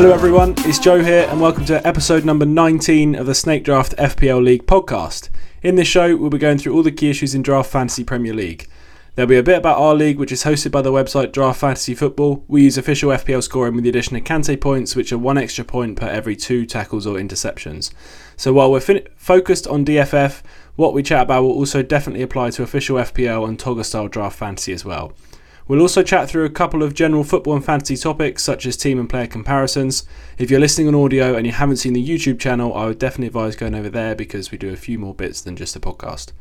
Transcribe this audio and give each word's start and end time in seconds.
Hello, 0.00 0.14
everyone. 0.14 0.54
It's 0.60 0.78
Joe 0.78 1.04
here, 1.04 1.28
and 1.28 1.42
welcome 1.42 1.66
to 1.66 1.86
episode 1.86 2.24
number 2.24 2.46
19 2.46 3.14
of 3.14 3.26
the 3.26 3.34
Snake 3.34 3.64
Draft 3.64 3.94
FPL 3.98 4.42
League 4.42 4.64
podcast. 4.64 5.28
In 5.62 5.74
this 5.74 5.88
show, 5.88 6.16
we'll 6.16 6.30
be 6.30 6.38
going 6.38 6.56
through 6.56 6.74
all 6.74 6.82
the 6.82 6.90
key 6.90 7.10
issues 7.10 7.34
in 7.34 7.42
Draft 7.42 7.70
Fantasy 7.70 8.02
Premier 8.02 8.32
League. 8.32 8.66
There'll 9.14 9.28
be 9.28 9.36
a 9.36 9.42
bit 9.42 9.58
about 9.58 9.76
our 9.76 9.94
league, 9.94 10.18
which 10.18 10.32
is 10.32 10.44
hosted 10.44 10.70
by 10.70 10.80
the 10.80 10.90
website 10.90 11.32
Draft 11.32 11.60
Fantasy 11.60 11.94
Football. 11.94 12.46
We 12.48 12.62
use 12.62 12.78
official 12.78 13.10
FPL 13.10 13.42
scoring 13.42 13.74
with 13.74 13.84
the 13.84 13.90
addition 13.90 14.16
of 14.16 14.24
Kante 14.24 14.58
points, 14.58 14.96
which 14.96 15.12
are 15.12 15.18
one 15.18 15.36
extra 15.36 15.66
point 15.66 15.98
per 15.98 16.08
every 16.08 16.34
two 16.34 16.64
tackles 16.64 17.06
or 17.06 17.16
interceptions. 17.16 17.92
So 18.38 18.54
while 18.54 18.72
we're 18.72 18.80
fin- 18.80 19.06
focused 19.16 19.66
on 19.66 19.84
DFF, 19.84 20.40
what 20.76 20.94
we 20.94 21.02
chat 21.02 21.24
about 21.24 21.42
will 21.42 21.50
also 21.50 21.82
definitely 21.82 22.22
apply 22.22 22.52
to 22.52 22.62
official 22.62 22.96
FPL 22.96 23.46
and 23.46 23.58
Togga 23.58 23.84
style 23.84 24.08
Draft 24.08 24.38
Fantasy 24.38 24.72
as 24.72 24.82
well. 24.82 25.12
We'll 25.70 25.82
also 25.82 26.02
chat 26.02 26.28
through 26.28 26.46
a 26.46 26.50
couple 26.50 26.82
of 26.82 26.94
general 26.94 27.22
football 27.22 27.54
and 27.54 27.64
fantasy 27.64 27.96
topics, 27.96 28.42
such 28.42 28.66
as 28.66 28.76
team 28.76 28.98
and 28.98 29.08
player 29.08 29.28
comparisons. 29.28 30.02
If 30.36 30.50
you're 30.50 30.58
listening 30.58 30.88
on 30.88 30.96
audio 30.96 31.36
and 31.36 31.46
you 31.46 31.52
haven't 31.52 31.76
seen 31.76 31.92
the 31.92 32.04
YouTube 32.04 32.40
channel, 32.40 32.74
I 32.74 32.86
would 32.86 32.98
definitely 32.98 33.28
advise 33.28 33.54
going 33.54 33.76
over 33.76 33.88
there 33.88 34.16
because 34.16 34.50
we 34.50 34.58
do 34.58 34.72
a 34.72 34.76
few 34.76 34.98
more 34.98 35.14
bits 35.14 35.40
than 35.40 35.54
just 35.54 35.76
a 35.76 35.78
podcast. 35.78 36.32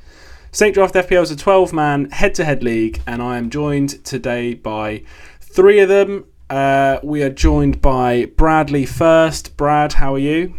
Snake 0.52 0.74
Draft 0.74 0.96
FPL 0.96 1.22
is 1.22 1.30
a 1.30 1.36
12 1.36 1.72
man 1.72 2.10
head 2.10 2.34
to 2.34 2.44
head 2.44 2.64
league, 2.64 3.04
and 3.06 3.22
I 3.22 3.38
am 3.38 3.52
joined 3.52 4.04
today 4.04 4.56
by 4.56 5.04
three 5.40 5.80
of 5.80 5.90
them. 5.90 6.26
Uh, 6.50 6.98
we 7.04 7.22
are 7.22 7.30
joined 7.30 7.84
by 7.84 8.26
Bradley 8.36 8.88
first. 8.88 9.56
Brad, 9.58 9.94
how 9.94 10.16
are 10.16 10.18
you? 10.18 10.56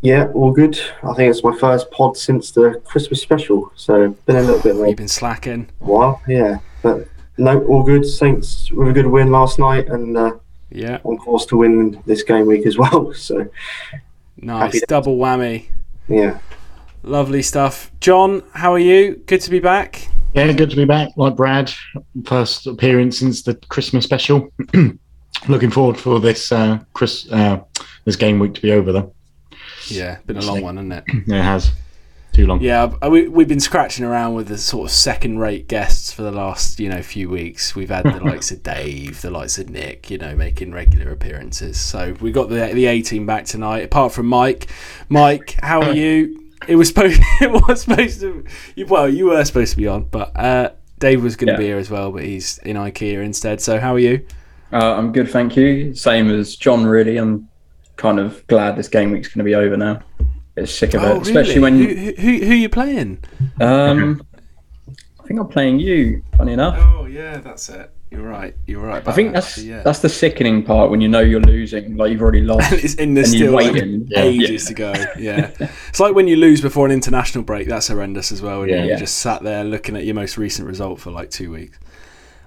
Yeah, 0.00 0.28
all 0.28 0.52
good. 0.52 0.78
I 1.02 1.12
think 1.14 1.28
it's 1.28 1.42
my 1.42 1.58
first 1.58 1.90
pod 1.90 2.16
since 2.16 2.52
the 2.52 2.80
Christmas 2.84 3.20
special, 3.20 3.72
so 3.74 4.10
been 4.26 4.36
a 4.36 4.42
little 4.42 4.62
bit 4.62 4.76
late. 4.76 4.90
You've 4.90 4.98
been 4.98 5.08
slacking. 5.08 5.70
Wow, 5.80 6.20
yeah, 6.28 6.60
but 6.82 7.08
no, 7.38 7.62
all 7.64 7.82
good. 7.82 8.04
Saints 8.04 8.70
with 8.72 8.88
a 8.88 8.92
good 8.92 9.06
win 9.06 9.30
last 9.30 9.58
night, 9.58 9.88
and 9.88 10.16
uh, 10.16 10.32
Yeah, 10.70 10.98
on 11.04 11.16
course 11.18 11.46
to 11.46 11.56
win 11.56 12.02
this 12.06 12.22
game 12.22 12.46
week 12.46 12.66
as 12.66 12.76
well. 12.78 13.12
So 13.14 13.48
nice. 14.36 14.80
Double 14.86 15.16
whammy. 15.18 15.66
yeah, 16.08 16.38
Lovely 17.02 17.42
stuff. 17.42 17.90
John, 18.00 18.42
how 18.52 18.72
are 18.72 18.78
you? 18.78 19.16
Good 19.26 19.40
to 19.42 19.50
be 19.50 19.60
back. 19.60 20.08
Yeah, 20.34 20.52
good 20.52 20.70
to 20.70 20.76
be 20.76 20.84
back. 20.84 21.10
Like 21.16 21.36
Brad, 21.36 21.72
first 22.24 22.66
appearance 22.66 23.18
since 23.20 23.42
the 23.42 23.54
Christmas 23.68 24.04
special. 24.04 24.52
Looking 25.48 25.70
forward 25.70 25.96
for 25.98 26.18
this 26.20 26.50
uh, 26.52 26.80
Chris 26.92 27.30
uh, 27.30 27.60
this 28.04 28.16
game 28.16 28.38
week 28.38 28.54
to 28.54 28.60
be 28.62 28.72
over 28.72 28.92
though. 28.92 29.12
Yeah, 29.86 30.18
been 30.26 30.36
a 30.38 30.44
long 30.44 30.62
one, 30.62 30.76
hasn't 30.76 30.92
it? 31.08 31.24
Yeah, 31.26 31.38
it 31.40 31.42
has 31.42 31.72
too 32.36 32.46
long. 32.46 32.60
Yeah, 32.60 32.86
we, 33.08 33.28
we've 33.28 33.48
been 33.48 33.60
scratching 33.60 34.04
around 34.04 34.34
with 34.34 34.48
the 34.48 34.58
sort 34.58 34.88
of 34.90 34.94
second-rate 34.94 35.68
guests 35.68 36.12
for 36.12 36.22
the 36.22 36.30
last, 36.30 36.78
you 36.78 36.88
know, 36.88 37.02
few 37.02 37.28
weeks. 37.30 37.74
We've 37.74 37.88
had 37.88 38.04
the 38.04 38.20
likes 38.24 38.50
of 38.50 38.62
Dave, 38.62 39.22
the 39.22 39.30
likes 39.30 39.58
of 39.58 39.70
Nick, 39.70 40.10
you 40.10 40.18
know, 40.18 40.36
making 40.36 40.72
regular 40.72 41.10
appearances. 41.10 41.80
So 41.80 42.14
we 42.20 42.30
got 42.32 42.48
the 42.48 42.66
the 42.74 42.86
A 42.86 43.02
team 43.02 43.26
back 43.26 43.46
tonight. 43.46 43.84
Apart 43.84 44.12
from 44.12 44.26
Mike, 44.26 44.68
Mike, 45.08 45.56
how 45.62 45.80
are 45.82 45.94
you? 45.94 46.42
It 46.68 46.76
was 46.76 46.88
supposed 46.88 47.20
it 47.40 47.50
was 47.50 47.82
supposed 47.82 48.20
to. 48.20 48.44
You, 48.74 48.86
well, 48.86 49.08
you 49.08 49.26
were 49.26 49.44
supposed 49.44 49.72
to 49.72 49.76
be 49.78 49.86
on, 49.88 50.04
but 50.04 50.36
uh, 50.36 50.70
Dave 50.98 51.22
was 51.22 51.36
going 51.36 51.48
to 51.48 51.52
Yeah. 51.54 51.58
be 51.58 51.64
here 51.66 51.78
as 51.78 51.90
well, 51.90 52.12
but 52.12 52.22
he's 52.24 52.58
in 52.58 52.76
IKEA 52.76 53.22
instead. 53.24 53.60
So 53.60 53.78
how 53.80 53.94
are 53.94 53.98
you? 53.98 54.26
Uh, 54.72 54.94
I'm 54.96 55.12
good, 55.12 55.30
thank 55.30 55.56
you. 55.56 55.94
Same 55.94 56.30
as 56.30 56.56
John, 56.56 56.84
really. 56.86 57.16
I'm 57.18 57.48
kind 57.96 58.18
of 58.18 58.46
glad 58.46 58.76
this 58.76 58.88
game 58.88 59.10
week's 59.12 59.28
going 59.28 59.38
to 59.38 59.44
be 59.44 59.54
over 59.54 59.76
now. 59.76 60.02
Bit 60.56 60.68
sick 60.68 60.94
of 60.94 61.02
it, 61.04 61.22
especially 61.22 61.60
when 61.60 61.76
who, 61.78 61.86
who, 61.86 62.12
who 62.12 62.44
who 62.46 62.50
are 62.52 62.54
you 62.54 62.68
playing? 62.68 63.22
um, 63.60 64.20
I 65.20 65.26
think 65.26 65.38
I'm 65.38 65.48
playing 65.48 65.78
you. 65.80 66.22
Funny 66.36 66.52
enough, 66.54 66.76
Oh 66.78 67.06
yeah, 67.06 67.38
that's 67.38 67.68
it. 67.68 67.92
You're 68.10 68.22
right. 68.26 68.54
You're 68.66 68.80
right. 68.80 69.06
I 69.06 69.12
think 69.12 69.32
that's 69.34 69.58
actually, 69.58 69.70
yeah. 69.70 69.82
that's 69.82 69.98
the 69.98 70.08
sickening 70.08 70.62
part 70.62 70.90
when 70.90 71.00
you 71.00 71.08
know 71.08 71.20
you're 71.20 71.40
losing, 71.40 71.96
like 71.96 72.12
you've 72.12 72.22
already 72.22 72.40
lost. 72.40 72.72
it's 72.84 72.94
in 72.94 73.14
the 73.14 73.24
still 73.24 73.40
you're 73.40 73.50
like, 73.50 73.72
waiting. 73.74 74.06
Yeah. 74.08 74.22
ages 74.22 74.64
to 74.66 74.74
go. 74.74 74.92
Yeah, 75.18 75.50
it's 75.88 76.00
like 76.00 76.14
when 76.14 76.28
you 76.28 76.36
lose 76.36 76.60
before 76.60 76.86
an 76.86 76.92
international 76.92 77.44
break. 77.44 77.68
That's 77.68 77.88
horrendous 77.88 78.32
as 78.32 78.40
well. 78.40 78.66
Yeah. 78.66 78.84
you 78.84 78.90
Yeah. 78.90 78.96
just 78.96 79.18
sat 79.18 79.42
there 79.42 79.64
looking 79.64 79.96
at 79.96 80.04
your 80.04 80.14
most 80.14 80.38
recent 80.38 80.66
result 80.68 81.00
for 81.00 81.10
like 81.10 81.30
two 81.30 81.50
weeks. 81.50 81.78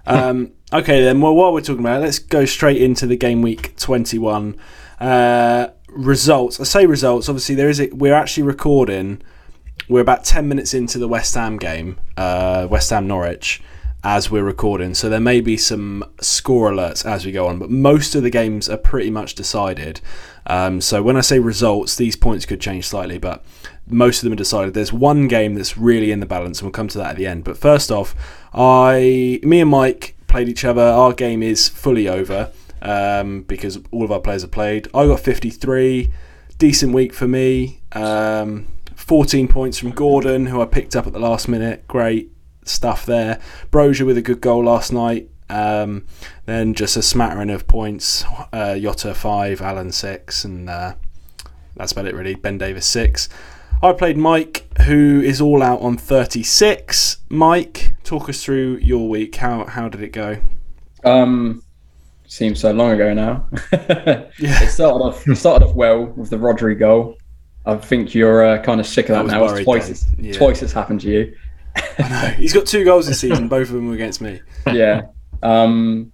Um, 0.07 0.53
okay, 0.73 1.03
then. 1.03 1.21
Well, 1.21 1.35
while 1.35 1.53
we're 1.53 1.61
talking 1.61 1.81
about 1.81 1.99
it, 2.01 2.05
let's 2.05 2.19
go 2.19 2.45
straight 2.45 2.81
into 2.81 3.05
the 3.05 3.17
game 3.17 3.41
week 3.43 3.75
twenty-one 3.75 4.55
uh, 4.99 5.67
results. 5.91 6.59
I 6.59 6.63
say 6.63 6.85
results. 6.85 7.29
Obviously, 7.29 7.55
there 7.55 7.69
is. 7.69 7.79
A, 7.79 7.89
we're 7.91 8.13
actually 8.13 8.43
recording. 8.43 9.21
We're 9.87 10.01
about 10.01 10.23
ten 10.23 10.47
minutes 10.47 10.73
into 10.73 10.97
the 10.97 11.07
West 11.07 11.33
Ham 11.35 11.57
game, 11.57 11.97
uh, 12.17 12.67
West 12.69 12.89
Ham 12.91 13.07
Norwich, 13.07 13.61
as 14.03 14.29
we're 14.29 14.43
recording. 14.43 14.93
So 14.93 15.09
there 15.09 15.19
may 15.19 15.41
be 15.41 15.57
some 15.57 16.03
score 16.21 16.71
alerts 16.71 17.05
as 17.05 17.25
we 17.25 17.31
go 17.31 17.47
on, 17.47 17.59
but 17.59 17.69
most 17.69 18.15
of 18.15 18.23
the 18.23 18.29
games 18.29 18.69
are 18.69 18.77
pretty 18.77 19.09
much 19.09 19.35
decided. 19.35 20.01
Um, 20.45 20.81
so 20.81 21.01
when 21.03 21.17
I 21.17 21.21
say 21.21 21.39
results, 21.39 21.95
these 21.95 22.15
points 22.15 22.45
could 22.45 22.61
change 22.61 22.87
slightly, 22.87 23.17
but 23.17 23.43
most 23.87 24.19
of 24.19 24.23
them 24.23 24.33
are 24.33 24.35
decided. 24.35 24.73
There's 24.73 24.93
one 24.93 25.27
game 25.27 25.55
that's 25.55 25.77
really 25.77 26.11
in 26.11 26.19
the 26.19 26.25
balance, 26.25 26.59
and 26.59 26.65
we'll 26.65 26.71
come 26.71 26.87
to 26.89 26.97
that 26.99 27.11
at 27.11 27.17
the 27.17 27.27
end. 27.27 27.43
But 27.43 27.57
first 27.57 27.91
off, 27.91 28.15
I, 28.53 29.39
me 29.43 29.61
and 29.61 29.69
Mike 29.69 30.15
played 30.27 30.49
each 30.49 30.65
other. 30.65 30.81
Our 30.81 31.13
game 31.13 31.41
is 31.43 31.67
fully 31.67 32.07
over 32.07 32.51
um, 32.81 33.43
because 33.43 33.79
all 33.91 34.03
of 34.03 34.11
our 34.11 34.19
players 34.19 34.41
have 34.41 34.51
played. 34.51 34.87
I 34.93 35.05
got 35.05 35.19
53, 35.19 36.11
decent 36.57 36.93
week 36.93 37.13
for 37.13 37.27
me. 37.27 37.81
Um, 37.91 38.67
14 38.95 39.47
points 39.47 39.79
from 39.79 39.91
Gordon, 39.91 40.47
who 40.47 40.61
I 40.61 40.65
picked 40.65 40.95
up 40.95 41.07
at 41.07 41.13
the 41.13 41.19
last 41.19 41.47
minute. 41.47 41.87
Great 41.87 42.31
stuff 42.63 43.05
there. 43.05 43.39
Broja 43.71 44.05
with 44.05 44.17
a 44.17 44.21
good 44.21 44.41
goal 44.41 44.65
last 44.65 44.91
night. 44.91 45.29
Um, 45.49 46.05
then 46.45 46.75
just 46.75 46.95
a 46.95 47.01
smattering 47.01 47.49
of 47.49 47.67
points. 47.67 48.23
Uh, 48.53 48.75
Yotta 48.77 49.15
five, 49.15 49.61
Allen 49.61 49.91
six, 49.91 50.45
and 50.45 50.69
uh, 50.69 50.93
that's 51.75 51.91
about 51.91 52.05
it 52.05 52.13
really. 52.13 52.35
Ben 52.35 52.57
Davies 52.57 52.85
six. 52.85 53.29
I 53.81 53.93
played 53.93 54.17
Mike, 54.17 54.67
who 54.81 55.21
is 55.21 55.39
all 55.39 55.63
out 55.63 55.79
on 55.79 55.95
36. 55.95 57.17
Mike, 57.29 57.93
talk 58.03 58.27
us 58.27 58.43
through 58.43 58.77
your 58.81 59.07
week. 59.07 59.37
How 59.37 59.65
how 59.65 59.87
did 59.87 60.03
it 60.03 60.11
go? 60.11 60.37
Um, 61.03 61.63
seems 62.29 62.59
so 62.59 62.71
long 62.71 62.91
ago 62.91 63.13
now. 63.13 63.47
Yeah. 64.39 64.63
it 64.63 64.69
started 64.69 65.03
off 65.03 65.27
it 65.27 65.35
started 65.35 65.65
off 65.65 65.75
well 65.75 66.05
with 66.05 66.29
the 66.29 66.37
Rodri 66.37 66.77
goal. 66.77 67.17
I 67.65 67.75
think 67.75 68.15
you're 68.15 68.45
uh, 68.45 68.61
kind 68.63 68.79
of 68.79 68.87
sick 68.87 69.09
of 69.09 69.17
I 69.17 69.23
that 69.23 69.31
now. 69.31 69.41
Worried 69.43 69.63
twice, 69.65 69.89
it's, 69.89 70.05
Yeah. 70.17 70.33
twice 70.33 70.61
it's 70.61 70.71
happened 70.71 71.01
to 71.01 71.09
you. 71.09 71.35
He's 72.37 72.53
got 72.53 72.65
two 72.65 72.85
goals 72.85 73.07
this 73.07 73.19
season. 73.19 73.47
Both 73.47 73.67
of 73.69 73.75
them 73.75 73.87
were 73.87 73.93
against 73.95 74.21
me. 74.21 74.41
yeah. 74.71 75.01
Um, 75.43 76.11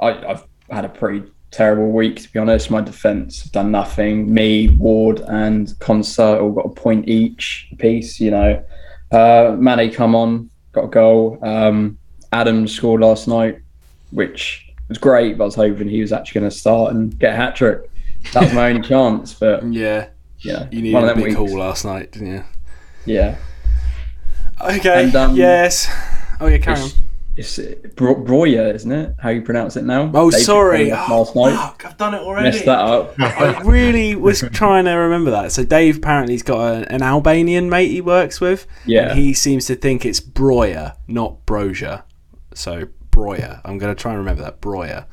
I, 0.00 0.10
I've 0.26 0.44
had 0.70 0.84
a 0.84 0.88
pretty 0.88 1.30
terrible 1.50 1.90
week 1.90 2.16
to 2.22 2.32
be 2.32 2.38
honest. 2.38 2.70
My 2.70 2.80
defence 2.80 3.42
have 3.42 3.52
done 3.52 3.70
nothing. 3.70 4.32
Me, 4.32 4.68
Ward, 4.68 5.20
and 5.26 5.68
Konsa 5.80 6.40
all 6.40 6.52
got 6.52 6.66
a 6.66 6.70
point 6.70 7.08
each 7.08 7.68
piece. 7.78 8.18
You 8.20 8.30
know, 8.30 8.64
uh, 9.10 9.56
Mane 9.58 9.92
come 9.92 10.14
on, 10.14 10.50
got 10.72 10.84
a 10.84 10.88
goal. 10.88 11.38
Um, 11.42 11.98
Adams 12.32 12.74
scored 12.74 13.02
last 13.02 13.28
night, 13.28 13.58
which 14.10 14.71
was 14.92 14.98
great. 14.98 15.36
But 15.38 15.44
I 15.44 15.46
was 15.46 15.54
hoping 15.54 15.88
he 15.88 16.00
was 16.00 16.12
actually 16.12 16.40
going 16.40 16.50
to 16.50 16.56
start 16.56 16.94
and 16.94 17.18
get 17.18 17.32
a 17.32 17.36
hat 17.36 17.56
trick. 17.56 17.90
That 18.32 18.44
was 18.44 18.52
my 18.52 18.70
only 18.70 18.82
chance. 18.88 19.34
But 19.34 19.64
Yeah, 19.72 20.08
yeah, 20.38 20.68
you 20.70 20.82
needed 20.82 20.94
one 20.94 21.04
a 21.04 21.06
of 21.08 21.14
them 21.16 21.24
big 21.24 21.36
weeks. 21.38 21.50
haul 21.50 21.58
last 21.58 21.84
night, 21.84 22.12
didn't 22.12 22.28
you? 22.28 22.44
Yeah. 23.06 23.36
Okay. 24.60 25.04
And, 25.04 25.16
um, 25.16 25.34
yes. 25.36 25.88
Oh 26.40 26.46
yeah, 26.46 26.58
carry 26.58 26.80
on. 26.80 26.90
It's, 27.34 27.58
it's 27.58 27.94
Bro- 27.94 28.24
Broya, 28.24 28.74
isn't 28.74 28.92
it? 28.92 29.14
How 29.18 29.30
you 29.30 29.40
pronounce 29.40 29.76
it 29.76 29.84
now? 29.84 30.10
Oh, 30.14 30.30
David 30.30 30.44
sorry. 30.44 30.92
Oh, 30.92 30.96
Last 30.96 31.34
night. 31.34 31.56
fuck, 31.56 31.84
I've 31.86 31.96
done 31.96 32.14
it 32.14 32.20
already. 32.20 32.50
Messed 32.50 32.66
that 32.66 32.78
up. 32.78 33.14
I 33.18 33.60
really 33.62 34.14
was 34.14 34.42
trying 34.52 34.84
to 34.84 34.92
remember 34.92 35.30
that. 35.30 35.50
So 35.50 35.64
Dave 35.64 35.96
apparently 35.96 36.34
has 36.34 36.42
got 36.42 36.60
a, 36.60 36.92
an 36.92 37.00
Albanian 37.02 37.70
mate 37.70 37.90
he 37.90 38.02
works 38.02 38.38
with. 38.40 38.66
Yeah. 38.84 39.10
And 39.10 39.18
he 39.18 39.32
seems 39.32 39.64
to 39.66 39.76
think 39.76 40.04
it's 40.04 40.20
Broya, 40.20 40.94
not 41.08 41.46
Broja. 41.46 42.02
So 42.54 42.88
Broya. 43.12 43.60
I'm 43.64 43.78
going 43.78 43.94
to 43.94 44.00
try 44.00 44.10
and 44.10 44.18
remember 44.18 44.42
that. 44.42 44.60
Broya. 44.60 45.06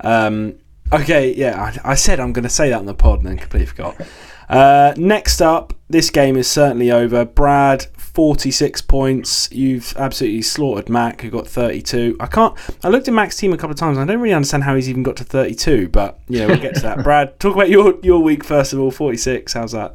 Um, 0.00 0.58
okay, 0.92 1.34
yeah, 1.34 1.72
I, 1.84 1.92
I 1.92 1.94
said 1.94 2.18
I'm 2.18 2.32
going 2.32 2.44
to 2.44 2.48
say 2.48 2.70
that 2.70 2.78
on 2.78 2.86
the 2.86 2.94
pod 2.94 3.18
and 3.18 3.28
then 3.28 3.36
completely 3.36 3.66
forgot. 3.66 4.00
Uh, 4.48 4.94
next 4.96 5.40
up, 5.40 5.74
this 5.88 6.10
game 6.10 6.36
is 6.36 6.48
certainly 6.48 6.90
over. 6.90 7.24
Brad, 7.24 7.86
46 7.96 8.82
points. 8.82 9.50
You've 9.50 9.94
absolutely 9.96 10.42
slaughtered 10.42 10.88
Mac, 10.88 11.22
who 11.22 11.30
got 11.30 11.46
32. 11.46 12.16
I 12.20 12.26
can't. 12.26 12.54
I 12.84 12.88
looked 12.88 13.08
at 13.08 13.14
Mac's 13.14 13.36
team 13.36 13.52
a 13.52 13.56
couple 13.56 13.72
of 13.72 13.78
times. 13.78 13.96
I 13.98 14.04
don't 14.04 14.20
really 14.20 14.34
understand 14.34 14.64
how 14.64 14.74
he's 14.74 14.88
even 14.90 15.02
got 15.02 15.16
to 15.16 15.24
32, 15.24 15.88
but 15.88 16.20
you 16.28 16.40
know 16.40 16.48
we'll 16.48 16.58
get 16.58 16.74
to 16.76 16.82
that. 16.82 16.98
Brad, 17.04 17.38
talk 17.40 17.54
about 17.54 17.70
your 17.70 17.98
your 18.02 18.22
week 18.22 18.44
first 18.44 18.72
of 18.72 18.80
all. 18.80 18.90
46. 18.90 19.52
How's 19.52 19.72
that? 19.72 19.94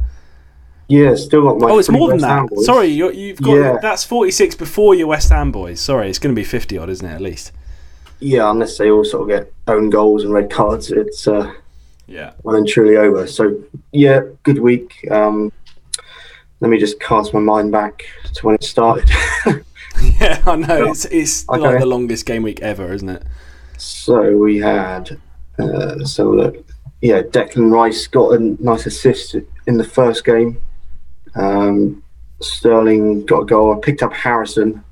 Yeah, 0.87 1.15
still 1.15 1.43
got 1.43 1.59
my. 1.59 1.69
Oh, 1.69 1.79
it's 1.79 1.89
more 1.89 2.07
than 2.09 2.17
West 2.17 2.25
Ham 2.25 2.47
that. 2.51 2.61
Sorry, 2.63 2.87
you're, 2.87 3.11
you've 3.13 3.41
got 3.41 3.53
Yeah. 3.53 3.77
that's 3.81 4.03
46 4.03 4.55
before 4.55 4.95
your 4.95 5.07
West 5.07 5.29
Ham 5.29 5.51
boys. 5.51 5.79
Sorry, 5.81 6.09
it's 6.09 6.19
going 6.19 6.33
to 6.33 6.39
be 6.39 6.43
50 6.45 6.77
odd, 6.77 6.89
isn't 6.89 7.07
it? 7.07 7.13
At 7.13 7.21
least. 7.21 7.51
Yeah, 8.19 8.49
unless 8.49 8.77
they 8.77 8.89
all 8.89 9.03
sort 9.05 9.23
of 9.23 9.27
get 9.37 9.53
own 9.67 9.89
goals 9.89 10.23
and 10.23 10.33
red 10.33 10.49
cards, 10.49 10.91
it's 10.91 11.27
uh, 11.27 11.53
Yeah. 12.07 12.31
well 12.43 12.55
and 12.55 12.67
truly 12.67 12.95
over. 12.97 13.27
So 13.27 13.61
yeah, 13.91 14.21
good 14.43 14.59
week. 14.59 14.93
Um, 15.11 15.51
let 16.61 16.69
me 16.71 16.79
just 16.79 16.99
cast 16.99 17.33
my 17.33 17.39
mind 17.39 17.71
back 17.71 18.03
to 18.33 18.45
when 18.45 18.55
it 18.55 18.63
started. 18.63 19.09
Yeah, 20.19 20.43
I 20.45 20.55
know. 20.55 20.91
It's 20.91 21.05
it's 21.05 21.47
like 21.49 21.79
the 21.79 21.85
longest 21.87 22.27
game 22.27 22.43
week 22.43 22.59
ever, 22.61 22.93
isn't 22.93 23.09
it? 23.09 23.23
so 23.77 24.37
we 24.37 24.57
had. 24.57 25.19
Uh, 25.57 26.03
so 26.05 26.29
look, 26.29 26.63
yeah, 27.01 27.23
Declan 27.23 27.71
Rice 27.71 28.05
got 28.05 28.33
a 28.35 28.39
nice 28.63 28.85
assist 28.85 29.35
in 29.65 29.77
the 29.77 29.83
first 29.83 30.23
game. 30.23 30.61
Um, 31.37 32.03
Sterling 32.41 33.25
got 33.25 33.41
a 33.41 33.45
goal. 33.45 33.75
I 33.75 33.79
picked 33.79 34.03
up 34.03 34.13
Harrison, 34.13 34.83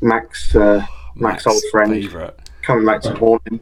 Max, 0.00 0.54
uh, 0.54 0.84
Max, 1.16 1.46
old 1.46 1.62
friend, 1.70 1.92
Favourite. 1.92 2.34
coming 2.62 2.84
back 2.86 3.00
to 3.02 3.14
haunt 3.14 3.42
him. 3.48 3.60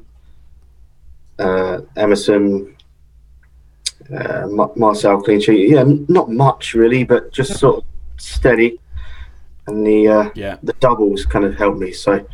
Uh, 1.38 1.80
Emerson, 1.96 2.76
uh, 4.14 4.46
Ma- 4.48 4.70
Marcel 4.76 5.22
clean 5.22 5.40
sheet. 5.40 5.70
Yeah, 5.70 5.84
not 6.08 6.30
much 6.30 6.74
really, 6.74 7.04
but 7.04 7.32
just 7.32 7.58
sort 7.58 7.78
of 7.78 7.84
steady. 8.18 8.78
And 9.66 9.86
the 9.86 10.08
uh, 10.08 10.30
Yeah. 10.34 10.56
the 10.62 10.72
doubles 10.74 11.24
kind 11.24 11.44
of 11.44 11.54
helped 11.56 11.78
me. 11.78 11.92
So 11.92 12.24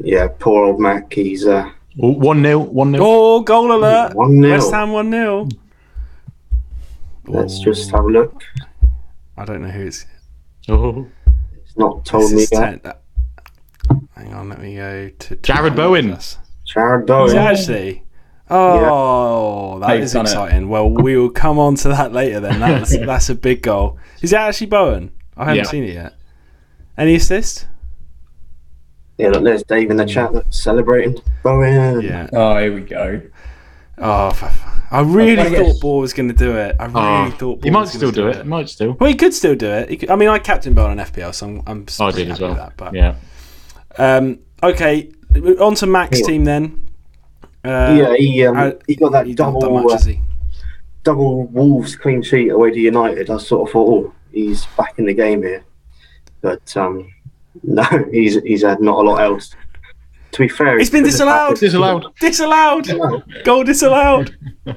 yeah, 0.00 0.28
poor 0.38 0.64
old 0.66 0.80
Mac. 0.80 1.12
He's 1.12 1.46
uh, 1.46 1.70
One 1.96 2.42
0 2.42 2.58
one 2.60 2.92
0 2.92 3.04
Oh, 3.04 3.40
goal 3.40 3.72
alert! 3.72 4.14
one 4.14 4.40
West 4.40 4.68
0 4.68 4.78
Ham 4.78 4.92
one 4.92 5.10
0 5.10 5.48
Let's 7.28 7.60
just 7.60 7.90
have 7.92 8.04
a 8.04 8.08
look. 8.08 8.42
I 9.36 9.44
don't 9.44 9.62
know 9.62 9.68
who 9.68 9.86
it's. 9.86 10.06
Oh. 10.68 11.06
It's 11.56 11.76
not 11.76 12.04
told 12.04 12.32
me 12.32 12.46
yet. 12.50 12.82
ten- 12.82 12.92
hang 14.14 14.34
on, 14.34 14.48
let 14.48 14.60
me 14.60 14.76
go 14.76 15.08
to 15.08 15.36
Jarrod 15.36 15.74
Bowen. 15.74 16.10
Plus. 16.10 16.38
Jarrod 16.66 17.02
Is 17.02 17.06
Bowen. 17.06 17.36
it 17.36 17.38
actually? 17.38 18.04
Oh, 18.50 19.78
that 19.80 19.88
They've 19.88 20.02
is 20.02 20.12
done 20.12 20.26
it. 20.26 20.30
exciting. 20.30 20.68
Well, 20.68 20.90
we 20.90 21.16
will 21.16 21.30
come 21.30 21.58
on 21.58 21.74
to 21.76 21.88
that 21.88 22.12
later. 22.12 22.40
Then 22.40 22.60
that's 22.60 22.96
that's 23.06 23.30
a 23.30 23.34
big 23.34 23.62
goal. 23.62 23.98
Is 24.20 24.32
it 24.32 24.36
actually 24.36 24.66
Bowen? 24.66 25.12
I 25.36 25.44
haven't 25.46 25.56
Yeah. 25.64 25.70
seen 25.70 25.84
it 25.84 25.94
yet. 25.94 26.14
Any 26.98 27.14
assist? 27.14 27.66
Yeah, 29.16 29.28
look, 29.28 29.44
there's 29.44 29.62
Dave 29.62 29.90
in 29.90 29.96
the 29.96 30.04
hmm. 30.04 30.10
chat 30.10 30.32
that's 30.32 30.62
celebrating. 30.62 31.18
Bowen. 31.42 32.02
Yeah. 32.02 32.28
Oh, 32.32 32.58
here 32.58 32.74
we 32.74 32.80
go. 32.82 33.22
Oh, 33.98 34.28
f- 34.28 34.42
f- 34.42 34.82
I 34.90 35.00
really 35.00 35.34
trying 35.36 35.50
to 35.52 35.56
get- 35.58 35.66
thought 35.72 35.80
Ball 35.80 35.98
was 36.00 36.12
going 36.12 36.28
to 36.28 36.34
do 36.34 36.56
it. 36.56 36.76
I 36.80 36.86
really 36.86 36.98
Oh, 36.98 37.30
thought 37.30 37.38
Ball 37.38 37.60
he 37.62 37.70
might 37.70 37.80
was 37.82 37.92
still 37.92 38.10
do 38.10 38.28
it. 38.28 38.36
He 38.38 38.42
might 38.44 38.68
still. 38.68 38.92
Well, 38.98 39.08
he 39.08 39.14
could 39.16 39.34
still 39.34 39.54
do 39.54 39.66
it. 39.70 40.00
Could, 40.00 40.10
I 40.10 40.16
mean, 40.16 40.28
I 40.28 40.38
captain 40.38 40.74
Bowen 40.74 40.98
on 40.98 41.06
FPL, 41.06 41.34
so 41.34 41.46
I'm, 41.46 41.62
I'm 41.66 41.86
I 42.00 42.10
pretty 42.10 42.24
did 42.24 42.32
as 42.32 42.40
well. 42.40 42.50
with 42.50 42.58
That, 42.58 42.76
but, 42.76 42.94
Yeah. 42.94 43.14
Um, 43.98 44.38
okay, 44.62 45.10
on 45.60 45.74
to 45.76 45.86
Mac's 45.86 46.20
Yeah. 46.20 46.26
team 46.26 46.44
then. 46.44 46.88
Uh, 47.64 47.94
yeah, 47.96 48.14
he 48.16 48.44
um, 48.46 48.56
uh, 48.56 48.70
he 48.88 48.96
got 48.96 49.12
that 49.12 49.26
he 49.26 49.34
don't 49.34 49.58
double 49.60 49.82
much, 49.82 50.00
uh, 50.02 50.04
he? 50.04 50.20
double 51.04 51.44
Wolves 51.46 51.94
clean 51.94 52.22
sheet 52.22 52.48
away 52.48 52.70
to 52.72 52.78
United. 52.80 53.30
I 53.30 53.36
sort 53.36 53.68
of 53.68 53.72
thought, 53.72 53.88
oh, 54.06 54.14
he's 54.32 54.66
back 54.76 54.98
in 54.98 55.04
the 55.06 55.14
game 55.14 55.42
here. 55.42 55.62
But 56.40 56.76
um, 56.76 57.12
no, 57.62 57.84
he's 58.10 58.40
he's 58.42 58.62
had 58.62 58.80
not 58.80 58.98
a 58.98 59.02
lot 59.08 59.20
else. 59.20 59.54
To 60.32 60.38
be 60.40 60.48
fair, 60.48 60.78
It's 60.78 60.88
been 60.90 61.04
he's 61.04 61.14
disallowed. 61.14 61.58
Disallowed. 61.58 62.06
Disallowed. 62.20 62.86
Goal 63.44 63.64
disallowed. 63.64 64.34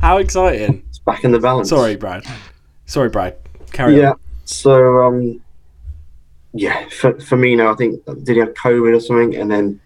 How 0.00 0.18
exciting! 0.18 0.82
It's 0.88 0.98
back 0.98 1.24
in 1.24 1.32
the 1.32 1.38
balance. 1.38 1.68
Sorry, 1.70 1.96
Brad. 1.96 2.24
Sorry, 2.86 3.08
Brad. 3.08 3.36
Carry 3.72 3.98
Yeah. 3.98 4.10
on. 4.10 4.20
So 4.44 4.98
um, 5.02 5.40
yeah, 6.52 6.88
for 6.88 7.18
for 7.20 7.36
me 7.36 7.54
now, 7.56 7.72
I 7.72 7.76
think 7.76 8.04
did 8.24 8.34
he 8.34 8.38
have 8.40 8.52
COVID 8.54 8.96
or 8.96 9.00
something, 9.00 9.36
and 9.36 9.50
then 9.50 9.80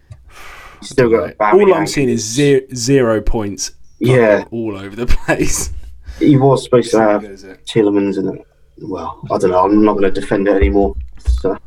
still 0.81 1.09
got 1.09 1.31
a 1.31 1.35
bad. 1.35 1.53
All 1.53 1.73
I'm 1.73 1.87
seeing 1.87 2.09
is 2.09 2.23
zero, 2.23 2.61
zero 2.73 3.21
points. 3.21 3.71
Yeah, 3.99 4.45
all 4.51 4.75
over 4.77 4.95
the 4.95 5.05
place. 5.25 5.71
he 6.19 6.35
was 6.37 6.63
supposed 6.63 6.91
to 6.91 6.99
have 6.99 7.21
Goes. 7.21 7.43
Tielemans 7.43 8.17
and 8.17 8.43
well, 8.81 9.21
I 9.31 9.37
don't 9.37 9.51
know. 9.51 9.63
I'm 9.63 9.83
not 9.85 9.93
going 9.93 10.11
to 10.13 10.19
defend 10.19 10.47
it 10.47 10.55
anymore. 10.55 10.95
So 11.19 11.57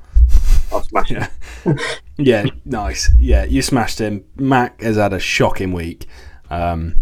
I'll 0.73 0.82
smash 0.82 1.11
it. 1.11 1.29
Yeah. 1.65 1.75
yeah, 2.17 2.44
nice. 2.65 3.11
Yeah, 3.19 3.44
you 3.44 3.62
smashed 3.62 3.99
him. 4.00 4.25
Mac 4.37 4.81
has 4.82 4.97
had 4.97 5.12
a 5.12 5.19
shocking 5.20 5.73
week. 5.73 6.06
Um, 6.50 6.97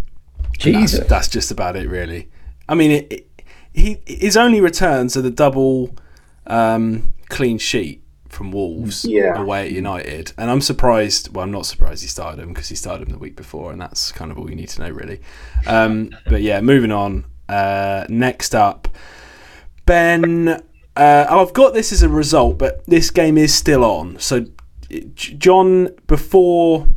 that's, 0.53 0.59
Jesus. 0.59 1.07
that's 1.09 1.29
just 1.29 1.51
about 1.51 1.77
it, 1.77 1.89
really. 1.89 2.29
I 2.69 2.75
mean, 2.75 2.91
it, 2.91 3.13
it, 3.13 3.43
he 3.73 3.99
his 4.07 4.37
only 4.37 4.61
returns 4.61 5.17
are 5.17 5.23
the 5.23 5.31
double 5.31 5.95
um, 6.47 7.13
clean 7.29 7.59
sheet 7.59 8.03
from 8.29 8.51
Wolves 8.53 9.05
Yeah. 9.05 9.41
away 9.41 9.67
at 9.67 9.73
United, 9.73 10.33
and 10.39 10.51
I'm 10.51 10.61
surprised. 10.61 11.35
Well, 11.35 11.45
I'm 11.45 11.51
not 11.51 11.67
surprised 11.67 12.03
he 12.03 12.09
started 12.09 12.41
him 12.43 12.49
because 12.49 12.69
he 12.69 12.75
started 12.77 13.07
him 13.09 13.13
the 13.13 13.19
week 13.19 13.37
before, 13.37 13.73
and 13.73 13.81
that's 13.81 14.13
kind 14.13 14.31
of 14.31 14.39
all 14.39 14.49
you 14.51 14.57
need 14.57 14.69
to 14.71 14.83
know, 14.83 14.91
really. 14.91 15.21
Um, 15.67 16.11
but 16.27 16.43
yeah, 16.43 16.61
moving 16.61 16.93
on. 16.93 17.25
Uh, 17.49 18.05
next 18.09 18.55
up, 18.55 18.89
Ben. 19.87 20.63
Uh, 20.97 21.27
I've 21.29 21.53
got 21.53 21.75
this 21.75 21.93
as 21.93 22.03
a 22.03 22.09
result, 22.09 22.59
but 22.59 22.85
this 22.87 23.11
game 23.11 23.37
is 23.39 23.55
still 23.55 23.85
on. 23.85 24.19
So, 24.19 24.47
John, 25.15 25.91
before 26.07 26.89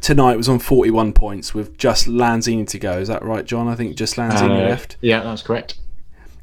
tonight, 0.00 0.36
was 0.36 0.48
on 0.48 0.58
41 0.58 1.12
points 1.12 1.54
with 1.54 1.76
just 1.76 2.06
Lanzini 2.06 2.66
to 2.68 2.78
go. 2.78 2.98
Is 2.98 3.08
that 3.08 3.24
right, 3.24 3.44
John? 3.44 3.68
I 3.68 3.74
think 3.74 3.96
just 3.96 4.16
Lanzini 4.16 4.64
Uh, 4.64 4.68
left. 4.68 4.96
Yeah, 5.00 5.22
that's 5.22 5.42
correct. 5.42 5.78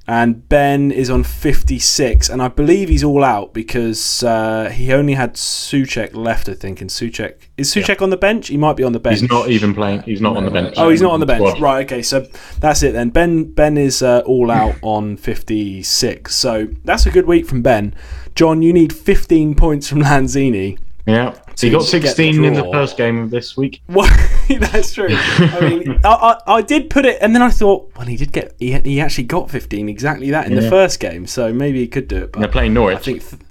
And 0.06 0.50
Ben 0.50 0.92
is 0.92 1.10
on 1.10 1.24
56, 1.24 2.28
and 2.30 2.42
I 2.42 2.50
believe 2.50 2.90
he's 2.90 3.06
all 3.06 3.24
out 3.24 3.54
because 3.54 4.22
uh, 4.22 4.70
he 4.70 4.92
only 4.92 5.14
had 5.14 5.36
Soucek 5.36 6.14
left, 6.14 6.50
I 6.50 6.56
think. 6.56 6.82
And 6.82 6.90
Soucek 6.90 7.36
is 7.56 7.74
Soucek 7.74 8.02
on 8.02 8.10
the 8.10 8.18
bench? 8.18 8.50
He 8.50 8.58
might 8.58 8.76
be 8.76 8.84
on 8.84 8.92
the 8.92 9.00
bench. 9.00 9.22
He's 9.22 9.30
not 9.30 9.50
even 9.50 9.74
playing. 9.74 10.02
He's 10.02 10.20
not 10.20 10.36
on 10.36 10.44
the 10.44 10.52
bench. 10.52 10.74
Oh, 10.76 10.90
he's 10.90 11.02
not 11.02 11.14
on 11.14 11.22
the 11.22 11.26
bench. 11.26 11.48
Squad. 11.48 11.62
Right. 11.62 11.86
Okay. 11.86 12.02
So 12.02 12.28
that's 12.60 12.84
it 12.84 12.92
then. 12.92 13.12
Ben 13.12 13.54
Ben 13.54 13.78
is 13.78 14.02
uh, 14.02 14.24
all 14.26 14.52
out 14.52 14.76
on 14.82 15.16
56. 15.16 16.36
So 16.36 16.68
that's 16.84 17.06
a 17.06 17.12
good 17.12 17.26
week 17.26 17.46
from 17.46 17.62
Ben. 17.62 17.96
John, 18.36 18.62
you 18.62 18.74
need 18.74 18.92
15 18.92 19.56
points 19.56 19.88
from 19.88 20.02
Lanzini. 20.02 20.80
Yeah. 21.06 21.34
so 21.56 21.68
He 21.68 21.72
got 21.72 21.80
get 21.80 22.02
the 22.02 22.08
16 22.08 22.46
in 22.46 22.54
the 22.54 22.64
first 22.72 22.96
game 22.98 23.20
of 23.20 23.30
this 23.30 23.58
week. 23.58 23.82
Well, 23.90 24.10
that's 24.60 24.94
true. 24.94 25.08
I 25.10 25.60
mean, 25.62 26.00
I, 26.04 26.40
I, 26.48 26.54
I 26.56 26.62
did 26.62 26.90
put 26.90 27.06
it, 27.06 27.18
and 27.22 27.34
then 27.36 27.42
I 27.42 27.50
thought, 27.50 27.92
well, 27.96 28.06
he 28.08 28.18
did 28.18 28.32
get, 28.32 28.56
he, 28.60 28.74
he 28.80 29.00
actually 29.00 29.26
got 29.26 29.50
15, 29.50 29.88
exactly 29.90 30.32
that 30.32 30.48
in 30.48 30.56
the 30.56 30.70
first 30.70 31.00
game. 31.00 31.28
So 31.28 31.54
maybe 31.54 31.80
he 31.80 31.88
could 31.88 32.08
do 32.08 32.18
it. 32.24 32.32
And 32.34 32.44
they're 32.44 32.52
playing 32.52 32.74
Norwich. 32.74 32.98
I 32.98 33.02
think, 33.02 33.30
th- 33.30 33.42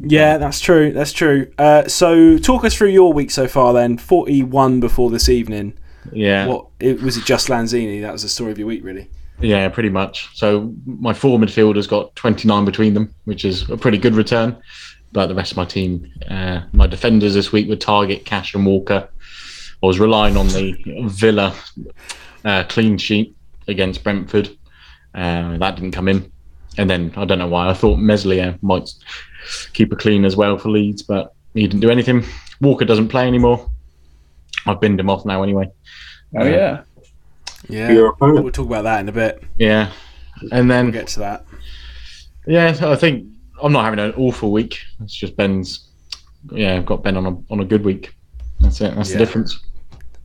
yeah, 0.00 0.38
that's 0.38 0.60
true. 0.60 0.92
That's 0.92 1.12
true. 1.12 1.50
Uh, 1.58 1.88
so 1.88 2.38
talk 2.38 2.64
us 2.64 2.74
through 2.74 2.90
your 2.90 3.12
week 3.12 3.30
so 3.30 3.48
far. 3.48 3.72
Then 3.72 3.98
41 3.98 4.80
before 4.80 5.10
this 5.10 5.28
evening. 5.28 5.74
yeah. 6.12 6.46
What 6.46 6.66
it, 6.80 7.00
was 7.02 7.16
it? 7.16 7.24
Just 7.24 7.48
Lanzini? 7.48 8.00
That 8.02 8.12
was 8.12 8.22
the 8.22 8.28
story 8.28 8.52
of 8.52 8.58
your 8.58 8.68
week, 8.68 8.84
really. 8.84 9.08
Yeah, 9.40 9.68
pretty 9.68 9.88
much. 9.88 10.28
So 10.34 10.74
my 10.84 11.14
four 11.14 11.38
midfielders 11.38 11.88
got 11.88 12.14
29 12.16 12.64
between 12.64 12.94
them, 12.94 13.14
which 13.24 13.44
is 13.44 13.68
a 13.70 13.76
pretty 13.76 13.98
good 13.98 14.14
return. 14.14 14.56
But 15.12 15.26
the 15.26 15.34
rest 15.34 15.52
of 15.52 15.56
my 15.56 15.64
team, 15.64 16.12
uh, 16.28 16.62
my 16.72 16.86
defenders 16.86 17.34
this 17.34 17.50
week 17.50 17.68
were 17.68 17.76
Targett, 17.76 18.24
Cash, 18.24 18.54
and 18.54 18.66
Walker. 18.66 19.08
I 19.82 19.86
was 19.86 19.98
relying 20.00 20.36
on 20.36 20.48
the 20.48 20.76
Villa 21.06 21.54
uh, 22.44 22.64
clean 22.68 22.98
sheet 22.98 23.34
against 23.68 24.04
Brentford. 24.04 24.50
Uh, 25.14 25.56
that 25.58 25.76
didn't 25.76 25.92
come 25.92 26.08
in. 26.08 26.30
And 26.76 26.88
then 26.88 27.12
I 27.16 27.24
don't 27.24 27.38
know 27.38 27.48
why. 27.48 27.68
I 27.68 27.74
thought 27.74 27.98
Meslier 27.98 28.58
might 28.62 28.90
keep 29.72 29.92
a 29.92 29.96
clean 29.96 30.24
as 30.24 30.36
well 30.36 30.58
for 30.58 30.68
Leeds, 30.68 31.02
but 31.02 31.34
he 31.54 31.62
didn't 31.62 31.80
do 31.80 31.90
anything. 31.90 32.24
Walker 32.60 32.84
doesn't 32.84 33.08
play 33.08 33.26
anymore. 33.26 33.70
I've 34.66 34.80
binned 34.80 35.00
him 35.00 35.10
off 35.10 35.24
now 35.24 35.42
anyway. 35.42 35.70
Oh 36.36 36.44
yeah. 36.44 36.82
Yeah, 37.68 37.90
Your 37.90 38.16
we'll 38.20 38.50
talk 38.50 38.66
about 38.66 38.84
that 38.84 39.00
in 39.00 39.08
a 39.08 39.12
bit. 39.12 39.42
Yeah. 39.58 39.92
And 40.52 40.70
then 40.70 40.86
We'll 40.86 40.92
get 40.92 41.08
to 41.08 41.20
that. 41.20 41.44
Yeah, 42.46 42.76
I 42.80 42.96
think 42.96 43.26
I'm 43.62 43.72
not 43.72 43.84
having 43.84 43.98
an 43.98 44.12
awful 44.16 44.52
week. 44.52 44.78
It's 45.02 45.14
just 45.14 45.36
Ben's. 45.36 45.88
Yeah, 46.52 46.76
I've 46.76 46.86
got 46.86 47.02
Ben 47.02 47.16
on 47.16 47.26
a 47.26 47.52
on 47.52 47.60
a 47.60 47.64
good 47.64 47.84
week. 47.84 48.14
That's 48.60 48.80
it. 48.80 48.94
That's 48.94 49.10
Yeah. 49.10 49.18
the 49.18 49.24
difference. 49.24 49.58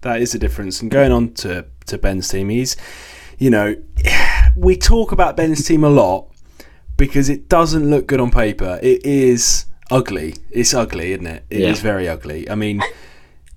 That 0.01 0.21
is 0.21 0.31
the 0.33 0.39
difference. 0.39 0.81
And 0.81 0.91
going 0.91 1.11
on 1.11 1.33
to, 1.35 1.65
to 1.87 1.97
Ben's 1.97 2.27
team, 2.27 2.49
he's, 2.49 2.75
you 3.37 3.49
know, 3.49 3.75
we 4.55 4.75
talk 4.75 5.11
about 5.13 5.37
Ben's 5.37 5.65
team 5.65 5.83
a 5.83 5.89
lot 5.89 6.27
because 6.97 7.29
it 7.29 7.47
doesn't 7.47 7.89
look 7.89 8.05
good 8.07 8.19
on 8.19 8.29
paper. 8.29 8.79
It 8.83 9.05
is 9.05 9.65
ugly. 9.91 10.35
It's 10.51 10.73
ugly, 10.73 11.13
isn't 11.13 11.25
it? 11.27 11.45
It 11.49 11.61
is 11.61 11.77
Yeah. 11.79 11.83
very 11.83 12.09
ugly. 12.09 12.49
I 12.49 12.55
mean, 12.55 12.81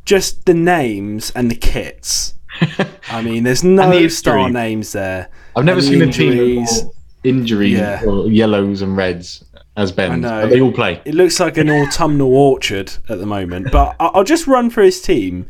just 0.04 0.46
the 0.46 0.54
names 0.54 1.32
and 1.34 1.50
the 1.50 1.56
kits. 1.56 2.34
I 3.10 3.22
mean, 3.22 3.42
there's 3.42 3.64
no 3.64 3.90
the 3.90 4.08
star 4.08 4.48
names 4.48 4.92
there. 4.92 5.28
I've 5.56 5.64
never 5.64 5.80
And 5.80 5.88
the 5.88 5.92
seen 5.92 6.08
a 6.08 6.12
team 6.12 6.60
with 6.60 6.70
more 6.84 6.92
injury 7.24 7.68
Yeah. 7.74 8.02
or 8.06 8.30
yellows 8.30 8.82
and 8.82 8.96
reds 8.96 9.44
as 9.76 9.92
Ben. 9.92 10.22
They 10.22 10.60
all 10.60 10.72
play. 10.72 11.00
It 11.04 11.14
looks 11.14 11.38
like 11.38 11.56
an 11.56 11.70
autumnal 11.70 12.34
orchard 12.34 12.92
at 13.08 13.18
the 13.18 13.26
moment. 13.26 13.70
But 13.70 13.96
I'll 14.00 14.24
just 14.24 14.46
run 14.46 14.70
through 14.70 14.86
his 14.86 15.02
team 15.02 15.46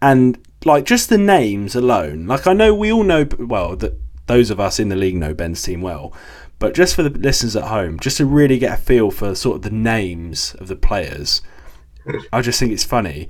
and 0.00 0.38
like 0.64 0.84
just 0.84 1.08
the 1.08 1.18
names 1.18 1.74
alone. 1.74 2.26
Like 2.26 2.46
I 2.46 2.52
know 2.52 2.74
we 2.74 2.92
all 2.92 3.04
know 3.04 3.26
well 3.38 3.76
that 3.76 3.98
those 4.26 4.50
of 4.50 4.60
us 4.60 4.78
in 4.78 4.88
the 4.88 4.96
league 4.96 5.16
know 5.16 5.34
Ben's 5.34 5.62
team 5.62 5.80
well. 5.80 6.14
But 6.58 6.74
just 6.74 6.94
for 6.94 7.02
the 7.02 7.10
listeners 7.10 7.56
at 7.56 7.64
home, 7.64 7.98
just 7.98 8.18
to 8.18 8.26
really 8.26 8.58
get 8.58 8.78
a 8.78 8.80
feel 8.80 9.10
for 9.10 9.34
sort 9.34 9.56
of 9.56 9.62
the 9.62 9.70
names 9.70 10.54
of 10.60 10.68
the 10.68 10.76
players, 10.76 11.42
I 12.32 12.40
just 12.40 12.60
think 12.60 12.70
it's 12.70 12.84
funny. 12.84 13.28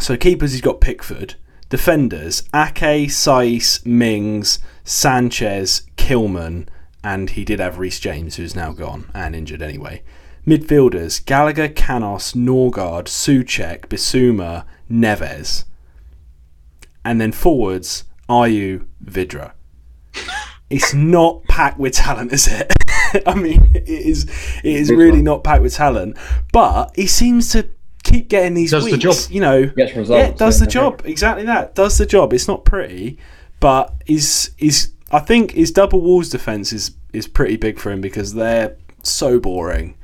So 0.00 0.16
keepers, 0.16 0.52
he's 0.52 0.60
got 0.60 0.80
Pickford. 0.80 1.36
Defenders, 1.68 2.42
Ake, 2.54 3.08
Saiss, 3.08 3.84
Mings, 3.86 4.58
Sanchez, 4.84 5.82
Kilman, 5.96 6.68
and 7.04 7.30
he 7.30 7.44
did 7.44 7.60
have 7.60 7.78
Reece 7.78 8.00
James, 8.00 8.36
who's 8.36 8.54
now 8.56 8.72
gone 8.72 9.10
and 9.14 9.34
injured 9.36 9.62
anyway. 9.62 10.02
Midfielders, 10.46 11.24
Gallagher, 11.24 11.68
Canos, 11.68 12.32
Norgaard, 12.34 13.06
Soucek, 13.06 13.86
Bissouma, 13.88 14.64
Neves. 14.90 15.64
and 17.04 17.20
then 17.20 17.32
forwards, 17.32 18.04
Ayew, 18.28 18.86
Vydra. 19.04 19.52
It's 20.68 20.92
not 20.92 21.44
packed 21.44 21.78
with 21.78 21.92
talent, 21.94 22.32
is 22.32 22.48
it? 22.48 22.72
I 23.26 23.36
mean, 23.36 23.70
it 23.72 23.88
is. 23.88 24.24
It 24.64 24.74
is 24.74 24.90
really 24.90 25.22
not 25.22 25.44
packed 25.44 25.62
with 25.62 25.74
talent. 25.76 26.16
But 26.52 26.90
he 26.96 27.06
seems 27.06 27.52
to 27.52 27.68
keep 28.02 28.28
getting 28.28 28.54
these 28.54 28.72
Does 28.72 28.84
the 28.90 28.96
job. 28.98 29.14
You 29.30 29.40
know, 29.42 29.66
Gets 29.66 29.94
results. 29.94 30.18
yeah, 30.18 30.26
it 30.26 30.36
does 30.38 30.58
the 30.58 30.64
I 30.64 30.66
think. 30.66 30.72
job 30.72 31.02
exactly 31.04 31.44
that. 31.44 31.76
Does 31.76 31.98
the 31.98 32.04
job. 32.04 32.32
It's 32.32 32.48
not 32.48 32.64
pretty, 32.64 33.16
but 33.60 33.94
is 34.06 34.50
is 34.58 34.90
I 35.12 35.20
think 35.20 35.52
his 35.52 35.70
double 35.70 36.00
walls 36.00 36.28
defense 36.28 36.72
is 36.72 36.92
is 37.12 37.26
pretty 37.28 37.56
big 37.56 37.78
for 37.78 37.90
him 37.92 38.00
because 38.00 38.34
they're 38.34 38.76
so 39.02 39.38
boring. 39.38 39.96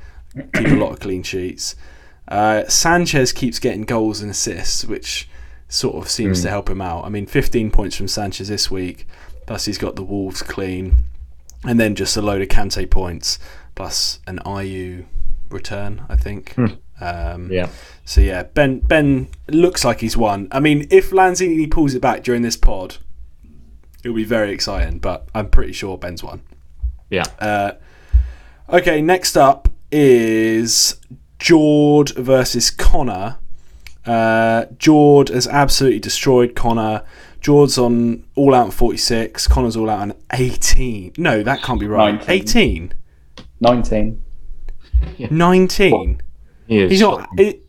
Keep 0.55 0.69
a 0.69 0.77
lot 0.77 0.93
of 0.93 1.01
clean 1.01 1.23
sheets. 1.23 1.77
Uh, 2.29 2.65
Sanchez 2.69 3.33
keeps 3.33 3.59
getting 3.59 3.83
goals 3.83 4.23
and 4.23 4.31
assists, 4.31 4.85
which 4.85 5.29
sort 5.69 5.97
of 5.97 6.09
seems 6.09 6.41
to 6.43 6.49
help 6.51 6.71
him 6.71 6.81
out. 6.81 7.05
I 7.05 7.09
mean, 7.09 7.27
15 7.27 7.71
points 7.71 7.97
from 7.97 8.09
Sanchez 8.09 8.49
this 8.49 8.71
week, 8.71 9.07
plus 9.47 9.65
he's 9.67 9.77
got 9.77 9.97
the 9.97 10.03
Wolves 10.05 10.43
clean, 10.43 10.99
and 11.65 11.79
then 11.79 11.95
just 11.95 12.17
a 12.17 12.23
load 12.23 12.41
of 12.41 12.49
Kante 12.49 12.89
points, 12.89 13.39
plus 13.75 14.21
an 14.27 14.39
Ayew 14.47 15.05
return, 15.51 16.03
I 16.09 16.17
think. 16.17 16.55
Um, 17.01 17.51
Yeah. 17.51 17.69
so 18.05 18.21
yeah, 18.21 18.45
Ben 18.45 18.79
Ben 18.79 19.29
looks 19.49 19.85
like 19.85 20.01
he's 20.01 20.17
won. 20.17 20.49
I 20.53 20.61
mean, 20.61 20.87
if 20.91 21.11
Lanzini 21.11 21.71
pulls 21.71 21.95
it 21.95 22.01
back 22.01 22.23
during 22.23 22.43
this 22.43 22.57
pod, 22.57 22.97
it'll 24.03 24.17
be 24.17 24.25
very 24.25 24.53
exciting. 24.53 24.99
But 24.99 25.29
I'm 25.35 25.49
pretty 25.49 25.73
sure 25.73 25.97
Ben's 25.99 26.23
won. 26.23 26.43
Yeah. 27.11 27.25
Uh, 27.39 27.73
okay, 28.69 29.03
next 29.03 29.37
up 29.37 29.69
is 29.91 30.97
Jord 31.39 32.11
versus 32.11 32.71
Connor. 32.71 33.39
Uh, 34.07 34.65
Jord 34.79 35.29
has 35.29 35.47
absolutely 35.47 36.01
destroyed 36.01 36.55
Connor. 36.57 37.05
Jord's 37.41 37.77
on 37.77 38.25
all 38.37 38.55
out 38.55 38.67
on 38.67 38.71
46. 38.71 39.47
Connor's 39.49 39.77
all 39.77 39.91
out 39.91 40.01
on 40.01 40.15
18. 40.33 41.15
No, 41.19 41.43
that 41.43 41.63
can't 41.63 41.81
be 41.81 41.87
right. 41.87 42.15
19. 42.27 42.31
18. 42.31 42.95
19. 43.61 44.23
19. 45.31 46.23
He 46.67 46.79
is. 46.79 46.91
He's 46.93 47.01
not. 47.01 47.29
It, 47.37 47.65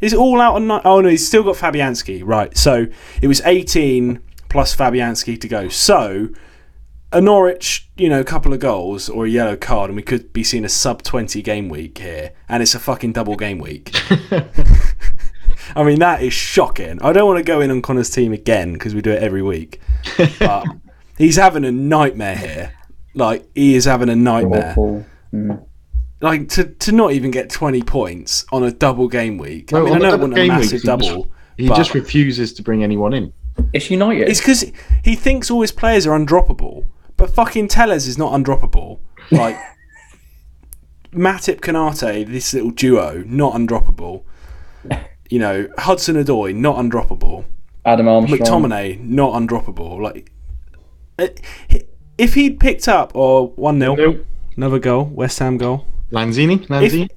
is 0.00 0.12
it 0.12 0.18
all 0.18 0.40
out 0.40 0.56
on? 0.56 0.66
ni- 0.66 0.80
Oh 0.84 1.00
no, 1.00 1.08
he's 1.08 1.26
still 1.26 1.44
got 1.44 1.56
Fabianski. 1.56 2.22
Right. 2.24 2.56
So 2.56 2.86
it 3.20 3.28
was 3.28 3.40
18 3.42 4.20
plus 4.52 4.76
Fabianski 4.76 5.40
to 5.40 5.48
go. 5.48 5.68
So 5.68 6.28
a 7.10 7.20
Norwich, 7.20 7.90
you 7.96 8.08
know, 8.08 8.20
a 8.20 8.24
couple 8.24 8.52
of 8.52 8.60
goals 8.60 9.08
or 9.08 9.26
a 9.26 9.28
yellow 9.28 9.56
card, 9.56 9.90
and 9.90 9.96
we 9.96 10.02
could 10.02 10.32
be 10.32 10.44
seeing 10.44 10.64
a 10.64 10.68
sub 10.68 11.02
20 11.02 11.42
game 11.42 11.68
week 11.68 11.98
here, 11.98 12.32
and 12.48 12.62
it's 12.62 12.74
a 12.74 12.78
fucking 12.78 13.12
double 13.12 13.36
game 13.36 13.58
week. 13.58 13.94
I 15.76 15.84
mean, 15.84 15.98
that 16.00 16.22
is 16.22 16.32
shocking. 16.32 17.00
I 17.02 17.12
don't 17.12 17.26
want 17.26 17.38
to 17.38 17.44
go 17.44 17.60
in 17.60 17.70
on 17.70 17.82
Connor's 17.82 18.10
team 18.10 18.32
again 18.32 18.72
because 18.74 18.94
we 18.94 19.00
do 19.02 19.10
it 19.10 19.22
every 19.22 19.42
week, 19.42 19.80
but 20.38 20.66
he's 21.18 21.36
having 21.36 21.64
a 21.64 21.72
nightmare 21.72 22.36
here. 22.36 22.72
Like 23.14 23.46
he 23.54 23.74
is 23.74 23.84
having 23.84 24.08
a 24.08 24.16
nightmare 24.16 24.74
Mm. 25.34 25.64
like 26.20 26.50
to, 26.50 26.64
to 26.64 26.92
not 26.92 27.12
even 27.12 27.30
get 27.30 27.48
20 27.48 27.80
points 27.84 28.44
on 28.52 28.62
a 28.64 28.70
double 28.70 29.08
game 29.08 29.38
week. 29.38 29.72
I 29.72 29.76
Well, 29.76 29.84
mean, 29.86 29.94
I 29.94 29.96
know 29.96 30.02
the 30.02 30.06
it 30.08 30.10
double 30.10 30.18
wasn't 30.28 30.32
a 30.32 30.36
game 30.36 30.48
massive 30.48 30.60
weeks, 30.60 30.70
he 30.70 30.76
just- 30.76 30.84
double. 30.86 31.32
He 31.56 31.68
but 31.68 31.76
just 31.76 31.94
refuses 31.94 32.52
to 32.54 32.62
bring 32.62 32.82
anyone 32.82 33.14
in. 33.14 33.32
It's 33.72 33.90
United. 33.90 34.28
it's 34.28 34.40
because 34.40 34.70
he 35.04 35.14
thinks 35.14 35.50
all 35.50 35.60
his 35.62 35.72
players 35.72 36.06
are 36.06 36.18
undroppable, 36.18 36.86
but 37.16 37.34
fucking 37.34 37.68
Telles 37.68 38.06
is 38.06 38.18
not 38.18 38.32
undroppable. 38.32 38.98
Like 39.30 39.56
Matip 41.12 41.60
Konate, 41.60 42.26
this 42.26 42.54
little 42.54 42.70
duo, 42.70 43.22
not 43.26 43.54
undroppable. 43.54 44.24
You 45.30 45.38
know, 45.38 45.68
Hudson-Odoi, 45.78 46.54
not 46.54 46.76
undroppable. 46.76 47.44
Adam 47.84 48.08
Armstrong. 48.08 48.40
McTominay, 48.40 49.00
not 49.00 49.32
undroppable. 49.32 50.00
Like, 50.00 50.30
uh, 51.18 51.28
if 52.18 52.34
he'd 52.34 52.60
picked 52.60 52.88
up 52.88 53.12
or 53.14 53.48
one 53.50 53.78
0 53.80 53.94
Nope. 53.96 54.26
another 54.56 54.78
goal, 54.78 55.04
West 55.04 55.38
Ham 55.38 55.56
goal. 55.56 55.86
Lanzini? 56.10 56.66
Lanzini? 56.66 57.08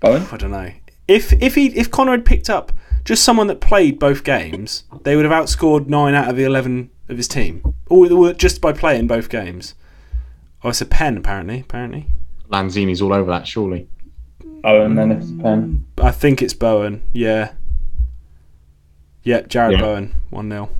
Bowen. 0.00 0.22
I 0.30 0.36
don't 0.36 0.52
know. 0.52 0.70
If 1.08 1.32
if 1.34 1.54
he 1.56 1.66
if 1.76 1.90
Connor 1.90 2.12
had 2.12 2.24
picked 2.24 2.48
up 2.50 2.72
just 3.06 3.24
someone 3.24 3.46
that 3.46 3.60
played 3.60 3.98
both 3.98 4.22
games, 4.24 4.84
they 5.04 5.16
would 5.16 5.24
have 5.24 5.32
outscored 5.32 5.86
nine 5.86 6.14
out 6.14 6.28
of 6.28 6.36
the 6.36 6.44
eleven 6.44 6.90
of 7.08 7.16
his 7.16 7.28
team, 7.28 7.62
all 7.88 8.32
just 8.34 8.60
by 8.60 8.72
playing 8.72 9.06
both 9.06 9.30
games. 9.30 9.74
Oh, 10.62 10.68
it's 10.70 10.80
a 10.82 10.86
pen 10.86 11.16
apparently. 11.16 11.60
Apparently, 11.60 12.08
Lanzini's 12.50 13.00
all 13.00 13.14
over 13.14 13.30
that, 13.30 13.46
surely. 13.46 13.88
Oh, 14.42 14.48
Bowen, 14.62 14.96
then 14.96 15.12
it's 15.12 15.30
Pen. 15.40 15.86
I 15.98 16.10
think 16.10 16.42
it's 16.42 16.54
Bowen. 16.54 17.02
Yeah. 17.12 17.52
Yep, 19.22 19.48
Jarrod 19.48 19.72
Yeah. 19.72 19.80
Bowen, 19.80 20.14
one 20.30 20.50
0 20.50 20.70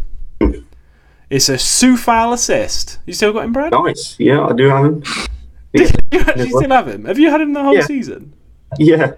It's 1.31 1.49
a 1.49 1.55
Sufal 1.55 2.33
assist. 2.33 2.99
You 3.07 3.13
still 3.13 3.33
got 3.33 3.45
him, 3.45 3.53
Brad? 3.53 3.73
Nice. 3.73 4.17
Yeah, 4.19 4.45
I 4.45 4.53
do 4.53 4.69
have 4.69 4.85
him. 4.85 5.03
you 5.73 5.87
actually 6.21 6.49
still 6.51 6.71
have 6.71 6.89
him? 6.89 7.05
Have 7.05 7.19
you 7.19 7.31
had 7.31 7.41
him 7.41 7.53
the 7.53 7.63
whole 7.63 7.75
Yeah. 7.77 7.85
season? 7.87 8.35
Yeah. 8.79 9.13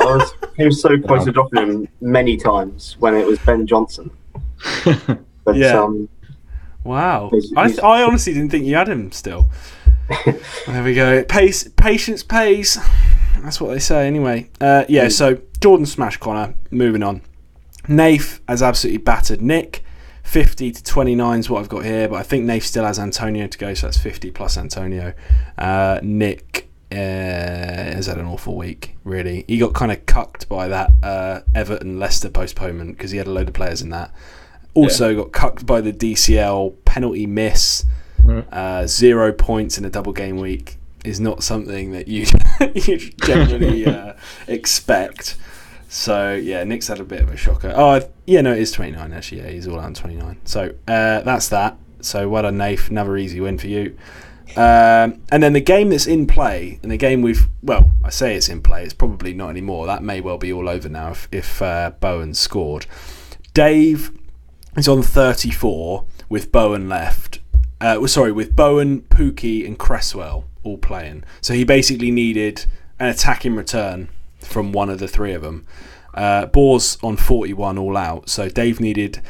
I 0.00 0.04
was 0.04 0.34
he 0.56 0.64
was 0.64 0.80
so 0.80 0.98
close 1.00 1.24
to 1.24 1.32
dropping 1.32 1.58
him 1.62 1.88
many 2.00 2.36
times 2.36 2.96
when 2.98 3.14
it 3.14 3.26
was 3.26 3.38
Ben 3.40 3.66
Johnson. 3.66 4.10
But 5.44 5.56
Yeah. 5.56 5.80
um 5.82 6.08
Wow. 6.84 7.30
He's- 7.32 7.50
I, 7.56 7.66
he's- 7.68 7.78
I 7.78 8.02
honestly 8.02 8.34
didn't 8.34 8.50
think 8.50 8.64
you 8.66 8.74
had 8.76 8.88
him 8.88 9.10
still. 9.12 9.48
there 10.66 10.84
we 10.84 10.94
go. 10.94 11.22
Pace, 11.24 11.68
patience 11.76 12.22
pays. 12.22 12.78
That's 13.40 13.60
what 13.60 13.70
they 13.70 13.78
say 13.78 14.06
anyway. 14.06 14.50
Uh, 14.60 14.84
yeah, 14.88 15.08
so 15.08 15.38
Jordan 15.60 15.86
Smash 15.86 16.16
Connor. 16.18 16.54
Moving 16.70 17.02
on. 17.02 17.20
Nath 17.88 18.40
has 18.48 18.62
absolutely 18.62 18.98
battered 18.98 19.40
Nick. 19.42 19.84
50 20.24 20.72
to 20.72 20.82
29 20.82 21.38
is 21.40 21.48
what 21.48 21.60
I've 21.60 21.68
got 21.70 21.84
here, 21.86 22.06
but 22.08 22.16
I 22.16 22.22
think 22.22 22.44
Nath 22.44 22.64
still 22.64 22.84
has 22.84 22.98
Antonio 22.98 23.46
to 23.46 23.56
go, 23.58 23.72
so 23.72 23.86
that's 23.86 23.96
50 23.96 24.30
plus 24.32 24.58
Antonio. 24.58 25.14
Uh, 25.56 26.00
Nick 26.02 26.68
uh, 26.90 26.94
has 26.96 28.06
had 28.06 28.18
an 28.18 28.26
awful 28.26 28.56
week, 28.56 28.96
really. 29.04 29.44
He 29.46 29.58
got 29.58 29.74
kind 29.74 29.92
of 29.92 30.04
cucked 30.06 30.48
by 30.48 30.68
that 30.68 30.92
uh, 31.02 31.40
Everton 31.54 31.98
Leicester 31.98 32.30
postponement 32.30 32.96
because 32.96 33.10
he 33.10 33.18
had 33.18 33.26
a 33.26 33.30
load 33.30 33.48
of 33.48 33.54
players 33.54 33.82
in 33.82 33.90
that. 33.90 34.12
Also 34.74 35.14
got 35.16 35.32
cucked 35.32 35.66
by 35.66 35.80
the 35.80 35.92
DCL 35.92 36.74
penalty 36.84 37.26
miss. 37.26 37.84
Uh, 38.52 38.86
zero 38.86 39.32
points 39.32 39.78
in 39.78 39.84
a 39.84 39.90
double 39.90 40.12
game 40.12 40.36
week 40.36 40.76
is 41.04 41.18
not 41.18 41.42
something 41.42 41.92
that 41.92 42.08
you 42.08 42.26
you 42.74 42.98
generally 43.24 43.86
uh, 43.86 44.12
expect. 44.46 45.36
So 45.88 46.34
yeah, 46.34 46.62
Nick's 46.64 46.88
had 46.88 47.00
a 47.00 47.04
bit 47.04 47.22
of 47.22 47.30
a 47.30 47.36
shocker. 47.36 47.72
Oh 47.74 47.88
I- 47.90 48.08
yeah, 48.26 48.42
no, 48.42 48.52
it 48.52 48.58
is 48.58 48.70
twenty 48.72 48.92
nine 48.92 49.12
actually. 49.12 49.40
Yeah, 49.40 49.48
he's 49.48 49.66
all 49.66 49.78
out 49.78 49.86
on 49.86 49.94
twenty 49.94 50.16
nine. 50.16 50.38
So 50.44 50.74
uh, 50.86 51.20
that's 51.22 51.48
that. 51.48 51.76
So 52.00 52.28
well 52.28 52.42
done, 52.42 52.58
Nath. 52.58 52.90
Another 52.90 53.16
easy 53.16 53.40
win 53.40 53.56
for 53.58 53.66
you. 53.68 53.96
Um, 54.56 55.22
and 55.30 55.42
then 55.42 55.52
the 55.52 55.60
game 55.60 55.90
that's 55.90 56.06
in 56.06 56.26
play, 56.26 56.78
and 56.82 56.90
the 56.90 56.96
game 56.96 57.22
we've 57.22 57.46
well, 57.62 57.90
I 58.02 58.10
say 58.10 58.34
it's 58.34 58.48
in 58.48 58.62
play. 58.62 58.84
It's 58.84 58.94
probably 58.94 59.34
not 59.34 59.50
anymore. 59.50 59.86
That 59.86 60.02
may 60.02 60.20
well 60.20 60.38
be 60.38 60.52
all 60.52 60.68
over 60.68 60.88
now 60.88 61.10
if 61.10 61.28
if 61.30 61.62
uh, 61.62 61.92
Bowen 62.00 62.34
scored. 62.34 62.86
Dave 63.54 64.12
is 64.76 64.88
on 64.88 65.02
34 65.02 66.04
with 66.28 66.52
Bowen 66.52 66.88
left. 66.88 67.40
Uh, 67.80 68.06
sorry, 68.06 68.32
with 68.32 68.56
Bowen, 68.56 69.02
Pukki, 69.02 69.66
and 69.66 69.78
Cresswell 69.78 70.44
all 70.64 70.78
playing. 70.78 71.24
So 71.40 71.54
he 71.54 71.64
basically 71.64 72.10
needed 72.10 72.66
an 72.98 73.08
attacking 73.08 73.54
return 73.54 74.08
from 74.38 74.72
one 74.72 74.90
of 74.90 74.98
the 74.98 75.08
three 75.08 75.32
of 75.32 75.42
them. 75.42 75.66
Uh, 76.14 76.46
Boar's 76.46 76.98
on 77.02 77.16
41 77.16 77.78
all 77.78 77.96
out. 77.96 78.28
So 78.28 78.48
Dave 78.48 78.80
needed 78.80 79.20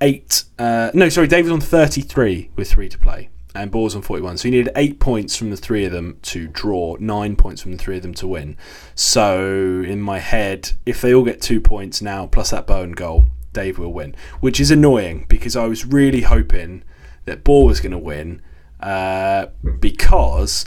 eight. 0.00 0.44
Uh, 0.58 0.90
no, 0.94 1.08
sorry, 1.08 1.28
Dave 1.28 1.44
was 1.44 1.52
on 1.52 1.60
33 1.60 2.50
with 2.56 2.70
three 2.70 2.88
to 2.88 2.98
play. 2.98 3.28
And 3.54 3.70
Boar's 3.70 3.94
on 3.94 4.02
41. 4.02 4.38
So 4.38 4.48
you 4.48 4.52
needed 4.52 4.72
eight 4.76 4.98
points 4.98 5.36
from 5.36 5.50
the 5.50 5.56
three 5.56 5.84
of 5.84 5.92
them 5.92 6.18
to 6.22 6.46
draw, 6.46 6.96
nine 6.98 7.36
points 7.36 7.60
from 7.60 7.72
the 7.72 7.78
three 7.78 7.96
of 7.96 8.02
them 8.02 8.14
to 8.14 8.26
win. 8.26 8.56
So 8.94 9.82
in 9.86 10.00
my 10.00 10.20
head, 10.20 10.72
if 10.86 11.02
they 11.02 11.14
all 11.14 11.24
get 11.24 11.42
two 11.42 11.60
points 11.60 12.00
now, 12.00 12.26
plus 12.26 12.50
that 12.50 12.66
Bowen 12.66 12.92
goal, 12.92 13.24
Dave 13.52 13.78
will 13.78 13.92
win. 13.92 14.14
Which 14.40 14.58
is 14.58 14.70
annoying 14.70 15.26
because 15.28 15.54
I 15.54 15.66
was 15.66 15.84
really 15.84 16.22
hoping 16.22 16.82
that 17.26 17.44
Ball 17.44 17.66
was 17.66 17.80
going 17.80 17.92
to 17.92 17.98
win 17.98 18.40
uh, 18.80 19.46
because 19.80 20.64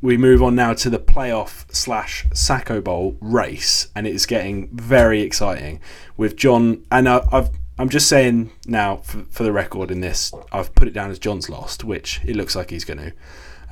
we 0.00 0.16
move 0.16 0.42
on 0.42 0.56
now 0.56 0.74
to 0.74 0.90
the 0.90 0.98
playoff 0.98 1.64
slash 1.72 2.26
Sacco 2.34 2.80
Bowl 2.80 3.16
race, 3.20 3.88
and 3.94 4.06
it 4.06 4.14
is 4.14 4.26
getting 4.26 4.68
very 4.76 5.22
exciting 5.22 5.80
with 6.16 6.36
John. 6.36 6.84
And 6.90 7.08
I, 7.08 7.24
I've 7.30 7.50
I'm 7.78 7.88
just 7.88 8.08
saying 8.08 8.52
now 8.66 8.96
for, 8.96 9.22
for 9.30 9.42
the 9.44 9.52
record 9.52 9.90
in 9.90 10.00
this, 10.00 10.32
I've 10.52 10.74
put 10.74 10.88
it 10.88 10.92
down 10.94 11.10
as 11.10 11.18
John's 11.18 11.48
lost, 11.48 11.84
which 11.84 12.20
it 12.24 12.36
looks 12.36 12.54
like 12.54 12.70
he's 12.70 12.84
going 12.84 12.98
to. 12.98 13.12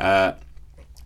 Uh, 0.02 0.33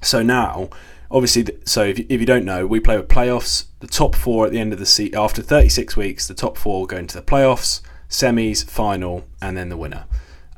so 0.01 0.23
now, 0.23 0.69
obviously, 1.11 1.47
so 1.65 1.83
if, 1.85 1.99
you- 1.99 2.07
if 2.09 2.21
you 2.21 2.27
don't 2.27 2.45
know, 2.45 2.67
we 2.67 2.81
play 2.81 2.97
with 2.97 3.09
playoffs. 3.09 3.67
The 3.81 3.87
top 3.89 4.15
four 4.15 4.47
at 4.47 4.53
the 4.53 4.59
end 4.61 4.73
of 4.73 4.79
the 4.79 4.87
season, 4.87 5.19
after 5.19 5.43
36 5.43 5.97
weeks, 5.97 6.27
the 6.29 6.35
top 6.35 6.57
four 6.57 6.87
go 6.87 6.97
into 6.97 7.17
the 7.17 7.23
playoffs, 7.25 7.81
semis, 8.09 8.65
final, 8.69 9.27
and 9.43 9.57
then 9.57 9.69
the 9.69 9.77
winner. 9.77 10.05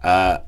Uh, 0.02 0.38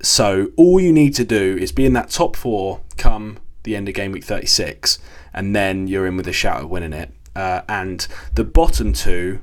so 0.00 0.48
all 0.56 0.80
you 0.80 0.92
need 0.92 1.14
to 1.16 1.24
do 1.24 1.58
is 1.60 1.72
be 1.72 1.84
in 1.84 1.92
that 1.94 2.10
top 2.10 2.36
four 2.36 2.80
come 2.96 3.38
the 3.64 3.74
end 3.76 3.88
of 3.88 3.94
game 3.94 4.12
week 4.12 4.24
36, 4.24 4.98
and 5.32 5.54
then 5.56 5.88
you're 5.88 6.06
in 6.06 6.16
with 6.16 6.28
a 6.28 6.32
shout 6.32 6.62
of 6.62 6.70
winning 6.70 6.92
it. 6.92 7.10
Uh, 7.34 7.62
and 7.68 8.06
the 8.34 8.44
bottom 8.44 8.92
two 8.92 9.40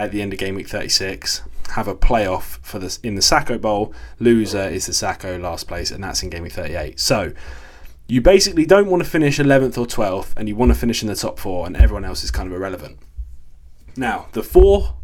at 0.00 0.12
the 0.12 0.22
end 0.22 0.32
of 0.32 0.38
game 0.38 0.54
week 0.54 0.68
36 0.68 1.42
have 1.72 1.86
a 1.86 1.94
playoff 1.94 2.58
for 2.62 2.78
this 2.78 2.98
in 3.02 3.14
the 3.14 3.22
Sacco 3.22 3.58
Bowl. 3.58 3.94
Loser 4.18 4.64
is 4.68 4.86
the 4.86 4.92
Sacco 4.92 5.38
last 5.38 5.68
place, 5.68 5.90
and 5.90 6.02
that's 6.02 6.22
in 6.22 6.30
game 6.30 6.42
week 6.42 6.52
38. 6.52 6.98
So 6.98 7.32
you 8.08 8.20
basically 8.20 8.66
don't 8.66 8.88
want 8.88 9.04
to 9.04 9.08
finish 9.08 9.38
11th 9.38 9.78
or 9.78 9.86
12th, 9.86 10.32
and 10.36 10.48
you 10.48 10.56
want 10.56 10.72
to 10.72 10.78
finish 10.78 11.02
in 11.02 11.08
the 11.08 11.14
top 11.14 11.38
four, 11.38 11.66
and 11.66 11.76
everyone 11.76 12.04
else 12.04 12.24
is 12.24 12.30
kind 12.30 12.48
of 12.48 12.54
irrelevant. 12.54 12.98
Now, 13.96 14.26
the 14.32 14.42
four, 14.42 14.96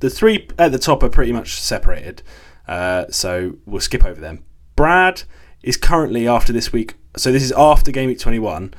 the 0.00 0.10
three 0.10 0.48
at 0.58 0.70
the 0.70 0.78
top 0.78 1.02
are 1.02 1.08
pretty 1.08 1.32
much 1.32 1.60
separated, 1.60 2.22
uh, 2.68 3.06
so 3.10 3.56
we'll 3.66 3.80
skip 3.80 4.04
over 4.04 4.20
them. 4.20 4.44
Brad 4.76 5.22
is 5.62 5.76
currently 5.76 6.28
after 6.28 6.52
this 6.52 6.72
week, 6.72 6.94
so 7.16 7.32
this 7.32 7.42
is 7.42 7.52
after 7.52 7.90
game 7.90 8.08
week 8.08 8.20
21. 8.20 8.74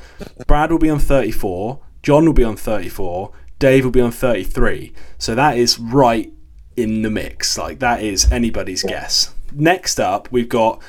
Brad 0.48 0.72
will 0.72 0.80
be 0.80 0.90
on 0.90 1.00
34, 1.00 1.82
John 2.04 2.26
will 2.26 2.34
be 2.34 2.44
on 2.44 2.56
34, 2.56 3.32
Dave 3.64 3.86
will 3.86 3.92
be 3.92 4.02
on 4.02 4.12
33. 4.12 4.92
So 5.18 5.36
that 5.36 5.58
is 5.58 5.80
right 5.80 6.34
in 6.76 7.02
the 7.02 7.10
mix. 7.10 7.58
Like 7.58 7.80
that 7.80 8.04
is 8.04 8.30
anybody's 8.30 8.84
guess. 8.84 9.34
Next 9.54 10.02
up, 10.02 10.30
we've 10.34 10.50
got 10.50 10.82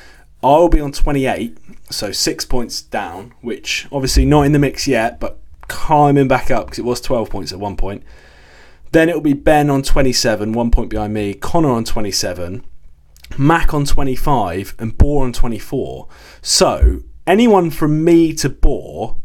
I'll 0.43 0.67
be 0.67 0.81
on 0.81 0.91
28, 0.91 1.57
so 1.89 2.11
six 2.11 2.43
points 2.43 2.81
down, 2.81 3.33
which 3.39 3.87
obviously 3.93 4.25
not 4.25 4.41
in 4.41 4.51
the 4.51 4.59
mix 4.59 4.89
yet, 4.89 5.21
but 5.21 5.39
climbing 5.69 6.27
back 6.27 6.51
up 6.51 6.65
because 6.65 6.79
it 6.79 6.83
was 6.83 6.99
12 6.99 7.29
points 7.29 7.53
at 7.53 7.59
one 7.59 7.77
point. 7.77 8.03
Then 8.91 9.07
it'll 9.07 9.21
be 9.21 9.31
Ben 9.31 9.69
on 9.69 9.81
27, 9.81 10.51
one 10.51 10.69
point 10.69 10.89
behind 10.89 11.13
me, 11.13 11.33
Connor 11.33 11.69
on 11.69 11.85
27, 11.85 12.61
Mac 13.37 13.73
on 13.73 13.85
25, 13.85 14.75
and 14.79 14.97
Boar 14.97 15.23
on 15.23 15.31
24. 15.31 16.09
So 16.41 17.03
anyone 17.25 17.69
from 17.69 18.03
me 18.03 18.33
to 18.33 18.49
Boar, 18.49 19.15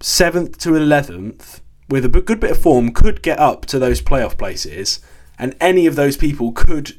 7th 0.00 0.56
to 0.56 0.70
11th, 0.70 1.60
with 1.88 2.04
a 2.04 2.08
good 2.08 2.40
bit 2.40 2.50
of 2.50 2.58
form, 2.58 2.92
could 2.92 3.22
get 3.22 3.38
up 3.38 3.66
to 3.66 3.78
those 3.78 4.00
playoff 4.00 4.38
places, 4.38 5.00
and 5.38 5.54
any 5.60 5.86
of 5.86 5.96
those 5.96 6.16
people 6.16 6.52
could 6.52 6.98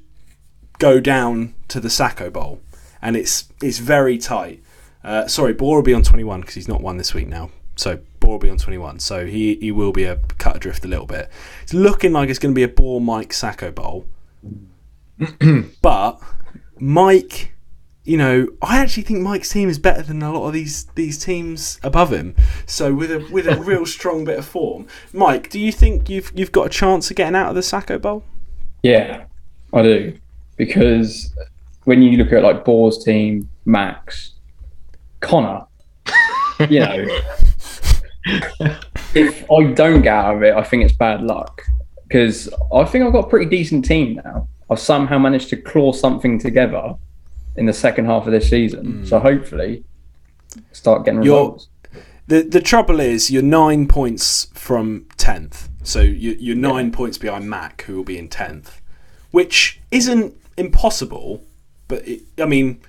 go 0.79 0.99
down 0.99 1.55
to 1.69 1.79
the 1.79 1.89
Sacco 1.89 2.29
Bowl. 2.29 2.61
And 3.01 3.15
it's 3.15 3.51
it's 3.61 3.79
very 3.79 4.17
tight. 4.17 4.63
Uh, 5.03 5.27
sorry, 5.27 5.53
Boar 5.53 5.77
will 5.77 5.83
be 5.83 5.93
on 5.93 6.01
21 6.01 6.41
because 6.41 6.55
he's 6.55 6.67
not 6.67 6.81
won 6.81 6.97
this 6.97 7.13
week 7.13 7.27
now. 7.27 7.51
So 7.75 7.99
Boar 8.19 8.31
will 8.31 8.39
be 8.39 8.49
on 8.49 8.57
21. 8.57 8.99
So 8.99 9.27
he, 9.27 9.55
he 9.55 9.71
will 9.71 9.91
be 9.91 10.03
a 10.03 10.17
cut 10.39 10.55
adrift 10.55 10.83
a 10.83 10.87
little 10.87 11.05
bit. 11.05 11.29
It's 11.61 11.73
looking 11.75 12.11
like 12.11 12.29
it's 12.29 12.39
going 12.39 12.53
to 12.53 12.55
be 12.55 12.63
a 12.63 12.67
Boar 12.67 12.99
Mike 12.99 13.31
Sacco 13.31 13.71
Bowl. 13.71 14.07
but 15.81 16.19
Mike, 16.79 17.54
you 18.05 18.17
know, 18.17 18.47
I 18.61 18.77
actually 18.77 19.03
think 19.03 19.21
Mike's 19.21 19.49
team 19.49 19.67
is 19.67 19.79
better 19.79 20.03
than 20.03 20.21
a 20.21 20.31
lot 20.31 20.47
of 20.47 20.53
these 20.53 20.85
these 20.93 21.17
teams 21.17 21.79
above 21.83 22.13
him. 22.13 22.35
So 22.67 22.93
with 22.93 23.11
a 23.11 23.27
with 23.31 23.47
a 23.47 23.55
real 23.61 23.85
strong 23.85 24.23
bit 24.23 24.37
of 24.37 24.45
form, 24.45 24.87
Mike, 25.11 25.49
do 25.49 25.59
you 25.59 25.71
think 25.71 26.07
you've 26.07 26.31
you've 26.35 26.51
got 26.51 26.67
a 26.67 26.69
chance 26.69 27.09
of 27.09 27.17
getting 27.17 27.35
out 27.35 27.49
of 27.49 27.55
the 27.55 27.63
Sacco 27.63 27.97
Bowl? 27.97 28.23
Yeah, 28.83 29.25
I 29.73 29.81
do. 29.81 30.17
Because 30.55 31.33
when 31.85 32.03
you 32.03 32.17
look 32.17 32.31
at 32.31 32.43
like 32.43 32.63
Boar's 32.63 33.03
team, 33.03 33.49
Max, 33.65 34.33
Connor, 35.19 35.65
you 36.69 36.81
know, 36.81 37.05
if 39.15 39.51
I 39.51 39.63
don't 39.73 40.03
get 40.03 40.13
out 40.13 40.35
of 40.35 40.43
it, 40.43 40.53
I 40.53 40.63
think 40.63 40.83
it's 40.83 40.93
bad 40.93 41.23
luck. 41.23 41.63
Because 42.07 42.53
I 42.71 42.85
think 42.85 43.03
I've 43.03 43.13
got 43.13 43.25
a 43.25 43.29
pretty 43.29 43.49
decent 43.49 43.83
team 43.83 44.21
now. 44.23 44.47
I've 44.69 44.79
somehow 44.79 45.17
managed 45.17 45.49
to 45.49 45.57
claw 45.57 45.91
something 45.91 46.37
together 46.37 46.95
in 47.55 47.65
the 47.65 47.73
second 47.73 48.05
half 48.05 48.25
of 48.25 48.31
this 48.31 48.49
season. 48.49 48.85
Mm. 49.03 49.07
So 49.07 49.19
hopefully, 49.19 49.83
start 50.71 51.05
getting 51.05 51.23
You're- 51.23 51.39
results. 51.39 51.69
The 52.27 52.41
the 52.41 52.59
trouble 52.59 52.99
is 52.99 53.29
you're 53.29 53.43
nine 53.43 53.87
points 53.87 54.47
from 54.55 55.05
tenth, 55.15 55.69
so 55.83 55.99
you, 56.01 56.35
you're 56.39 56.55
nine 56.55 56.91
points 56.91 57.19
behind 57.19 57.47
Mac, 57.47 57.83
who 57.83 57.95
will 57.97 58.03
be 58.03 58.17
in 58.17 58.29
tenth, 58.29 58.81
which 59.29 59.79
isn't 59.91 60.33
impossible. 60.57 61.43
But 61.87 62.07
it, 62.07 62.23
I 62.39 62.45
mean, 62.45 62.81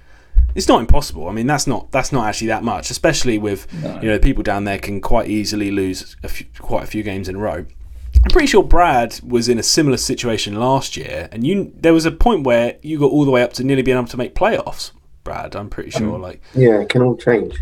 it's 0.55 0.69
not 0.69 0.81
impossible. 0.81 1.29
I 1.29 1.33
mean, 1.33 1.47
that's 1.47 1.67
not 1.67 1.93
that's 1.93 2.13
not 2.13 2.27
actually 2.27 2.47
that 2.47 2.65
much, 2.65 2.91
especially 2.91 3.37
with 3.37 3.71
No. 3.83 4.01
you 4.01 4.09
know 4.09 4.19
people 4.19 4.43
down 4.43 4.65
there 4.65 4.79
can 4.79 5.03
quite 5.03 5.29
easily 5.29 5.71
lose 5.71 6.17
a 6.23 6.29
few, 6.29 6.47
quite 6.59 6.85
a 6.85 6.87
few 6.87 7.03
games 7.03 7.29
in 7.29 7.37
a 7.37 7.39
row. 7.39 7.67
I'm 8.25 8.31
pretty 8.31 8.47
sure 8.49 8.63
Brad 8.63 9.21
was 9.23 9.49
in 9.49 9.59
a 9.59 9.63
similar 9.63 9.97
situation 9.97 10.55
last 10.59 10.97
year, 10.97 11.29
and 11.33 11.47
you 11.47 11.73
there 11.77 11.95
was 11.95 12.05
a 12.07 12.11
point 12.11 12.45
where 12.45 12.77
you 12.83 12.99
got 12.99 13.11
all 13.13 13.25
the 13.25 13.31
way 13.31 13.43
up 13.43 13.53
to 13.55 13.65
nearly 13.65 13.83
being 13.83 13.97
able 13.97 14.09
to 14.09 14.17
make 14.17 14.35
playoffs. 14.35 14.91
Brad, 15.25 15.55
I'm 15.57 15.69
pretty 15.71 15.93
um, 15.95 16.03
sure. 16.03 16.19
like 16.19 16.41
Yeah, 16.55 16.81
it 16.81 16.89
can 16.89 17.03
all 17.03 17.17
change. 17.17 17.57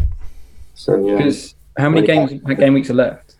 So 0.74 0.96
yeah, 1.06 1.16
Because 1.16 1.54
how 1.78 1.88
many 1.88 2.06
games, 2.06 2.32
how 2.46 2.54
game 2.54 2.74
weeks 2.74 2.90
are 2.90 2.94
left? 2.94 3.36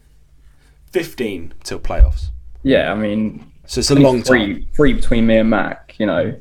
15 0.93 1.55
till 1.65 1.79
playoffs. 1.81 2.27
Yeah, 2.63 2.93
I 2.93 2.95
mean, 2.95 3.51
So 3.67 3.81
it's 3.81 3.91
a 3.91 3.95
long 3.97 4.17
time. 4.17 4.25
three, 4.25 4.69
three 4.75 4.93
between 4.95 5.27
me 5.27 5.39
and 5.39 5.51
Mac. 5.51 5.95
You 5.99 6.07
know, 6.07 6.35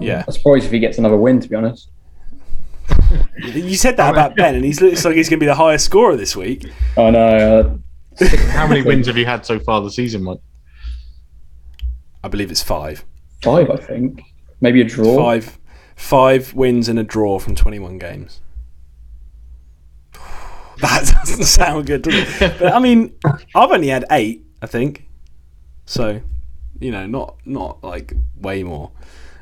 Yeah. 0.00 0.24
I'm 0.26 0.32
surprised 0.32 0.66
if 0.66 0.72
he 0.72 0.78
gets 0.80 0.98
another 0.98 1.16
win. 1.16 1.40
To 1.40 1.48
be 1.48 1.54
honest. 1.54 1.88
You 3.38 3.76
said 3.76 3.96
that 3.96 4.10
about 4.12 4.36
Ben, 4.36 4.54
and 4.54 4.64
he 4.64 4.72
looks 4.74 5.04
like 5.04 5.14
he's 5.16 5.28
going 5.28 5.38
to 5.38 5.42
be 5.44 5.46
the 5.46 5.54
highest 5.54 5.86
scorer 5.86 6.16
this 6.16 6.36
week. 6.36 6.66
I 6.96 7.10
know. 7.10 7.26
Uh, 7.26 7.76
How 8.50 8.66
many 8.66 8.82
wins 8.82 9.06
have 9.08 9.16
you 9.16 9.26
had 9.26 9.46
so 9.46 9.58
far 9.60 9.82
this 9.82 9.96
season, 9.96 10.24
Mike? 10.24 10.40
I 12.22 12.28
believe 12.28 12.50
it's 12.50 12.62
five. 12.62 13.04
five, 13.42 13.70
I 13.70 13.76
think. 13.76 14.22
Maybe 14.60 14.80
a 14.80 14.84
draw. 14.84 15.16
Five, 15.16 15.58
five 15.94 16.52
wins 16.54 16.88
and 16.88 16.98
a 16.98 17.04
draw 17.04 17.38
from 17.38 17.54
21 17.54 17.98
games. 17.98 18.40
That 20.80 21.12
doesn't 21.24 21.42
sound 21.42 21.86
good, 21.86 22.02
does 22.02 22.14
it? 22.14 22.56
But 22.60 22.72
I 22.72 22.78
mean, 22.78 23.12
I've 23.52 23.72
only 23.72 23.88
had 23.88 24.04
eight, 24.12 24.46
I 24.62 24.68
think. 24.68 25.08
So, 25.86 26.20
you 26.78 26.92
know, 26.92 27.04
not 27.04 27.34
not 27.44 27.82
like 27.82 28.12
way 28.40 28.62
more. 28.62 28.92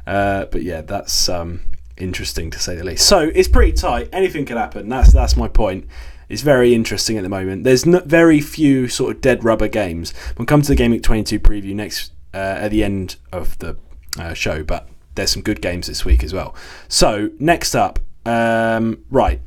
Uh, 0.06 0.46
but 0.46 0.62
yeah, 0.62 0.80
that's 0.80 1.28
um, 1.28 1.60
interesting 1.98 2.50
to 2.52 2.58
say 2.58 2.74
the 2.74 2.84
least. 2.84 3.06
So 3.06 3.30
it's 3.34 3.48
pretty 3.48 3.72
tight. 3.72 4.08
Anything 4.14 4.46
can 4.46 4.56
happen. 4.56 4.88
That's 4.88 5.12
that's 5.12 5.36
my 5.36 5.46
point. 5.46 5.86
It's 6.28 6.42
very 6.42 6.74
interesting 6.74 7.16
at 7.16 7.22
the 7.22 7.28
moment. 7.28 7.64
There's 7.64 7.86
no, 7.86 8.00
very 8.00 8.40
few 8.40 8.88
sort 8.88 9.14
of 9.14 9.20
dead 9.20 9.44
rubber 9.44 9.68
games. 9.68 10.12
We'll 10.36 10.46
come 10.46 10.62
to 10.62 10.68
the 10.68 10.74
Game 10.74 10.90
Week 10.90 11.02
22 11.02 11.38
preview 11.40 11.74
next 11.74 12.12
uh, 12.34 12.36
at 12.36 12.70
the 12.70 12.82
end 12.82 13.16
of 13.32 13.58
the 13.58 13.76
uh, 14.18 14.34
show, 14.34 14.64
but 14.64 14.88
there's 15.14 15.30
some 15.30 15.42
good 15.42 15.60
games 15.60 15.86
this 15.86 16.04
week 16.04 16.24
as 16.24 16.32
well. 16.32 16.54
So 16.88 17.30
next 17.38 17.74
up, 17.74 17.98
um, 18.24 19.04
right, 19.10 19.40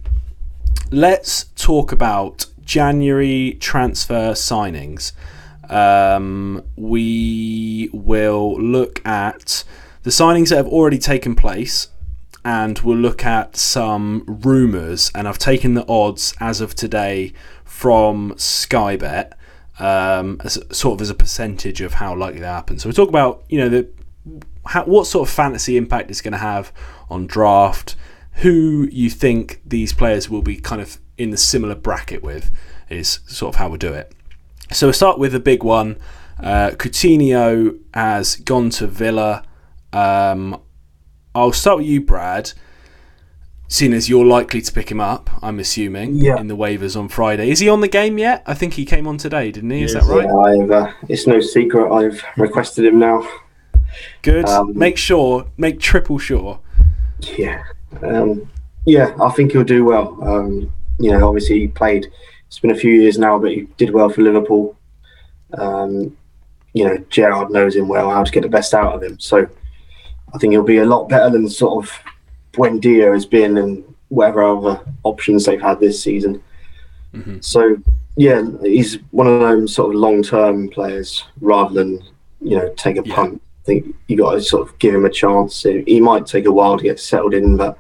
let's 0.92 1.46
talk 1.56 1.92
about 1.92 2.46
January 2.64 3.58
transfer 3.60 4.32
signings. 4.32 5.12
Um, 5.70 6.64
we 6.76 7.90
will 7.94 8.60
look 8.60 9.06
at 9.06 9.64
the 10.04 10.10
signings 10.10 10.50
that 10.50 10.56
have 10.56 10.68
already 10.68 10.98
taken 10.98 11.36
place 11.36 11.90
and 12.44 12.80
we'll 12.80 12.98
look 12.98 13.26
at 13.26 13.56
some 13.56 14.24
rumours. 14.28 15.12
And 15.14 15.28
I've 15.28 15.38
taken 15.38 15.74
the 15.74 15.88
odds 15.88 16.34
as 16.40 16.62
of 16.62 16.76
today 16.76 17.34
from 17.66 18.34
Skybet, 18.34 19.34
um, 19.80 20.42
as, 20.44 20.60
sort 20.72 20.98
of 20.98 21.02
as 21.02 21.10
a 21.10 21.16
percentage 21.16 21.82
of 21.82 21.96
how 21.96 22.16
likely 22.16 22.42
that 22.42 22.54
happens. 22.54 22.84
So 22.84 22.90
we'll 22.90 22.96
talk 22.96 23.10
about 23.10 23.44
you 23.50 23.60
know 23.60 23.70
the 23.70 23.88
how, 24.66 24.84
what 24.86 25.08
sort 25.08 25.28
of 25.28 25.34
fantasy 25.34 25.78
impact 25.78 26.10
it's 26.10 26.22
going 26.22 26.34
to 26.34 26.38
have 26.38 26.72
on 27.10 27.26
draft, 27.28 27.96
who 28.34 28.88
you 28.92 29.10
think 29.10 29.62
these 29.66 29.94
players 29.94 30.30
will 30.30 30.42
be 30.42 30.58
kind 30.58 30.82
of 30.82 31.00
in 31.18 31.32
the 31.32 31.38
similar 31.38 31.76
bracket 31.76 32.24
with, 32.24 32.52
is 32.90 33.20
sort 33.26 33.56
of 33.56 33.60
how 33.60 33.68
we'll 33.68 33.78
do 33.78 33.94
it. 33.94 34.14
So 34.72 34.88
we'll 34.88 34.94
start 34.94 35.18
with 35.18 35.32
the 35.32 35.40
big 35.40 35.64
one. 35.64 35.98
Uh, 36.40 36.72
Coutinho 36.72 37.80
has 37.94 38.36
gone 38.38 38.70
to 38.72 38.88
Villa. 38.88 39.44
Um, 39.92 40.62
I'll 41.36 41.52
start 41.54 41.78
with 41.80 41.88
you, 41.88 42.02
Brad. 42.02 42.54
Seeing 43.68 43.94
as 43.94 44.10
you're 44.10 44.26
likely 44.26 44.62
to 44.62 44.72
pick 44.74 44.90
him 44.90 45.00
up, 45.00 45.30
I'm 45.44 45.60
assuming 45.60 46.16
Yeah. 46.16 46.38
in 46.40 46.48
the 46.48 46.58
waivers 46.58 46.98
on 46.98 47.08
Friday. 47.08 47.52
Is 47.52 47.60
he 47.60 47.70
on 47.70 47.82
the 47.82 47.88
game 47.88 48.18
yet? 48.18 48.42
I 48.48 48.56
think 48.56 48.74
he 48.74 48.84
came 48.86 49.06
on 49.08 49.18
today, 49.18 49.52
didn't 49.52 49.70
he? 49.70 49.84
Is 49.84 49.94
Yes. 49.94 50.08
that 50.08 50.14
right? 50.16 50.26
yeah, 50.26 50.64
I've, 50.64 50.72
uh, 50.72 50.92
it's 51.08 51.28
no 51.28 51.40
secret. 51.40 51.92
I've 51.92 52.24
requested 52.36 52.86
him 52.86 52.98
now. 52.98 53.28
Good. 54.24 54.46
Um, 54.50 54.76
make 54.76 54.98
sure, 54.98 55.46
make 55.58 55.80
triple 55.80 56.18
sure. 56.18 56.60
Yeah, 57.38 57.62
um, 58.02 58.50
yeah, 58.86 59.14
I 59.22 59.30
think 59.32 59.52
he'll 59.52 59.64
do 59.64 59.86
well. 59.86 60.18
Um, 60.24 60.72
you 61.00 61.12
know, 61.12 61.28
obviously 61.28 61.60
he 61.60 61.68
played. 61.68 62.08
It's 62.48 62.60
been 62.60 62.72
a 62.72 62.76
few 62.76 62.92
years 62.94 63.20
now, 63.20 63.38
but 63.38 63.52
he 63.52 63.68
did 63.78 63.92
well 63.92 64.10
for 64.10 64.22
Liverpool. 64.22 64.76
Um, 65.54 66.16
you 66.74 66.86
know, 66.86 66.98
Gerrard 67.10 67.52
knows 67.52 67.76
him 67.76 67.88
well, 67.88 68.10
how 68.10 68.24
to 68.24 68.32
get 68.32 68.42
the 68.42 68.50
best 68.50 68.74
out 68.74 68.96
of 68.96 69.04
him. 69.04 69.20
So 69.20 69.48
I 70.34 70.38
think 70.38 70.52
he'll 70.54 70.64
be 70.64 70.78
a 70.78 70.86
lot 70.86 71.10
better 71.10 71.30
than 71.30 71.50
sort 71.50 71.84
of 71.86 71.92
Buendia 72.54 73.14
has 73.14 73.26
been 73.26 73.58
and 73.58 73.84
whatever 74.10 74.44
other 74.44 74.82
options 75.04 75.46
they've 75.46 75.62
had 75.62 75.80
this 75.80 76.02
season. 76.02 76.42
Mhm. 77.14 77.44
So 77.44 77.78
yeah, 78.16 78.44
he's 78.62 78.96
one 79.12 79.28
of 79.28 79.40
those 79.40 79.74
sort 79.74 79.94
of 79.94 80.00
long-term 80.02 80.70
players 80.70 81.24
rather 81.42 81.74
than 81.74 82.02
you 82.42 82.58
know 82.58 82.74
take 82.78 82.98
a 82.98 83.04
Yeah. 83.06 83.16
punt. 83.16 83.42
I 83.62 83.66
think 83.66 83.96
you 84.08 84.18
got 84.18 84.32
to 84.34 84.42
sort 84.42 84.68
of 84.68 84.78
give 84.80 84.96
him 84.96 85.06
a 85.06 85.10
chance. 85.10 85.64
He 85.64 86.00
might 86.02 86.26
take 86.26 86.46
a 86.46 86.52
while 86.52 86.78
to 86.78 86.84
get 86.84 87.00
settled 87.00 87.34
in, 87.34 87.56
but 87.58 87.78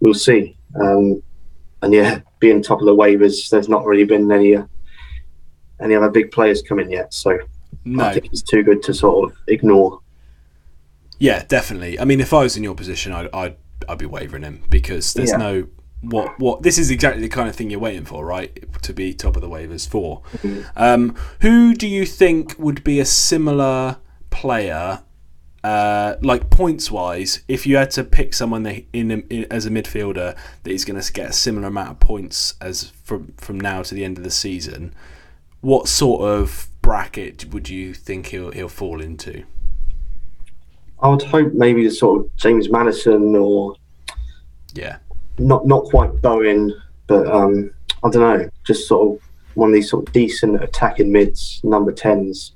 we'll 0.00 0.14
see. 0.14 0.56
Um, 0.80 1.22
and 1.82 1.92
yeah, 1.92 2.20
being 2.38 2.62
top 2.62 2.80
of 2.80 2.86
the 2.86 2.94
waivers, 2.94 3.48
there's 3.50 3.68
not 3.68 3.86
really 3.86 4.04
been 4.04 4.30
any 4.30 4.56
uh, 4.56 4.64
any 5.80 5.94
other 5.94 6.10
big 6.10 6.30
players 6.30 6.62
coming 6.62 6.90
yet. 6.90 7.12
So 7.12 7.38
No. 7.84 8.04
I 8.04 8.12
think 8.14 8.28
he's 8.30 8.42
too 8.42 8.62
good 8.62 8.82
to 8.84 8.94
sort 8.94 9.30
of 9.30 9.36
ignore. 9.48 10.00
Yeah, 11.18 11.44
definitely. 11.46 11.98
I 12.00 12.04
mean, 12.04 12.20
if 12.20 12.32
I 12.32 12.42
was 12.42 12.56
in 12.56 12.62
your 12.64 12.74
position, 12.74 13.12
I'd 13.12 13.28
I'd, 13.32 13.56
I'd 13.88 13.98
be 13.98 14.06
wavering 14.06 14.42
him 14.42 14.62
because 14.70 15.14
there's 15.14 15.30
Yeah. 15.30 15.36
no 15.38 15.66
what 16.02 16.38
what 16.38 16.62
this 16.62 16.76
is 16.76 16.90
exactly 16.90 17.22
the 17.22 17.28
kind 17.28 17.48
of 17.48 17.56
thing 17.56 17.70
you're 17.70 17.80
waiting 17.80 18.04
for, 18.04 18.24
right? 18.26 18.50
To 18.82 18.92
be 18.92 19.14
top 19.14 19.36
of 19.36 19.42
the 19.42 19.48
waivers 19.48 19.88
for. 19.88 20.22
Um, 20.76 21.14
who 21.40 21.74
do 21.74 21.86
you 21.88 22.04
think 22.04 22.56
would 22.58 22.84
be 22.84 23.00
a 23.00 23.04
similar 23.06 23.96
player, 24.30 25.02
uh, 25.62 26.16
like 26.20 26.50
points 26.50 26.90
wise, 26.90 27.40
if 27.48 27.66
you 27.66 27.76
had 27.76 27.90
to 27.92 28.04
pick 28.04 28.34
someone 28.34 28.64
that 28.64 28.84
in, 28.92 29.10
in 29.30 29.46
as 29.50 29.64
a 29.64 29.70
midfielder 29.70 30.36
that 30.64 30.70
is 30.70 30.84
going 30.84 31.00
to 31.00 31.12
get 31.12 31.30
a 31.30 31.32
similar 31.32 31.68
amount 31.68 31.90
of 31.92 32.00
points 32.00 32.54
as 32.60 32.92
from 33.02 33.32
from 33.38 33.58
now 33.58 33.82
to 33.82 33.94
the 33.94 34.04
end 34.04 34.18
of 34.18 34.24
the 34.24 34.30
season? 34.30 34.94
What 35.62 35.88
sort 35.88 36.20
of 36.20 36.68
bracket 36.82 37.46
would 37.54 37.70
you 37.70 37.94
think 37.94 38.26
he'll 38.26 38.50
he'll 38.50 38.68
fall 38.68 39.00
into? 39.00 39.44
I 41.04 41.08
would 41.08 41.22
hope 41.22 41.52
maybe 41.52 41.84
the 41.84 41.90
sort 41.90 42.20
of 42.20 42.36
James 42.36 42.70
Maddison 42.70 43.36
or 43.36 43.76
Yeah. 44.72 44.96
not 45.38 45.66
not 45.66 45.84
quite 45.84 46.20
Bowen, 46.22 46.72
but 47.06 47.26
um, 47.30 47.70
I 48.02 48.08
don't 48.10 48.22
know, 48.22 48.48
just 48.66 48.88
sort 48.88 49.02
of 49.18 49.28
one 49.54 49.68
of 49.68 49.74
these 49.74 49.90
sort 49.90 50.08
of 50.08 50.12
decent 50.14 50.62
attacking 50.64 51.12
mids, 51.12 51.60
number 51.62 51.92
tens. 51.92 52.52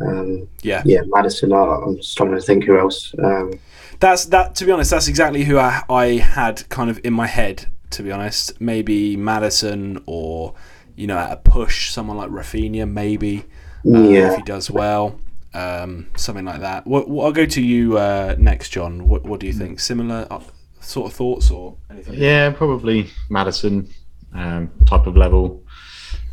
Um, 0.00 0.48
Yeah. 0.62 0.82
yeah, 0.86 1.00
Maddison. 1.08 1.52
I, 1.52 1.56
I'm 1.84 1.96
just 1.96 2.16
trying 2.16 2.30
to 2.30 2.40
think 2.40 2.64
who 2.64 2.78
else. 2.78 3.12
Um, 3.22 3.58
That's 3.98 4.26
that. 4.26 4.54
To 4.56 4.64
be 4.64 4.70
honest, 4.70 4.90
that's 4.92 5.08
exactly 5.08 5.42
who 5.44 5.58
I, 5.58 5.82
I 5.90 6.06
had 6.18 6.68
kind 6.68 6.88
of 6.90 7.00
in 7.04 7.12
my 7.12 7.26
head. 7.26 7.66
To 7.90 8.02
be 8.04 8.12
honest, 8.12 8.60
maybe 8.60 9.16
Maddison 9.16 10.00
or 10.06 10.54
you 10.94 11.06
know 11.08 11.18
at 11.18 11.32
a 11.32 11.36
push 11.36 11.90
someone 11.90 12.16
like 12.16 12.30
Raphinha, 12.30 12.88
maybe 12.88 13.38
uh, 13.84 13.98
yeah, 14.02 14.30
if 14.30 14.36
he 14.36 14.42
does 14.42 14.70
well, 14.70 15.18
um, 15.58 16.06
something 16.16 16.44
like 16.44 16.60
that. 16.60 16.86
What, 16.86 17.08
what, 17.08 17.24
I'll 17.26 17.32
go 17.32 17.46
to 17.46 17.62
you 17.62 17.98
uh, 17.98 18.36
next, 18.38 18.70
John. 18.70 19.08
What, 19.08 19.24
what 19.24 19.40
do 19.40 19.46
you 19.46 19.52
think? 19.52 19.80
Similar 19.80 20.26
uh, 20.30 20.40
sort 20.80 21.10
of 21.10 21.16
thoughts 21.16 21.50
or 21.50 21.76
anything? 21.90 22.14
Yeah, 22.14 22.50
probably 22.50 23.10
Maddison 23.30 23.88
um, 24.34 24.70
type 24.86 25.06
of 25.06 25.16
level. 25.16 25.64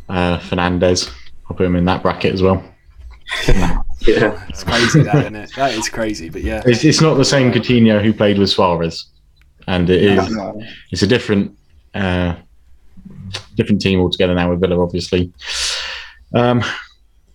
Uh, 0.08 0.38
Fernandes, 0.38 1.12
I'll 1.48 1.56
put 1.56 1.66
him 1.66 1.76
in 1.76 1.84
that 1.86 2.02
bracket 2.02 2.32
as 2.32 2.42
well. 2.42 2.62
yeah, 3.48 3.82
It's 4.48 4.62
crazy, 4.62 5.02
that 5.02 5.16
isn't 5.16 5.34
it? 5.34 5.50
That 5.56 5.74
is 5.74 5.88
crazy, 5.88 6.28
but 6.28 6.42
yeah, 6.42 6.62
It's, 6.64 6.84
it's 6.84 7.00
not 7.00 7.14
the 7.14 7.24
same 7.24 7.50
Coutinho 7.52 8.02
who 8.02 8.12
played 8.12 8.38
with 8.38 8.50
Suarez, 8.50 9.06
and 9.66 9.90
it 9.90 10.02
is 10.02 10.30
No. 10.30 10.62
it's 10.92 11.02
a 11.02 11.08
different 11.08 11.56
uh, 11.92 12.36
different 13.56 13.80
team 13.80 13.98
altogether 14.00 14.34
now 14.34 14.50
with 14.50 14.60
Villa, 14.60 14.80
obviously. 14.80 15.32
Um, 16.34 16.62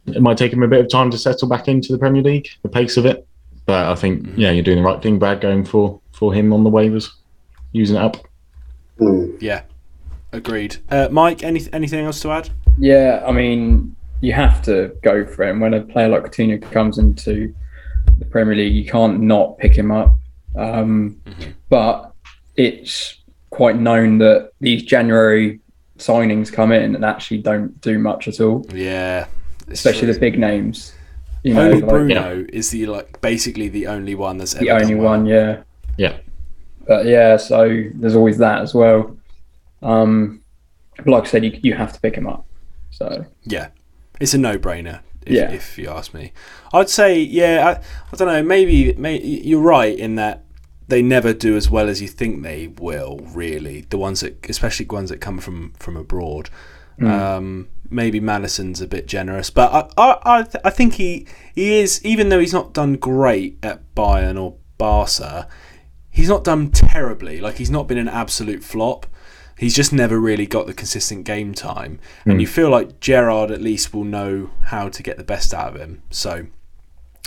it 0.08 0.22
might 0.22 0.38
take 0.38 0.54
him 0.54 0.64
a 0.64 0.68
bit 0.68 0.80
of 0.82 0.90
time 0.90 1.12
to 1.12 1.18
settle 1.18 1.48
back 1.48 1.68
into 1.68 1.92
the 1.92 1.98
Premier 1.98 2.22
League, 2.22 2.50
the 2.64 2.70
pace 2.70 2.98
of 2.98 3.06
it. 3.06 3.28
But 3.66 3.86
I 3.88 3.96
think, 3.96 4.28
yeah, 4.36 4.52
you're 4.52 4.64
doing 4.64 4.78
the 4.78 4.84
right 4.84 5.02
thing, 5.02 5.20
Brad, 5.20 5.42
going 5.42 5.66
for 5.66 6.00
for 6.12 6.34
him 6.34 6.54
on 6.54 6.64
the 6.64 6.70
waivers, 6.70 7.10
using 7.72 7.96
it 7.96 8.02
up. 8.02 8.18
Mm. 9.00 9.42
yeah, 9.42 9.64
agreed. 10.32 10.78
Uh, 10.90 11.08
Mike, 11.12 11.44
any 11.44 11.62
anything 11.74 12.06
else 12.06 12.20
to 12.22 12.32
add? 12.32 12.50
Yeah, 12.78 13.24
I 13.26 13.32
mean, 13.32 13.96
you 14.22 14.34
have 14.34 14.62
to 14.64 14.96
go 15.02 15.26
for 15.26 15.44
him. 15.44 15.60
When 15.60 15.74
a 15.74 15.82
player 15.82 16.08
like 16.10 16.24
Coutinho 16.24 16.62
comes 16.72 16.98
into 16.98 17.54
the 18.20 18.26
Premier 18.26 18.56
League, 18.56 18.74
you 18.74 18.86
can't 18.86 19.22
not 19.22 19.58
pick 19.58 19.76
him 19.76 19.92
up. 19.92 20.16
Um, 20.56 21.22
But 21.70 22.12
it's 22.56 23.22
quite 23.50 23.78
known 23.78 24.18
that 24.20 24.52
these 24.60 24.84
January 24.84 25.60
signings 25.98 26.52
come 26.52 26.72
in 26.72 26.96
and 26.96 27.06
actually 27.06 27.38
don't 27.38 27.80
do 27.82 27.98
much 28.00 28.28
at 28.28 28.40
all, 28.42 28.66
Yeah, 28.74 29.22
it's 29.22 29.30
especially 29.72 30.08
true. 30.08 30.14
the 30.14 30.20
big 30.20 30.40
names. 30.40 30.94
You 31.44 31.56
know, 31.56 31.62
only 31.62 31.82
like 31.82 31.90
Bruno 31.90 32.46
is 32.54 32.70
the 32.70 32.86
like 32.86 33.20
basically 33.22 33.68
the 33.68 33.88
only 33.88 34.14
one 34.16 34.38
that's 34.38 34.54
ever 34.56 34.64
the 34.64 34.72
only 34.72 34.94
done 34.94 34.98
well. 35.00 35.10
one, 35.12 35.26
yeah. 35.26 35.64
Yeah. 35.98 36.18
But 36.88 37.06
yeah, 37.06 37.38
so 37.38 37.84
there's 37.96 38.16
always 38.16 38.38
that 38.38 38.62
as 38.62 38.74
well. 38.74 39.16
Um, 39.82 40.42
but 40.98 41.08
like 41.08 41.24
I 41.24 41.28
said, 41.28 41.44
you, 41.46 41.60
you 41.64 41.74
have 41.74 41.94
to 41.94 42.00
pick 42.00 42.16
him 42.16 42.28
up. 42.28 42.46
So 42.92 43.26
Yeah, 43.44 43.70
it's 44.20 44.34
a 44.34 44.38
no-brainer. 44.38 45.00
If, 45.26 45.32
Yeah. 45.34 45.52
if 45.52 45.78
you 45.78 45.90
ask 45.90 46.14
me, 46.14 46.34
I'd 46.74 46.90
say 46.90 47.20
yeah. 47.20 47.68
I, 47.68 47.72
I 48.12 48.16
don't 48.18 48.28
know. 48.28 48.44
Maybe, 48.44 48.94
maybe 48.94 49.28
you're 49.28 49.62
right 49.62 49.98
in 49.98 50.16
that 50.16 50.44
they 50.88 51.02
never 51.02 51.34
do 51.34 51.56
as 51.56 51.70
well 51.70 51.88
as 51.90 52.02
you 52.02 52.08
think 52.08 52.44
they 52.44 52.68
will. 52.68 53.20
Really, 53.34 53.82
the 53.90 53.98
ones 53.98 54.22
that, 54.22 54.48
especially 54.50 54.86
ones 54.88 55.10
that 55.10 55.22
come 55.22 55.40
from 55.40 55.74
from 55.80 55.96
abroad. 55.98 56.50
Um, 57.02 57.70
maybe 57.92 58.20
Maddison's 58.20 58.82
a 58.82 58.88
bit 58.88 59.08
generous, 59.08 59.50
but 59.50 59.92
I 59.98 60.02
I, 60.02 60.40
I, 60.40 60.44
th- 60.44 60.62
I 60.64 60.70
think 60.70 60.96
he 60.96 61.28
he 61.54 61.80
is 61.80 62.04
even 62.04 62.30
though 62.30 62.40
he's 62.40 62.54
not 62.54 62.74
done 62.74 62.96
great 62.96 63.58
at 63.62 63.94
Bayern 63.94 64.42
or 64.42 64.56
Barca, 64.78 65.48
he's 66.10 66.30
not 66.30 66.44
done 66.44 66.72
terribly. 66.72 67.40
Like 67.40 67.58
he's 67.58 67.72
not 67.72 67.88
been 67.88 67.98
an 67.98 68.08
absolute 68.08 68.64
flop. 68.64 69.06
He's 69.58 69.76
just 69.76 69.94
never 69.94 70.20
really 70.20 70.48
got 70.48 70.66
the 70.66 70.74
consistent 70.74 71.24
game 71.24 71.54
time, 71.54 72.00
and 72.26 72.42
you 72.42 72.48
feel 72.48 72.70
like 72.70 73.00
Gerrard 73.00 73.52
at 73.52 73.62
least 73.62 73.94
will 73.94 74.04
know 74.04 74.50
how 74.64 74.90
to 74.90 75.04
get 75.04 75.18
the 75.18 75.24
best 75.24 75.54
out 75.54 75.76
of 75.76 75.80
him. 75.80 76.02
So, 76.10 76.48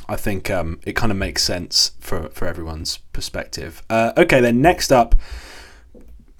I 0.08 0.16
think 0.16 0.50
um, 0.50 0.80
it 0.84 0.96
kind 0.96 1.12
of 1.12 1.18
makes 1.18 1.44
sense 1.44 1.92
for 2.00 2.30
for 2.30 2.48
everyone's 2.48 2.96
perspective. 3.12 3.84
Uh, 3.88 4.12
okay, 4.16 4.40
then 4.40 4.60
next 4.60 4.90
up, 4.90 5.14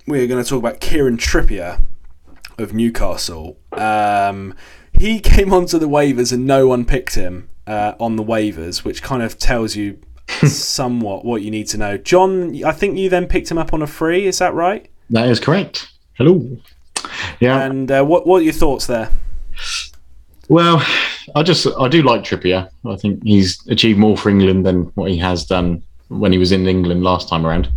we're 0.08 0.26
going 0.26 0.42
to 0.42 0.48
talk 0.48 0.58
about 0.58 0.80
Kieran 0.80 1.16
Trippier 1.16 1.80
of 2.58 2.72
Newcastle. 2.72 3.58
Um, 3.72 4.54
he 4.92 5.20
came 5.20 5.52
onto 5.52 5.78
the 5.78 5.88
waivers 5.88 6.32
and 6.32 6.46
no 6.46 6.66
one 6.66 6.84
picked 6.84 7.14
him 7.14 7.48
uh, 7.66 7.94
on 7.98 8.16
the 8.16 8.24
waivers, 8.24 8.84
which 8.84 9.02
kind 9.02 9.22
of 9.22 9.38
tells 9.38 9.76
you 9.76 9.98
somewhat 10.46 11.24
what 11.24 11.42
you 11.42 11.50
need 11.50 11.68
to 11.68 11.78
know. 11.78 11.96
John, 11.96 12.64
I 12.64 12.72
think 12.72 12.96
you 12.98 13.08
then 13.08 13.26
picked 13.26 13.50
him 13.50 13.58
up 13.58 13.72
on 13.72 13.82
a 13.82 13.86
free. 13.86 14.26
Is 14.26 14.38
that 14.38 14.54
right? 14.54 14.88
That 15.10 15.28
is 15.28 15.40
correct. 15.40 15.88
Hello. 16.14 16.58
Yeah. 17.40 17.62
And 17.62 17.90
uh, 17.90 18.04
what 18.04 18.26
what 18.26 18.40
are 18.40 18.44
your 18.44 18.52
thoughts 18.52 18.86
there? 18.86 19.10
Well, 20.48 20.84
I 21.34 21.42
just 21.42 21.66
I 21.78 21.88
do 21.88 22.02
like 22.02 22.22
Trippier. 22.22 22.68
I 22.86 22.96
think 22.96 23.22
he's 23.22 23.66
achieved 23.68 23.98
more 23.98 24.16
for 24.16 24.30
England 24.30 24.66
than 24.66 24.84
what 24.94 25.10
he 25.10 25.18
has 25.18 25.44
done 25.44 25.82
when 26.08 26.32
he 26.32 26.38
was 26.38 26.52
in 26.52 26.66
England 26.66 27.02
last 27.02 27.28
time 27.28 27.46
around, 27.46 27.70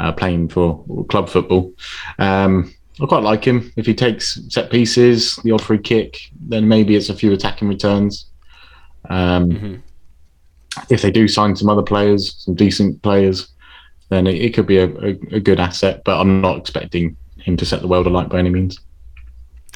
uh, 0.00 0.12
playing 0.12 0.48
for 0.48 0.84
club 1.08 1.28
football. 1.28 1.72
Um, 2.18 2.72
I 3.00 3.06
quite 3.06 3.22
like 3.22 3.44
him. 3.44 3.72
If 3.76 3.84
he 3.86 3.94
takes 3.94 4.40
set 4.48 4.70
pieces, 4.70 5.36
the 5.44 5.50
odd 5.52 5.60
free 5.62 5.78
kick, 5.78 6.18
then 6.40 6.66
maybe 6.66 6.96
it's 6.96 7.10
a 7.10 7.14
few 7.14 7.32
attacking 7.32 7.68
returns. 7.68 8.26
Um, 9.08 9.50
Mhm. 9.50 9.82
If 10.90 11.00
they 11.02 11.10
do 11.10 11.26
sign 11.28 11.56
some 11.56 11.68
other 11.70 11.82
players, 11.82 12.34
some 12.44 12.54
decent 12.54 13.00
players, 13.02 13.48
then 14.10 14.26
it, 14.26 14.34
it 14.36 14.54
could 14.54 14.66
be 14.66 14.76
a, 14.78 14.86
a, 14.86 15.10
a 15.32 15.40
good 15.40 15.58
asset. 15.58 16.02
But 16.04 16.20
I'm 16.20 16.40
not 16.40 16.58
expecting 16.58 17.16
him 17.38 17.56
to 17.56 17.64
set 17.66 17.80
the 17.80 17.88
world 17.88 18.06
alight 18.06 18.28
by 18.28 18.38
any 18.38 18.50
means. 18.50 18.78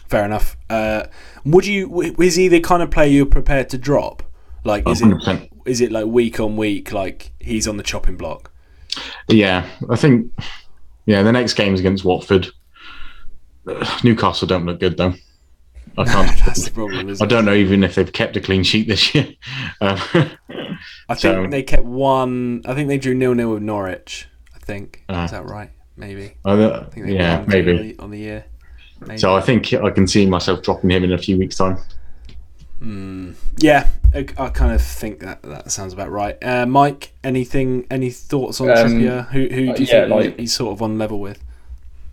Fair 0.08 0.24
enough. 0.24 0.56
Uh, 0.68 1.04
would 1.44 1.66
you? 1.66 2.02
Is 2.18 2.34
he 2.36 2.48
the 2.48 2.60
kind 2.60 2.82
of 2.82 2.90
player 2.90 3.08
you're 3.08 3.26
prepared 3.26 3.68
to 3.70 3.78
drop? 3.78 4.22
Like, 4.64 4.86
is 4.88 5.00
it 5.00 5.06
100%. 5.06 5.48
is 5.64 5.80
it 5.80 5.90
like 5.90 6.04
week 6.06 6.38
on 6.38 6.56
week? 6.56 6.92
Like 6.92 7.32
he's 7.38 7.66
on 7.66 7.76
the 7.78 7.82
chopping 7.82 8.16
block. 8.16 8.50
Yeah, 9.28 9.66
I 9.88 9.96
think. 9.96 10.30
Yeah, 11.06 11.22
the 11.22 11.32
next 11.32 11.54
game's 11.54 11.80
against 11.80 12.04
Watford. 12.04 12.48
Uh, 13.70 13.98
Newcastle 14.04 14.46
don't 14.48 14.66
look 14.66 14.80
good 14.80 14.96
though. 14.96 15.14
I 15.98 16.04
That's 16.04 16.64
the 16.64 16.70
can't. 16.70 16.74
problem. 16.74 17.08
Isn't 17.08 17.24
I 17.24 17.28
don't 17.28 17.44
know 17.44 17.54
even 17.54 17.82
if 17.84 17.94
they've 17.94 18.12
kept 18.12 18.36
a 18.36 18.40
clean 18.40 18.62
sheet 18.62 18.88
this 18.88 19.14
year. 19.14 19.28
Uh, 19.80 19.98
I 21.08 21.14
think 21.14 21.18
so- 21.18 21.46
they 21.48 21.62
kept 21.62 21.84
one. 21.84 22.62
I 22.64 22.74
think 22.74 22.88
they 22.88 22.98
drew 22.98 23.14
nil 23.14 23.34
nil 23.34 23.52
with 23.54 23.62
Norwich. 23.62 24.28
I 24.54 24.58
think 24.60 25.02
Ah. 25.08 25.24
is 25.24 25.30
that 25.32 25.44
right? 25.44 25.70
Maybe. 25.96 26.32
uh, 26.44 26.80
I 26.80 26.84
think 26.90 27.06
they 27.06 27.14
yeah, 27.16 27.44
maybe. 27.46 27.96
on 27.98 28.10
the- 28.10 28.18
year. 28.18 28.44
Maybe. 29.00 29.18
So 29.18 29.34
I 29.34 29.40
think 29.40 29.72
I 29.72 29.90
can 29.90 30.06
see 30.06 30.26
myself 30.26 30.62
dropping 30.62 30.90
him 30.90 31.04
in 31.04 31.12
a 31.12 31.18
few 31.18 31.38
weeks' 31.38 31.56
time. 31.56 31.78
Hmm. 32.80 33.32
Yeah, 33.58 33.88
I, 34.14 34.26
I 34.38 34.48
kind 34.50 34.72
of 34.72 34.82
think 34.82 35.20
that 35.20 35.42
that 35.42 35.70
sounds 35.70 35.92
about 35.92 36.10
right. 36.10 36.36
Uh, 36.42 36.66
Mike, 36.66 37.12
anything? 37.24 37.86
Any 37.90 38.10
thoughts 38.10 38.60
on 38.60 38.70
Um, 38.70 38.76
Trippier? 38.76 39.26
Who 39.32 39.40
who 39.40 39.74
do 39.74 39.82
you 39.82 39.88
uh, 39.88 39.90
think 40.00 40.10
like- 40.10 40.38
he's 40.38 40.54
sort 40.54 40.72
of 40.72 40.82
on 40.82 40.96
level 40.98 41.18
with? 41.20 41.42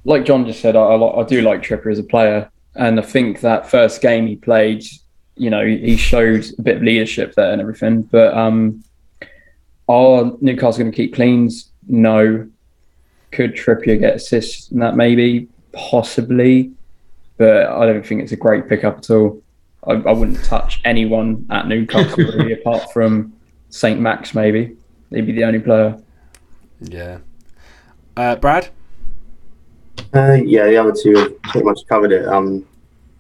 Like 0.07 0.23
John 0.23 0.45
just 0.45 0.61
said, 0.61 0.75
I, 0.77 0.79
I, 0.79 1.21
I 1.21 1.23
do 1.25 1.41
like 1.41 1.61
Trippier 1.61 1.91
as 1.91 1.99
a 1.99 2.03
player, 2.03 2.49
and 2.75 2.97
I 2.97 3.03
think 3.03 3.41
that 3.41 3.69
first 3.69 4.01
game 4.01 4.25
he 4.25 4.37
played, 4.37 4.85
you 5.35 5.49
know, 5.49 5.65
he 5.65 5.97
showed 5.97 6.45
a 6.57 6.61
bit 6.61 6.77
of 6.77 6.83
leadership 6.83 7.35
there 7.35 7.51
and 7.51 7.59
everything. 7.59 8.03
But 8.03 8.33
um, 8.33 8.83
are 9.89 10.31
Newcastle 10.39 10.79
going 10.79 10.91
to 10.91 10.95
keep 10.95 11.13
cleans? 11.13 11.71
No. 11.87 12.47
Could 13.31 13.55
Trippier 13.55 13.99
get 13.99 14.15
assists 14.15 14.71
in 14.71 14.79
that? 14.79 14.95
Maybe, 14.95 15.49
possibly, 15.73 16.71
but 17.35 17.67
I 17.67 17.85
don't 17.85 18.05
think 18.05 18.23
it's 18.23 18.31
a 18.31 18.37
great 18.37 18.69
pickup 18.69 18.99
at 18.99 19.09
all. 19.09 19.41
I, 19.85 19.91
I 19.91 20.13
wouldn't 20.13 20.43
touch 20.45 20.79
anyone 20.85 21.45
at 21.49 21.67
Newcastle 21.67 22.15
really, 22.17 22.53
apart 22.53 22.93
from 22.93 23.33
Saint 23.69 23.99
Max. 23.99 24.33
Maybe 24.33 24.77
he'd 25.09 25.27
be 25.27 25.33
the 25.33 25.43
only 25.43 25.59
player. 25.59 26.01
Yeah. 26.79 27.17
Uh, 28.15 28.37
Brad. 28.37 28.69
Uh, 30.13 30.33
yeah, 30.33 30.65
the 30.67 30.77
other 30.77 30.93
two 30.93 31.15
have 31.15 31.41
pretty 31.43 31.65
much 31.65 31.79
covered 31.87 32.11
it. 32.11 32.25
Um, 32.27 32.65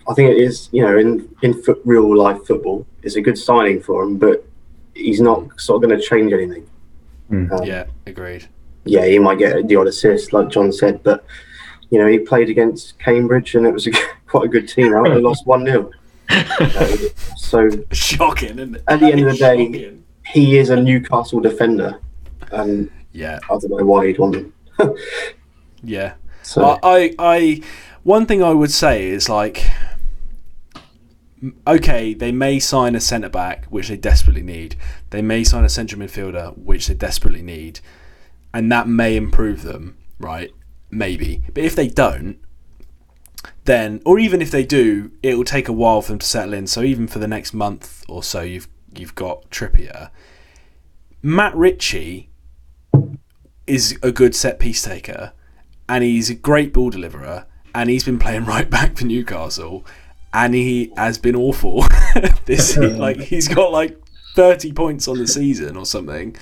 I 0.09 0.13
think 0.13 0.31
it 0.31 0.37
is, 0.37 0.69
you 0.71 0.81
know, 0.83 0.97
in 0.97 1.27
in 1.41 1.53
fo- 1.61 1.79
real 1.85 2.15
life 2.17 2.45
football, 2.45 2.85
it's 3.03 3.15
a 3.15 3.21
good 3.21 3.37
signing 3.37 3.81
for 3.81 4.03
him, 4.03 4.17
but 4.17 4.45
he's 4.93 5.19
not 5.21 5.59
sort 5.59 5.83
of 5.83 5.89
going 5.89 5.99
to 5.99 6.05
change 6.05 6.31
anything. 6.33 6.65
Um, 7.29 7.49
Yeah, 7.63 7.85
agreed. 8.05 8.47
yeah, 8.85 9.05
he 9.05 9.19
might 9.19 9.37
get 9.37 9.67
the 9.67 9.75
odd 9.75 9.87
assist, 9.87 10.31
like 10.33 10.47
John 10.49 10.71
said, 10.71 11.03
but 11.03 11.25
you 11.89 11.99
know, 11.99 12.07
he 12.07 12.19
played 12.19 12.49
against 12.49 12.97
Cambridge 12.99 13.55
and 13.55 13.65
it 13.67 13.73
was 13.73 13.85
a, 13.87 13.91
quite 14.27 14.45
a 14.45 14.47
good 14.47 14.67
team. 14.67 14.91
Right? 14.93 15.13
They 15.13 15.19
lost 15.21 15.45
one 15.45 15.65
0 15.65 15.91
So 17.37 17.69
Shocking, 17.91 18.59
isn't 18.59 18.75
it? 18.75 18.83
At 18.87 18.99
the 18.99 19.07
end 19.11 19.21
of 19.21 19.27
the 19.31 19.37
day- 19.37 19.65
Shocking. 19.65 20.03
he 20.25 20.57
is 20.57 20.69
a 20.69 20.75
Newcastle 20.75 21.39
defender, 21.41 21.99
and 22.51 22.89
yeah, 23.11 23.39
I 23.45 23.57
don't 23.59 23.69
know 23.71 23.85
why 23.85 24.07
he'd 24.07 24.19
want 24.19 24.35
him. 24.35 24.53
yeah. 25.83 26.13
So 26.47 26.79
I, 26.81 27.13
I, 27.19 27.61
one 28.03 28.25
thing 28.25 28.41
I 28.41 28.53
would 28.53 28.71
say 28.71 29.09
is 29.09 29.27
like, 29.27 29.69
okay, 31.67 32.13
they 32.13 32.31
may 32.31 32.57
sign 32.57 32.95
a 32.95 33.01
centre 33.01 33.27
back, 33.27 33.65
which 33.65 33.89
they 33.89 33.97
desperately 33.97 34.43
need. 34.43 34.77
They 35.09 35.21
may 35.21 35.43
sign 35.43 35.65
a 35.65 35.69
central 35.69 36.01
midfielder, 36.01 36.57
which 36.57 36.87
they 36.87 36.93
desperately 36.93 37.41
need, 37.41 37.81
and 38.53 38.71
that 38.71 38.87
may 38.87 39.17
improve 39.17 39.63
them, 39.63 39.97
right? 40.19 40.51
Maybe, 40.89 41.41
but 41.53 41.65
if 41.65 41.75
they 41.75 41.89
don't, 41.89 42.39
then, 43.65 44.01
or 44.05 44.17
even 44.17 44.41
if 44.41 44.49
they 44.49 44.63
do, 44.63 45.11
it 45.21 45.35
will 45.35 45.43
take 45.43 45.67
a 45.67 45.73
while 45.73 46.01
for 46.01 46.13
them 46.13 46.19
to 46.19 46.25
settle 46.25 46.53
in. 46.53 46.65
So 46.65 46.81
even 46.81 47.07
for 47.07 47.19
the 47.19 47.27
next 47.27 47.53
month 47.53 48.05
or 48.07 48.23
so, 48.23 48.39
you've 48.39 48.69
you've 48.95 49.15
got 49.15 49.49
Trippier. 49.49 50.11
Matt 51.21 51.53
Ritchie 51.57 52.29
is 53.67 53.99
a 54.01 54.13
good 54.13 54.33
set 54.33 54.59
piece 54.59 54.81
taker 54.81 55.33
and 55.89 56.03
he's 56.03 56.29
a 56.29 56.35
great 56.35 56.73
ball 56.73 56.89
deliverer, 56.89 57.45
and 57.75 57.89
he's 57.89 58.03
been 58.03 58.19
playing 58.19 58.45
right 58.53 58.69
back 58.69 58.97
for 58.97 59.05
Newcastle, 59.05 59.85
and 60.33 60.53
he 60.53 60.91
has 60.97 61.17
been 61.17 61.35
awful 61.35 61.83
this 62.45 62.77
like 62.77 63.17
he's 63.19 63.47
got 63.47 63.71
like 63.71 63.97
thirty 64.35 64.71
points 64.71 65.07
on 65.07 65.17
the 65.17 65.27
season 65.27 65.75
or 65.77 65.85
something 65.85 66.35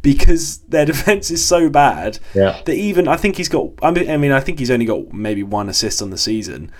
because 0.00 0.58
their 0.68 0.84
defense 0.86 1.30
is 1.30 1.44
so 1.44 1.68
bad 1.68 2.18
Yeah. 2.34 2.60
that 2.64 2.74
even 2.74 3.06
I 3.06 3.16
think 3.16 3.36
he's 3.36 3.48
got 3.48 3.68
I 3.82 3.90
mean, 3.90 4.10
I 4.10 4.16
mean 4.16 4.32
I 4.32 4.40
think 4.40 4.58
he's 4.58 4.70
only 4.70 4.86
got 4.86 5.12
maybe 5.12 5.42
one 5.42 5.68
assist 5.68 6.00
on 6.02 6.10
the 6.10 6.18
season, 6.18 6.70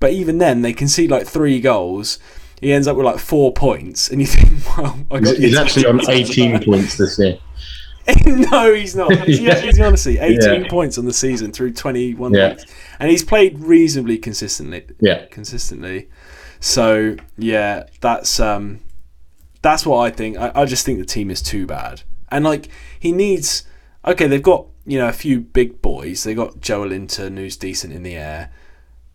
but 0.00 0.12
even 0.12 0.38
then 0.38 0.62
they 0.62 0.72
concede 0.72 1.10
like 1.10 1.26
three 1.26 1.60
goals. 1.60 2.18
He 2.60 2.72
ends 2.72 2.88
up 2.88 2.96
with 2.96 3.04
like 3.06 3.18
four 3.18 3.52
points, 3.52 4.08
and 4.10 4.18
you 4.20 4.26
think, 4.26 4.48
well, 4.78 4.98
I 5.10 5.18
He's, 5.18 5.28
got 5.30 5.36
he's 5.36 5.56
actually 5.58 5.86
on 5.86 6.10
18 6.10 6.64
points 6.64 6.96
this 6.96 7.18
year. 7.18 7.38
no, 8.26 8.72
he's 8.74 8.94
not. 8.94 9.12
He's, 9.26 9.40
Yeah. 9.40 9.60
he's 9.60 9.80
honestly 9.80 10.18
18 10.18 10.62
Yeah. 10.64 10.68
points 10.68 10.98
on 10.98 11.04
the 11.06 11.12
season 11.12 11.52
through 11.52 11.72
21 11.72 12.32
Yeah. 12.34 12.50
weeks. 12.50 12.64
And 13.00 13.10
he's 13.10 13.24
played 13.24 13.58
reasonably 13.58 14.18
consistently. 14.18 14.84
Yeah. 15.00 15.24
Consistently. 15.30 16.08
So, 16.60 17.16
yeah, 17.36 17.84
that's 18.00 18.38
um 18.40 18.80
that's 19.62 19.84
what 19.84 19.98
I 19.98 20.10
think. 20.10 20.36
I, 20.38 20.52
I 20.54 20.64
just 20.64 20.86
think 20.86 20.98
the 20.98 21.04
team 21.04 21.30
is 21.30 21.42
too 21.42 21.66
bad. 21.66 22.02
And 22.30 22.44
like 22.44 22.68
he 22.98 23.12
needs 23.12 23.64
okay, 24.06 24.26
they've 24.28 24.42
got, 24.42 24.66
you 24.86 24.98
know, 24.98 25.08
a 25.08 25.12
few 25.12 25.40
big 25.40 25.82
boys. 25.82 26.22
They 26.22 26.34
got 26.34 26.60
Joelinton 26.60 27.36
who's 27.38 27.56
decent 27.56 27.92
in 27.92 28.02
the 28.04 28.14
air. 28.14 28.50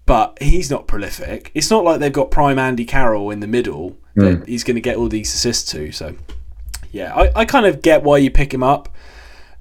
But 0.05 0.37
he's 0.41 0.69
not 0.69 0.87
prolific. 0.87 1.51
It's 1.53 1.69
not 1.69 1.85
like 1.85 1.99
they've 2.01 2.11
got 2.11 2.31
prime 2.31 2.59
Andy 2.59 2.83
Carroll 2.85 3.29
in 3.29 3.39
the 3.39 3.47
middle 3.47 3.95
that 4.15 4.45
he's 4.47 4.63
going 4.65 4.75
to 4.75 4.81
get 4.81 4.97
all 4.97 5.07
these 5.07 5.33
assists 5.33 5.71
to. 5.71 5.91
So, 5.93 6.15
yeah, 6.91 7.13
I, 7.15 7.41
I 7.41 7.45
kind 7.45 7.65
of 7.65 7.81
get 7.81 8.03
why 8.03 8.17
you 8.17 8.29
pick 8.29 8.53
him 8.53 8.63
up. 8.63 8.89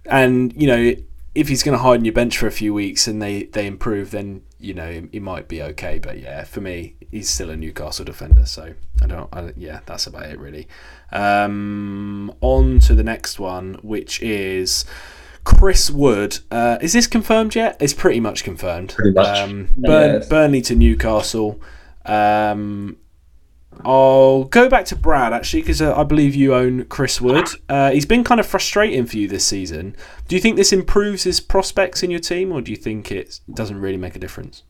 And, 0.07 0.53
you 0.61 0.67
know, 0.67 0.95
if 1.35 1.49
he's 1.49 1.63
going 1.63 1.77
to 1.77 1.83
hide 1.83 1.99
on 1.99 2.05
your 2.05 2.15
bench 2.15 2.37
for 2.37 2.47
a 2.47 2.53
few 2.53 2.75
weeks 2.75 3.07
and 3.07 3.23
they, 3.23 3.45
they 3.45 3.67
improve, 3.67 4.11
then, 4.11 4.43
you 4.59 4.75
know, 4.75 5.07
he, 5.13 5.21
might 5.21 5.47
be 5.47 5.63
okay. 5.63 5.99
But 5.99 6.19
yeah, 6.19 6.45
for 6.45 6.61
me, 6.61 6.97
he's 7.11 7.31
still 7.31 7.51
a 7.51 7.57
Newcastle 7.57 8.05
defender. 8.05 8.47
So 8.47 8.75
I 9.01 9.07
don't, 9.07 9.29
I, 9.33 9.53
yeah, 9.57 9.81
that's 9.87 10.07
about 10.07 10.27
it 10.27 10.39
really. 10.39 10.67
Um, 11.13 12.35
on 12.41 12.81
to 12.81 12.95
the 12.95 13.05
next 13.05 13.39
one, 13.39 13.75
which 13.83 14.21
is 14.21 14.85
Chris 15.45 15.91
Wood. 15.91 16.39
Uh, 16.51 16.79
is 16.81 16.93
this 16.93 17.07
confirmed 17.07 17.55
yet? 17.55 17.77
It's 17.81 17.95
pretty 17.95 18.21
much 18.21 18.43
confirmed. 18.43 18.95
Pretty 18.97 19.13
much. 19.13 19.39
Um, 19.39 19.69
Burn. 19.77 20.25
Burnley 20.29 20.63
to 20.63 20.75
Newcastle. 20.75 21.61
Um, 22.05 22.97
I'll 23.85 24.45
go 24.45 24.69
back 24.69 24.85
to 24.87 24.97
Brad 24.97 25.33
actually 25.33 25.63
because 25.63 25.81
uh, 25.83 25.95
I 25.97 26.05
believe 26.05 26.35
you 26.35 26.55
own 26.55 26.85
Chris 26.87 27.21
Wood. 27.21 27.47
Uh, 27.69 27.91
he's 27.91 28.07
been 28.07 28.25
kind 28.25 28.41
of 28.41 28.47
frustrating 28.47 29.07
for 29.07 29.17
you 29.17 29.29
this 29.29 29.45
season. 29.47 29.97
Do 30.29 30.35
you 30.37 30.41
think 30.41 30.57
this 30.57 30.73
improves 30.73 31.25
his 31.25 31.41
prospects 31.41 32.03
in 32.03 32.11
your 32.11 32.21
team, 32.21 32.53
or 32.53 32.61
do 32.61 32.71
you 32.71 32.77
think 32.77 33.11
it 33.13 33.41
doesn't 33.53 33.81
really 33.81 33.97
make 33.97 34.17
a 34.17 34.19
difference? 34.19 34.63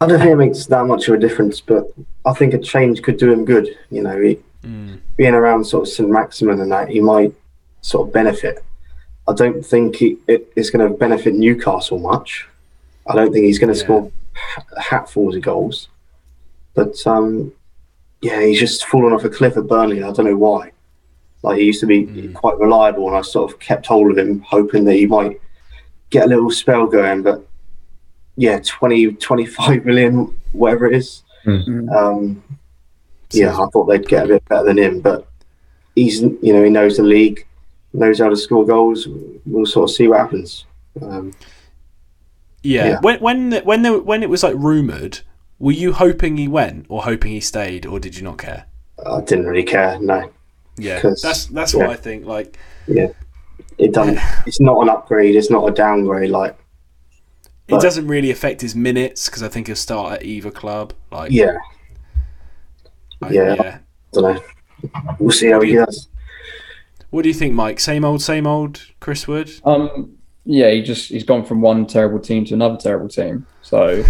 I 0.00 0.06
don't 0.06 0.18
think 0.18 0.32
it 0.32 0.36
makes 0.36 0.66
that 0.66 0.84
much 0.86 1.08
of 1.08 1.14
a 1.14 1.18
difference, 1.18 1.60
but 1.60 1.86
I 2.26 2.32
think 2.34 2.52
a 2.52 2.58
change 2.58 3.02
could 3.02 3.16
do 3.16 3.32
him 3.32 3.44
good. 3.44 3.68
You 3.90 4.02
know, 4.02 4.20
he, 4.20 4.38
being 5.16 5.34
around 5.34 5.64
sort 5.64 5.86
of 5.86 5.92
St 5.92 6.08
Maximin 6.10 6.60
and 6.60 6.72
that, 6.72 6.88
he 6.88 7.00
might 7.00 7.32
sort 7.80 8.08
of 8.08 8.12
benefit. 8.12 8.64
I 9.28 9.32
don't 9.32 9.64
think 9.64 9.96
he, 9.96 10.18
it 10.26 10.52
is 10.56 10.70
going 10.70 10.86
to 10.90 10.96
benefit 10.96 11.34
Newcastle 11.34 11.98
much. 11.98 12.46
I 13.06 13.14
don't 13.14 13.32
think 13.32 13.44
he's 13.46 13.58
going 13.58 13.72
to 13.72 13.78
Yeah. 13.78 13.84
score 13.84 14.12
ha- 14.34 14.64
hatfuls 14.78 15.36
of 15.36 15.42
goals. 15.42 15.88
But 16.74 17.06
um, 17.06 17.52
yeah, 18.24 18.40
he's 18.40 18.58
just 18.58 18.86
fallen 18.86 19.12
off 19.12 19.24
a 19.24 19.28
cliff 19.28 19.58
at 19.58 19.66
Burnley. 19.66 20.02
I 20.02 20.10
don't 20.10 20.24
know 20.24 20.36
why. 20.36 20.72
Like 21.42 21.58
he 21.58 21.64
used 21.64 21.80
to 21.80 21.86
be 21.86 22.28
quite 22.32 22.58
reliable, 22.58 23.06
and 23.08 23.16
I 23.18 23.20
sort 23.20 23.52
of 23.52 23.58
kept 23.60 23.84
hold 23.84 24.10
of 24.10 24.16
him, 24.16 24.40
hoping 24.40 24.86
that 24.86 24.94
he 24.94 25.04
might 25.04 25.38
get 26.08 26.24
a 26.24 26.28
little 26.28 26.50
spell 26.50 26.86
going. 26.86 27.22
But 27.22 27.46
yeah, 28.36 28.60
20, 28.64 29.12
25 29.12 29.84
million, 29.88 30.34
whatever 30.52 30.86
it 30.86 30.96
is. 30.96 31.22
Um, 31.94 32.42
yeah, 33.30 33.52
I 33.52 33.66
thought 33.66 33.84
they'd 33.84 34.08
get 34.08 34.24
a 34.24 34.28
bit 34.28 34.44
better 34.46 34.64
than 34.64 34.78
him, 34.78 35.00
but 35.00 35.28
he's 35.94 36.22
you 36.22 36.54
know 36.54 36.64
he 36.64 36.70
knows 36.70 36.96
the 36.96 37.02
league, 37.02 37.46
knows 37.92 38.20
how 38.20 38.30
to 38.30 38.36
score 38.36 38.64
goals. 38.64 39.06
We'll 39.44 39.66
sort 39.66 39.90
of 39.90 39.94
see 39.94 40.08
what 40.08 40.20
happens. 40.20 40.64
Um, 41.02 41.34
Yeah. 42.62 42.86
Yeah. 42.86 43.00
When 43.00 43.20
when 43.20 43.52
when 43.64 43.82
the, 43.82 44.00
when 44.00 44.22
it 44.22 44.30
was 44.30 44.42
like 44.42 44.54
rumored, 44.56 45.20
were 45.58 45.72
you 45.72 45.92
hoping 45.92 46.36
he 46.36 46.48
went, 46.48 46.86
or 46.88 47.02
hoping 47.04 47.32
he 47.32 47.40
stayed, 47.40 47.86
or 47.86 47.98
did 48.00 48.16
you 48.16 48.22
not 48.22 48.38
care? 48.38 48.66
I 49.06 49.20
didn't 49.20 49.46
really 49.46 49.62
care. 49.64 49.98
No, 50.00 50.30
Yeah, 50.76 51.00
'Cause- 51.00 51.20
that's 51.22 51.46
that's 51.46 51.74
yeah. 51.74 51.80
what 51.80 51.90
I 51.90 51.96
think. 51.96 52.24
Like, 52.26 52.58
yeah, 52.86 53.08
it 53.78 53.92
doesn't. 53.92 54.18
It's 54.46 54.60
not 54.60 54.80
an 54.82 54.88
upgrade. 54.88 55.36
It's 55.36 55.50
not 55.50 55.68
a 55.68 55.72
downgrade. 55.72 56.30
Like 56.30 56.56
it 57.68 57.80
doesn't 57.80 58.06
really 58.06 58.30
affect 58.30 58.60
his 58.60 58.74
minutes 58.74 59.26
because 59.26 59.42
I 59.42 59.48
think 59.48 59.68
he'll 59.68 59.76
start 59.76 60.12
at 60.14 60.22
either 60.24 60.50
club. 60.50 60.92
Like, 61.10 61.30
yeah, 61.32 61.56
I- 63.22 63.30
yeah. 63.30 63.54
yeah. 63.54 63.78
I 63.78 64.20
don't 64.20 64.34
know. 64.36 64.42
We'll 65.18 65.30
see 65.30 65.48
how 65.50 65.60
he 65.62 65.74
does. 65.74 66.08
What 67.10 67.22
do 67.22 67.28
you 67.28 67.34
think, 67.34 67.54
Mike? 67.54 67.80
Same 67.80 68.04
old, 68.04 68.20
same 68.22 68.46
old, 68.46 68.80
Chris 69.00 69.26
Wood. 69.28 69.50
Um, 69.64 70.13
yeah, 70.44 70.70
he 70.70 70.82
just 70.82 71.08
he's 71.10 71.24
gone 71.24 71.44
from 71.44 71.60
one 71.60 71.86
terrible 71.86 72.18
team 72.20 72.44
to 72.46 72.54
another 72.54 72.76
terrible 72.76 73.08
team. 73.08 73.46
So, 73.62 74.04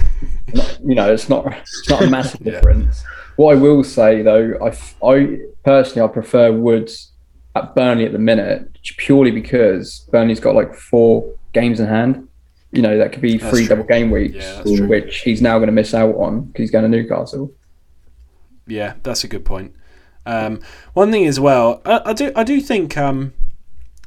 not- 0.55 0.79
you 0.85 0.94
know, 0.94 1.12
it's 1.12 1.29
not 1.29 1.47
it's 1.53 1.88
not 1.88 2.03
a 2.03 2.11
massive 2.11 2.40
Yeah. 2.44 2.53
difference. 2.53 3.03
What 3.37 3.57
I 3.57 3.61
will 3.61 3.83
say 3.85 4.23
though, 4.23 4.55
I 4.62 5.07
I 5.07 5.38
personally 5.64 6.09
I 6.09 6.12
prefer 6.12 6.53
Woods 6.53 7.12
at 7.57 7.75
Burnley 7.75 8.05
at 8.07 8.12
the 8.12 8.18
minute 8.18 8.70
purely 8.99 9.31
because 9.31 10.07
Burnley's 10.11 10.40
got 10.40 10.55
like 10.55 10.75
four 10.75 11.35
games 11.53 11.81
in 11.81 11.87
hand. 11.87 12.29
You 12.73 12.83
know, 12.83 12.99
that 12.99 13.12
could 13.12 13.23
be 13.23 13.38
That's 13.38 13.51
three 13.51 13.66
true. 13.66 13.77
double 13.77 13.88
game 13.88 14.11
weeks, 14.11 14.35
Yeah, 14.64 14.87
which 14.87 15.18
he's 15.20 15.40
now 15.40 15.59
going 15.59 15.68
to 15.68 15.73
miss 15.73 15.94
out 15.94 16.16
on 16.16 16.42
because 16.47 16.62
he's 16.64 16.70
going 16.73 16.83
to 16.83 16.88
Newcastle. 16.88 17.53
Yeah, 18.66 18.94
that's 19.03 19.23
a 19.25 19.29
good 19.29 19.44
point. 19.44 19.75
Um, 20.27 20.61
one 20.94 21.12
thing 21.12 21.27
as 21.27 21.38
well, 21.38 21.81
I, 21.85 22.01
I 22.07 22.12
do 22.14 22.33
I 22.35 22.42
do 22.44 22.61
think 22.61 22.97
um, 22.97 23.33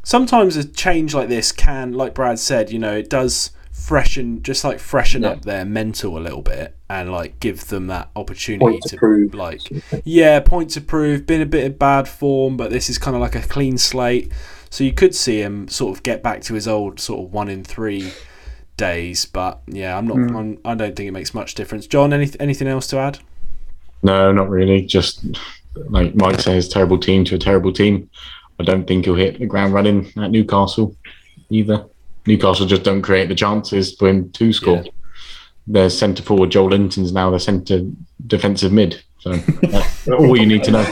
sometimes 0.08 0.56
a 0.56 0.64
change 0.64 1.14
like 1.14 1.28
this 1.28 1.52
can, 1.52 1.92
like 1.92 2.14
Brad 2.14 2.40
said, 2.40 2.72
you 2.72 2.80
know, 2.80 2.96
it 2.96 3.10
does 3.10 3.52
freshen, 3.74 4.42
just 4.42 4.64
like 4.64 4.80
freshen 4.80 5.24
Yeah. 5.24 5.32
up 5.32 5.42
their 5.42 5.66
mental 5.66 6.18
a 6.18 6.22
little 6.22 6.42
bit, 6.42 6.74
and 6.90 7.12
like 7.12 7.42
give 7.42 7.68
them 7.68 7.88
that 7.88 8.10
opportunity 8.16 8.64
Point 8.64 8.84
to 8.84 8.90
to 8.92 8.98
prove. 8.98 9.34
like, 9.34 9.62
yeah, 10.06 10.40
point 10.40 10.70
to 10.72 10.82
prove. 10.82 11.26
Been 11.28 11.42
a 11.42 11.46
bit 11.46 11.66
of 11.66 11.78
bad 11.78 12.08
form, 12.08 12.56
but 12.56 12.72
this 12.72 12.90
is 12.90 12.98
kind 12.98 13.16
of 13.16 13.22
like 13.22 13.36
a 13.36 13.42
clean 13.42 13.78
slate. 13.78 14.32
So 14.70 14.86
you 14.86 14.94
could 14.94 15.14
see 15.14 15.42
him 15.42 15.68
sort 15.68 15.98
of 15.98 16.04
get 16.04 16.24
back 16.24 16.42
to 16.44 16.54
his 16.54 16.70
old 16.70 17.02
sort 17.02 17.26
of 17.26 17.34
one 17.34 17.50
in 17.50 17.66
three 17.66 18.14
days. 18.78 19.26
But 19.26 19.60
yeah, 19.68 19.98
I'm 19.98 20.08
not. 20.08 20.16
Hmm. 20.16 20.38
I'm, 20.38 20.58
I 20.64 20.74
don't 20.76 20.96
think 20.96 21.10
it 21.10 21.12
makes 21.12 21.34
much 21.34 21.54
difference. 21.54 21.86
John, 21.86 22.14
any, 22.14 22.32
anything 22.40 22.70
else 22.70 22.88
to 22.88 22.98
add? 22.98 23.20
No, 24.04 24.32
not 24.32 24.50
really. 24.50 24.86
Just 24.86 25.26
like 25.90 26.16
Mike 26.16 26.40
says, 26.40 26.70
terrible 26.70 26.98
team 26.98 27.26
to 27.26 27.36
a 27.36 27.40
terrible 27.40 27.74
team. 27.74 28.10
I 28.60 28.64
don't 28.64 28.88
think 28.88 29.06
he'll 29.06 29.16
hit 29.16 29.40
the 29.40 29.46
ground 29.46 29.74
running 29.74 30.12
at 30.18 30.32
Newcastle 30.32 30.96
either. 31.50 31.86
Newcastle 32.26 32.66
just 32.66 32.84
don't 32.84 33.02
create 33.02 33.30
the 33.30 33.36
chances 33.36 33.96
for 33.96 34.10
him 34.10 34.32
to 34.32 34.52
score. 34.52 34.84
Yeah. 34.84 34.92
Their 35.68 35.90
centre 35.90 36.24
forward, 36.24 36.52
Joelinton's 36.52 37.12
now 37.12 37.30
the 37.30 37.40
centre 37.40 37.82
defensive 38.26 38.72
mid. 38.72 39.02
So 39.20 39.34
that's 39.34 40.08
all 40.08 40.38
you 40.38 40.46
need 40.46 40.64
to 40.64 40.72
know. 40.72 40.86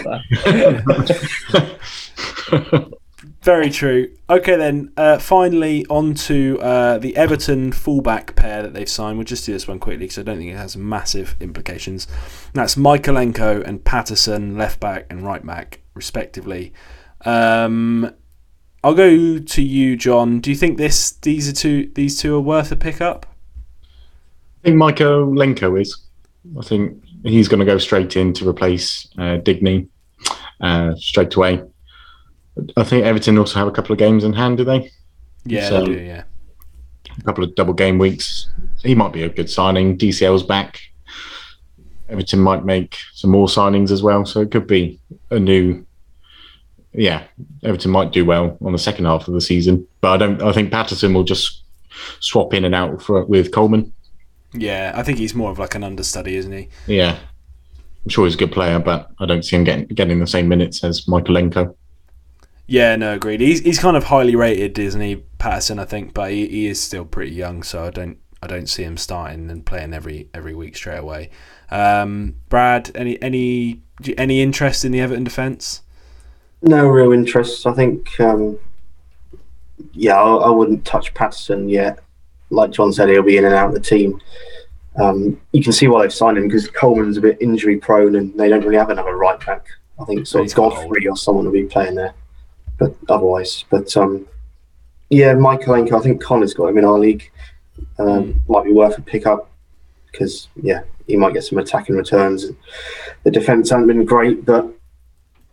Very 3.41 3.69
true. 3.69 4.11
Okay, 4.27 4.55
then. 4.55 4.91
Uh, 4.97 5.19
finally, 5.19 5.85
on 5.87 6.15
to 6.15 6.59
uh, 6.61 6.97
the 6.97 7.15
Everton 7.15 7.71
fullback 7.71 8.35
pair 8.35 8.63
that 8.63 8.73
they've 8.73 8.89
signed. 8.89 9.19
We'll 9.19 9.25
just 9.25 9.45
do 9.45 9.53
this 9.53 9.67
one 9.67 9.77
quickly 9.77 10.05
because 10.05 10.17
I 10.17 10.23
don't 10.23 10.39
think 10.39 10.49
it 10.49 10.57
has 10.57 10.75
massive 10.75 11.35
implications. 11.39 12.07
That's 12.53 12.73
Mykolenko 12.73 13.63
and 13.63 13.85
Patterson, 13.85 14.57
left 14.57 14.79
back 14.79 15.05
and 15.11 15.21
right 15.21 15.45
back, 15.45 15.81
respectively. 15.93 16.73
Um, 17.25 18.11
I'll 18.83 18.93
go 18.93 19.39
to 19.39 19.61
you, 19.61 19.97
John. 19.97 20.39
Do 20.39 20.49
you 20.51 20.55
think 20.55 20.77
this 20.77 21.11
these 21.11 21.49
are 21.49 21.53
two 21.53 21.91
these 21.95 22.19
two 22.19 22.35
are 22.35 22.39
worth 22.41 22.71
a 22.71 22.75
pickup? 22.75 23.25
I 24.61 24.65
think 24.69 24.77
Michael 24.77 25.27
Lenko 25.27 25.79
is. 25.79 25.97
I 26.59 26.61
think 26.63 27.03
he's 27.23 27.47
going 27.47 27.59
to 27.59 27.65
go 27.65 27.77
straight 27.79 28.15
in 28.15 28.33
to 28.33 28.47
replace 28.47 29.07
uh, 29.17 29.37
Digne 29.37 29.87
uh, 30.61 30.93
straight 30.95 31.33
away. 31.35 31.61
I 32.77 32.83
think 32.83 33.03
Everton 33.05 33.37
also 33.37 33.59
have 33.59 33.67
a 33.67 33.71
couple 33.71 33.91
of 33.93 33.97
games 33.99 34.23
in 34.23 34.33
hand, 34.33 34.57
do 34.57 34.63
they? 34.63 34.91
Yeah, 35.45 35.69
So- 35.69 35.81
they 35.81 35.85
do. 35.95 35.99
Yeah. 36.01 36.23
A 37.17 37.23
couple 37.23 37.43
of 37.45 37.55
double 37.55 37.73
game 37.73 37.97
weeks. 37.97 38.49
He 38.83 38.93
might 38.93 39.13
be 39.13 39.23
a 39.23 39.29
good 39.29 39.49
signing. 39.49 39.97
DCL's 39.97 40.43
back. 40.43 40.81
Everton 42.09 42.39
might 42.39 42.65
make 42.65 42.97
some 43.13 43.31
more 43.31 43.47
signings 43.47 43.89
as 43.89 44.03
well, 44.03 44.25
so 44.25 44.41
it 44.41 44.51
could 44.51 44.67
be 44.67 44.99
a 45.31 45.39
new. 45.39 45.85
Yeah, 46.97 47.23
Everton 47.63 47.91
might 47.91 48.11
do 48.11 48.25
well 48.25 48.57
on 48.61 48.71
the 48.71 48.79
second 48.79 49.05
half 49.05 49.27
of 49.27 49.33
the 49.33 49.41
season, 49.41 49.87
but 50.01 50.11
I 50.11 50.17
don't. 50.17 50.41
I 50.41 50.51
think 50.51 50.71
Patterson 50.71 51.13
will 51.13 51.23
just 51.23 51.63
swap 52.19 52.53
in 52.53 52.65
and 52.65 52.75
out 52.75 53.01
for 53.01 53.25
with 53.25 53.51
Coleman. 53.51 53.91
Yeah, 54.53 54.93
I 54.95 55.03
think 55.03 55.17
he's 55.17 55.35
more 55.35 55.51
of 55.51 55.59
like 55.59 55.75
an 55.75 55.83
understudy, 55.83 56.35
isn't 56.35 56.51
he? 56.51 56.69
Yeah, 56.87 57.17
I'm 58.05 58.09
sure 58.09 58.25
he's 58.25 58.35
a 58.35 58.37
good 58.37 58.51
player, 58.51 58.79
but 58.79 59.11
I 59.19 59.25
don't 59.25 59.43
see 59.43 59.55
him 59.55 59.63
getting 59.63 59.87
getting 59.87 60.19
the 60.19 60.27
same 60.27 60.47
minutes 60.47 60.83
as 60.83 61.05
Mykolenko. 61.05 61.75
Yeah, 62.67 62.95
no, 62.95 63.13
agreed. 63.13 63.41
He's 63.41 63.59
he's 63.59 63.79
kind 63.79 63.97
of 63.97 64.05
highly 64.05 64.35
rated, 64.35 64.79
isn't 64.79 65.01
he, 65.01 65.17
Patterson? 65.37 65.79
I 65.79 65.85
think, 65.85 66.13
but 66.13 66.31
he, 66.31 66.47
he 66.47 66.67
is 66.67 66.81
still 66.81 67.05
pretty 67.05 67.31
young, 67.33 67.63
so 67.63 67.83
I 67.85 67.89
don't 67.89 68.17
I 68.41 68.47
don't 68.47 68.67
see 68.67 68.83
him 68.83 68.97
starting 68.97 69.49
and 69.49 69.65
playing 69.65 69.93
every 69.93 70.29
every 70.33 70.55
week 70.55 70.75
straight 70.75 70.99
away. 70.99 71.29
Um, 71.69 72.35
Brad, 72.49 72.91
any 72.95 73.21
any 73.21 73.81
any 74.17 74.41
interest 74.41 74.85
in 74.85 74.91
the 74.91 75.01
Everton 75.01 75.23
defence? 75.23 75.81
No 76.61 76.87
real 76.87 77.11
interest. 77.11 77.67
I 77.67 77.73
think, 77.73 78.19
um, 78.19 78.57
yeah, 79.93 80.15
I, 80.15 80.35
I 80.35 80.49
wouldn't 80.49 80.85
touch 80.85 81.13
Patterson 81.13 81.69
yet. 81.69 81.99
Like 82.49 82.71
John 82.71 82.93
said, 82.93 83.09
he'll 83.09 83.23
be 83.23 83.37
in 83.37 83.45
and 83.45 83.53
out 83.53 83.69
of 83.69 83.73
the 83.73 83.79
team. 83.79 84.21
Um, 84.97 85.39
you 85.51 85.61
can 85.61 85.73
see 85.73 85.87
why 85.87 86.01
they've 86.01 86.13
signed 86.13 86.37
him 86.37 86.47
because 86.47 86.69
Coleman's 86.69 87.17
a 87.17 87.21
bit 87.21 87.37
injury 87.41 87.77
prone 87.77 88.15
and 88.15 88.37
they 88.39 88.47
don't 88.47 88.63
really 88.63 88.77
have 88.77 88.89
another 88.89 89.17
right 89.17 89.43
back. 89.45 89.67
I 89.99 90.05
think 90.05 90.21
of 90.21 90.31
got 90.31 90.55
Godfrey 90.55 91.07
or 91.07 91.17
someone 91.17 91.45
will 91.45 91.51
be 91.51 91.63
playing 91.63 91.95
there, 91.95 92.13
but 92.77 92.95
otherwise, 93.07 93.63
but 93.69 93.95
um, 93.95 94.27
yeah, 95.09 95.33
Mykolenko. 95.33 95.97
I 95.97 96.01
think 96.01 96.21
Connor's 96.21 96.53
got 96.53 96.67
him 96.67 96.77
in 96.77 96.85
our 96.85 96.99
league. 96.99 97.31
Um, 97.99 98.41
Might 98.47 98.65
be 98.65 98.73
worth 98.73 98.97
a 98.97 99.01
pickup 99.01 99.49
because 100.11 100.49
yeah, 100.61 100.83
he 101.07 101.15
might 101.15 101.33
get 101.33 101.43
some 101.43 101.59
attacking 101.59 101.95
returns. 101.95 102.47
The 103.23 103.31
defence 103.31 103.69
hasn't 103.69 103.87
been 103.87 104.05
great, 104.05 104.45
but 104.45 104.67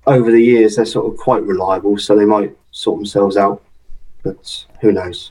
over 0.07 0.31
the 0.31 0.43
years 0.43 0.77
they're 0.77 0.85
sort 0.85 1.13
of 1.13 1.19
quite 1.19 1.43
reliable, 1.43 1.97
so 1.99 2.17
they 2.17 2.25
might 2.25 2.57
sort 2.71 2.99
themselves 2.99 3.37
out. 3.37 3.63
But 4.23 4.65
who 4.81 4.93
knows? 4.93 5.31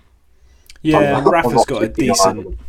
Yeah, 0.81 0.97
I'm- 0.97 1.27
I'm 1.27 1.55
got 1.65 1.83
a 1.83 1.87
keeping 1.89 2.09
an 2.09 2.15
eye 2.19 2.29
on 2.29 2.35
decent 2.37 2.57
them. 2.57 2.65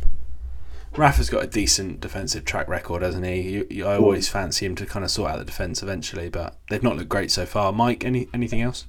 Rafa's 0.95 1.29
got 1.29 1.43
a 1.43 1.47
decent 1.47 2.01
defensive 2.01 2.45
track 2.45 2.67
record, 2.67 3.01
hasn't 3.01 3.25
he? 3.25 3.41
You, 3.41 3.67
you, 3.69 3.87
I 3.87 3.97
always 3.97 4.29
fancy 4.29 4.65
him 4.65 4.75
to 4.75 4.85
kind 4.85 5.03
of 5.03 5.09
sort 5.09 5.31
out 5.31 5.39
the 5.39 5.45
defence 5.45 5.81
eventually, 5.81 6.29
but 6.29 6.55
they've 6.69 6.83
not 6.83 6.95
looked 6.97 7.09
great 7.09 7.31
so 7.31 7.47
far. 7.47 7.73
Mike, 7.73 8.05
any 8.05 8.27
anything 8.33 8.61
else? 8.61 8.85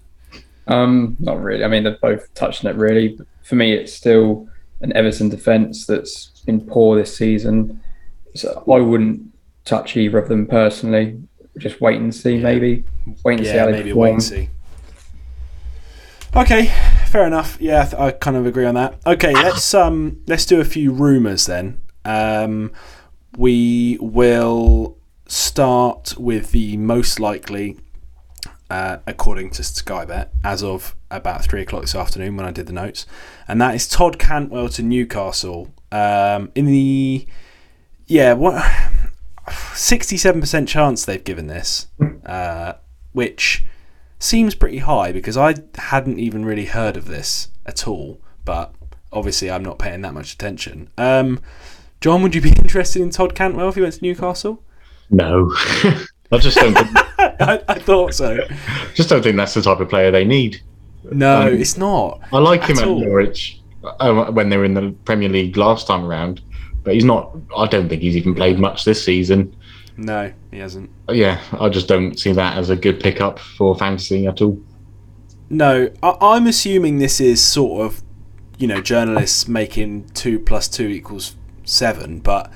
Um, 0.66 1.16
not 1.18 1.42
really. 1.42 1.64
I 1.64 1.68
mean, 1.68 1.85
they've 1.85 2.00
both 2.00 2.33
touched 2.35 2.64
on 2.64 2.70
it 2.72 2.77
really. 2.77 3.09
But 3.16 3.27
for 3.42 3.55
me, 3.55 3.72
it's 3.72 3.92
still 3.94 4.46
an 4.83 4.94
Everton 4.94 5.31
defence 5.31 5.87
that's 5.87 6.42
been 6.44 6.61
poor 6.61 6.96
this 6.98 7.16
season. 7.16 7.81
So 8.35 8.62
I 8.70 8.81
wouldn't 8.81 9.22
touch 9.64 9.96
either 9.96 10.18
of 10.18 10.29
them 10.29 10.46
personally. 10.46 11.22
Just 11.59 11.81
wait 11.81 12.01
and 12.01 12.14
see, 12.14 12.37
Yeah. 12.37 12.43
maybe. 12.43 12.85
Wait 13.25 13.38
and 13.38 13.47
see 13.47 13.57
how 13.57 13.67
they 13.67 13.73
maybe 13.73 13.90
perform. 13.90 14.03
wait 14.03 14.12
and 14.12 14.23
see. 14.23 14.49
Okay, 16.37 16.67
fair 17.07 17.27
enough. 17.27 17.57
Yeah, 17.61 17.88
I, 17.97 18.07
I 18.07 18.11
kind 18.11 18.37
of 18.37 18.45
agree 18.47 18.64
on 18.67 18.75
that. 18.75 18.99
Okay, 19.07 19.33
let's 19.35 19.73
um 19.75 20.21
let's 20.27 20.45
do 20.47 20.61
a 20.61 20.64
few 20.64 20.90
rumors 20.93 21.47
then. 21.47 21.81
Um, 22.05 22.73
we 23.37 23.99
will 24.01 24.99
start 25.27 26.14
with 26.19 26.51
the 26.51 26.77
most 26.77 27.19
likely, 27.21 27.77
uh, 28.69 28.99
according 29.07 29.51
to 29.51 29.62
Skybet, 29.62 30.29
as 30.43 30.62
of 30.62 30.95
about 31.11 31.45
three 31.45 31.62
o'clock 31.62 31.83
this 31.83 31.95
afternoon 31.95 32.37
when 32.37 32.47
I 32.47 32.51
did 32.51 32.67
the 32.67 32.73
notes, 32.73 33.07
and 33.47 33.61
that 33.61 33.75
is 33.77 33.87
Todd 33.88 34.19
Cantwell 34.19 34.69
to 34.71 34.83
Newcastle. 34.83 35.73
Um, 35.93 36.51
in 36.57 36.67
the 36.67 37.27
yeah, 38.07 38.33
what 38.33 38.61
sixty-seven 39.74 40.40
percent 40.40 40.68
chance 40.68 41.04
they've 41.04 41.22
given 41.24 41.46
this, 41.46 41.88
uh, 42.26 42.74
which 43.12 43.64
seems 44.18 44.54
pretty 44.54 44.78
high 44.78 45.12
because 45.12 45.37
I 45.37 45.54
hadn't 45.76 46.18
even 46.18 46.44
really 46.44 46.66
heard 46.66 46.96
of 46.96 47.07
this 47.07 47.48
at 47.66 47.87
all. 47.87 48.20
But 48.44 48.74
obviously, 49.12 49.50
I'm 49.50 49.62
not 49.62 49.78
paying 49.78 50.00
that 50.02 50.14
much 50.14 50.33
attention. 50.35 50.88
Um, 50.98 51.40
John, 52.00 52.22
would 52.22 52.35
you 52.35 52.40
be 52.40 52.50
interested 52.59 53.02
in 53.02 53.11
Todd 53.11 53.35
Cantwell 53.35 53.68
if 53.68 53.74
he 53.74 53.80
went 53.83 53.94
to 53.94 54.02
Newcastle? 54.02 54.62
No, 55.11 55.52
I 56.33 56.38
just 56.38 56.57
don't. 56.57 56.74
think, 56.74 56.88
I, 57.18 57.62
I 57.68 57.78
thought 57.78 58.14
so. 58.14 58.38
just 58.94 59.09
don't 59.11 59.22
think 59.22 59.37
that's 59.37 59.54
the 59.54 59.62
type 59.62 59.80
of 59.80 59.88
player 59.88 60.11
they 60.11 60.24
need. 60.24 60.61
No, 61.12 61.42
Um, 61.42 61.48
it's 61.54 61.76
not. 61.76 62.20
I 62.33 62.38
like 62.38 62.62
him 62.64 62.78
At. 62.78 62.87
Norwich 62.88 63.61
uh, 64.00 64.30
when 64.33 64.48
they 64.48 64.57
were 64.57 64.64
in 64.64 64.72
the 64.72 64.94
Premier 65.04 65.28
League 65.28 65.57
last 65.59 65.87
time 65.87 66.04
around, 66.07 66.40
but 66.85 66.94
he's 66.94 67.05
not. 67.05 67.35
I 67.57 67.66
don't 67.66 67.88
think 67.88 68.03
he's 68.03 68.16
even 68.16 68.35
played 68.35 68.59
much 68.59 68.85
this 68.85 69.05
season. 69.05 69.57
No, 69.97 70.33
he 70.51 70.59
hasn't. 70.59 70.90
Yeah, 71.09 71.40
I 71.59 71.68
just 71.68 71.88
don't 71.88 72.18
see 72.18 72.33
that 72.33 72.59
as 72.59 72.70
a 72.70 72.77
good 72.77 73.01
pickup 73.01 73.38
for 73.38 73.77
fantasy 73.77 74.27
at 74.27 74.40
all. 74.42 74.61
No, 75.51 75.90
I, 76.03 76.16
I'm 76.20 76.47
assuming 76.47 76.99
this 76.99 77.20
is 77.20 77.42
sort 77.42 77.87
of, 77.87 78.03
you 78.59 78.66
know, 78.66 78.81
journalists 78.81 79.47
making 79.47 80.09
two 80.11 80.38
plus 80.38 80.68
two 80.68 80.88
equals 80.88 81.37
seven, 81.64 82.20
but 82.20 82.53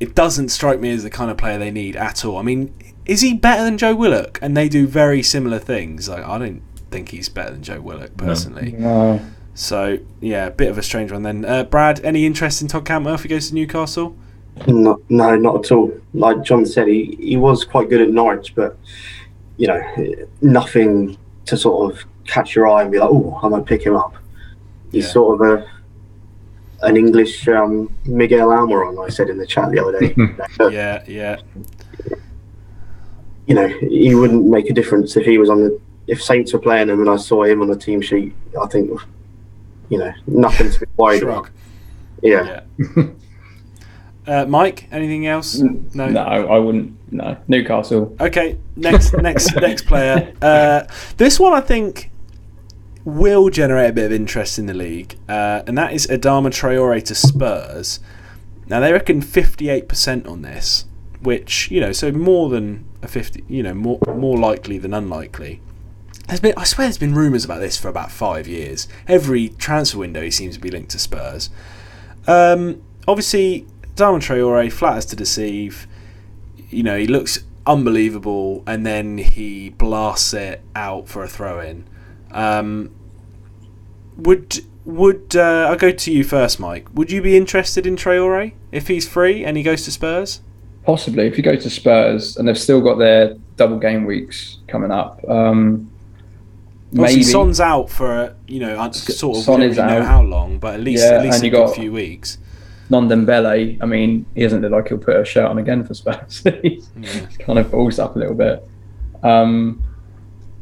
it 0.00 0.14
doesn't 0.14 0.48
strike 0.48 0.80
me 0.80 0.90
as 0.90 1.02
the 1.02 1.10
kind 1.10 1.30
of 1.30 1.36
player 1.36 1.58
they 1.58 1.70
need 1.70 1.94
at 1.96 2.24
all. 2.24 2.38
I 2.38 2.42
mean, 2.42 2.74
is 3.04 3.20
he 3.20 3.34
better 3.34 3.64
than 3.64 3.78
Joe 3.78 3.94
Willock? 3.94 4.38
And 4.42 4.56
they 4.56 4.68
do 4.68 4.86
very 4.86 5.22
similar 5.22 5.58
things. 5.58 6.08
Like 6.08 6.24
I 6.24 6.38
don't 6.38 6.62
think 6.90 7.10
he's 7.10 7.28
better 7.28 7.50
than 7.52 7.62
Joe 7.62 7.80
Willock 7.80 8.16
personally. 8.16 8.72
No. 8.72 9.20
So 9.54 9.98
yeah, 10.20 10.46
a 10.46 10.50
bit 10.50 10.70
of 10.70 10.78
a 10.78 10.82
strange 10.82 11.12
one 11.12 11.22
then. 11.22 11.44
Uh, 11.44 11.64
Brad, 11.64 12.00
any 12.04 12.24
interest 12.26 12.62
in 12.62 12.68
Todd 12.68 12.84
Cantwell 12.86 13.14
if 13.14 13.22
he 13.22 13.28
goes 13.28 13.48
to 13.48 13.54
Newcastle? 13.54 14.16
No, 14.66 15.00
no, 15.08 15.36
not 15.36 15.64
at 15.64 15.72
all. 15.72 15.92
Like 16.14 16.42
John 16.42 16.64
said, 16.66 16.86
he, 16.88 17.16
he 17.20 17.36
was 17.36 17.64
quite 17.64 17.88
good 17.88 18.00
at 18.00 18.10
Norwich, 18.10 18.54
but 18.54 18.78
you 19.56 19.66
know, 19.68 19.80
nothing 20.40 21.16
to 21.46 21.56
sort 21.56 21.92
of 21.92 22.04
catch 22.26 22.54
your 22.54 22.68
eye 22.68 22.82
and 22.82 22.90
be 22.92 22.98
like, 22.98 23.10
oh, 23.10 23.38
I 23.42 23.48
might 23.48 23.66
pick 23.66 23.82
him 23.84 23.96
up. 23.96 24.14
He's 24.90 25.06
Yeah. 25.06 25.10
sort 25.12 25.40
of 25.40 25.46
a 25.60 25.70
an 26.84 26.96
English 26.96 27.46
um, 27.48 27.94
Miguel 28.06 28.48
Almiron. 28.48 29.04
I 29.04 29.08
said 29.08 29.28
in 29.30 29.38
the 29.38 29.46
chat 29.46 29.70
the 29.70 29.78
other 29.80 30.00
day. 30.00 30.14
But, 30.58 30.72
Yeah, 30.72 31.04
yeah. 31.06 31.36
you 33.46 33.54
know, 33.54 33.68
he 33.68 34.14
wouldn't 34.14 34.46
make 34.46 34.68
a 34.70 34.72
difference 34.72 35.16
if 35.16 35.24
he 35.26 35.38
was 35.38 35.50
on 35.50 35.60
the. 35.60 35.80
If 36.08 36.20
Saints 36.22 36.52
were 36.52 36.58
playing 36.58 36.88
him 36.88 37.00
and 37.00 37.08
I 37.08 37.16
saw 37.16 37.44
him 37.44 37.62
on 37.62 37.68
the 37.68 37.76
team 37.76 38.00
sheet, 38.00 38.34
I 38.60 38.66
think, 38.66 38.90
you 39.92 39.98
know, 39.98 40.12
nothing 40.26 40.70
to 40.70 40.80
be 40.80 40.86
worried 40.96 41.22
about. 41.22 41.50
Yeah. 42.22 42.62
Yeah. 42.78 43.04
uh, 44.26 44.46
Mike, 44.46 44.88
anything 44.90 45.26
else? 45.26 45.58
No. 45.58 46.08
No, 46.08 46.22
I 46.22 46.58
wouldn't. 46.58 46.96
No, 47.12 47.36
Newcastle. 47.46 48.16
Okay, 48.18 48.58
next 48.74 49.12
next 49.18 49.54
next 49.56 49.84
player. 49.84 50.32
Uh, 50.40 50.84
this 51.18 51.38
one 51.38 51.52
I 51.52 51.60
think 51.60 52.10
will 53.04 53.50
generate 53.50 53.90
a 53.90 53.92
bit 53.92 54.06
of 54.06 54.12
interest 54.12 54.58
in 54.58 54.64
the 54.64 54.72
league, 54.72 55.18
uh, 55.28 55.62
and 55.66 55.76
that 55.76 55.92
is 55.92 56.06
Adama 56.06 56.48
Traore 56.48 57.04
to 57.04 57.14
Spurs. 57.14 58.00
Now 58.68 58.80
they 58.80 58.94
reckon 58.94 59.20
fifty 59.20 59.68
eight 59.68 59.88
percent 59.90 60.26
on 60.26 60.40
this, 60.40 60.86
which 61.20 61.70
you 61.70 61.82
know, 61.82 61.92
so 61.92 62.10
more 62.10 62.48
than 62.48 62.86
a 63.02 63.08
fifty, 63.08 63.44
you 63.46 63.62
know, 63.62 63.74
more 63.74 63.98
more 64.16 64.38
likely 64.38 64.78
than 64.78 64.94
unlikely. 64.94 65.60
There's 66.28 66.40
been, 66.40 66.54
I 66.56 66.64
swear, 66.64 66.86
there's 66.86 66.98
been 66.98 67.14
rumours 67.14 67.44
about 67.44 67.60
this 67.60 67.76
for 67.76 67.88
about 67.88 68.10
five 68.10 68.46
years. 68.46 68.88
Every 69.08 69.50
transfer 69.50 69.98
window, 69.98 70.22
he 70.22 70.30
seems 70.30 70.54
to 70.54 70.60
be 70.60 70.70
linked 70.70 70.90
to 70.92 70.98
Spurs. 70.98 71.50
Um, 72.26 72.82
obviously, 73.08 73.66
Adama 73.94 74.18
Traore 74.18 74.72
flatters 74.72 75.04
to 75.06 75.16
deceive 75.16 75.86
you 76.72 76.82
know, 76.82 76.96
he 76.96 77.06
looks 77.06 77.44
unbelievable, 77.66 78.64
and 78.66 78.84
then 78.84 79.18
he 79.18 79.70
blasts 79.70 80.34
it 80.34 80.62
out 80.74 81.08
for 81.08 81.22
a 81.22 81.28
throw 81.28 81.60
in. 81.60 81.86
Um, 82.32 82.90
would 84.16 84.64
would 84.84 85.36
uh, 85.36 85.68
I'll 85.68 85.76
go 85.76 85.92
to 85.92 86.12
you 86.12 86.24
first, 86.24 86.58
Mike? 86.58 86.88
Would 86.94 87.12
you 87.12 87.22
be 87.22 87.36
interested 87.36 87.86
in 87.86 87.94
Traore 87.94 88.54
if 88.72 88.88
he's 88.88 89.06
free 89.06 89.44
and 89.44 89.56
he 89.56 89.62
goes 89.62 89.84
to 89.84 89.92
Spurs? 89.92 90.40
Possibly, 90.84 91.26
if 91.28 91.36
you 91.36 91.44
go 91.44 91.54
to 91.54 91.70
Spurs 91.70 92.36
and 92.36 92.48
they've 92.48 92.58
still 92.58 92.80
got 92.80 92.98
their 92.98 93.34
double 93.56 93.78
game 93.78 94.04
weeks 94.04 94.58
coming 94.66 94.90
up. 94.90 95.20
Um, 95.28 95.91
maybe. 96.92 97.22
Son's 97.22 97.60
out 97.60 97.88
for 97.90 98.34
you 98.46 98.60
know 98.60 98.78
un- 98.80 98.92
sort 98.92 99.38
of 99.38 99.42
Son 99.44 99.54
we 99.60 99.62
don't 99.62 99.70
is 99.72 99.76
really 99.78 99.88
know 99.90 99.98
out. 100.00 100.06
how 100.06 100.22
long, 100.22 100.58
but 100.58 100.74
at 100.74 100.80
least 100.80 101.02
Yeah, 101.04 101.14
at 101.18 101.22
least 101.22 101.36
and 101.36 101.42
a 101.44 101.46
you 101.46 101.50
good 101.52 101.66
got- 101.66 101.74
few 101.74 101.92
weeks. 101.92 102.38
Ndombele, 102.90 103.78
I 103.80 103.86
mean, 103.86 104.26
he 104.34 104.42
doesn't 104.42 104.60
look 104.60 104.70
like 104.72 104.88
he'll 104.88 104.98
put 104.98 105.16
a 105.16 105.24
shirt 105.24 105.46
on 105.46 105.56
again 105.56 105.82
for 105.82 105.94
Spurs. 105.94 106.42
He's 106.62 106.90
Yeah. 107.00 107.26
kind 107.40 107.58
of 107.58 107.70
balls 107.70 107.98
up 107.98 108.16
a 108.16 108.18
little 108.18 108.34
bit. 108.34 108.62
Um, 109.22 109.82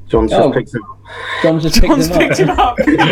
John's 0.08 0.30
just 0.30 0.40
Oh. 0.42 0.52
picked 0.52 0.72
him. 0.72 0.82
Up. 0.84 0.98
John's 1.42 1.62
just 1.64 1.82
John's 1.82 2.08
picked 2.08 2.38
him 2.38 2.50
up. 2.50 2.76
picked 2.76 2.98
him 3.00 3.08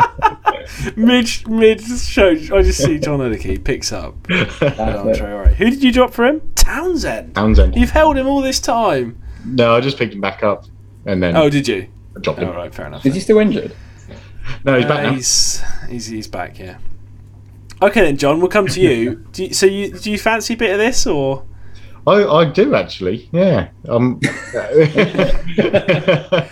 up 0.00 0.96
mid 0.96 1.48
mid 1.48 1.80
show. 1.80 2.28
I 2.30 2.62
just 2.62 2.82
see 2.82 2.98
John 2.98 3.18
Odenkey 3.20 3.62
picks 3.62 3.92
up 3.92 4.14
That's 4.28 4.60
it. 4.62 4.76
Traore. 4.76 5.54
Who 5.54 5.70
did 5.70 5.82
you 5.82 5.92
drop 5.92 6.12
for 6.12 6.24
him? 6.24 6.40
Townsend. 6.54 7.34
Townsend. 7.34 7.76
You've 7.76 7.90
held 7.90 8.16
him 8.16 8.26
all 8.26 8.40
this 8.40 8.60
time. 8.60 9.20
No, 9.44 9.74
I 9.76 9.80
just 9.80 9.96
picked 9.98 10.14
him 10.14 10.20
back 10.20 10.42
up 10.42 10.64
and 11.06 11.22
then 11.22 11.36
Oh, 11.36 11.48
did 11.50 11.68
you? 11.68 11.86
dropped 12.20 12.40
him. 12.40 12.48
All 12.48 12.54
right, 12.56 12.74
fair 12.74 12.86
enough. 12.86 13.04
Is 13.06 13.14
he 13.14 13.20
still 13.20 13.38
injured? 13.38 13.74
No, 14.64 14.76
he's 14.76 14.86
back 14.86 15.00
Uh, 15.00 15.02
now. 15.10 15.14
He's, 15.14 15.62
he's 15.88 16.06
he's 16.06 16.26
back. 16.28 16.58
Yeah. 16.58 16.78
Okay 17.82 18.00
then, 18.02 18.16
John. 18.16 18.40
We'll 18.40 18.48
come 18.48 18.66
to 18.66 18.80
you. 18.80 19.24
Do 19.32 19.44
you, 19.44 19.54
so 19.54 19.66
you 19.66 19.92
do 19.96 20.10
you 20.10 20.18
fancy 20.18 20.54
a 20.54 20.56
bit 20.56 20.72
of 20.72 20.78
this 20.78 21.06
or? 21.06 21.44
I, 22.06 22.24
I 22.24 22.44
do 22.46 22.74
actually, 22.74 23.28
yeah. 23.30 23.68
Um, 23.88 24.20
I 24.54 26.48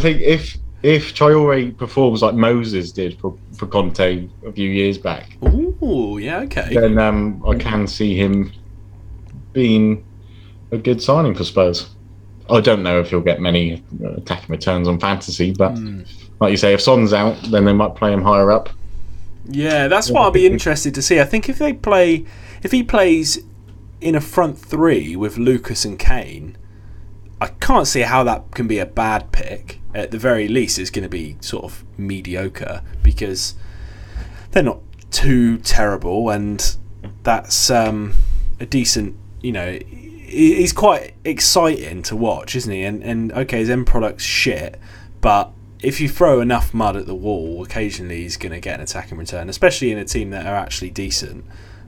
think 0.00 0.20
if 0.20 0.56
if 0.82 1.14
Traore 1.14 1.76
performs 1.76 2.22
like 2.22 2.34
Moses 2.34 2.92
did 2.92 3.18
for, 3.18 3.36
for 3.56 3.66
Conte 3.66 4.28
a 4.46 4.52
few 4.52 4.68
years 4.68 4.98
back, 4.98 5.36
Ooh, 5.44 6.18
yeah, 6.20 6.40
okay. 6.40 6.74
then 6.74 6.98
um, 6.98 7.42
I 7.48 7.54
can 7.56 7.86
see 7.86 8.16
him 8.16 8.52
being 9.52 10.04
a 10.72 10.78
good 10.78 11.00
signing 11.02 11.34
for 11.34 11.44
Spurs. 11.44 11.90
I 12.50 12.60
don't 12.60 12.82
know 12.82 13.00
if 13.00 13.10
he'll 13.10 13.20
get 13.20 13.40
many 13.40 13.82
uh, 14.04 14.12
attacking 14.14 14.50
returns 14.50 14.88
on 14.88 14.98
fantasy, 14.98 15.52
but 15.52 15.70
Hmm. 15.76 16.02
like 16.40 16.50
you 16.50 16.56
say, 16.56 16.72
if 16.74 16.80
Son's 16.80 17.12
out, 17.12 17.36
then 17.50 17.64
they 17.64 17.72
might 17.72 17.94
play 17.94 18.12
him 18.12 18.22
higher 18.22 18.50
up. 18.50 18.70
Yeah, 19.50 19.88
that's 19.88 20.10
what 20.10 20.22
I'll 20.22 20.30
be 20.30 20.46
interested 20.46 20.94
to 20.94 21.02
see. 21.02 21.20
I 21.20 21.24
think 21.24 21.48
if 21.48 21.58
they 21.58 21.72
play, 21.72 22.26
if 22.62 22.70
he 22.72 22.82
plays 22.82 23.38
in 24.00 24.14
a 24.14 24.20
front 24.20 24.58
three 24.58 25.16
with 25.16 25.38
Lucas 25.38 25.84
and 25.84 25.98
Kane, 25.98 26.56
I 27.40 27.46
can't 27.48 27.86
see 27.86 28.00
how 28.02 28.24
that 28.24 28.50
can 28.52 28.66
be 28.66 28.78
a 28.78 28.86
bad 28.86 29.32
pick. 29.32 29.80
At 29.94 30.10
the 30.10 30.18
very 30.18 30.48
least, 30.48 30.78
it's 30.78 30.90
going 30.90 31.04
to 31.04 31.08
be 31.08 31.36
sort 31.40 31.64
of 31.64 31.82
mediocre 31.96 32.82
because 33.02 33.54
they're 34.50 34.62
not 34.62 34.80
too 35.10 35.56
terrible, 35.58 36.28
and 36.30 36.76
that's 37.22 37.70
um, 37.70 38.14
a 38.60 38.66
decent. 38.66 39.16
You 39.40 39.52
know, 39.52 39.78
he's 40.28 40.72
quite 40.72 41.14
exciting 41.24 42.02
to 42.04 42.16
watch, 42.16 42.54
isn't 42.56 42.72
he? 42.72 42.82
And 42.82 43.02
and 43.02 43.32
okay, 43.32 43.58
his 43.58 43.70
end 43.70 43.86
product's 43.86 44.24
shit, 44.24 44.78
but 45.20 45.52
if 45.80 46.00
you 46.00 46.08
throw 46.08 46.40
enough 46.40 46.74
mud 46.74 46.96
at 46.96 47.06
the 47.06 47.14
wall, 47.14 47.62
occasionally 47.62 48.22
he's 48.22 48.36
going 48.36 48.52
to 48.52 48.60
get 48.60 48.76
an 48.76 48.80
attacking 48.80 49.16
return, 49.16 49.48
especially 49.48 49.92
in 49.92 49.98
a 49.98 50.04
team 50.04 50.30
that 50.30 50.46
are 50.46 50.56
actually 50.56 50.90
decent. 50.90 51.44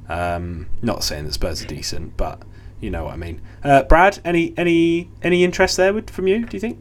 Um, 0.08 0.68
not 0.82 1.04
saying 1.04 1.24
that 1.26 1.32
Spurs 1.34 1.62
are 1.62 1.66
decent, 1.66 2.16
but 2.16 2.42
you 2.80 2.90
know 2.90 3.04
what 3.04 3.14
I 3.14 3.16
mean. 3.16 3.40
Uh, 3.62 3.82
Brad, 3.84 4.20
any 4.24 4.54
any 4.56 5.08
any 5.22 5.44
interest 5.44 5.76
there 5.76 5.92
with, 5.92 6.10
from 6.10 6.26
you? 6.26 6.44
Do 6.46 6.56
you 6.56 6.60
think? 6.60 6.78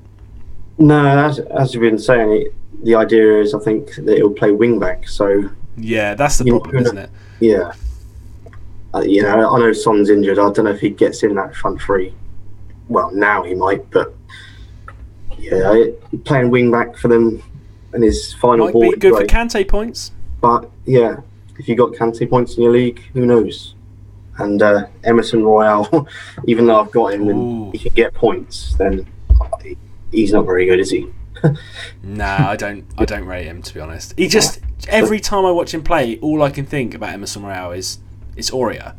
No, 0.78 1.06
as, 1.06 1.40
as 1.40 1.74
you've 1.74 1.82
been 1.82 2.00
saying, 2.00 2.32
it, 2.32 2.54
the 2.84 2.96
idea 2.96 3.42
is 3.42 3.54
I 3.54 3.60
think 3.60 3.96
that 3.96 4.18
he'll 4.18 4.32
play 4.34 4.52
wing 4.52 4.80
back. 4.80 5.08
So 5.08 5.50
Yeah, 5.78 6.16
that's 6.16 6.38
the 6.38 6.50
problem, 6.50 6.78
isn't 6.78 6.98
it? 6.98 7.10
yeah, 7.40 7.74
uh, 8.94 9.02
you 9.02 9.22
know, 9.22 9.54
I 9.56 9.60
know 9.60 9.74
Son's 9.74 10.10
injured. 10.10 10.40
I 10.40 10.52
don't 10.52 10.66
know 10.66 10.72
if 10.72 10.80
he 10.80 10.90
gets 10.90 11.24
in 11.24 11.36
that 11.36 11.56
front 11.56 11.82
three. 11.82 12.14
Well, 12.88 13.12
now 13.12 13.44
he 13.44 13.54
might, 13.54 13.90
but 13.92 14.16
yeah, 15.38 15.86
playing 16.26 16.50
wing 16.50 16.72
back 16.72 16.98
for 16.98 17.08
them 17.08 17.42
and 17.94 18.04
his 18.04 18.34
final 18.34 18.66
Might 18.66 18.74
ball. 18.74 18.82
be 18.82 18.98
good 18.98 19.12
for 19.12 19.18
great. 19.20 19.30
Kante 19.30 19.68
points. 19.68 20.12
But 20.42 20.70
yeah, 20.86 21.18
if 21.58 21.68
you 21.68 21.76
got 21.76 21.92
Kante 21.92 22.30
points 22.30 22.56
in 22.56 22.64
your 22.64 22.72
league, 22.72 23.02
who 23.14 23.26
knows? 23.26 23.76
And 24.38 24.62
uh, 24.62 24.88
Emerson 25.04 25.44
Royal, 25.44 26.08
even 26.46 26.66
though 26.66 26.80
I've 26.82 26.92
got 26.92 27.14
him 27.14 27.28
Ooh. 27.28 27.66
and 27.66 27.74
he 27.74 27.80
can 27.80 27.94
get 27.94 28.14
points, 28.14 28.76
then 28.76 29.06
he's 30.12 30.32
not 30.32 30.46
very 30.46 30.66
good, 30.66 30.80
is 30.80 30.92
he? 30.92 31.08
Nah, 32.04 32.50
I 32.50 32.56
don't. 32.58 32.86
I 32.98 33.06
don't 33.06 33.24
rate 33.24 33.46
him 33.46 33.62
to 33.62 33.74
be 33.74 33.80
honest. 33.80 34.14
He 34.18 34.28
just 34.28 34.60
every 34.90 35.22
time 35.22 35.46
I 35.46 35.52
watch 35.52 35.74
him 35.74 35.84
play, 35.84 36.18
all 36.20 36.44
I 36.44 36.50
can 36.50 36.66
think 36.66 36.94
about 36.94 37.14
Emerson 37.14 37.44
Royal 37.44 37.72
is 37.72 38.00
it's 38.40 38.50
Aurier, 38.52 38.96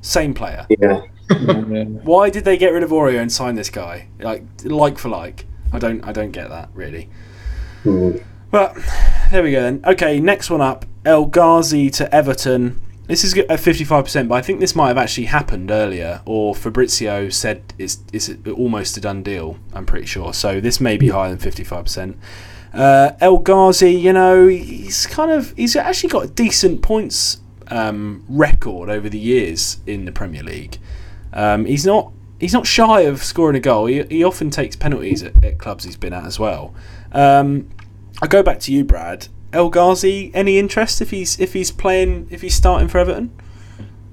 same 0.00 0.34
player. 0.34 0.66
Yeah. 0.68 1.02
Yeah. 1.30 1.84
Why 1.84 2.30
did 2.30 2.44
they 2.44 2.58
get 2.58 2.72
rid 2.72 2.82
of 2.82 2.90
Aurier 2.90 3.20
and 3.20 3.32
sign 3.32 3.54
this 3.54 3.70
guy? 3.70 4.08
Like 4.20 4.44
like 4.64 4.98
for 4.98 5.08
like. 5.08 5.46
I 5.72 5.78
don't. 5.78 6.06
I 6.06 6.12
don't 6.12 6.32
get 6.32 6.50
that 6.50 6.68
really. 6.74 7.08
Mm. 7.84 8.22
But 8.50 8.76
there 9.30 9.42
we 9.42 9.52
go 9.52 9.62
then. 9.62 9.82
Okay, 9.86 10.20
next 10.20 10.50
one 10.50 10.60
up. 10.60 10.84
El 11.06 11.24
Ghazi 11.24 11.88
to 11.90 12.14
Everton. 12.14 12.78
This 13.06 13.24
is 13.24 13.34
at 13.34 13.58
fifty-five 13.58 14.04
percent, 14.04 14.28
but 14.28 14.34
I 14.34 14.42
think 14.42 14.60
this 14.60 14.76
might 14.76 14.88
have 14.88 14.98
actually 14.98 15.24
happened 15.26 15.70
earlier, 15.70 16.20
or 16.26 16.54
Fabrizio 16.54 17.30
said 17.30 17.62
it's 17.78 17.98
it's 18.12 18.30
almost 18.54 18.96
a 18.96 19.00
done 19.00 19.22
deal. 19.22 19.56
I'm 19.72 19.86
pretty 19.86 20.06
sure. 20.06 20.34
So 20.34 20.60
this 20.60 20.80
may 20.80 20.98
be 20.98 21.08
higher 21.08 21.30
than 21.30 21.38
fifty-five 21.38 21.84
percent. 21.84 22.18
Uh, 22.72 23.12
El 23.20 23.38
Ghazi, 23.38 23.92
you 23.92 24.12
know, 24.12 24.46
he's 24.46 25.06
kind 25.06 25.30
of 25.30 25.52
he's 25.56 25.74
actually 25.76 26.10
got 26.10 26.34
decent 26.34 26.82
points 26.82 27.41
um, 27.72 28.24
record 28.28 28.90
over 28.90 29.08
the 29.08 29.18
years 29.18 29.78
in 29.86 30.04
the 30.04 30.12
Premier 30.12 30.42
League. 30.42 30.78
Um, 31.32 31.64
he's 31.64 31.86
not 31.86 32.12
he's 32.38 32.52
not 32.52 32.66
shy 32.66 33.02
of 33.02 33.22
scoring 33.22 33.56
a 33.56 33.60
goal. 33.60 33.86
He, 33.86 34.02
he 34.04 34.22
often 34.22 34.50
takes 34.50 34.76
penalties 34.76 35.22
at, 35.22 35.42
at 35.42 35.58
clubs 35.58 35.84
he's 35.84 35.96
been 35.96 36.12
at 36.12 36.24
as 36.24 36.38
well. 36.38 36.74
Um, 37.12 37.70
I 38.20 38.26
go 38.26 38.42
back 38.42 38.60
to 38.60 38.72
you, 38.72 38.84
Brad. 38.84 39.28
El 39.52 39.70
Ghazi, 39.70 40.30
any 40.34 40.58
interest 40.58 41.00
if 41.00 41.10
he's 41.10 41.40
if 41.40 41.54
he's 41.54 41.70
playing 41.70 42.28
if 42.30 42.42
he's 42.42 42.54
starting 42.54 42.88
for 42.88 42.98
Everton? 42.98 43.30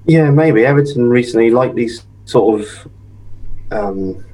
Yeah, 0.06 0.30
maybe 0.30 0.64
Everton 0.64 1.10
recently 1.10 1.50
like 1.50 1.74
these 1.74 2.04
sort 2.24 2.60
of 2.60 2.88
um, 3.70 4.24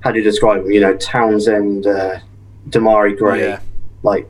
how 0.00 0.10
do 0.10 0.18
you 0.18 0.24
describe 0.24 0.62
them? 0.62 0.72
You 0.72 0.80
know, 0.80 0.96
Townsend, 0.96 1.86
uh, 1.86 2.18
Demarai 2.68 3.16
Gray, 3.16 3.40
Yeah, 3.40 3.60
like 4.02 4.28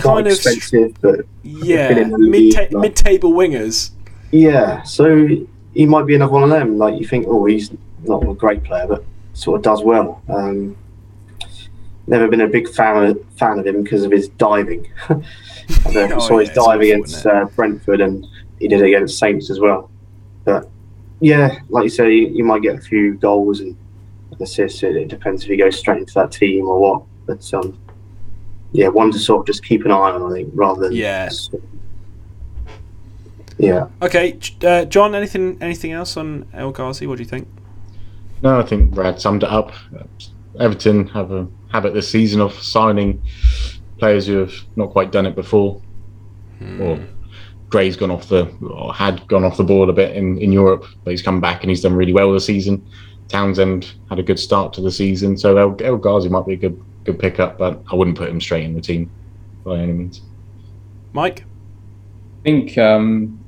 Kind 0.00 0.26
of 0.26 0.32
expensive, 0.32 0.94
but 1.00 1.20
yeah, 1.42 1.88
been 1.88 1.98
in 1.98 2.10
the 2.10 2.18
mid 2.18 2.52
ta- 2.54 2.60
like- 2.62 2.72
mid 2.72 2.96
table 2.96 3.32
wingers. 3.32 3.90
yeah. 4.30 4.82
So 4.82 5.26
he 5.74 5.86
might 5.86 6.06
be 6.06 6.14
another 6.14 6.32
one 6.32 6.42
of 6.42 6.50
them. 6.50 6.78
Like 6.78 6.98
you 7.00 7.06
think, 7.06 7.26
oh, 7.28 7.44
he's 7.44 7.70
not 8.04 8.26
a 8.28 8.34
great 8.34 8.64
player, 8.64 8.86
but 8.88 9.04
sort 9.34 9.56
of 9.58 9.62
does 9.62 9.82
well. 9.82 10.20
Um, 10.28 10.76
never 12.06 12.28
been 12.28 12.40
a 12.40 12.48
big 12.48 12.68
fan 12.68 13.04
of, 13.04 13.24
fan 13.38 13.58
of 13.58 13.66
him 13.66 13.82
because 13.82 14.02
of 14.04 14.10
his 14.10 14.28
diving. 14.30 14.90
I 15.08 15.14
don't 15.92 15.94
know 15.94 16.00
if 16.04 16.10
you 16.10 16.16
Oh, 16.16 16.18
saw 16.18 16.38
his 16.38 16.48
yeah, 16.48 16.54
dive 16.54 16.80
against 16.80 17.24
uh, 17.26 17.44
Brentford, 17.56 18.00
and 18.00 18.26
he 18.58 18.68
did 18.68 18.80
it 18.80 18.86
against 18.86 19.18
Saints 19.18 19.48
as 19.50 19.60
well. 19.60 19.90
But 20.44 20.68
yeah, 21.20 21.58
like 21.68 21.84
you 21.84 21.88
say, 21.90 22.12
you, 22.12 22.26
you 22.28 22.44
might 22.44 22.62
get 22.62 22.76
a 22.76 22.80
few 22.80 23.14
goals 23.14 23.60
and 23.60 23.76
assists. 24.40 24.82
It, 24.82 24.96
it 24.96 25.08
depends 25.08 25.44
if 25.44 25.48
he 25.50 25.56
goes 25.56 25.78
straight 25.78 25.98
into 25.98 26.14
that 26.14 26.32
team 26.32 26.66
or 26.66 26.80
what. 26.80 27.02
But 27.26 27.54
um, 27.54 27.78
yeah, 28.72 28.88
one 28.88 29.10
to 29.12 29.18
sort 29.18 29.40
of 29.40 29.46
just 29.46 29.64
keep 29.64 29.84
an 29.84 29.90
eye 29.90 30.10
on, 30.10 30.22
I 30.22 30.34
think, 30.34 30.50
rather 30.54 30.88
than 30.88 30.92
Yeah. 30.92 31.28
yeah. 33.58 33.86
Okay, 34.00 34.38
uh, 34.64 34.84
John, 34.86 35.14
anything 35.14 35.58
anything 35.60 35.92
else 35.92 36.16
on 36.16 36.46
El 36.52 36.72
Ghazi? 36.72 37.06
What 37.06 37.18
do 37.18 37.22
you 37.22 37.28
think? 37.28 37.48
No, 38.42 38.58
I 38.58 38.62
think 38.62 38.90
Brad 38.90 39.20
summed 39.20 39.42
it 39.42 39.50
up. 39.50 39.72
Everton 40.58 41.06
have 41.08 41.30
a 41.30 41.46
habit 41.70 41.94
this 41.94 42.08
season 42.10 42.40
of 42.40 42.52
signing 42.54 43.22
players 43.98 44.26
who 44.26 44.38
have 44.38 44.52
not 44.76 44.90
quite 44.90 45.12
done 45.12 45.26
it 45.26 45.34
before. 45.34 45.80
Or 46.80 46.98
Gray's 47.70 47.96
gone 47.96 48.10
off 48.10 48.28
the 48.28 48.48
or 48.60 48.94
had 48.94 49.26
gone 49.26 49.44
off 49.44 49.56
the 49.56 49.64
board 49.64 49.88
a 49.88 49.92
bit 49.92 50.14
in, 50.16 50.38
in 50.38 50.52
Europe, 50.52 50.84
but 51.02 51.10
he's 51.10 51.22
come 51.22 51.40
back 51.40 51.62
and 51.62 51.70
he's 51.70 51.80
done 51.80 51.94
really 51.94 52.12
well 52.12 52.32
this 52.32 52.46
season. 52.46 52.86
Townsend 53.28 53.94
had 54.08 54.18
a 54.18 54.22
good 54.22 54.38
start 54.38 54.72
to 54.74 54.80
the 54.80 54.92
season, 54.92 55.36
so 55.36 55.56
El, 55.56 55.76
El 55.80 55.96
Ghazi 55.96 56.28
might 56.28 56.46
be 56.46 56.52
a 56.52 56.56
good 56.56 56.80
good 57.04 57.18
pickup, 57.18 57.58
but 57.58 57.82
I 57.90 57.94
wouldn't 57.94 58.16
put 58.16 58.28
him 58.28 58.40
straight 58.40 58.64
in 58.64 58.74
the 58.74 58.80
team 58.80 59.10
by 59.64 59.78
any 59.78 59.92
means. 59.92 60.22
Mike? 61.12 61.44
I 62.40 62.42
think, 62.42 62.78
um, 62.78 63.38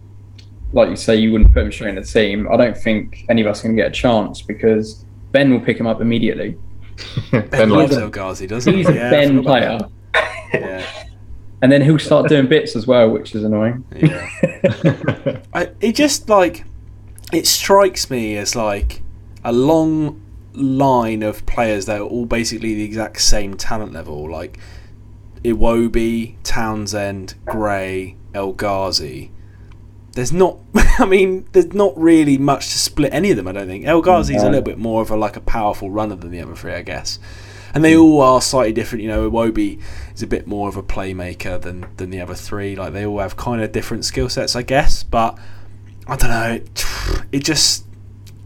like 0.73 0.91
you 0.91 0.97
say, 0.97 1.17
you 1.17 1.33
wouldn't 1.33 1.53
put 1.53 1.65
him 1.65 1.73
straight 1.73 1.91
in 1.91 1.97
the 1.97 2.03
team. 2.03 2.49
I 2.53 2.57
don't 2.57 2.77
think 2.77 3.25
any 3.29 3.41
of 3.41 3.47
us 3.47 3.63
can 3.63 3.75
get 3.77 3.89
a 3.89 3.91
chance 3.91 4.43
because 4.43 5.05
Ben 5.33 5.51
will 5.51 5.61
pick 5.61 5.79
him 5.79 5.87
up 5.87 6.01
immediately. 6.01 6.57
Ben, 7.33 7.49
Ben 7.49 7.71
loves 7.71 7.93
likes 7.93 8.03
El 8.03 8.11
Ghazi, 8.11 8.47
doesn't 8.47 8.73
he? 8.73 8.79
He's 8.79 8.89
a 8.89 8.95
Yeah, 8.95 9.11
Ben 9.11 9.43
player. 9.43 9.81
Yeah. 10.53 10.87
and 11.63 11.73
then 11.73 11.83
he'll 11.83 11.99
start 11.99 12.29
doing 12.29 12.47
bits 12.47 12.77
as 12.77 12.87
well, 12.87 13.11
which 13.11 13.35
is 13.35 13.43
annoying. 13.43 13.85
Yeah. 13.97 14.31
I, 15.55 15.71
it 15.81 15.97
just 15.97 16.29
like 16.29 16.65
it 17.33 17.47
strikes 17.47 18.11
me 18.11 18.37
as 18.37 18.55
like 18.55 19.03
a 19.43 19.53
long 19.53 20.21
line 20.55 21.23
of 21.23 21.45
players 21.47 21.87
that 21.87 22.01
are 22.01 22.05
all 22.05 22.27
basically 22.27 22.75
the 22.75 22.85
exact 22.85 23.21
same 23.21 23.57
talent 23.57 23.93
level, 23.93 24.31
like 24.31 24.59
Iwobi, 25.45 26.37
Townsend, 26.43 27.35
Gray, 27.45 28.17
El 28.35 28.53
Ghazi. 28.53 29.31
there's 30.13 30.33
not. 30.33 30.59
I 30.99 31.07
mean, 31.07 31.47
there's 31.53 31.73
not 31.75 31.97
really 31.99 32.39
much 32.39 32.71
to 32.71 32.79
split 32.79 33.13
any 33.13 33.31
of 33.31 33.37
them. 33.37 33.49
I 33.49 33.53
don't 33.53 33.67
think 33.67 33.85
El 33.85 34.03
Ghazi's 34.03 34.43
a 34.43 34.47
little 34.47 34.63
bit 34.63 34.79
more 34.79 35.03
of 35.03 35.11
a 35.11 35.17
like 35.17 35.37
a 35.37 35.41
powerful 35.41 35.91
runner 35.91 36.15
than 36.17 36.31
the 36.31 36.41
other 36.41 36.55
three, 36.55 36.73
I 36.73 36.83
guess. 36.83 37.19
And 37.75 37.83
they 37.83 37.97
all 37.97 38.21
are 38.21 38.41
slightly 38.41 38.73
different. 38.73 39.03
You 39.03 39.09
know, 39.09 39.29
Iwobi 39.29 39.83
is 40.15 40.23
a 40.23 40.29
bit 40.29 40.47
more 40.47 40.69
of 40.69 40.77
a 40.77 40.83
playmaker 40.83 41.61
than 41.61 41.87
than 41.97 42.11
the 42.11 42.21
other 42.21 42.35
three. 42.35 42.77
Like 42.77 42.93
they 42.93 43.05
all 43.05 43.19
have 43.19 43.37
kind 43.37 43.61
of 43.61 43.73
different 43.73 44.05
skill 44.05 44.29
sets, 44.29 44.55
I 44.55 44.63
guess. 44.63 45.03
But 45.03 45.37
I 46.07 46.17
don't 46.17 46.31
know. 46.31 46.53
It, 46.53 46.85
it 47.33 47.45
just 47.45 47.85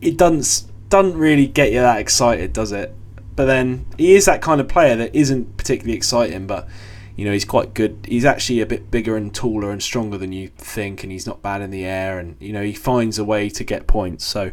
it 0.01 0.17
doesn't 0.17 0.68
doesn't 0.89 1.17
really 1.17 1.47
get 1.47 1.73
you 1.73 1.81
that 1.81 2.01
excited, 2.01 2.53
does 2.53 2.73
it? 2.73 2.95
But 3.37 3.45
then 3.45 3.87
he 3.97 4.15
is 4.15 4.25
that 4.25 4.43
kind 4.43 4.61
of 4.61 4.69
player 4.69 4.97
that 4.97 5.15
isn't 5.15 5.57
particularly 5.57 5.97
exciting, 5.97 6.47
but 6.47 6.69
you 7.15 7.25
know 7.25 7.33
he's 7.33 7.45
quite 7.45 7.75
good. 7.75 8.07
He's 8.09 8.25
actually 8.25 8.61
a 8.61 8.67
bit 8.67 8.91
bigger 8.91 9.17
and 9.17 9.35
taller 9.35 9.71
and 9.71 9.83
stronger 9.83 10.19
than 10.19 10.33
you 10.33 10.49
think, 10.57 11.03
and 11.03 11.13
he's 11.13 11.27
not 11.27 11.43
bad 11.43 11.61
in 11.61 11.71
the 11.71 11.85
air, 11.85 12.19
and 12.19 12.37
you 12.41 12.53
know 12.53 12.63
he 12.63 12.73
finds 12.73 13.19
a 13.19 13.25
way 13.25 13.49
to 13.51 13.65
get 13.65 13.87
points. 13.87 14.25
So 14.25 14.51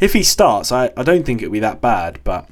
if 0.00 0.12
he 0.12 0.22
starts, 0.22 0.70
I, 0.70 0.92
I 0.96 1.02
don't 1.02 1.24
think 1.24 1.42
it'll 1.42 1.52
be 1.52 1.60
that 1.60 1.80
bad, 1.80 2.20
but 2.24 2.48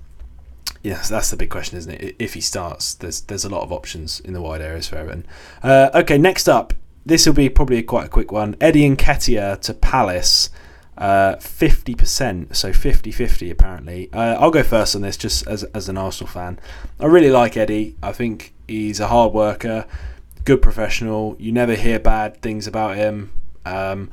yes, 0.82 1.08
that's 1.08 1.30
the 1.30 1.36
big 1.36 1.50
question, 1.50 1.78
isn't 1.78 1.92
it? 1.92 2.16
If 2.18 2.34
he 2.34 2.40
starts, 2.40 2.94
there's 2.94 3.20
there's 3.22 3.44
a 3.44 3.48
lot 3.48 3.62
of 3.62 3.72
options 3.72 4.20
in 4.20 4.32
the 4.32 4.40
wide 4.40 4.62
areas 4.62 4.88
for 4.88 4.96
Everton. 4.96 5.26
Uh, 5.62 5.90
okay, 5.94 6.18
next 6.18 6.48
up, 6.48 6.74
this 7.04 7.26
will 7.26 7.34
be 7.34 7.48
probably 7.48 7.78
a 7.78 7.82
quite 7.82 8.06
a 8.06 8.08
quick 8.08 8.32
one. 8.32 8.56
Eddie 8.60 8.88
Nketiah 8.88 9.60
to 9.60 9.74
Palace. 9.74 10.50
Uh, 10.98 11.36
50%, 11.36 12.56
so 12.56 12.72
50 12.72 13.10
50 13.10 13.50
apparently. 13.50 14.08
Uh, 14.12 14.36
I'll 14.40 14.50
go 14.50 14.62
first 14.62 14.96
on 14.96 15.02
this 15.02 15.16
just 15.16 15.46
as, 15.46 15.62
as 15.64 15.88
an 15.88 15.98
Arsenal 15.98 16.30
fan. 16.30 16.58
I 16.98 17.06
really 17.06 17.30
like 17.30 17.56
Eddie. 17.56 17.96
I 18.02 18.12
think 18.12 18.54
he's 18.66 18.98
a 18.98 19.08
hard 19.08 19.34
worker, 19.34 19.84
good 20.44 20.62
professional. 20.62 21.36
You 21.38 21.52
never 21.52 21.74
hear 21.74 21.98
bad 21.98 22.40
things 22.40 22.66
about 22.66 22.96
him. 22.96 23.32
Um, 23.66 24.10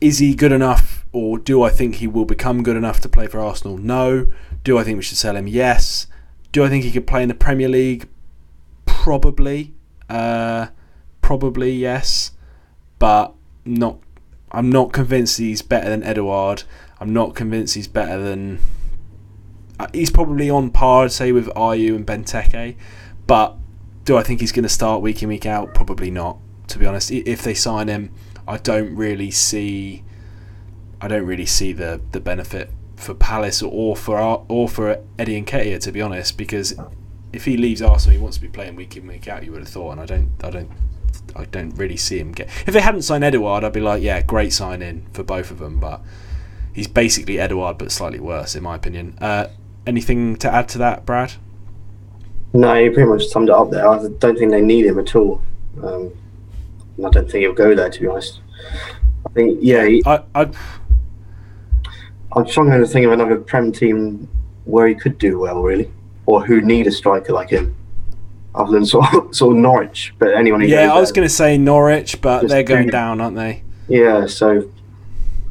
is 0.00 0.18
he 0.18 0.34
good 0.34 0.52
enough, 0.52 1.06
or 1.12 1.38
do 1.38 1.62
I 1.62 1.70
think 1.70 1.96
he 1.96 2.06
will 2.06 2.24
become 2.24 2.62
good 2.62 2.76
enough 2.76 3.00
to 3.00 3.08
play 3.08 3.26
for 3.26 3.38
Arsenal? 3.38 3.78
No. 3.78 4.26
Do 4.62 4.78
I 4.78 4.84
think 4.84 4.96
we 4.96 5.02
should 5.02 5.18
sell 5.18 5.36
him? 5.36 5.46
Yes. 5.46 6.06
Do 6.52 6.64
I 6.64 6.68
think 6.68 6.84
he 6.84 6.90
could 6.90 7.06
play 7.06 7.22
in 7.22 7.28
the 7.28 7.34
Premier 7.34 7.68
League? 7.68 8.08
Probably. 8.84 9.72
Uh, 10.08 10.66
probably 11.22 11.70
yes, 11.70 12.32
but 12.98 13.34
not. 13.64 13.98
I'm 14.52 14.70
not 14.70 14.92
convinced 14.92 15.38
he's 15.38 15.62
better 15.62 15.88
than 15.88 16.02
Edouard. 16.02 16.64
I'm 17.00 17.12
not 17.12 17.34
convinced 17.34 17.74
he's 17.74 17.88
better 17.88 18.20
than. 18.22 18.58
uh, 19.78 19.86
He's 19.92 20.10
probably 20.10 20.50
on 20.50 20.70
par, 20.70 21.04
I'd 21.04 21.12
say, 21.12 21.32
with 21.32 21.46
Ayew 21.54 21.94
and 21.96 22.06
Benteke, 22.06 22.76
but 23.26 23.56
do 24.04 24.16
I 24.16 24.22
think 24.22 24.40
he's 24.40 24.52
going 24.52 24.64
to 24.64 24.68
start 24.68 25.02
week 25.02 25.22
in 25.22 25.28
week 25.28 25.46
out? 25.46 25.74
Probably 25.74 26.10
not. 26.10 26.38
To 26.68 26.78
be 26.78 26.86
honest, 26.86 27.10
if 27.10 27.42
they 27.42 27.54
sign 27.54 27.88
him, 27.88 28.12
I 28.46 28.56
don't 28.56 28.94
really 28.94 29.30
see. 29.30 30.04
I 31.00 31.08
don't 31.08 31.26
really 31.26 31.46
see 31.46 31.72
the 31.72 32.00
the 32.12 32.20
benefit 32.20 32.70
for 32.96 33.14
Palace 33.14 33.62
or 33.62 33.96
for 33.96 34.18
or 34.48 34.68
for 34.68 35.02
Eddie 35.18 35.42
Nketiah, 35.42 35.80
to 35.80 35.92
be 35.92 36.02
honest, 36.02 36.36
because 36.36 36.74
if 37.32 37.44
he 37.44 37.56
leaves 37.56 37.80
Arsenal, 37.82 38.16
he 38.16 38.22
wants 38.22 38.36
to 38.36 38.42
be 38.42 38.48
playing 38.48 38.76
week 38.76 38.96
in 38.96 39.06
week 39.06 39.26
out. 39.28 39.44
You 39.44 39.52
would 39.52 39.60
have 39.60 39.68
thought, 39.68 39.92
and 39.92 40.00
I 40.00 40.06
don't, 40.06 40.30
I 40.42 40.50
don't, 40.50 40.70
I 41.36 41.44
don't 41.44 41.70
really 41.70 41.96
see 41.96 42.18
him 42.18 42.32
get. 42.32 42.48
If 42.66 42.74
they 42.74 42.80
hadn't 42.80 43.02
signed 43.02 43.24
Edouard, 43.24 43.64
I'd 43.64 43.72
be 43.72 43.80
like, 43.80 44.02
yeah, 44.02 44.22
great 44.22 44.52
sign 44.52 44.82
in 44.82 45.06
for 45.12 45.22
both 45.22 45.50
of 45.50 45.58
them, 45.58 45.78
but 45.80 46.00
he's 46.72 46.88
basically 46.88 47.38
Edouard 47.38 47.78
but 47.78 47.92
slightly 47.92 48.20
worse, 48.20 48.54
in 48.54 48.62
my 48.62 48.76
opinion. 48.76 49.16
Uh, 49.20 49.48
anything 49.86 50.36
to 50.36 50.52
add 50.52 50.68
to 50.70 50.78
that, 50.78 51.06
Brad? 51.06 51.34
No, 52.52 52.74
you 52.74 52.90
pretty 52.90 53.08
much 53.08 53.26
summed 53.26 53.48
it 53.48 53.54
up 53.54 53.70
there. 53.70 53.88
I 53.88 53.98
don't 54.18 54.36
think 54.36 54.50
they 54.50 54.60
need 54.60 54.86
him 54.86 54.98
at 54.98 55.14
all. 55.14 55.42
Um, 55.82 56.12
I 56.98 57.08
don't 57.10 57.30
think 57.30 57.42
he'll 57.42 57.52
go 57.52 57.74
there, 57.74 57.88
to 57.88 58.00
be 58.00 58.06
honest. 58.06 58.40
I 59.26 59.32
think, 59.32 59.58
yeah, 59.62 59.86
he, 59.86 60.02
I, 60.04 60.22
I, 60.34 60.50
I'm 62.32 62.46
struggling 62.48 62.80
to 62.80 62.86
think 62.86 63.06
of 63.06 63.12
another 63.12 63.38
Prem 63.38 63.72
team 63.72 64.28
where 64.64 64.88
he 64.88 64.94
could 64.94 65.18
do 65.18 65.38
well, 65.38 65.62
really, 65.62 65.90
or 66.26 66.44
who 66.44 66.60
need 66.60 66.86
a 66.86 66.92
striker 66.92 67.32
like 67.32 67.50
him, 67.50 67.76
other 68.54 68.72
than 68.72 68.86
sort 68.86 69.12
of, 69.14 69.34
sort 69.34 69.56
of 69.56 69.62
Norwich. 69.62 70.14
But 70.18 70.34
anyone 70.34 70.60
who 70.60 70.66
yeah, 70.66 70.86
goes 70.86 70.96
I 70.96 71.00
was 71.00 71.12
going 71.12 71.26
to 71.26 71.34
say 71.34 71.58
Norwich, 71.58 72.20
but 72.20 72.48
they're 72.48 72.62
going 72.62 72.82
bring- 72.84 72.90
down, 72.90 73.20
aren't 73.20 73.36
they? 73.36 73.62
Yeah, 73.88 74.26
so 74.26 74.70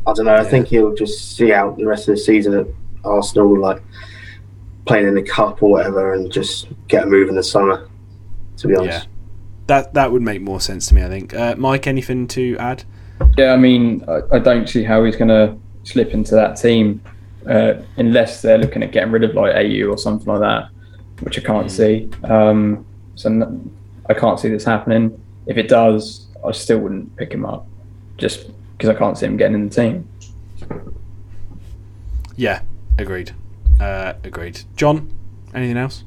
I 0.07 0.13
don't 0.13 0.25
know. 0.25 0.35
I 0.35 0.45
think 0.45 0.67
he'll 0.67 0.95
just 0.95 1.35
see 1.35 1.51
out 1.53 1.77
the 1.77 1.85
rest 1.85 2.07
of 2.07 2.15
the 2.15 2.21
season 2.21 2.53
at 2.57 2.67
Arsenal, 3.03 3.59
like 3.59 3.81
playing 4.85 5.07
in 5.07 5.15
the 5.15 5.21
cup 5.21 5.61
or 5.61 5.71
whatever, 5.71 6.13
and 6.13 6.31
just 6.31 6.67
get 6.87 7.03
a 7.03 7.07
move 7.07 7.29
in 7.29 7.35
the 7.35 7.43
summer. 7.43 7.87
To 8.57 8.67
be 8.67 8.75
honest, 8.75 9.07
That 9.67 9.93
that 9.93 10.11
would 10.11 10.21
make 10.21 10.41
more 10.41 10.59
sense 10.59 10.87
to 10.87 10.95
me, 10.95 11.03
I 11.03 11.07
think. 11.07 11.33
Uh, 11.33 11.55
Mike, 11.57 11.87
anything 11.87 12.27
to 12.29 12.57
add? 12.57 12.83
Yeah, 13.37 13.53
I 13.53 13.57
mean, 13.57 14.03
I, 14.07 14.19
I 14.33 14.39
don't 14.39 14.67
see 14.67 14.83
how 14.83 15.03
he's 15.03 15.15
going 15.15 15.29
to 15.29 15.57
slip 15.83 16.13
into 16.13 16.35
that 16.35 16.55
team 16.55 17.01
uh, 17.47 17.75
unless 17.97 18.41
they're 18.41 18.57
looking 18.57 18.83
at 18.83 18.91
getting 18.91 19.11
rid 19.11 19.23
of 19.23 19.33
like 19.35 19.53
Ayew 19.53 19.91
or 19.91 19.97
something 19.97 20.27
like 20.27 20.41
that, 20.41 20.69
which 21.21 21.39
I 21.39 21.41
can't 21.41 21.71
see. 21.71 22.09
Um, 22.23 22.85
so 23.19 23.61
I 24.07 24.13
can't 24.13 24.39
see 24.39 24.47
this 24.49 24.63
happening. 24.63 25.21
If 25.45 25.57
it 25.57 25.67
does, 25.67 26.27
I 26.45 26.51
still 26.51 26.79
wouldn't 26.79 27.15
pick 27.17 27.33
him 27.33 27.45
up, 27.45 27.67
just 28.17 28.49
because 28.77 28.89
I 28.89 28.93
can't 28.97 29.17
see 29.17 29.25
him 29.25 29.35
getting 29.37 29.55
in 29.55 29.67
the 29.69 29.75
team. 29.75 30.07
Yeah, 32.35 32.61
agreed. 32.97 33.31
Uh, 33.79 34.13
agreed. 34.23 34.61
John, 34.75 35.11
anything 35.53 35.77
else? 35.77 36.03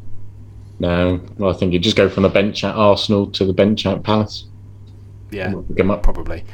No, 0.79 1.21
well, 1.39 1.55
I 1.55 1.57
think 1.59 1.73
he'd 1.73 1.83
just 1.83 1.97
go 1.97 2.09
from 2.09 2.23
the 2.23 2.29
bench 2.29 2.65
at 2.65 2.75
Arsenal 2.75 3.27
to 3.33 3.45
the 3.45 3.53
bench 3.53 3.85
at 3.87 4.03
Palace. 4.03 4.47
Yeah, 5.31 5.55
Pick 5.69 5.79
him 5.79 5.91
up. 5.91 6.03
probably. 6.03 6.45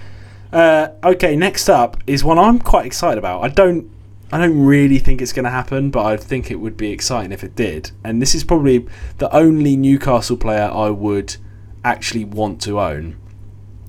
Uh, 0.52 0.88
okay, 1.04 1.36
next 1.36 1.68
up 1.68 1.96
is 2.06 2.24
one 2.24 2.38
I'm 2.38 2.58
quite 2.58 2.86
excited 2.86 3.18
about. 3.18 3.42
I 3.44 3.48
don't, 3.48 3.90
I 4.30 4.38
don't 4.38 4.62
really 4.64 4.98
think 4.98 5.22
it's 5.22 5.32
going 5.32 5.44
to 5.44 5.50
happen, 5.50 5.90
but 5.90 6.04
I 6.04 6.16
think 6.16 6.50
it 6.50 6.56
would 6.56 6.76
be 6.76 6.90
exciting 6.90 7.32
if 7.32 7.42
it 7.42 7.56
did. 7.56 7.92
And 8.04 8.20
this 8.20 8.34
is 8.34 8.44
probably 8.44 8.86
the 9.18 9.34
only 9.34 9.76
Newcastle 9.76 10.36
player 10.36 10.70
I 10.70 10.90
would 10.90 11.36
actually 11.82 12.24
want 12.24 12.60
to 12.62 12.78
own, 12.78 13.16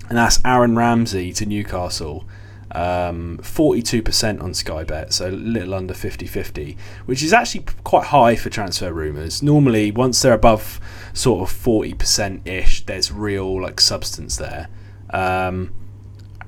and 0.07 0.17
that's 0.17 0.39
Aaron 0.45 0.75
Ramsey 0.75 1.33
to 1.33 1.45
Newcastle. 1.45 2.25
Um, 2.71 3.39
42% 3.41 4.43
on 4.43 4.53
Sky 4.53 4.83
Bet, 4.83 5.11
so 5.11 5.29
a 5.29 5.31
little 5.31 5.73
under 5.73 5.95
50 5.95 6.27
50, 6.27 6.77
which 7.07 7.23
is 7.23 7.33
actually 7.33 7.65
quite 7.83 8.05
high 8.05 8.35
for 8.35 8.51
transfer 8.51 8.93
rumours. 8.93 9.41
Normally, 9.41 9.89
once 9.89 10.21
they're 10.21 10.33
above 10.33 10.79
sort 11.11 11.49
of 11.49 11.55
40% 11.55 12.47
ish, 12.47 12.85
there's 12.85 13.11
real 13.11 13.59
like 13.59 13.81
substance 13.81 14.37
there. 14.37 14.69
Um, 15.09 15.73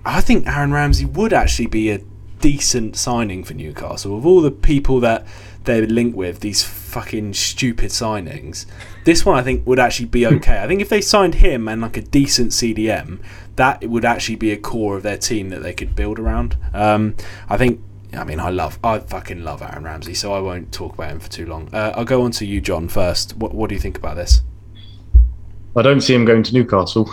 I 0.05 0.21
think 0.21 0.47
Aaron 0.47 0.71
Ramsey 0.71 1.05
would 1.05 1.33
actually 1.33 1.65
be 1.65 1.89
a 1.89 2.01
decent 2.41 2.95
signing 2.95 3.43
for 3.43 3.53
Newcastle. 3.53 4.17
Of 4.17 4.25
all 4.25 4.41
the 4.41 4.51
people 4.51 4.99
that 5.01 5.25
they're 5.63 5.85
linked 5.85 6.17
with, 6.17 6.39
these 6.39 6.63
fucking 6.63 7.33
stupid 7.35 7.91
signings, 7.91 8.65
this 9.05 9.25
one 9.25 9.37
I 9.37 9.43
think 9.43 9.65
would 9.65 9.79
actually 9.79 10.07
be 10.07 10.25
okay. 10.25 10.61
I 10.61 10.67
think 10.67 10.81
if 10.81 10.89
they 10.89 11.01
signed 11.01 11.35
him 11.35 11.67
and 11.67 11.81
like 11.81 11.97
a 11.97 12.01
decent 12.01 12.51
CDM, 12.51 13.19
that 13.55 13.83
would 13.87 14.05
actually 14.05 14.35
be 14.35 14.51
a 14.51 14.57
core 14.57 14.97
of 14.97 15.03
their 15.03 15.17
team 15.17 15.49
that 15.49 15.61
they 15.61 15.73
could 15.73 15.95
build 15.95 16.19
around. 16.19 16.57
Um, 16.73 17.15
I 17.49 17.57
think. 17.57 17.81
I 18.13 18.25
mean, 18.25 18.41
I 18.41 18.49
love, 18.49 18.77
I 18.83 18.99
fucking 18.99 19.41
love 19.41 19.61
Aaron 19.61 19.85
Ramsey, 19.85 20.15
so 20.15 20.33
I 20.33 20.39
won't 20.41 20.73
talk 20.73 20.95
about 20.95 21.11
him 21.11 21.21
for 21.21 21.29
too 21.29 21.45
long. 21.45 21.69
Uh, 21.73 21.93
I'll 21.95 22.03
go 22.03 22.23
on 22.23 22.31
to 22.31 22.45
you, 22.45 22.59
John, 22.59 22.89
first. 22.89 23.37
What, 23.37 23.55
what 23.55 23.69
do 23.69 23.75
you 23.75 23.79
think 23.79 23.97
about 23.97 24.17
this? 24.17 24.41
I 25.77 25.81
don't 25.81 26.01
see 26.01 26.13
him 26.13 26.25
going 26.25 26.43
to 26.43 26.53
Newcastle, 26.53 27.09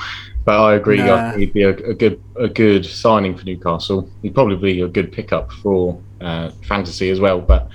but 0.49 0.59
I 0.59 0.77
agree. 0.77 0.97
Nah. 0.97 1.15
I 1.15 1.31
think 1.33 1.41
he'd 1.41 1.53
be 1.53 1.63
a, 1.65 1.77
a 1.77 1.93
good 1.93 2.23
a 2.37 2.49
good 2.49 2.87
signing 2.87 3.37
for 3.37 3.45
Newcastle. 3.45 4.09
He'd 4.23 4.35
probably 4.35 4.57
be 4.57 4.81
a 4.81 4.89
good 4.89 5.13
pickup 5.13 5.53
for 5.53 6.01
uh, 6.23 6.49
fantasy 6.67 7.11
as 7.11 7.21
well. 7.21 7.39
But 7.39 7.69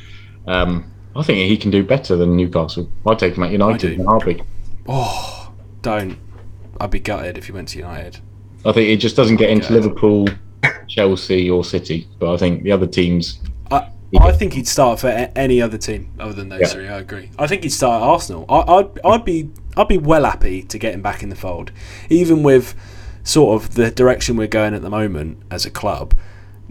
um, 0.48 0.92
I 1.16 1.22
think 1.22 1.38
he 1.38 1.56
can 1.56 1.70
do 1.70 1.84
better 1.84 2.16
than 2.16 2.36
Newcastle. 2.36 2.90
I'd 3.06 3.20
take 3.20 3.38
him 3.38 3.44
at. 3.44 3.52
United 3.52 3.92
in 4.00 4.06
heartbeat. 4.06 4.42
Oh, 4.88 5.52
don't. 5.84 6.18
I'd 6.82 6.90
be 6.90 7.00
gutted 7.00 7.38
if 7.38 7.46
he 7.46 7.52
went 7.52 7.68
to 7.70 7.78
United. 7.78 8.18
I 8.66 8.72
think 8.72 8.90
it 8.90 8.98
just 8.98 9.16
doesn't 9.16 9.36
get 9.36 9.52
into. 9.52 9.72
Liverpool, 9.72 10.28
Chelsea, 10.88 11.52
or 11.52 11.64
City. 11.64 12.08
But 12.18 12.34
I 12.34 12.38
think 12.38 12.64
the 12.64 12.72
other 12.72 12.88
teams. 12.88 13.40
I, 13.70 13.92
I 14.20 14.32
think 14.32 14.54
he'd 14.54 14.68
start 14.68 15.00
for 15.00 15.10
any 15.10 15.62
other 15.62 15.78
team 15.78 16.12
other 16.20 16.34
than 16.34 16.50
those 16.50 16.62
Yeah. 16.62 16.68
three. 16.70 16.88
I 16.88 16.98
agree. 16.98 17.30
I 17.38 17.46
think 17.46 17.62
he'd 17.62 17.70
start 17.70 18.02
at 18.02 18.08
Arsenal. 18.08 18.46
I, 18.50 18.62
I'd 18.78 19.00
I'd 19.06 19.26
be 19.26 19.52
I'd 19.76 19.88
be 19.88 19.98
well 19.98 20.26
happy 20.26 20.64
to 20.64 20.78
get 20.78 20.94
him 20.94 21.02
back 21.02 21.24
in 21.24 21.30
the 21.30 21.36
fold, 21.36 21.72
even 22.10 22.44
with 22.44 22.76
sort 23.24 23.62
of 23.62 23.76
the 23.76 23.90
direction 23.90 24.36
we're 24.36 24.48
going 24.48 24.74
at 24.74 24.82
the 24.82 24.90
moment 24.90 25.42
as 25.50 25.66
a 25.66 25.72
club. 25.72 26.14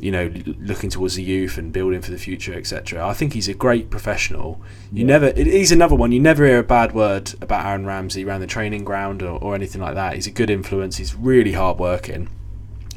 You 0.00 0.10
know, 0.10 0.32
looking 0.58 0.90
towards 0.90 1.14
the 1.14 1.22
youth 1.22 1.58
and 1.58 1.72
building 1.72 2.00
for 2.02 2.10
the 2.10 2.18
future, 2.18 2.52
etc. 2.54 3.06
I 3.06 3.12
think 3.12 3.34
he's 3.34 3.46
a 3.46 3.54
great 3.54 3.88
professional. 3.88 4.60
You 4.92 5.04
never, 5.04 5.32
he's 5.32 5.70
another 5.70 5.94
one. 5.94 6.10
You 6.10 6.18
never 6.18 6.44
hear 6.44 6.58
a 6.58 6.64
bad 6.64 6.92
word 6.92 7.34
about 7.40 7.64
Aaron 7.64 7.86
Ramsey 7.86 8.24
around 8.24 8.40
the 8.40 8.48
training 8.48 8.84
ground 8.84 9.22
or, 9.22 9.38
or 9.40 9.54
anything 9.54 9.80
like 9.80 9.94
that. 9.94 10.14
He's 10.14 10.26
a 10.26 10.32
good 10.32 10.50
influence. 10.50 10.96
He's 10.96 11.14
really 11.14 11.52
hard 11.52 11.78
working. 11.78 12.28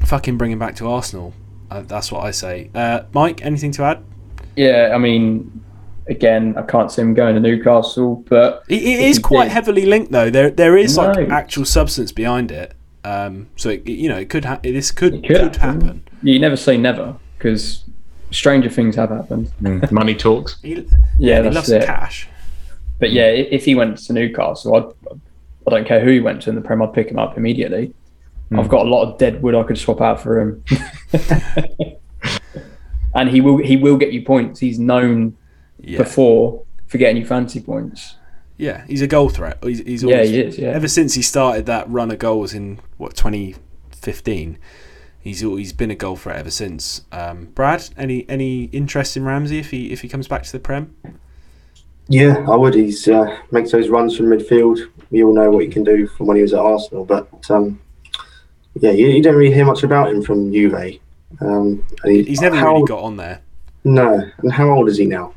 Fucking 0.04 0.36
bring 0.36 0.50
him 0.50 0.58
back 0.58 0.74
to 0.76 0.88
Arsenal. 0.90 1.32
Uh, 1.70 1.82
that's 1.82 2.10
what 2.10 2.24
I 2.24 2.32
say. 2.32 2.70
Uh, 2.74 3.02
Mike, 3.12 3.44
anything 3.44 3.70
to 3.72 3.84
add? 3.84 4.04
Yeah, 4.56 4.90
I 4.92 4.98
mean, 4.98 5.64
again, 6.08 6.54
I 6.56 6.62
can't 6.62 6.90
see 6.90 7.02
him 7.02 7.14
going 7.14 7.34
to 7.34 7.40
Newcastle, 7.40 8.24
but 8.28 8.62
It, 8.68 8.82
it 8.82 9.00
If 9.00 9.10
is 9.10 9.16
he 9.18 9.22
quite 9.22 9.44
did- 9.44 9.52
heavily 9.52 9.86
linked 9.86 10.12
though. 10.12 10.30
There 10.30 10.50
there 10.50 10.76
is 10.76 10.96
like 10.96 11.28
No. 11.28 11.34
actual 11.34 11.64
substance 11.64 12.12
behind 12.12 12.50
it. 12.52 12.74
Um, 13.04 13.46
so 13.56 13.70
it, 13.70 13.86
you 13.88 14.08
know 14.08 14.16
it 14.18 14.28
could 14.28 14.44
ha- 14.44 14.58
this 14.62 14.90
could 14.90 15.14
It 15.14 15.26
could, 15.26 15.36
could 15.40 15.56
happen. 15.56 15.80
happen. 15.80 16.02
You 16.22 16.38
never 16.40 16.56
say 16.56 16.76
never 16.76 17.14
because 17.38 17.84
stranger 18.32 18.68
things 18.68 18.96
have 18.96 19.10
happened. 19.10 19.50
Mm, 19.62 19.90
Money 19.92 20.14
talks. 20.14 20.60
He, 20.62 20.74
Yeah, 21.18 21.36
he 21.36 21.42
that's 21.42 21.54
loves 21.54 21.70
it. 21.70 21.84
cash. 21.84 22.28
But 22.98 23.12
yeah, 23.12 23.26
if 23.26 23.64
he 23.64 23.74
went 23.74 23.98
to 23.98 24.12
Newcastle, 24.12 24.74
I'd, 24.74 25.12
I 25.66 25.70
don't 25.70 25.86
care 25.86 26.00
who 26.00 26.10
he 26.10 26.20
went 26.20 26.42
to 26.42 26.50
in 26.50 26.56
the 26.56 26.62
Prem, 26.62 26.80
I'd 26.82 26.92
pick 26.94 27.10
him 27.10 27.18
up 27.18 27.36
immediately. 27.36 27.92
I've 28.56 28.68
got 28.68 28.86
a 28.86 28.88
lot 28.88 29.02
of 29.02 29.18
dead 29.18 29.42
wood 29.42 29.56
I 29.56 29.64
could 29.64 29.76
swap 29.76 30.00
out 30.00 30.20
for 30.20 30.40
him. 30.40 30.64
and 33.14 33.28
he 33.28 33.40
will 33.40 33.58
he 33.58 33.76
will 33.76 33.96
get 33.96 34.12
you 34.12 34.22
points. 34.22 34.60
He's 34.60 34.78
known 34.78 35.36
Yeah, 35.80 35.98
before 35.98 36.62
for 36.86 36.98
getting 36.98 37.16
you 37.18 37.26
fancy 37.26 37.60
points. 37.60 38.16
yeah, 38.56 38.84
he's 38.86 39.02
a 39.02 39.06
goal 39.06 39.28
threat. 39.28 39.58
He's, 39.62 39.80
he's 39.80 40.02
Yeah, 40.02 40.14
always, 40.14 40.30
he 40.30 40.40
is. 40.40 40.58
Yeah. 40.58 40.68
Ever 40.68 40.88
since 40.88 41.14
he 41.14 41.22
started 41.22 41.66
that 41.66 41.88
run 41.90 42.10
of 42.10 42.18
goals 42.18 42.54
in 42.54 42.80
what 42.96 43.14
2015, 43.16 44.58
he's 45.20 45.42
al- 45.44 45.56
he's 45.56 45.72
been 45.72 45.90
a 45.90 45.94
goal 45.94 46.16
threat 46.16 46.36
ever 46.38 46.50
since. 46.50 47.02
Um, 47.12 47.46
Brad, 47.54 47.88
any 47.96 48.24
any 48.28 48.64
interest 48.72 49.16
in 49.16 49.24
Ramsey 49.24 49.58
if 49.58 49.70
he 49.70 49.92
if 49.92 50.00
he 50.02 50.08
comes 50.08 50.28
back 50.28 50.42
to 50.44 50.52
the 50.52 50.60
Prem? 50.60 50.94
Yeah, 52.08 52.44
I 52.48 52.54
would. 52.54 52.74
He's 52.74 53.06
uh, 53.08 53.36
makes 53.50 53.72
those 53.72 53.88
runs 53.88 54.16
from 54.16 54.26
midfield. 54.26 54.78
We 55.10 55.24
all 55.24 55.34
know 55.34 55.50
what 55.50 55.64
he 55.64 55.68
can 55.68 55.82
do 55.84 56.06
from 56.06 56.26
when 56.26 56.36
he 56.36 56.42
was 56.42 56.52
at 56.54 56.60
Arsenal, 56.60 57.04
but 57.04 57.28
um, 57.50 57.80
yeah, 58.74 58.92
you, 58.92 59.08
you 59.08 59.22
don't 59.22 59.34
really 59.34 59.52
hear 59.54 59.64
much 59.64 59.82
about 59.82 60.10
him 60.10 60.22
from 60.22 60.52
Juve. 60.52 61.00
Um, 61.40 61.84
and 62.04 62.12
he- 62.12 62.22
He's 62.24 62.40
never 62.40 62.56
how, 62.56 62.74
really 62.74 62.86
got 62.86 63.00
on 63.02 63.16
there. 63.16 63.42
no. 63.84 64.30
And 64.38 64.52
how 64.52 64.70
old 64.70 64.88
is 64.88 64.96
he 64.98 65.06
now? 65.06 65.34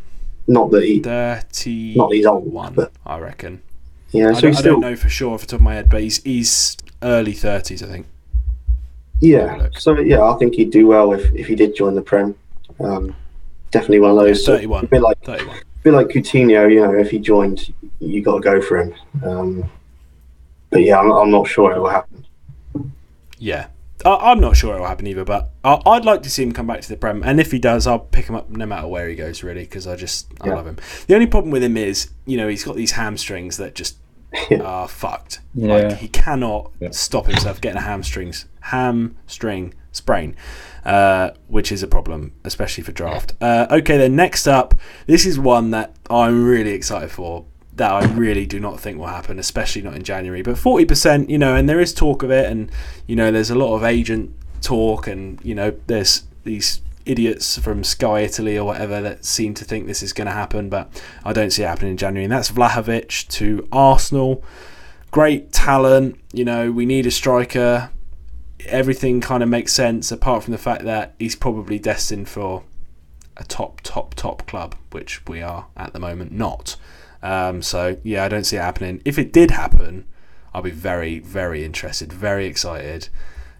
Not 0.49 0.71
that 0.71 0.83
he, 0.83 0.99
Thirty 0.99 1.93
not 1.95 2.09
that 2.09 2.15
he's 2.15 2.25
old, 2.25 2.51
one, 2.51 2.73
but 2.73 2.91
I 3.05 3.19
reckon. 3.19 3.61
yeah. 4.11 4.29
I, 4.29 4.33
So 4.33 4.41
don't, 4.41 4.51
he's 4.51 4.59
I 4.59 4.63
don't 4.63 4.79
know 4.81 4.95
for 4.95 5.07
sure 5.09 5.33
off 5.33 5.41
the 5.41 5.47
top 5.47 5.59
of 5.59 5.63
my 5.63 5.75
head, 5.75 5.89
but 5.89 6.01
he's 6.01 6.23
he's 6.23 6.75
early 7.03 7.33
thirties, 7.33 7.83
I 7.83 7.87
think. 7.87 8.07
yeah. 9.21 9.67
So 9.77 9.97
yeah, 9.99 10.23
I 10.23 10.35
think 10.37 10.55
he'd 10.55 10.71
do 10.71 10.87
well 10.87 11.13
if, 11.13 11.31
if 11.33 11.47
he 11.47 11.55
did 11.55 11.75
join 11.75 11.93
the 11.95 12.01
Prem. 12.01 12.35
Um, 12.79 13.15
definitely 13.71 13.99
one 13.99 14.11
of 14.11 14.17
those. 14.17 14.41
Yeah, 14.47 14.55
31. 14.55 14.85
A 14.85 14.87
bit 14.87 15.01
like 15.01 15.21
Thirty-one. 15.23 15.57
a 15.57 15.83
bit 15.83 15.93
like 15.93 16.07
Coutinho. 16.07 16.71
You 16.73 16.81
know, 16.81 16.93
if 16.95 17.11
he 17.11 17.19
joined, 17.19 17.71
you 17.99 18.21
got 18.23 18.35
to 18.35 18.41
go 18.41 18.61
for 18.61 18.79
him. 18.79 18.95
Um, 19.23 19.69
but 20.71 20.81
yeah, 20.81 20.97
I'm, 20.99 21.11
I'm 21.11 21.29
not 21.31 21.47
sure 21.47 21.71
it 21.71 21.79
will 21.79 21.89
happen. 21.89 22.25
Yeah. 23.37 23.67
I, 24.05 24.31
I'm 24.31 24.39
not 24.39 24.55
sure 24.55 24.75
it 24.75 24.79
will 24.79 24.87
happen 24.87 25.07
either, 25.07 25.25
but 25.25 25.49
I, 25.63 25.81
I'd 25.85 26.05
like 26.05 26.23
to 26.23 26.29
see 26.29 26.43
him 26.43 26.51
come 26.51 26.67
back 26.67 26.81
to 26.81 26.89
the 26.89 26.97
Prem. 26.97 27.21
And 27.23 27.39
if 27.39 27.51
he 27.51 27.59
does, 27.59 27.85
I'll 27.87 27.99
pick 27.99 28.25
him 28.27 28.35
up 28.35 28.49
no 28.49 28.65
matter 28.65 28.87
where 28.87 29.07
he 29.09 29.15
goes, 29.15 29.43
really, 29.43 29.61
because 29.61 29.87
I 29.87 29.95
just 29.95 30.27
I 30.41 30.47
Yeah. 30.47 30.55
love 30.55 30.67
him. 30.67 30.77
The 31.07 31.15
only 31.15 31.27
problem 31.27 31.51
with 31.51 31.63
him 31.63 31.75
is, 31.77 32.09
you 32.25 32.37
know, 32.37 32.47
he's 32.47 32.63
got 32.63 32.75
these 32.75 32.91
hamstrings 32.91 33.57
that 33.57 33.75
just 33.75 33.97
are 34.63 34.87
fucked. 34.87 35.39
Yeah. 35.55 35.73
Like 35.73 35.97
he 35.97 36.07
cannot 36.07 36.71
Yeah. 36.79 36.89
stop 36.91 37.25
himself 37.25 37.59
getting 37.61 37.77
a 37.77 37.81
hamstrings 37.81 38.45
hamstring 38.61 39.73
sprain, 39.91 40.35
uh, 40.85 41.31
which 41.47 41.71
is 41.71 41.81
a 41.83 41.87
problem, 41.87 42.31
especially 42.43 42.83
for 42.83 42.91
draft. 42.91 43.33
Uh, 43.41 43.65
okay, 43.71 43.97
then 43.97 44.15
next 44.15 44.47
up, 44.47 44.75
this 45.07 45.25
is 45.25 45.39
one 45.39 45.71
that 45.71 45.95
I'm 46.09 46.45
really 46.45 46.71
excited 46.73 47.09
for. 47.11 47.45
That 47.79 47.91
I 47.91 48.05
really 48.07 48.45
do 48.45 48.59
not 48.59 48.77
think 48.77 48.97
will 48.97 49.07
happen, 49.07 49.39
especially 49.39 49.81
not 49.81 49.95
in 49.95 50.03
January. 50.03 50.41
But 50.41 50.57
forty 50.57 50.85
percent, 50.85 51.29
you 51.29 51.37
know, 51.37 51.55
and 51.55 51.67
there 51.67 51.79
is 51.79 51.93
talk 51.93 52.23
of 52.23 52.29
it, 52.29 52.51
and 52.51 52.69
you 53.07 53.15
know, 53.15 53.31
there's 53.31 53.49
a 53.49 53.55
lot 53.55 53.73
of 53.73 53.85
agent 53.85 54.35
talk, 54.61 55.07
and 55.07 55.39
you 55.43 55.55
know, 55.55 55.71
there's 55.87 56.23
these 56.43 56.81
idiots 57.05 57.57
from 57.57 57.83
Sky 57.83 58.19
Italy 58.19 58.57
or 58.57 58.65
whatever 58.65 59.01
that 59.01 59.25
seem 59.25 59.53
to 59.55 59.65
think 59.65 59.87
this 59.87 60.03
is 60.03 60.13
going 60.13 60.27
to 60.27 60.33
happen, 60.33 60.69
but 60.69 61.01
I 61.23 61.33
don't 61.33 61.51
see 61.51 61.63
it 61.63 61.67
happening 61.67 61.91
in 61.91 61.97
January. 61.97 62.25
And 62.25 62.31
that's 62.31 62.51
Vlahovic 62.51 63.27
to 63.29 63.67
Arsenal. 63.71 64.43
Great 65.11 65.51
talent, 65.51 66.19
you 66.33 66.45
know, 66.45 66.71
we 66.71 66.85
need 66.85 67.07
a 67.07 67.11
striker. 67.11 67.89
Everything 68.65 69.21
kind 69.21 69.41
of 69.41 69.49
makes 69.49 69.73
sense 69.73 70.11
apart 70.11 70.43
from 70.43 70.51
the 70.51 70.59
fact 70.59 70.83
that 70.83 71.15
he's 71.17 71.35
probably 71.35 71.79
destined 71.79 72.29
for 72.29 72.63
a 73.37 73.43
top, 73.45 73.81
top, 73.81 74.13
top 74.13 74.45
club, 74.45 74.75
which 74.91 75.25
we 75.25 75.41
are 75.41 75.65
at 75.75 75.93
the 75.93 75.99
moment 75.99 76.31
not. 76.31 76.75
Um, 77.21 77.61
so, 77.61 77.97
yeah, 78.03 78.23
I 78.23 78.27
don't 78.27 78.45
see 78.45 78.55
it 78.57 78.61
happening. 78.61 79.01
If 79.05 79.17
it 79.19 79.33
did 79.33 79.51
happen, 79.51 80.05
I'll 80.53 80.61
be 80.61 80.71
very, 80.71 81.19
very 81.19 81.63
interested, 81.65 82.11
very 82.13 82.45
excited. 82.45 83.09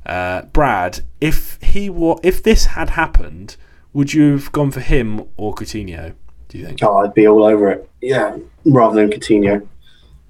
Uh, 0.05 0.43
Brad, 0.53 1.01
if 1.21 1.59
he 1.61 1.89
wa- 1.89 2.19
if 2.23 2.41
this 2.41 2.65
had 2.67 2.91
happened, 2.91 3.57
would 3.93 4.13
you 4.13 4.31
have 4.31 4.51
gone 4.51 4.71
for 4.71 4.79
him 4.79 5.25
or 5.37 5.53
Coutinho? 5.53 6.13
Do 6.47 6.57
you 6.57 6.65
think? 6.65 6.79
Oh, 6.81 6.97
I'd 6.99 7.13
be 7.13 7.27
all 7.27 7.43
over 7.43 7.69
it. 7.69 7.89
Yeah, 8.01 8.37
rather 8.65 8.95
than 8.95 9.11
Coutinho. 9.11 9.67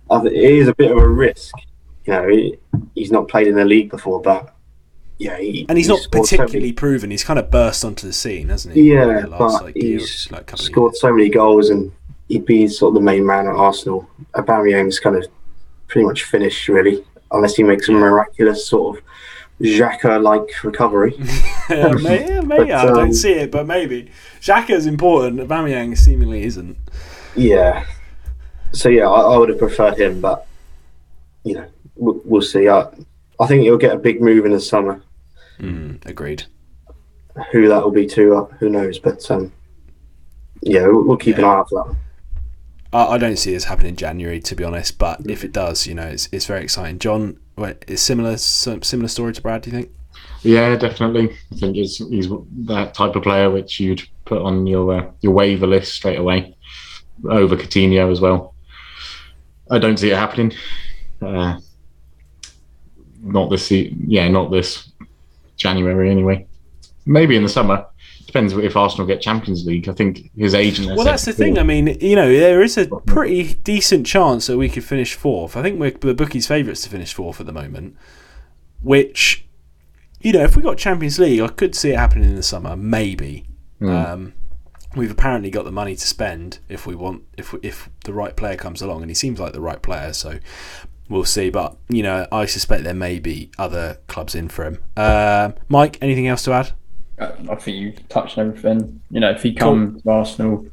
I 0.09 0.25
It 0.25 0.33
is 0.33 0.67
a 0.67 0.73
bit 0.75 0.91
of 0.91 0.97
a 0.97 1.07
risk. 1.07 1.53
You 2.05 2.13
know, 2.13 2.27
he, 2.27 2.57
he's 2.95 3.11
not 3.11 3.27
played 3.27 3.47
in 3.47 3.55
the 3.55 3.63
league 3.63 3.89
before, 3.91 4.21
but 4.21 4.53
yeah, 5.19 5.37
he, 5.37 5.65
And 5.69 5.77
he's 5.77 5.87
not 5.87 5.99
scored 5.99 6.25
so 6.25 6.37
particularly 6.37 6.73
proven. 6.73 7.11
He's 7.11 7.23
kind 7.23 7.37
of 7.39 7.51
burst 7.51 7.85
onto 7.85 8.07
the 8.07 8.13
scene, 8.13 8.49
hasn't 8.49 8.73
he? 8.75 8.93
Yeah, 8.93 9.05
last, 9.05 9.29
but 9.37 9.63
like, 9.65 9.75
year- 9.75 9.99
he's 9.99 10.29
like, 10.31 10.49
scored 10.57 10.95
so 10.95 11.13
many 11.13 11.29
goals, 11.29 11.69
and 11.69 11.91
he'd 12.29 12.45
be 12.45 12.67
sort 12.67 12.91
of 12.91 12.95
the 12.95 13.01
main 13.01 13.25
man 13.25 13.47
at 13.47 13.55
Arsenal. 13.55 14.09
Aubameyang's 14.35 14.99
kind 14.99 15.15
of 15.17 15.25
pretty 15.87 16.05
much 16.07 16.23
finished, 16.23 16.67
really, 16.69 17.03
unless 17.31 17.55
he 17.55 17.63
makes 17.63 17.89
a 17.89 17.91
miraculous 17.91 18.65
sort 18.65 18.97
of 18.97 19.03
Xhaka-like 19.61 20.63
recovery. 20.63 21.15
yeah, 21.69 21.91
may, 22.01 22.27
yeah, 22.27 22.41
may- 22.41 22.57
But, 22.57 22.71
I 22.71 22.85
don't 22.85 22.99
um, 22.99 23.13
see 23.13 23.33
it, 23.33 23.51
but 23.51 23.67
maybe. 23.67 24.09
Xhaka's 24.39 24.85
important. 24.85 25.41
Aubameyang 25.41 25.97
seemingly 25.97 26.43
isn't. 26.43 26.77
Yeah. 27.35 27.85
So 28.71 28.87
yeah, 28.89 29.09
I, 29.09 29.33
I 29.33 29.37
would 29.37 29.49
have 29.49 29.57
preferred 29.59 29.99
him, 29.99 30.21
but 30.21 30.45
you 31.43 31.55
know, 31.55 31.65
we'll, 31.95 32.21
we'll 32.23 32.41
see. 32.41 32.69
I, 32.69 32.87
I 33.39 33.47
think 33.47 33.63
he'll 33.63 33.77
get 33.77 33.93
a 33.93 33.97
big 33.97 34.21
move 34.21 34.45
in 34.45 34.51
the 34.51 34.59
summer. 34.59 35.01
Mm, 35.59 36.05
agreed. 36.05 36.43
Who 37.51 37.67
that 37.67 37.83
will 37.83 37.91
be 37.91 38.05
too, 38.05 38.35
uh, 38.35 38.45
who 38.59 38.69
knows? 38.69 38.99
But 38.99 39.29
um, 39.31 39.51
yeah, 40.61 40.85
we'll, 40.87 41.03
we'll 41.07 41.17
keep 41.17 41.37
an 41.37 41.43
eye 41.45 41.47
out 41.55 41.69
for 41.69 41.85
that. 41.85 41.95
I, 42.91 43.05
I 43.05 43.17
don't 43.17 43.37
see 43.37 43.53
this 43.53 43.65
happening 43.65 43.89
in 43.89 43.95
January, 43.95 44.39
to 44.41 44.55
be 44.55 44.63
honest. 44.63 44.97
But 44.97 45.29
if 45.29 45.43
it 45.43 45.51
does, 45.51 45.87
you 45.87 45.95
know, 45.95 46.07
it's, 46.07 46.29
it's 46.31 46.45
very 46.45 46.63
exciting. 46.63 46.99
John, 46.99 47.39
is 47.87 48.01
similar 48.01 48.37
similar 48.37 49.07
story 49.07 49.33
to 49.33 49.41
Brad? 49.41 49.63
Do 49.63 49.71
you 49.71 49.77
think? 49.77 49.91
Yeah, 50.41 50.75
definitely. 50.75 51.35
I 51.51 51.55
think 51.55 51.75
he's, 51.75 51.97
he's 51.97 52.29
that 52.65 52.93
type 52.93 53.15
of 53.15 53.23
player 53.23 53.49
which 53.49 53.79
you'd 53.79 54.01
put 54.25 54.41
on 54.41 54.65
your 54.65 54.93
uh, 54.93 55.11
your 55.21 55.33
waiver 55.33 55.67
list 55.67 55.93
straight 55.93 56.19
away 56.19 56.55
over 57.29 57.55
Coutinho 57.57 58.11
as 58.11 58.21
well. 58.21 58.55
I 59.69 59.77
don't 59.77 59.97
see 59.97 60.11
it 60.11 60.17
happening. 60.17 60.53
Uh, 61.21 61.59
not 63.21 63.49
this, 63.49 63.69
yeah, 63.71 64.27
not 64.29 64.51
this 64.51 64.91
January 65.57 66.09
anyway. 66.09 66.47
Maybe 67.05 67.35
in 67.35 67.43
the 67.43 67.49
summer. 67.49 67.85
Depends 68.29 68.53
if 68.53 68.77
Arsenal 68.77 69.07
get 69.07 69.21
Champions 69.21 69.65
League. 69.65 69.89
I 69.89 69.93
think 69.93 70.29
his 70.37 70.53
agent. 70.53 70.87
has 70.87 70.95
Well, 70.95 71.03
that's 71.03 71.25
the 71.25 71.33
thing. 71.33 71.57
I 71.57 71.63
mean, 71.63 71.97
you 71.99 72.15
know, 72.15 72.31
there 72.31 72.61
is 72.61 72.77
a 72.77 72.85
pretty 72.85 73.55
decent 73.55 74.05
chance 74.05 74.45
that 74.45 74.55
we 74.55 74.69
could 74.69 74.83
finish 74.83 75.15
fourth. 75.15 75.57
I 75.57 75.63
think 75.63 75.79
we're 75.79 75.89
the 75.89 76.13
bookies' 76.13 76.45
favourites 76.45 76.83
to 76.83 76.89
finish 76.89 77.11
fourth 77.11 77.39
at 77.39 77.47
the 77.47 77.51
moment. 77.51 77.97
Which, 78.83 79.47
you 80.21 80.31
know, 80.31 80.43
if 80.43 80.55
we 80.55 80.61
got 80.61 80.77
Champions 80.77 81.17
League, 81.17 81.41
I 81.41 81.47
could 81.47 81.73
see 81.73 81.89
it 81.89 81.97
happening 81.97 82.29
in 82.29 82.35
the 82.35 82.43
summer, 82.43 82.75
maybe. 82.75 83.45
Um, 83.81 84.33
we've 84.95 85.09
apparently 85.09 85.49
got 85.49 85.65
the 85.65 85.71
money 85.71 85.95
to 85.95 86.07
spend 86.07 86.59
if 86.69 86.85
we 86.85 86.93
want, 86.93 87.23
if 87.35 87.55
if 87.63 87.89
the 88.05 88.13
right 88.13 88.35
player 88.35 88.57
comes 88.57 88.79
along, 88.83 89.01
and 89.01 89.09
he 89.09 89.15
seems 89.15 89.39
like 89.39 89.53
the 89.53 89.61
right 89.61 89.81
player. 89.81 90.13
So 90.13 90.37
we'll 91.09 91.25
see. 91.25 91.49
But 91.49 91.77
you 91.89 92.03
know, 92.03 92.27
I 92.31 92.45
suspect 92.45 92.83
there 92.83 92.93
may 92.93 93.17
be 93.17 93.49
other 93.57 93.97
clubs 94.05 94.35
in 94.35 94.49
for 94.49 94.65
him. 94.65 94.83
Um 94.95 95.55
Mike, 95.67 95.97
anything 95.99 96.27
else 96.27 96.43
to 96.43 96.53
add? 96.53 96.73
I 97.19 97.25
I 97.49 97.55
think 97.55 97.77
you've 97.77 98.07
touched 98.09 98.37
on 98.37 98.47
everything. 98.47 99.01
You 99.11 99.19
know, 99.19 99.31
if 99.31 99.43
he 99.43 99.53
comes 99.53 100.01
to 100.03 100.09
Arsenal, 100.09 100.67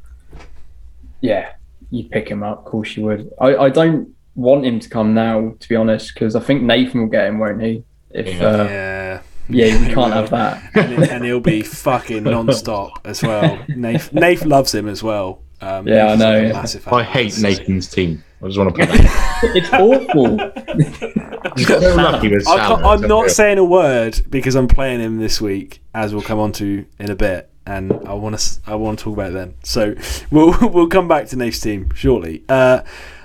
yeah, 1.21 1.53
you 1.91 2.05
pick 2.05 2.29
him 2.29 2.43
up. 2.43 2.59
Of 2.59 2.65
course, 2.65 2.95
you 2.97 3.03
would. 3.05 3.31
I, 3.39 3.55
I 3.55 3.69
don't 3.69 4.13
want 4.35 4.65
him 4.65 4.79
to 4.79 4.89
come 4.89 5.13
now, 5.13 5.55
to 5.59 5.69
be 5.69 5.75
honest, 5.75 6.13
because 6.13 6.35
I 6.35 6.39
think 6.39 6.61
Nathan 6.63 7.01
will 7.01 7.07
get 7.09 7.27
him, 7.27 7.39
won't 7.39 7.61
he? 7.61 7.83
If 8.11 8.27
Yeah. 8.27 8.45
uh, 8.45 8.63
yeah. 8.63 9.21
yeah, 9.49 9.87
we 9.87 9.93
can't 9.93 10.13
have 10.13 10.29
that. 10.29 10.61
and, 10.75 11.03
and 11.03 11.25
he'll 11.25 11.39
be 11.39 11.63
fucking 11.63 12.23
non-stop 12.23 13.01
as 13.05 13.23
well. 13.23 13.59
Nath, 13.69 14.13
Nath 14.13 14.45
loves 14.45 14.73
him 14.73 14.87
as 14.87 15.01
well. 15.01 15.41
Um, 15.59 15.87
Yeah, 15.87 16.07
I 16.09 16.15
know, 16.15 16.39
yeah. 16.39 16.65
I 16.91 17.03
hate. 17.03 17.39
Nathan's 17.39 17.87
team. 17.87 18.23
I 18.41 18.45
just 18.45 18.57
want 18.59 18.75
to 18.75 18.85
put 18.85 18.89
that. 18.93 19.39
it's 19.55 19.73
awful. 19.73 20.37
He's 21.55 21.65
got 21.65 21.81
so 21.81 21.95
lucky 21.95 22.29
with 22.29 22.47
I 22.47 22.57
can't, 22.57 22.81
Salah. 22.81 22.93
I'm 22.93 23.01
not 23.01 23.31
saying 23.31 23.57
a 23.57 23.63
word 23.63 24.21
because 24.29 24.55
I'm 24.55 24.67
playing 24.67 24.99
him 24.99 25.17
this 25.17 25.41
week, 25.41 25.81
as 25.95 26.13
we'll 26.13 26.21
come 26.21 26.37
on 26.37 26.51
to 26.53 26.85
in 26.99 27.09
a 27.09 27.15
bit, 27.15 27.49
and 27.65 27.91
I 28.05 28.13
want 28.13 28.37
to 28.37 28.59
I 28.67 28.75
want 28.75 28.99
to 28.99 29.05
talk 29.05 29.13
about 29.13 29.31
it 29.31 29.33
then. 29.33 29.55
So 29.63 29.95
we'll 30.31 30.55
we'll 30.69 30.87
come 30.87 31.07
back 31.07 31.27
to 31.27 31.35
Nath's 31.35 31.59
team 31.59 31.91
shortly. 31.95 32.43
Uh, 32.47 32.81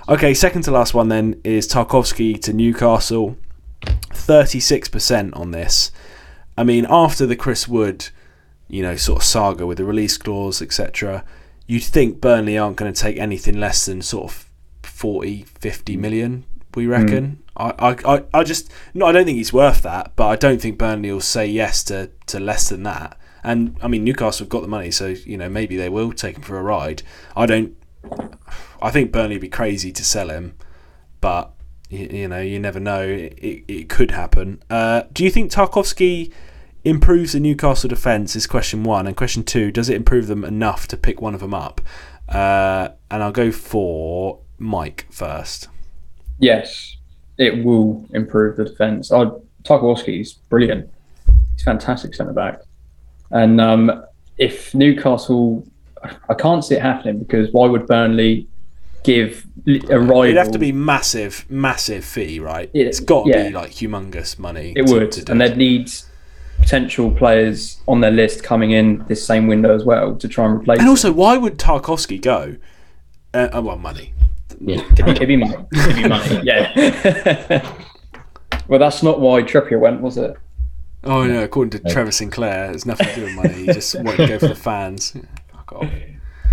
okay, 0.09 0.33
second 0.33 0.63
to 0.63 0.71
last 0.71 0.95
one 0.95 1.09
then 1.09 1.39
is 1.43 1.67
Tarkowski 1.67 2.41
to 2.41 2.53
Newcastle. 2.53 3.37
Thirty 4.13 4.59
six 4.59 4.89
percent 4.89 5.35
on 5.35 5.51
this. 5.51 5.91
I 6.57 6.63
mean, 6.63 6.87
after 6.89 7.27
the 7.27 7.35
Chris 7.35 7.67
Wood, 7.67 8.09
you 8.67 8.81
know, 8.81 8.95
sort 8.95 9.19
of 9.21 9.23
saga 9.23 9.67
with 9.67 9.77
the 9.77 9.85
release 9.85 10.17
clause, 10.17 10.59
etc., 10.59 11.23
you'd 11.67 11.83
think 11.83 12.19
Burnley 12.19 12.57
aren't 12.57 12.77
going 12.77 12.91
to 12.91 12.99
take 12.99 13.17
anything 13.17 13.59
less 13.59 13.85
than 13.85 14.01
sort 14.01 14.25
of 14.31 14.49
40, 14.93 15.43
50 15.59 15.97
million 15.97 16.45
We 16.75 16.85
reckon. 16.85 17.43
I, 17.57 17.73
I, 17.79 18.15
I, 18.15 18.23
I 18.33 18.43
just 18.43 18.71
no, 18.93 19.07
I 19.07 19.11
don't 19.11 19.25
think 19.25 19.37
he's 19.37 19.51
worth 19.51 19.81
that, 19.81 20.15
but 20.15 20.27
I 20.27 20.35
don't 20.35 20.61
think 20.61 20.77
Burnley 20.77 21.11
will 21.11 21.19
say 21.19 21.45
yes 21.47 21.83
to, 21.85 22.11
to 22.27 22.39
less 22.39 22.69
than 22.69 22.83
that. 22.83 23.17
And 23.43 23.77
I 23.81 23.87
mean, 23.87 24.03
Newcastle 24.03 24.45
have 24.45 24.49
got 24.49 24.61
the 24.61 24.67
money, 24.67 24.91
so 24.91 25.07
you 25.07 25.35
know 25.35 25.49
maybe 25.49 25.75
they 25.75 25.89
will 25.89 26.13
take 26.13 26.37
him 26.37 26.43
for 26.43 26.57
a 26.57 26.63
ride. 26.63 27.03
I 27.35 27.45
don't. 27.45 27.75
I 28.81 28.91
think 28.91 29.11
Burnley 29.11 29.35
would 29.35 29.41
be 29.41 29.49
crazy 29.49 29.91
to 29.91 30.05
sell 30.05 30.29
him, 30.29 30.55
but 31.19 31.53
you, 31.89 32.07
you 32.11 32.27
know 32.27 32.39
you 32.39 32.59
never 32.59 32.79
know. 32.79 33.01
It, 33.01 33.33
it, 33.39 33.63
it 33.67 33.89
could 33.89 34.11
happen. 34.11 34.63
Uh, 34.69 35.03
do 35.11 35.23
you 35.23 35.31
think 35.31 35.51
Tarkowski 35.51 36.31
improves 36.85 37.33
the 37.33 37.39
Newcastle 37.39 37.89
defence? 37.89 38.35
Is 38.35 38.47
question 38.47 38.83
one, 38.83 39.07
and 39.07 39.17
question 39.17 39.43
two: 39.43 39.71
Does 39.71 39.89
it 39.89 39.95
improve 39.97 40.27
them 40.27 40.45
enough 40.45 40.87
to 40.87 40.97
pick 40.97 41.19
one 41.19 41.33
of 41.33 41.41
them 41.41 41.53
up? 41.53 41.81
Uh, 42.29 42.89
and 43.11 43.21
I'll 43.21 43.33
go 43.33 43.51
for 43.51 44.39
Mike 44.57 45.07
first. 45.09 45.67
Yes, 46.39 46.97
it 47.37 47.63
will 47.63 48.05
improve 48.13 48.57
the 48.57 48.65
defence. 48.65 49.11
Oh, 49.11 49.43
Tarkowski's 49.63 50.33
brilliant. 50.33 50.89
He's 51.53 51.63
fantastic 51.63 52.13
centre 52.15 52.33
back. 52.33 52.59
And 53.31 53.59
um, 53.61 54.03
if 54.37 54.73
Newcastle, 54.75 55.65
I 56.29 56.33
can't 56.33 56.63
see 56.63 56.75
it 56.75 56.81
happening 56.81 57.19
because 57.19 57.49
why 57.51 57.67
would 57.67 57.87
Burnley 57.87 58.47
give 59.03 59.45
a 59.67 59.99
rival? 59.99 60.23
It'd 60.23 60.37
have 60.37 60.51
to 60.51 60.59
be 60.59 60.71
massive, 60.71 61.45
massive 61.49 62.03
fee, 62.05 62.39
right? 62.39 62.69
It- 62.73 62.87
it's 62.87 62.99
got 62.99 63.25
to 63.25 63.29
yeah. 63.31 63.47
be 63.47 63.53
like 63.53 63.71
humongous 63.71 64.37
money. 64.37 64.73
It 64.75 64.87
to- 64.87 64.93
would, 64.93 65.11
to 65.13 65.31
and 65.31 65.41
they'd 65.41 65.57
need 65.57 65.91
potential 66.59 67.11
players 67.11 67.81
on 67.87 67.99
their 68.01 68.11
list 68.11 68.43
coming 68.43 68.71
in 68.71 69.03
this 69.07 69.25
same 69.25 69.47
window 69.47 69.73
as 69.75 69.83
well 69.83 70.15
to 70.15 70.27
try 70.27 70.45
and 70.45 70.61
replace. 70.61 70.79
And 70.79 70.85
him. 70.87 70.91
also, 70.91 71.11
why 71.11 71.37
would 71.37 71.57
Tarkowski 71.57 72.21
go? 72.21 72.57
Uh, 73.33 73.49
oh, 73.51 73.61
well, 73.61 73.77
money. 73.77 74.12
Yeah. 74.65 74.81
It'd 74.93 75.05
be, 75.05 75.11
it'd 75.11 75.27
be 75.27 75.35
money. 75.37 75.55
It'd 75.73 75.95
be 75.95 76.07
money. 76.07 76.41
Yeah. 76.43 77.75
well, 78.67 78.79
that's 78.79 79.03
not 79.03 79.19
why 79.19 79.41
Trippier 79.43 79.79
went, 79.79 80.01
was 80.01 80.17
it? 80.17 80.35
Oh 81.03 81.25
no, 81.25 81.43
according 81.43 81.71
to 81.81 81.91
Trevor 81.91 82.11
Sinclair, 82.11 82.71
it's 82.71 82.85
nothing 82.85 83.07
to 83.07 83.15
do 83.15 83.23
with 83.23 83.35
money. 83.35 83.53
He 83.53 83.65
just 83.67 83.93
wanted 83.99 84.17
to 84.17 84.27
go 84.27 84.39
for 84.39 84.47
the 84.47 84.55
fans. 84.55 85.15
Fuck 85.51 85.73
off. 85.73 85.89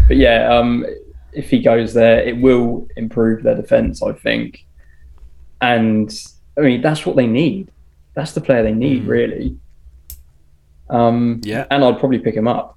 But 0.09 0.17
yeah, 0.17 0.53
um, 0.53 0.85
if 1.33 1.51
he 1.51 1.61
goes 1.63 1.95
there, 1.95 2.21
it 2.21 2.37
will 2.41 2.89
improve 2.97 3.45
their 3.45 3.55
defence, 3.55 4.03
I 4.03 4.13
think. 4.13 4.67
And 5.61 6.13
I 6.59 6.63
mean, 6.63 6.81
that's 6.83 7.07
what 7.07 7.15
they 7.15 7.29
need. 7.29 7.71
That's 8.15 8.33
the 8.33 8.41
player 8.41 8.65
they 8.65 8.75
need, 8.75 9.05
Mm. 9.05 9.09
really. 9.09 9.57
Um, 10.89 11.41
Yeah. 11.45 11.67
and 11.71 11.85
I'd 11.85 11.99
probably 12.01 12.19
pick 12.19 12.35
him 12.35 12.49
up. 12.49 12.77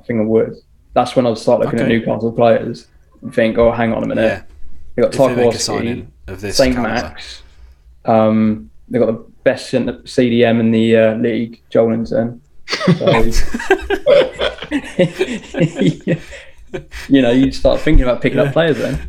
I 0.00 0.02
think 0.02 0.18
I 0.20 0.24
would. 0.24 0.54
That's 0.94 1.14
when 1.14 1.26
I'd 1.26 1.38
start 1.38 1.60
looking 1.60 1.78
at 1.78 1.86
Newcastle 1.88 2.32
players 2.32 2.88
and 2.88 2.91
think, 3.30 3.58
oh, 3.58 3.70
hang 3.72 3.92
on 3.92 4.02
a 4.02 4.06
minute. 4.06 4.22
Yeah, 4.22 4.42
They 4.96 5.02
got 5.02 5.14
if 5.14 5.18
they 5.18 5.44
Tarkowski, 5.44 5.60
signing 5.60 6.12
of 6.26 6.40
this 6.40 6.56
Saint 6.56 6.74
caliber. 6.74 6.94
Max. 6.94 7.42
Um, 8.04 8.70
they 8.88 8.98
got 8.98 9.06
the 9.06 9.24
best 9.44 9.72
CDM 9.72 10.60
in 10.60 10.70
the 10.70 10.96
uh, 10.96 11.14
league, 11.16 11.60
Joelinton. 11.70 12.40
So, 12.66 13.22
you 17.08 17.22
know, 17.22 17.30
you 17.30 17.52
start 17.52 17.80
thinking 17.80 18.02
about 18.04 18.20
picking 18.22 18.38
Yeah. 18.38 18.44
up 18.44 18.52
players 18.52 18.78
then. 18.78 19.08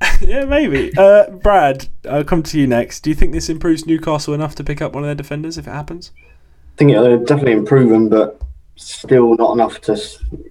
yeah, 0.20 0.44
maybe. 0.44 0.92
Uh, 0.96 1.28
Brad, 1.30 1.88
I'll 2.08 2.24
come 2.24 2.42
to 2.44 2.58
you 2.58 2.66
next. 2.66 3.00
Do 3.00 3.10
you 3.10 3.16
think 3.16 3.32
this 3.32 3.48
improves 3.48 3.86
Newcastle 3.86 4.32
enough 4.34 4.54
to 4.56 4.64
pick 4.64 4.80
up 4.80 4.94
one 4.94 5.02
of 5.02 5.08
their 5.08 5.14
defenders 5.14 5.58
if 5.58 5.66
it 5.66 5.70
happens? 5.72 6.12
I 6.16 6.76
think 6.78 6.92
it'll 6.92 7.18
definitely 7.24 7.52
improve 7.52 7.92
him, 7.92 8.08
but 8.08 8.40
still 8.76 9.36
not 9.36 9.52
enough 9.52 9.80
to 9.82 10.00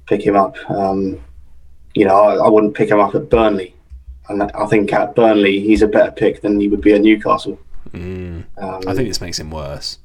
pick 0.05 0.21
him 0.21 0.35
up. 0.35 0.55
Um, 0.69 1.19
you 1.99 2.05
know, 2.05 2.15
I, 2.15 2.35
I 2.45 2.47
wouldn't 2.47 2.75
pick 2.75 2.89
him 2.89 2.99
up 2.99 3.13
at 3.13 3.29
Burnley, 3.29 3.75
and 4.29 4.41
I 4.43 4.65
think 4.67 4.93
at 4.93 5.15
Burnley 5.15 5.59
he's 5.59 5.81
a 5.81 5.87
better 5.87 6.11
pick 6.11 6.39
than 6.41 6.57
he 6.57 6.69
would 6.69 6.79
be 6.79 6.93
at 6.93 7.01
Newcastle. 7.01 7.59
Mm, 7.91 8.45
Um, 8.57 8.81
I 8.87 8.93
think 8.93 9.09
this 9.09 9.19
makes 9.19 9.37
him 9.37 9.51
worse 9.51 9.97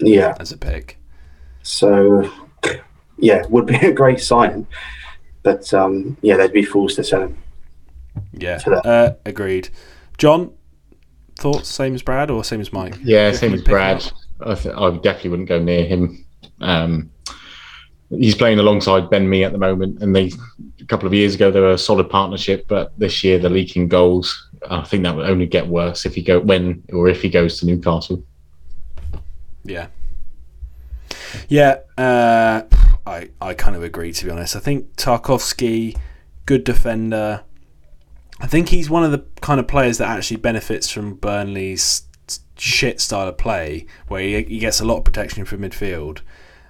yeah. 0.00 0.34
as 0.40 0.50
a 0.50 0.56
pick. 0.56 0.98
So, 1.62 2.28
yeah, 3.18 3.44
would 3.50 3.66
be 3.66 3.76
a 3.86 3.92
great 3.92 4.18
signing, 4.20 4.66
but 5.44 5.72
um, 5.72 6.16
yeah, 6.22 6.36
they'd 6.36 6.52
be 6.52 6.64
fools 6.64 6.96
to 6.96 7.04
sell 7.04 7.22
him. 7.22 7.38
Yeah, 8.32 8.58
uh, 8.66 9.12
agreed. 9.24 9.68
John, 10.16 10.52
thoughts? 11.36 11.68
Same 11.68 11.94
as 11.94 12.02
Brad 12.02 12.30
or 12.32 12.42
same 12.42 12.60
as 12.60 12.72
Mike? 12.72 12.96
Yeah, 13.04 13.30
same 13.30 13.54
as 13.54 13.62
Brad. 13.62 14.10
I, 14.40 14.54
th- 14.54 14.74
I 14.74 14.90
definitely 14.96 15.30
wouldn't 15.30 15.48
go 15.48 15.62
near 15.62 15.84
him. 15.86 16.24
Um, 16.60 17.10
he's 18.10 18.34
playing 18.34 18.58
alongside 18.58 19.10
Ben 19.10 19.28
Mee 19.28 19.44
at 19.44 19.52
the 19.52 19.58
moment, 19.58 20.02
and 20.02 20.14
they 20.14 20.32
a 20.80 20.84
couple 20.84 21.06
of 21.06 21.14
years 21.14 21.34
ago 21.34 21.50
they 21.50 21.60
were 21.60 21.70
a 21.70 21.78
solid 21.78 22.08
partnership, 22.08 22.66
but 22.68 22.98
this 22.98 23.22
year 23.22 23.38
they're 23.38 23.50
leaking 23.50 23.88
goals. 23.88 24.48
I 24.68 24.82
think 24.82 25.02
that 25.04 25.14
would 25.14 25.28
only 25.28 25.46
get 25.46 25.66
worse 25.66 26.06
if 26.06 26.14
he 26.14 26.22
go 26.22 26.40
when 26.40 26.82
or 26.92 27.08
if 27.08 27.22
he 27.22 27.28
goes 27.28 27.60
to 27.60 27.66
Newcastle. 27.66 28.22
Yeah. 29.64 29.88
Yeah, 31.48 31.78
uh, 31.96 32.62
I 33.06 33.30
I 33.40 33.54
kind 33.54 33.76
of 33.76 33.82
agree 33.82 34.12
to 34.12 34.24
be 34.24 34.30
honest. 34.30 34.56
I 34.56 34.60
think 34.60 34.96
Tarkowski, 34.96 35.96
good 36.46 36.64
defender. 36.64 37.44
I 38.40 38.46
think 38.46 38.68
he's 38.68 38.88
one 38.88 39.04
of 39.04 39.10
the 39.10 39.24
kind 39.40 39.58
of 39.58 39.66
players 39.66 39.98
that 39.98 40.08
actually 40.08 40.36
benefits 40.36 40.88
from 40.88 41.14
Burnley's 41.14 42.02
shit 42.56 43.00
style 43.00 43.28
of 43.28 43.36
play, 43.36 43.86
where 44.06 44.22
he, 44.22 44.42
he 44.42 44.58
gets 44.58 44.80
a 44.80 44.84
lot 44.84 44.98
of 44.98 45.04
protection 45.04 45.44
from 45.44 45.60
midfield, 45.60 46.20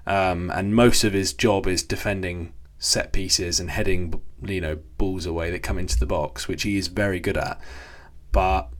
um, 0.08 0.50
and 0.50 0.74
most 0.74 1.04
of 1.04 1.12
his 1.12 1.32
job 1.32 1.66
is 1.66 1.82
defending 1.82 2.54
set 2.78 3.12
pieces 3.12 3.60
and 3.60 3.70
heading 3.70 4.20
you 4.42 4.60
know 4.60 4.78
balls 4.96 5.26
away 5.26 5.50
that 5.50 5.62
come 5.62 5.78
into 5.78 5.98
the 5.98 6.06
box, 6.06 6.48
which 6.48 6.62
he 6.62 6.78
is 6.78 6.88
very 6.88 7.20
good 7.20 7.36
at. 7.36 7.60
But 8.32 8.70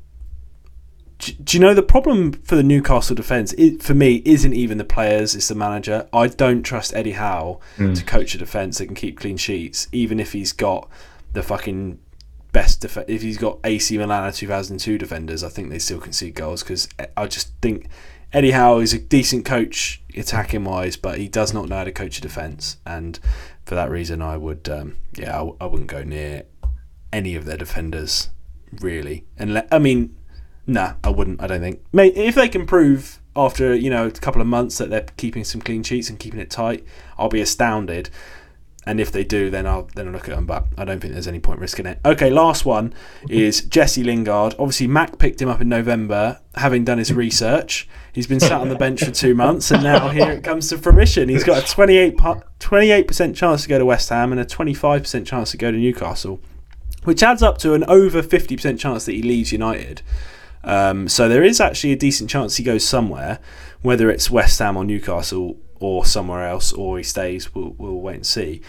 do, 1.19 1.33
do 1.33 1.57
you 1.57 1.61
know 1.61 1.75
the 1.75 1.83
problem 1.83 2.33
for 2.33 2.57
the 2.57 2.63
Newcastle 2.63 3.15
defence? 3.15 3.53
It, 3.55 3.83
for 3.83 3.95
me, 3.95 4.23
isn't 4.25 4.55
even 4.55 4.79
the 4.79 4.85
players; 4.85 5.35
it's 5.35 5.49
the 5.49 5.55
manager. 5.55 6.09
I 6.13 6.29
don't 6.29 6.63
trust 6.63 6.95
Eddie 6.95 7.13
Howe 7.13 7.61
to 7.95 8.05
coach 8.05 8.35
a 8.35 8.39
defence 8.39 8.79
that 8.79 8.87
can 8.87 8.95
keep 8.95 9.21
clean 9.21 9.37
sheets, 9.37 9.87
even 9.93 10.19
if 10.19 10.33
he's 10.33 10.53
got 10.53 10.89
the 11.35 11.43
fucking 11.43 11.99
best. 12.53 12.81
Def- 12.81 13.05
if 13.07 13.21
he's 13.21 13.39
got 13.39 13.59
AC 13.65 13.99
Milan 13.99 14.33
2002 14.33 14.97
defenders, 14.97 15.45
I 15.45 15.51
think 15.51 15.69
they 15.69 15.79
still 15.79 16.01
concede 16.01 16.35
goals 16.35 16.63
because 16.63 16.89
I 17.19 17.27
just 17.27 17.53
think 17.61 17.89
Eddie 18.33 18.51
Howe 18.51 18.79
is 18.79 18.93
a 18.93 18.99
decent 18.99 19.45
coach 19.45 20.03
attacking 20.15 20.65
wise, 20.65 20.97
but 20.97 21.19
he 21.19 21.29
does 21.29 21.55
not 21.55 21.69
know 21.69 21.77
how 21.77 21.85
to 21.85 21.93
coach 21.93 22.19
a 22.19 22.21
defence, 22.21 22.77
and 22.85 23.19
for 23.65 23.75
that 23.75 23.91
reason, 23.91 24.21
I 24.21 24.37
would, 24.37 24.69
um, 24.69 24.97
yeah, 25.15 25.43
I, 25.61 25.67
wouldn't 25.67 25.89
go 25.89 26.03
near 26.03 26.45
any 27.13 27.35
of 27.35 27.45
their 27.45 27.57
defenders 27.57 28.31
really. 28.81 29.25
And 29.39 29.55
le- 29.55 29.67
I 29.71 29.79
mean, 29.79 30.15
Nah, 30.69 30.93
I 31.03 31.09
wouldn't. 31.09 31.43
I 31.43 31.47
don't 31.47 31.63
think. 31.63 31.81
Mate, 31.95 32.15
if 32.15 32.35
they 32.35 32.49
can 32.49 32.67
prove 32.67 33.21
after 33.35 33.75
you 33.75 33.89
know 33.89 34.07
a 34.07 34.11
couple 34.11 34.43
of 34.43 34.47
months 34.47 34.77
that 34.79 34.91
they're 34.91 35.07
keeping 35.17 35.43
some 35.43 35.63
clean 35.63 35.83
sheets 35.83 36.11
and 36.11 36.19
keeping 36.19 36.39
it 36.39 36.51
tight, 36.51 36.85
I'll 37.17 37.31
be 37.31 37.41
astounded. 37.41 38.11
And 38.89 39.01
if 39.01 39.13
they 39.13 39.23
do, 39.23 39.51
then 39.51 39.67
I'll 39.67 39.87
then 39.95 40.07
I'll 40.07 40.15
look 40.15 40.31
at 40.31 40.35
them. 40.35 40.47
But 40.47 40.65
I 40.79 40.87
don't 40.87 40.99
think 40.99 41.13
there's 41.13 41.29
any 41.29 41.41
point 41.41 41.61
risking 41.61 41.85
it. 41.85 42.01
Okay, 42.07 42.31
last 42.31 42.65
one 42.65 42.95
is 43.29 43.61
Jesse 43.61 44.03
Lingard. 44.03 44.55
Obviously, 44.59 44.87
Mac 44.87 45.19
picked 45.19 45.43
him 45.43 45.51
up 45.51 45.61
in 45.61 45.69
November, 45.69 46.41
having 46.55 46.87
done 46.87 46.97
his 46.97 47.13
research. 47.13 47.87
He's 48.15 48.27
been 48.27 48.41
sat 48.41 48.63
on 48.63 48.71
the 48.71 48.77
bench 48.77 49.05
for 49.05 49.11
two 49.11 49.35
months, 49.35 49.71
and 49.71 49.83
now 49.83 50.09
here 50.09 50.31
it 50.31 50.43
comes 50.43 50.71
to 50.71 50.79
fruition. 50.79 51.29
He's 51.29 51.45
got 51.45 51.63
a 51.63 51.67
28 51.67 53.07
percent 53.07 53.37
chance 53.37 53.65
to 53.65 53.69
go 53.69 53.79
to 53.79 53.85
West 53.85 54.09
Ham 54.09 54.33
and 54.33 54.41
a 54.41 54.47
25 54.47 55.03
percent 55.03 55.27
chance 55.27 55.51
to 55.51 55.59
go 55.59 55.71
to 55.71 55.77
Newcastle, 55.77 56.41
which 57.05 57.23
adds 57.23 57.43
up 57.43 57.59
to 57.59 57.75
an 57.75 57.85
over 57.89 58.23
50 58.23 58.57
percent 58.57 58.81
chance 58.81 59.05
that 59.05 59.13
he 59.13 59.21
leaves 59.21 59.53
United. 59.53 60.01
Um, 60.65 61.09
so 61.09 61.29
there 61.29 61.45
is 61.45 61.61
actually 61.61 61.93
a 61.93 61.97
decent 61.97 62.31
chance 62.31 62.57
he 62.57 62.65
goes 62.65 62.85
somewhere, 62.89 63.39
whether 63.83 64.09
it's 64.09 64.31
West 64.31 64.59
Ham 64.61 64.79
or 64.79 64.85
Newcastle 64.87 65.59
or 65.81 66.05
somewhere 66.05 66.47
else, 66.47 66.73
or 66.73 66.99
he 66.99 67.05
stays. 67.05 67.55
We'll, 67.55 67.75
we'll 67.79 68.01
wait 68.01 68.17
and 68.17 68.27
see. 68.27 68.61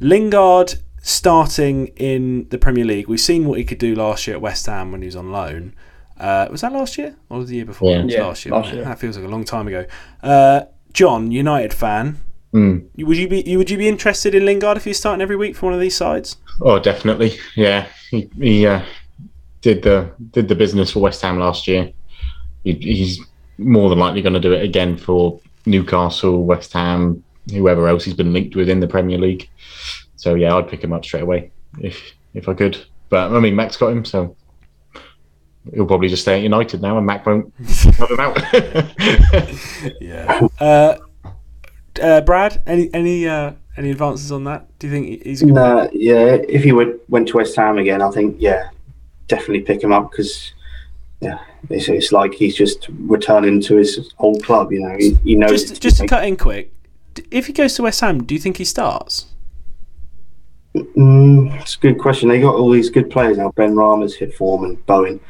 Lingard 0.00 0.74
starting 1.00 1.88
in 1.96 2.48
the 2.50 2.58
Premier 2.58 2.84
League. 2.84 3.08
We've 3.08 3.20
seen 3.20 3.46
what 3.46 3.58
he 3.58 3.64
could 3.64 3.78
do 3.78 3.94
last 3.94 4.26
year 4.26 4.36
at 4.36 4.42
West 4.42 4.66
Ham 4.66 4.92
when 4.92 5.02
he 5.02 5.06
was 5.06 5.16
on 5.16 5.30
loan. 5.30 5.74
Uh, 6.18 6.48
was 6.50 6.62
that 6.62 6.72
last 6.72 6.96
year 6.98 7.14
or 7.28 7.44
the 7.44 7.56
year 7.56 7.64
before? 7.64 7.90
Yeah. 7.90 7.98
It 8.00 8.04
was 8.04 8.14
Yeah, 8.14 8.26
last 8.26 8.44
year. 8.44 8.54
last 8.54 8.72
year. 8.72 8.84
That 8.84 8.98
feels 8.98 9.16
like 9.16 9.26
a 9.26 9.28
long 9.28 9.44
time 9.44 9.68
ago. 9.68 9.86
Uh, 10.22 10.62
John, 10.92 11.30
United 11.30 11.72
fan. 11.74 12.18
Mm. 12.54 12.86
Would 13.06 13.16
you 13.18 13.28
be 13.28 13.56
would 13.56 13.68
you 13.68 13.76
be 13.76 13.86
interested 13.88 14.34
in 14.34 14.46
Lingard 14.46 14.76
if 14.78 14.84
he's 14.84 14.98
starting 14.98 15.20
every 15.20 15.36
week 15.36 15.56
for 15.56 15.66
one 15.66 15.74
of 15.74 15.80
these 15.80 15.96
sides? 15.96 16.36
Oh, 16.62 16.78
definitely. 16.78 17.36
Yeah, 17.54 17.86
he, 18.10 18.30
he 18.40 18.66
uh, 18.66 18.82
did 19.60 19.82
the 19.82 20.10
did 20.30 20.48
the 20.48 20.54
business 20.54 20.90
for 20.92 21.00
West 21.00 21.20
Ham 21.20 21.38
last 21.38 21.68
year. 21.68 21.92
He, 22.64 22.72
he's 22.72 23.20
more 23.58 23.90
than 23.90 23.98
likely 23.98 24.22
going 24.22 24.32
to 24.32 24.40
do 24.40 24.52
it 24.52 24.62
again 24.64 24.96
for 24.96 25.38
Newcastle, 25.66 26.44
West 26.44 26.72
Ham, 26.72 27.22
whoever 27.50 27.88
else 27.88 28.04
he's 28.04 28.14
been 28.14 28.32
linked 28.32 28.56
with 28.56 28.68
in 28.68 28.80
the 28.80 28.88
Premier 28.88 29.18
League. 29.18 29.48
So 30.16 30.34
yeah, 30.34 30.54
I'd 30.56 30.68
pick 30.68 30.82
him 30.82 30.92
up 30.92 31.04
straight 31.04 31.22
away 31.22 31.50
if 31.80 32.12
if 32.34 32.48
I 32.48 32.54
could. 32.54 32.78
But 33.08 33.32
I 33.32 33.40
mean, 33.40 33.54
Mac's 33.54 33.76
got 33.76 33.88
him, 33.92 34.04
so 34.04 34.36
he'll 35.74 35.86
probably 35.86 36.08
just 36.08 36.22
stay 36.22 36.36
at 36.36 36.42
United 36.42 36.82
now, 36.82 36.96
and 36.96 37.06
Mac 37.06 37.26
won't 37.26 37.52
have 37.58 38.10
him 38.10 38.20
out. 38.20 38.42
Yeah. 40.00 40.48
Uh, 40.60 40.96
uh, 42.02 42.20
Brad, 42.22 42.62
any 42.66 42.92
any 42.92 43.26
uh, 43.28 43.52
any 43.76 43.90
advances 43.90 44.32
on 44.32 44.44
that? 44.44 44.66
Do 44.78 44.86
you 44.86 44.92
think 44.92 45.22
he's 45.22 45.42
a 45.42 45.46
good 45.46 45.54
Nah, 45.54 45.88
yeah, 45.92 46.38
if 46.48 46.64
he 46.64 46.72
went 46.72 47.00
went 47.08 47.28
to 47.28 47.36
West 47.36 47.56
Ham 47.56 47.78
again, 47.78 48.02
I 48.02 48.10
think 48.10 48.36
yeah, 48.38 48.70
definitely 49.28 49.60
pick 49.60 49.82
him 49.82 49.92
up 49.92 50.10
because 50.10 50.52
yeah, 51.20 51.38
it's, 51.70 51.88
it's 51.88 52.12
like 52.12 52.34
he's 52.34 52.54
just 52.54 52.88
returning 53.00 53.60
to 53.62 53.76
his 53.76 54.12
old 54.18 54.42
club. 54.44 54.72
You 54.72 54.80
know, 54.80 54.96
he, 54.98 55.14
he 55.24 55.34
knows. 55.34 55.62
Just, 55.62 55.82
just 55.82 55.96
to 55.98 56.06
cut 56.06 56.24
in 56.24 56.36
quick, 56.36 56.72
if 57.30 57.46
he 57.46 57.52
goes 57.52 57.74
to 57.74 57.82
West 57.82 58.00
Ham, 58.00 58.24
do 58.24 58.34
you 58.34 58.40
think 58.40 58.58
he 58.58 58.64
starts? 58.64 59.26
Mm, 60.74 61.58
it's 61.60 61.76
a 61.76 61.80
good 61.80 61.98
question. 61.98 62.28
They 62.28 62.40
got 62.40 62.54
all 62.54 62.70
these 62.70 62.90
good 62.90 63.10
players 63.10 63.38
now. 63.38 63.50
Benrahma's 63.52 64.14
hit 64.14 64.34
form 64.34 64.64
and 64.64 64.84
Bowen, 64.86 65.20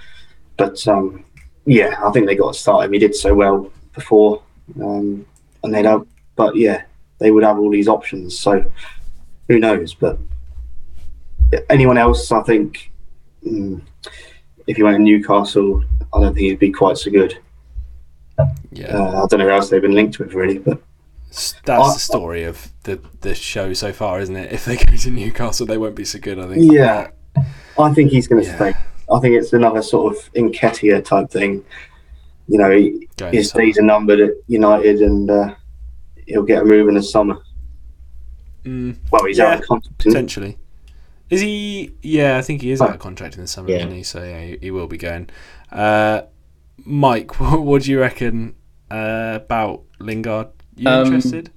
but 0.56 0.86
um, 0.88 1.24
yeah, 1.66 2.00
I 2.04 2.10
think 2.10 2.26
they 2.26 2.34
got 2.34 2.54
to 2.54 2.58
start 2.58 2.84
him. 2.84 2.92
He 2.92 2.98
did 2.98 3.14
so 3.14 3.32
well 3.34 3.70
before, 3.94 4.42
um, 4.80 5.24
and 5.62 5.74
they'd 5.74 5.84
have. 5.84 6.06
But 6.34 6.56
yeah, 6.56 6.82
they 7.18 7.30
would 7.30 7.44
have 7.44 7.58
all 7.58 7.70
these 7.70 7.88
options. 7.88 8.38
So 8.38 8.64
who 9.48 9.58
knows? 9.60 9.94
But 9.94 10.18
anyone 11.70 11.96
else, 11.96 12.32
I 12.32 12.42
think, 12.42 12.90
mm, 13.46 13.80
if 14.66 14.76
he 14.76 14.82
went 14.82 14.96
to 14.96 15.02
Newcastle, 15.02 15.82
I 16.14 16.20
don't 16.20 16.34
think 16.34 16.46
he'd 16.46 16.58
be 16.58 16.70
quite 16.72 16.98
so 16.98 17.10
good. 17.10 17.38
Yeah, 18.72 18.86
Uh, 18.96 19.24
I 19.24 19.26
don't 19.28 19.38
know 19.38 19.46
who 19.46 19.50
else 19.50 19.70
they've 19.70 19.80
been 19.82 19.94
linked 19.94 20.18
with 20.18 20.34
really, 20.34 20.58
but 20.58 20.80
that's 21.30 21.54
I- 21.68 21.92
the 21.94 21.98
story 21.98 22.44
of 22.44 22.70
the 22.84 23.00
the 23.22 23.34
show 23.34 23.72
so 23.72 23.92
far, 23.92 24.20
isn't 24.20 24.36
it? 24.36 24.52
If 24.52 24.64
they 24.64 24.76
go 24.76 24.94
to 24.96 25.10
Newcastle, 25.10 25.66
they 25.66 25.78
won't 25.78 25.94
be 25.94 26.04
so 26.04 26.18
good. 26.18 26.38
I 26.38 26.46
think. 26.48 26.72
Yeah. 26.72 27.08
I 27.78 27.92
think 27.94 28.10
he's 28.10 28.26
going 28.28 28.42
to 28.42 28.48
Yeah. 28.48 28.56
stay. 28.56 28.74
I 29.12 29.20
think 29.20 29.34
it's 29.36 29.52
another 29.52 29.82
sort 29.82 30.16
of 30.16 30.32
Nketiah 30.34 31.04
type 31.04 31.30
thing. 31.30 31.62
You 32.48 32.58
know, 32.58 32.70
he, 32.70 33.08
Going 33.16 33.34
his 33.34 33.50
to 33.52 33.58
days 33.58 33.78
are 33.78 33.82
numbered 33.82 34.20
at 34.20 34.30
United, 34.48 35.00
and 35.02 35.30
uh, 35.30 35.54
he'll 36.26 36.42
get 36.44 36.62
a 36.62 36.64
move 36.64 36.88
in 36.88 36.94
the 36.94 37.02
summer. 37.02 37.38
Mm, 38.64 38.96
Well, 39.12 39.24
he's 39.26 39.38
Yeah, 39.38 39.46
out 39.52 39.60
of 39.60 39.66
contract. 39.66 40.00
isn't 40.00 40.10
he? 40.10 40.14
potentially. 40.14 40.58
Is 41.30 41.40
he? 41.40 41.92
Yeah, 42.02 42.38
I 42.38 42.42
think 42.42 42.62
he 42.62 42.70
is 42.70 42.80
out 42.80 42.90
of 42.90 42.98
contract 43.00 43.34
in 43.34 43.40
the 43.42 43.46
summer, 43.48 43.70
Yeah. 43.70 43.78
isn't 43.78 43.92
he? 43.92 44.02
So 44.02 44.22
yeah, 44.22 44.40
he, 44.40 44.58
he 44.60 44.70
will 44.70 44.86
be 44.86 44.96
going. 44.98 45.28
Uh, 45.72 46.22
Mike, 46.84 47.40
what, 47.40 47.62
what 47.62 47.82
do 47.82 47.90
you 47.90 48.00
reckon 48.00 48.54
uh, 48.90 49.32
about 49.42 49.82
Lingard? 49.98 50.48
You 50.76 50.88
Um, 50.88 51.06
interested? 51.06 51.50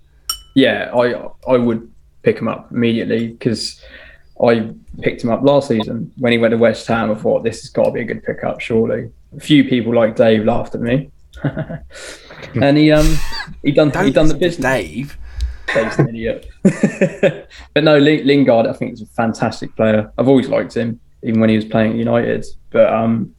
Yeah, 0.56 0.92
I 0.96 1.30
I 1.48 1.58
would 1.58 1.92
pick 2.24 2.40
him 2.40 2.48
up 2.48 2.72
immediately 2.72 3.28
because 3.28 3.82
I 4.44 4.72
picked 5.02 5.24
him 5.24 5.30
up 5.30 5.42
last 5.44 5.68
season 5.68 6.12
when 6.18 6.32
he 6.32 6.38
went 6.38 6.52
to 6.52 6.58
West 6.58 6.88
Ham. 6.88 7.12
I 7.12 7.16
thought 7.16 7.44
this 7.44 7.62
has 7.62 7.70
got 7.70 7.86
to 7.86 7.92
be 7.92 8.02
a 8.02 8.06
good 8.06 8.24
pickup, 8.24 8.60
surely. 8.62 9.12
A 9.38 9.40
few 9.40 9.64
people 9.64 9.94
like 9.94 10.16
Dave 10.16 10.44
laughed 10.46 10.74
at 10.76 10.82
me, 10.82 11.12
and 12.56 12.78
he 12.78 12.92
um 12.92 13.18
he 13.64 13.72
done 13.72 13.92
he 14.06 14.12
done 14.12 14.28
the 14.28 14.34
business. 14.34 14.64
Dave. 14.66 15.18
Dave's 15.74 16.00
an 16.00 16.10
idiot. 16.10 16.48
but 17.74 17.84
no, 17.84 17.98
Lingard, 17.98 18.68
I 18.68 18.74
think 18.74 18.94
is 18.94 19.02
a 19.02 19.06
fantastic 19.08 19.76
player. 19.76 20.12
I've 20.18 20.28
always 20.28 20.50
liked 20.50 20.76
him, 20.76 21.00
even 21.24 21.40
when 21.40 21.50
he 21.50 21.56
was 21.56 21.66
playing 21.66 21.92
at 21.92 21.98
United. 21.98 22.46
But 22.70 22.92
um, 22.94 23.34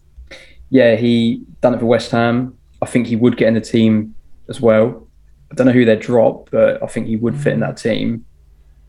yeah, 0.70 0.96
he 0.96 1.44
done 1.60 1.74
it 1.74 1.80
for 1.80 1.86
West 1.86 2.10
Ham. 2.10 2.56
I 2.82 2.86
think 2.86 3.06
he 3.06 3.16
would 3.16 3.36
get 3.36 3.48
in 3.48 3.54
the 3.54 3.60
team 3.60 4.14
as 4.48 4.60
well. 4.60 5.06
I 5.50 5.54
don't 5.54 5.66
know 5.66 5.72
who 5.72 5.84
they'd 5.84 6.00
drop, 6.00 6.48
but 6.50 6.82
I 6.82 6.86
think 6.86 7.06
he 7.06 7.16
would 7.16 7.36
fit 7.36 7.52
in 7.52 7.60
that 7.60 7.76
team. 7.76 8.24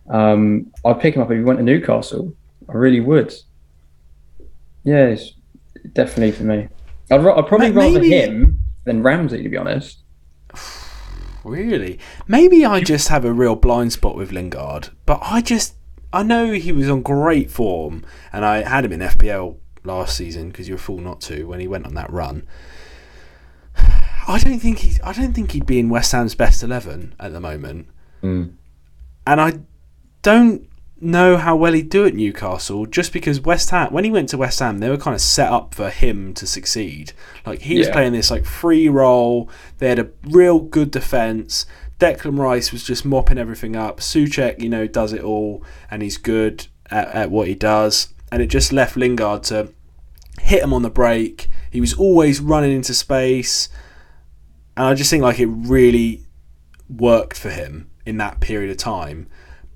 Um, 0.09 0.71
I'd 0.85 0.99
pick 0.99 1.15
him 1.15 1.21
up 1.21 1.31
if 1.31 1.37
he 1.37 1.43
went 1.43 1.59
to 1.59 1.65
Newcastle. 1.65 2.33
I 2.69 2.73
really 2.73 2.99
would. 2.99 3.33
Yeah, 4.83 5.07
it's 5.07 5.33
definitely 5.93 6.31
for 6.31 6.43
me. 6.43 6.67
I'd, 7.09 7.25
I'd 7.25 7.47
probably 7.47 7.71
Ma- 7.71 7.81
rather 7.81 8.03
him 8.03 8.59
than 8.85 9.03
Ramsey, 9.03 9.43
to 9.43 9.49
be 9.49 9.57
honest. 9.57 9.99
Really? 11.43 11.97
Maybe 12.27 12.65
I 12.65 12.81
just 12.81 13.07
have 13.07 13.25
a 13.25 13.33
real 13.33 13.55
blind 13.55 13.93
spot 13.93 14.15
with 14.15 14.31
Lingard, 14.31 14.89
but 15.05 15.19
I 15.23 15.41
just 15.41 15.75
I 16.13 16.23
know 16.23 16.51
he 16.53 16.71
was 16.71 16.89
on 16.89 17.01
great 17.01 17.49
form, 17.49 18.03
and 18.33 18.43
I 18.45 18.63
had 18.63 18.85
him 18.85 18.91
in 18.93 18.99
FPL 18.99 19.57
last 19.83 20.15
season 20.15 20.49
because 20.49 20.67
you 20.67 20.75
were 20.75 20.79
a 20.79 20.81
fool 20.81 20.99
not 20.99 21.21
to 21.21 21.45
when 21.45 21.59
he 21.59 21.67
went 21.67 21.85
on 21.87 21.95
that 21.95 22.11
run. 22.11 22.45
I 24.27 24.39
don't 24.43 24.59
think 24.59 24.79
he 24.79 25.01
I 25.03 25.13
don't 25.13 25.33
think 25.33 25.51
he'd 25.51 25.65
be 25.65 25.79
in 25.79 25.89
West 25.89 26.11
Ham's 26.11 26.35
best 26.35 26.61
eleven 26.63 27.15
at 27.19 27.33
the 27.33 27.39
moment, 27.39 27.87
Mm. 28.21 28.53
and 29.25 29.41
I 29.41 29.53
don't 30.21 30.67
know 31.01 31.35
how 31.35 31.55
well 31.55 31.73
he'd 31.73 31.89
do 31.89 32.05
at 32.05 32.13
Newcastle 32.13 32.85
just 32.85 33.11
because 33.11 33.41
West 33.41 33.71
Ham 33.71 33.91
when 33.91 34.03
he 34.03 34.11
went 34.11 34.29
to 34.29 34.37
West 34.37 34.59
Ham 34.59 34.77
they 34.77 34.89
were 34.89 34.97
kind 34.97 35.15
of 35.15 35.21
set 35.21 35.51
up 35.51 35.73
for 35.73 35.89
him 35.89 36.33
to 36.35 36.45
succeed. 36.45 37.13
Like 37.45 37.61
he 37.63 37.77
was 37.79 37.87
Yeah. 37.87 37.93
playing 37.93 38.13
this 38.13 38.29
like 38.31 38.45
free 38.45 38.87
role. 38.87 39.49
They 39.79 39.89
had 39.89 39.99
a 39.99 40.09
real 40.23 40.59
good 40.59 40.91
defense. 40.91 41.65
Declan 41.99 42.37
Rice 42.39 42.71
was 42.71 42.83
just 42.83 43.03
mopping 43.05 43.37
everything 43.37 43.75
up. 43.75 43.99
Soucek, 43.99 44.61
you 44.61 44.69
know, 44.69 44.87
does 44.87 45.11
it 45.13 45.23
all 45.23 45.63
and 45.89 46.01
he's 46.03 46.17
good 46.17 46.67
at, 46.89 47.07
at 47.09 47.31
what 47.31 47.47
he 47.47 47.55
does. 47.55 48.09
And 48.31 48.41
it 48.41 48.47
just 48.47 48.71
left 48.71 48.95
Lingard 48.95 49.43
to 49.45 49.73
hit 50.39 50.63
him 50.63 50.73
on 50.73 50.83
the 50.83 50.89
break. 50.89 51.47
He 51.71 51.81
was 51.81 51.93
always 51.93 52.39
running 52.39 52.71
into 52.71 52.93
space. 52.93 53.69
And 54.77 54.85
I 54.85 54.93
just 54.93 55.09
think 55.09 55.23
like 55.23 55.39
it 55.39 55.47
really 55.47 56.25
worked 56.89 57.37
for 57.37 57.49
him 57.49 57.89
in 58.05 58.17
that 58.17 58.39
period 58.39 58.69
of 58.71 58.77
time. 58.77 59.27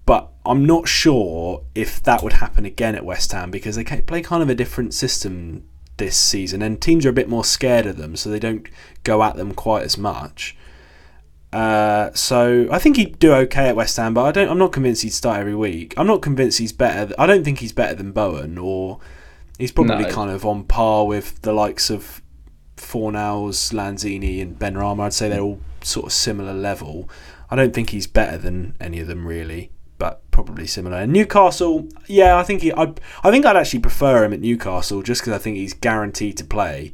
But 0.05 0.31
I'm 0.45 0.65
not 0.65 0.87
sure 0.87 1.63
if 1.73 2.01
that 2.03 2.21
would 2.23 2.33
happen 2.33 2.65
again 2.65 2.95
at 2.95 3.05
West 3.05 3.31
Ham 3.31 3.49
because 3.49 3.75
they 3.75 3.83
play 3.83 4.21
kind 4.21 4.43
of 4.43 4.49
a 4.49 4.55
different 4.55 4.93
system 4.93 5.63
this 5.97 6.17
season, 6.17 6.61
and 6.61 6.81
teams 6.81 7.05
are 7.05 7.09
a 7.09 7.13
bit 7.13 7.29
more 7.29 7.43
scared 7.45 7.85
of 7.85 7.97
them, 7.97 8.15
so 8.15 8.29
they 8.29 8.39
don't 8.39 8.67
go 9.03 9.23
at 9.23 9.35
them 9.35 9.53
quite 9.53 9.83
as 9.83 9.97
much. 9.97 10.55
Uh, 11.53 12.11
so 12.13 12.67
I 12.69 12.79
think 12.79 12.97
he'd 12.97 13.17
do 13.17 13.33
okay 13.33 13.69
at 13.69 13.75
West 13.77 13.95
Ham, 13.97 14.13
but 14.13 14.25
I 14.25 14.31
don't. 14.31 14.49
I'm 14.49 14.57
not 14.57 14.73
convinced 14.73 15.03
he'd 15.03 15.13
start 15.13 15.39
every 15.39 15.55
week. 15.55 15.93
I'm 15.95 16.05
not 16.07 16.21
convinced 16.21 16.59
he's 16.59 16.73
better. 16.73 17.13
I 17.17 17.25
don't 17.25 17.45
think 17.45 17.59
he's 17.59 17.71
better 17.71 17.95
than 17.95 18.11
Bowen, 18.11 18.57
or 18.57 18.99
he's 19.57 19.71
probably 19.71 20.03
No. 20.03 20.09
kind 20.11 20.29
of 20.29 20.45
on 20.45 20.65
par 20.65 21.07
with 21.07 21.41
the 21.43 21.53
likes 21.53 21.89
of 21.89 22.21
Fornals, 22.75 23.73
Lanzini, 23.73 24.41
and 24.41 24.59
Benrahma. 24.59 25.03
I'd 25.05 25.13
say 25.13 25.29
they're 25.29 25.39
all 25.41 25.61
sort 25.81 26.07
of 26.07 26.11
similar 26.13 26.53
level. 26.53 27.09
I 27.49 27.55
don't 27.55 27.73
think 27.73 27.91
he's 27.91 28.07
better 28.07 28.37
than 28.37 28.75
any 28.81 28.99
of 28.99 29.07
them 29.07 29.25
really, 29.25 29.71
but 30.05 30.29
probably 30.31 30.67
similar. 30.67 30.97
And 30.97 31.11
Newcastle, 31.13 31.87
yeah, 32.07 32.37
I 32.37 32.43
think 32.43 32.61
he. 32.61 32.71
I 32.73 32.93
I 33.23 33.31
think 33.31 33.45
I'd 33.45 33.55
actually 33.57 33.79
prefer 33.79 34.23
him 34.23 34.33
at 34.33 34.39
Newcastle 34.39 35.01
just 35.01 35.21
because 35.21 35.33
I 35.33 35.39
think 35.39 35.57
he's 35.57 35.73
guaranteed 35.73 36.37
to 36.37 36.43
play, 36.43 36.93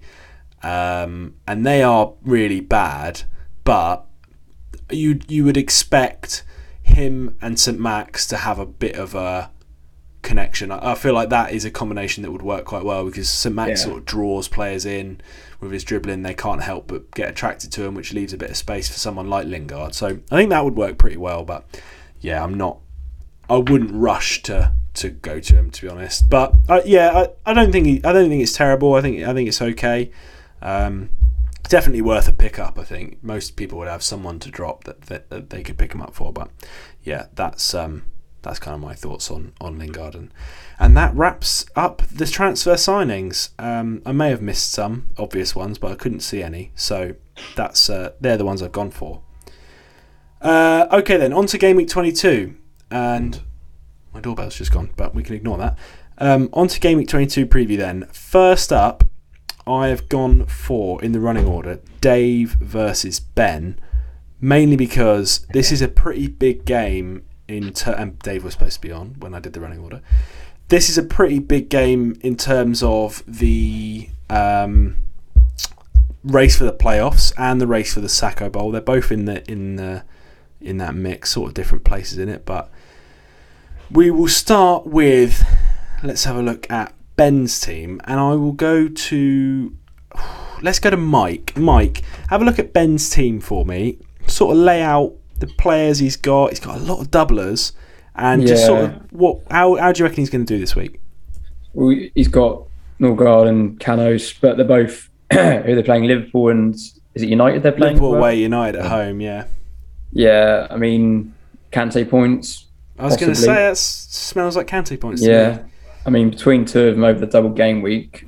um, 0.63 1.35
and 1.47 1.65
they 1.65 1.83
are 1.83 2.13
really 2.23 2.61
bad. 2.61 3.23
But 3.63 4.05
you 4.89 5.19
you 5.27 5.43
would 5.45 5.57
expect 5.57 6.43
him 6.83 7.37
and 7.41 7.59
St 7.59 7.79
Max 7.79 8.25
to 8.27 8.37
have 8.37 8.59
a 8.59 8.65
bit 8.65 8.95
of 8.95 9.13
a 9.15 9.51
connection. 10.21 10.71
I, 10.71 10.91
I 10.91 10.95
feel 10.95 11.13
like 11.13 11.29
that 11.29 11.51
is 11.51 11.65
a 11.65 11.71
combination 11.71 12.23
that 12.23 12.31
would 12.31 12.41
work 12.41 12.65
quite 12.65 12.83
well 12.85 13.05
because 13.05 13.29
St 13.29 13.53
Max 13.55 13.69
Yeah. 13.69 13.75
sort 13.87 13.97
of 13.99 14.05
draws 14.05 14.47
players 14.47 14.85
in 14.85 15.19
with 15.59 15.71
his 15.71 15.83
dribbling. 15.83 16.23
They 16.23 16.33
can't 16.33 16.63
help 16.63 16.87
but 16.87 17.11
get 17.11 17.29
attracted 17.29 17.71
to 17.73 17.83
him, 17.83 17.93
which 17.95 18.13
leaves 18.13 18.33
a 18.33 18.37
bit 18.37 18.49
of 18.51 18.57
space 18.57 18.87
for 18.87 18.99
someone 18.99 19.29
like 19.29 19.47
Lingard. 19.47 19.95
So 19.95 20.19
I 20.31 20.35
think 20.37 20.49
that 20.49 20.63
would 20.63 20.75
work 20.77 20.97
pretty 20.97 21.17
well. 21.17 21.43
But 21.43 21.65
yeah, 22.21 22.41
I'm 22.43 22.53
not. 22.55 22.77
I 23.49 23.57
wouldn't 23.57 23.91
rush 23.93 24.41
to 24.43 24.73
to 24.93 25.09
go 25.09 25.39
to 25.39 25.55
him 25.55 25.71
to 25.71 25.81
be 25.81 25.87
honest. 25.87 26.29
But 26.29 26.55
uh, 26.67 26.81
yeah, 26.85 27.11
I, 27.45 27.51
I 27.51 27.53
don't 27.53 27.71
think 27.71 28.05
I 28.05 28.13
don't 28.13 28.29
think 28.29 28.43
it's 28.43 28.53
terrible. 28.53 28.93
I 28.95 29.01
think 29.01 29.23
I 29.23 29.33
think 29.33 29.47
it's 29.47 29.61
okay. 29.61 30.11
Um, 30.61 31.09
definitely 31.63 32.01
worth 32.01 32.27
a 32.27 32.33
pick 32.33 32.59
up. 32.59 32.77
I 32.77 32.83
think 32.83 33.23
most 33.23 33.55
people 33.55 33.77
would 33.79 33.87
have 33.87 34.03
someone 34.03 34.39
to 34.39 34.51
drop 34.51 34.83
that, 34.83 35.03
that, 35.03 35.29
that 35.29 35.49
they 35.49 35.63
could 35.63 35.77
pick 35.77 35.93
him 35.93 36.01
up 36.01 36.13
for. 36.13 36.33
But 36.33 36.49
yeah, 37.03 37.27
that's 37.33 37.73
um, 37.73 38.03
that's 38.41 38.59
kind 38.59 38.75
of 38.75 38.81
my 38.81 38.93
thoughts 38.93 39.31
on 39.31 39.53
on 39.61 39.77
Lingard 39.77 40.15
and, 40.15 40.33
and 40.79 40.97
that 40.97 41.15
wraps 41.15 41.65
up 41.75 42.01
the 42.07 42.25
transfer 42.25 42.73
signings. 42.73 43.49
Um, 43.59 44.01
I 44.05 44.11
may 44.11 44.29
have 44.29 44.41
missed 44.41 44.71
some 44.71 45.07
obvious 45.17 45.55
ones, 45.55 45.77
but 45.77 45.91
I 45.91 45.95
couldn't 45.95 46.21
see 46.21 46.43
any. 46.43 46.71
So 46.75 47.15
that's 47.55 47.89
uh, 47.89 48.11
they're 48.19 48.37
the 48.37 48.45
ones 48.45 48.61
I've 48.61 48.71
gone 48.71 48.91
for. 48.91 49.21
Uh, 50.41 50.87
okay 50.91 51.17
then, 51.17 51.33
on 51.33 51.45
to 51.47 51.57
game 51.57 51.77
week 51.77 51.87
twenty 51.87 52.11
two, 52.11 52.55
and 52.91 53.41
my 54.13 54.19
doorbell's 54.19 54.57
just 54.57 54.71
gone, 54.71 54.91
but 54.95 55.15
we 55.15 55.23
can 55.23 55.35
ignore 55.35 55.57
that. 55.57 55.77
Um, 56.17 56.49
on 56.53 56.67
to 56.67 56.79
game 56.79 56.97
week 56.97 57.07
twenty 57.07 57.25
two 57.25 57.45
preview 57.47 57.77
then. 57.77 58.07
First 58.11 58.71
up, 58.71 59.03
I 59.65 59.87
have 59.87 60.09
gone 60.09 60.45
for 60.45 61.03
in 61.03 61.13
the 61.13 61.19
running 61.19 61.45
order 61.45 61.79
Dave 62.01 62.53
versus 62.59 63.19
Ben, 63.19 63.79
mainly 64.39 64.75
because 64.75 65.47
this 65.53 65.71
is 65.71 65.81
a 65.81 65.87
pretty 65.87 66.27
big 66.27 66.65
game 66.65 67.23
in 67.47 67.73
ter- 67.73 67.93
and 67.93 68.19
Dave 68.19 68.43
was 68.43 68.53
supposed 68.53 68.75
to 68.75 68.81
be 68.81 68.91
on 68.91 69.15
when 69.19 69.33
I 69.33 69.39
did 69.39 69.53
the 69.53 69.61
running 69.61 69.79
order. 69.79 70.01
This 70.67 70.89
is 70.89 70.97
a 70.97 71.03
pretty 71.03 71.39
big 71.39 71.69
game 71.69 72.17
in 72.21 72.37
terms 72.37 72.81
of 72.81 73.23
the 73.27 74.09
um, 74.29 74.97
race 76.23 76.57
for 76.57 76.63
the 76.63 76.73
playoffs 76.73 77.33
and 77.37 77.59
the 77.59 77.67
race 77.67 77.93
for 77.93 77.99
the 77.99 78.09
Sacco 78.09 78.49
Bowl. 78.49 78.71
They're 78.71 78.81
both 78.81 79.11
in 79.11 79.25
the 79.25 79.49
in 79.51 79.75
the 79.75 80.03
in 80.59 80.77
that 80.77 80.95
mix, 80.95 81.31
sort 81.31 81.49
of 81.49 81.53
different 81.53 81.83
places 81.83 82.19
in 82.19 82.29
it, 82.29 82.45
but 82.45 82.71
we 83.93 84.09
will 84.11 84.27
start 84.27 84.87
with 84.87 85.43
let's 86.03 86.23
have 86.23 86.35
a 86.35 86.41
look 86.41 86.69
at 86.71 86.93
Ben's 87.15 87.59
team, 87.59 88.01
and 88.05 88.19
I 88.19 88.33
will 88.33 88.53
go 88.53 88.87
to. 88.87 89.75
Let's 90.61 90.79
go 90.79 90.89
to 90.89 90.97
Mike. 90.97 91.57
Mike, 91.57 92.03
have 92.29 92.41
a 92.41 92.45
look 92.45 92.59
at 92.59 92.73
Ben's 92.73 93.09
team 93.09 93.39
for 93.39 93.65
me. 93.65 93.97
Sort 94.27 94.55
of 94.55 94.61
lay 94.61 94.81
out 94.81 95.15
the 95.39 95.47
players 95.47 95.99
he's 95.99 96.17
got. 96.17 96.49
He's 96.49 96.59
got 96.59 96.77
a 96.77 96.79
lot 96.79 97.01
of 97.01 97.11
doublers, 97.11 97.73
and 98.15 98.45
just 98.45 98.65
sort 98.65 98.85
of 98.85 99.11
what. 99.11 99.41
How, 99.49 99.75
how 99.75 99.91
do 99.91 99.99
you 99.99 100.05
reckon 100.05 100.21
he's 100.21 100.29
going 100.29 100.45
to 100.45 100.53
do 100.53 100.59
this 100.59 100.75
week? 100.75 100.99
Well, 101.73 101.95
he's 102.15 102.27
got 102.27 102.63
Norgaard 102.99 103.47
and 103.47 103.79
Canos, 103.79 104.33
but 104.33 104.57
they're 104.57 104.65
both 104.65 105.09
who 105.31 105.37
they're 105.37 105.83
playing? 105.83 106.05
Liverpool 106.05 106.49
and 106.49 106.75
is 106.75 107.23
it 107.23 107.29
United? 107.29 107.63
They're 107.63 107.71
playing. 107.71 107.95
Liverpool 107.95 108.15
away, 108.15 108.39
United 108.39 108.79
at 108.79 108.85
home. 108.89 109.21
Yeah, 109.21 109.45
Yeah, 110.11 110.67
I 110.69 110.77
mean, 110.77 111.33
Kante 111.71 112.09
points. 112.09 112.67
I 113.01 113.05
was 113.05 113.17
going 113.17 113.33
to 113.33 113.35
say 113.39 113.53
that 113.53 113.77
smells 113.77 114.55
like 114.55 114.67
Kante 114.67 114.99
points. 114.99 115.21
to 115.21 115.29
Yeah, 115.29 115.57
me. 115.57 115.63
I 116.05 116.09
mean, 116.09 116.29
between 116.29 116.65
two 116.65 116.87
of 116.87 116.95
them 116.95 117.03
over 117.03 117.19
the 117.19 117.27
double 117.27 117.49
game 117.49 117.81
week, 117.81 118.27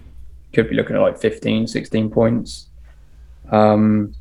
could 0.53 0.69
be 0.69 0.76
looking 0.76 0.95
at 0.95 1.01
like 1.01 1.17
15, 1.17 1.67
16 1.67 2.09
points. 2.09 2.67
Um, 3.51 4.13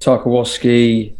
Tarkowski, 0.00 1.14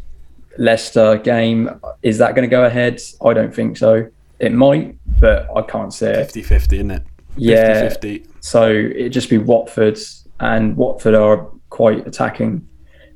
Leicester 0.59 1.19
game, 1.19 1.81
is 2.03 2.19
that 2.19 2.35
going 2.35 2.49
to 2.49 2.51
go 2.51 2.65
ahead? 2.65 3.01
I 3.25 3.33
don't 3.33 3.55
think 3.55 3.77
so. 3.77 4.09
It 4.39 4.53
might, 4.53 4.97
but 5.21 5.49
I 5.57 5.63
can't 5.63 5.93
see 5.95 6.07
it. 6.07 6.29
50-50, 6.29 6.73
isn't 6.75 6.91
it? 6.91 7.03
Yeah, 7.37 7.89
50-50. 7.89 8.27
so 8.41 8.71
it'd 8.71 9.13
just 9.13 9.31
be 9.31 9.39
Watford, 9.39 9.99
and 10.41 10.77
Watford 10.77 11.15
are 11.15 11.49
quite 11.71 12.07
attacking 12.07 12.67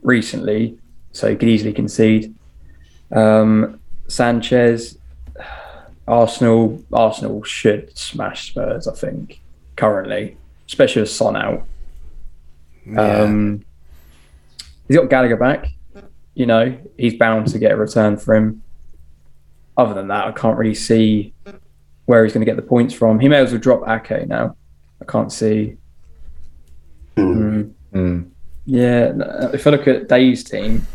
recently, 0.03 0.79
so 1.13 1.27
you 1.29 1.37
could 1.37 1.49
easily 1.49 1.73
concede. 1.73 2.35
Um, 3.13 3.81
Sanchez, 4.09 4.99
Arsenal, 6.07 6.83
Arsenal 6.93 7.43
should 7.45 7.97
smash 7.97 8.49
Spurs. 8.51 8.87
I 8.89 8.95
think 8.95 9.41
currently, 9.77 10.37
especially 10.67 11.03
with 11.03 11.11
Son 11.11 11.37
out. 11.37 11.65
Yeah. 12.87 13.01
Um, 13.23 13.65
he's 14.89 14.97
got 14.97 15.11
Gallagher 15.11 15.37
back. 15.37 15.69
You 16.35 16.47
know, 16.47 16.77
he's 16.97 17.15
bound 17.15 17.49
to 17.49 17.59
get 17.59 17.73
a 17.73 17.77
return 17.77 18.17
for 18.17 18.35
him. 18.35 18.63
Other 19.77 19.95
than 19.95 20.09
that, 20.09 20.27
I 20.27 20.33
can't 20.33 20.57
really 20.57 20.75
see 20.75 21.33
where 22.05 22.25
he's 22.25 22.33
going 22.33 22.45
to 22.45 22.51
get 22.51 22.57
the 22.57 22.63
points 22.63 22.95
from. 22.95 23.19
He 23.21 23.29
may 23.29 23.39
as 23.39 23.53
well 23.53 23.61
drop 23.61 23.83
Ake 23.89 24.29
now. 24.29 24.55
I 25.01 25.05
can't 25.05 25.33
see. 25.33 25.77
Mm, 27.17 27.73
Mm. 27.95 28.29
yeah, 28.67 29.13
if 29.55 29.67
I 29.67 29.71
look 29.71 29.89
at 29.89 30.07
Dave's 30.09 30.45
team, 30.45 30.87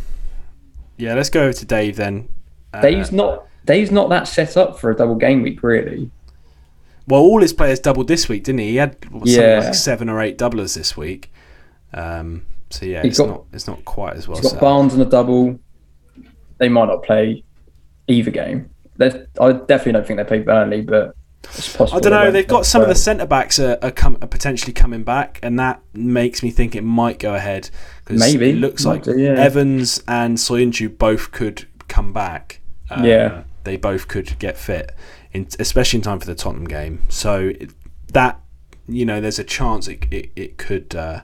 yeah, 0.97 1.15
let's 1.15 1.29
go 1.31 1.41
over 1.43 1.53
to 1.53 1.65
Dave 1.65 1.95
then. 1.95 2.27
Uh, 2.73 2.81
Dave's 2.81 3.11
not 3.11 3.45
Dave's 3.65 3.91
not 3.91 4.09
that 4.09 4.27
set 4.27 4.57
up 4.57 4.79
for 4.79 4.89
a 4.91 4.95
double 4.95 5.15
game 5.15 5.41
week, 5.43 5.61
really. 5.63 6.09
Well, 7.07 7.21
all 7.21 7.41
his 7.41 7.53
players 7.53 7.79
doubled 7.79 8.07
this 8.07 8.29
week, 8.29 8.43
didn't 8.43 8.59
he? 8.59 8.69
He 8.69 8.75
had 8.77 8.95
what, 9.11 9.27
Yeah. 9.27 9.61
like 9.65 9.73
seven 9.75 10.07
or 10.09 10.21
eight 10.21 10.37
doublers 10.37 10.75
this 10.75 10.95
week. 10.95 11.31
Um, 11.93 12.45
so 12.69 12.85
yeah, 12.85 13.01
He's 13.01 13.11
it's 13.11 13.19
got- 13.19 13.27
not 13.29 13.43
it's 13.53 13.67
not 13.67 13.83
quite 13.85 14.15
as 14.15 14.27
well. 14.27 14.37
He's 14.37 14.43
got 14.45 14.51
set. 14.53 14.61
Barnes 14.61 14.93
on 14.93 15.01
a 15.01 15.05
double. 15.05 15.59
They 16.57 16.69
might 16.69 16.85
not 16.85 17.03
play 17.03 17.43
either 18.07 18.31
game. 18.31 18.69
They're- 18.97 19.27
I 19.39 19.51
definitely 19.53 19.93
don't 19.93 20.07
think 20.07 20.17
they 20.17 20.23
play 20.23 20.39
Burnley, 20.39 20.81
but 20.81 21.15
it's 21.43 21.75
possible. 21.75 21.97
I 21.97 22.01
don't 22.01 22.11
know. 22.11 22.31
They've 22.31 22.47
got 22.47 22.65
some 22.67 22.81
of 22.83 22.87
the 22.87 22.95
centre 22.95 23.25
backs 23.25 23.59
are, 23.59 23.77
are, 23.81 23.89
come, 23.91 24.17
are 24.21 24.27
potentially 24.27 24.73
coming 24.73 25.03
back, 25.03 25.39
and 25.41 25.57
that 25.59 25.81
makes 25.93 26.43
me 26.43 26.51
think 26.51 26.75
it 26.75 26.83
might 26.83 27.17
go 27.19 27.33
ahead. 27.33 27.69
Maybe. 28.09 28.51
it 28.51 28.57
looks 28.57 28.85
Might 28.85 28.91
like 28.91 29.03
do, 29.03 29.17
yeah. 29.19 29.31
Evans 29.33 30.03
and 30.07 30.37
Soyuncu 30.37 30.97
both 30.97 31.31
could 31.31 31.67
come 31.87 32.13
back. 32.13 32.60
Um, 32.91 33.05
Yeah. 33.05 33.43
they 33.63 33.77
both 33.77 34.07
could 34.07 34.37
get 34.39 34.57
fit, 34.57 34.91
in, 35.33 35.47
especially 35.59 35.97
in 35.97 36.03
time 36.03 36.19
for 36.19 36.25
the 36.25 36.35
Tottenham 36.35 36.65
game. 36.67 36.99
So 37.09 37.51
it, 37.59 37.71
that 38.13 38.39
you 38.87 39.05
know, 39.05 39.21
there's 39.21 39.39
a 39.39 39.43
chance 39.43 39.87
it 39.87 40.05
it, 40.11 40.31
it 40.35 40.57
could 40.57 40.95
uh, 40.95 41.21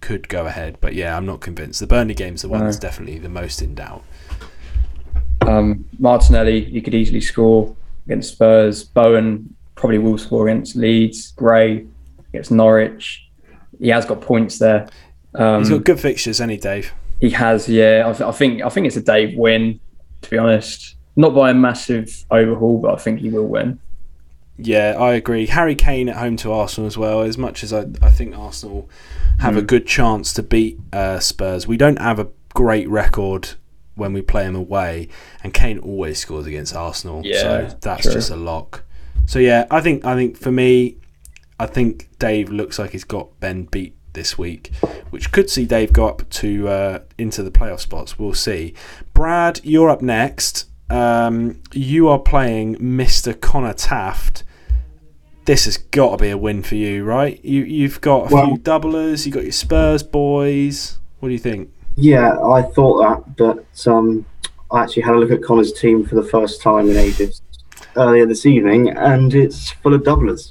could 0.00 0.28
go 0.28 0.46
ahead. 0.46 0.78
But 0.80 0.94
yeah, 0.94 1.16
I'm 1.16 1.26
not 1.26 1.40
convinced. 1.40 1.80
The 1.80 1.86
Burnley 1.86 2.14
game's 2.14 2.42
the 2.42 2.48
one 2.48 2.60
No. 2.60 2.66
that's 2.66 2.78
definitely 2.78 3.18
the 3.18 3.28
most 3.28 3.62
in 3.62 3.74
doubt. 3.74 4.02
Um, 5.42 5.84
Martinelli, 5.98 6.64
you 6.64 6.80
could 6.82 6.94
easily 6.94 7.20
score 7.20 7.74
against 8.06 8.32
Spurs. 8.32 8.82
Bowen 8.84 9.54
probably 9.74 9.98
will 9.98 10.16
score 10.18 10.48
against 10.48 10.74
Leeds. 10.76 11.32
Gray 11.32 11.86
against 12.30 12.50
Norwich. 12.50 13.28
He 13.78 13.88
has 13.88 14.06
got 14.06 14.20
points 14.20 14.58
there. 14.58 14.88
Um, 15.34 15.60
He's 15.60 15.70
got 15.70 15.84
good 15.84 16.00
fixtures, 16.00 16.40
any 16.40 16.56
Dave. 16.56 16.92
he 17.20 17.30
has, 17.30 17.68
yeah. 17.68 18.04
I, 18.06 18.12
th- 18.12 18.22
I 18.22 18.32
think 18.32 18.62
I 18.62 18.68
think 18.68 18.86
it's 18.86 18.96
a 18.96 19.02
Dave 19.02 19.36
win. 19.36 19.80
To 20.22 20.30
be 20.30 20.38
honest, 20.38 20.96
not 21.16 21.34
by 21.34 21.50
a 21.50 21.54
massive 21.54 22.24
overhaul, 22.30 22.78
but 22.80 22.94
I 22.94 22.96
think 22.96 23.20
he 23.20 23.30
will 23.30 23.46
win. 23.46 23.78
Yeah, 24.56 24.94
I 24.98 25.14
agree. 25.14 25.46
Harry 25.46 25.74
Kane 25.74 26.08
at 26.08 26.16
home 26.16 26.36
to 26.38 26.52
Arsenal 26.52 26.86
as 26.86 26.96
well. 26.96 27.22
As 27.22 27.36
much 27.36 27.64
as 27.64 27.72
I, 27.72 27.86
I 28.00 28.10
think 28.10 28.36
Arsenal 28.38 28.88
have 29.40 29.56
a 29.56 29.60
Hmm. 29.60 29.66
good 29.66 29.86
chance 29.86 30.32
to 30.34 30.42
beat 30.42 30.78
uh, 30.92 31.18
Spurs, 31.18 31.66
we 31.66 31.76
don't 31.76 31.98
have 31.98 32.18
a 32.20 32.28
great 32.54 32.88
record 32.88 33.50
when 33.96 34.12
we 34.12 34.22
play 34.22 34.44
them 34.44 34.54
away, 34.56 35.08
and 35.42 35.52
Kane 35.52 35.78
always 35.78 36.18
scores 36.18 36.46
against 36.46 36.74
Arsenal. 36.74 37.22
Yeah, 37.24 37.68
so 37.68 37.76
that's 37.80 38.02
true. 38.04 38.12
just 38.12 38.30
a 38.30 38.36
lock. 38.36 38.84
So 39.26 39.38
yeah, 39.38 39.66
I 39.70 39.80
think 39.80 40.04
I 40.04 40.14
think 40.14 40.36
for 40.36 40.52
me, 40.52 40.96
I 41.58 41.66
think 41.66 42.08
Dave 42.18 42.50
looks 42.50 42.78
like 42.78 42.90
he's 42.90 43.04
got 43.04 43.38
Ben 43.40 43.64
beat 43.64 43.96
this 44.12 44.38
week, 44.38 44.70
which 45.10 45.32
could 45.32 45.50
see 45.50 45.64
Dave 45.64 45.92
go 45.92 46.06
up 46.06 46.28
to 46.30 46.68
uh, 46.68 46.98
into 47.18 47.42
the 47.42 47.50
playoff 47.50 47.80
spots. 47.80 48.18
We'll 48.18 48.34
see. 48.34 48.74
Brad, 49.14 49.60
you're 49.64 49.90
up 49.90 50.02
next. 50.02 50.66
Um, 50.90 51.60
you 51.72 52.08
are 52.08 52.18
playing 52.18 52.76
Mr. 52.76 53.38
Connor 53.38 53.72
Taft. 53.72 54.44
This 55.46 55.64
has 55.66 55.76
got 55.76 56.18
to 56.18 56.22
be 56.24 56.30
a 56.30 56.38
win 56.38 56.62
for 56.62 56.74
you, 56.74 57.04
right? 57.04 57.42
You 57.44 57.62
you've 57.64 58.00
got 58.00 58.30
a 58.30 58.34
Well- 58.34 58.46
few 58.46 58.58
doublers. 58.58 59.26
You 59.26 59.32
got 59.32 59.42
your 59.42 59.52
Spurs 59.52 60.02
boys. 60.02 60.98
What 61.20 61.28
do 61.28 61.32
you 61.32 61.38
think? 61.38 61.70
Yeah, 61.96 62.38
I 62.42 62.62
thought 62.62 62.98
that, 63.02 63.36
but 63.36 63.86
um, 63.92 64.26
I 64.70 64.82
actually 64.82 65.02
had 65.02 65.14
a 65.14 65.18
look 65.18 65.30
at 65.30 65.42
Connor's 65.42 65.72
team 65.72 66.04
for 66.04 66.16
the 66.16 66.22
first 66.24 66.60
time 66.60 66.88
in 66.90 66.96
ages 66.96 67.40
earlier 67.96 68.26
this 68.26 68.46
evening, 68.46 68.90
and 68.90 69.32
it's 69.32 69.70
full 69.70 69.94
of 69.94 70.02
doublers. 70.02 70.50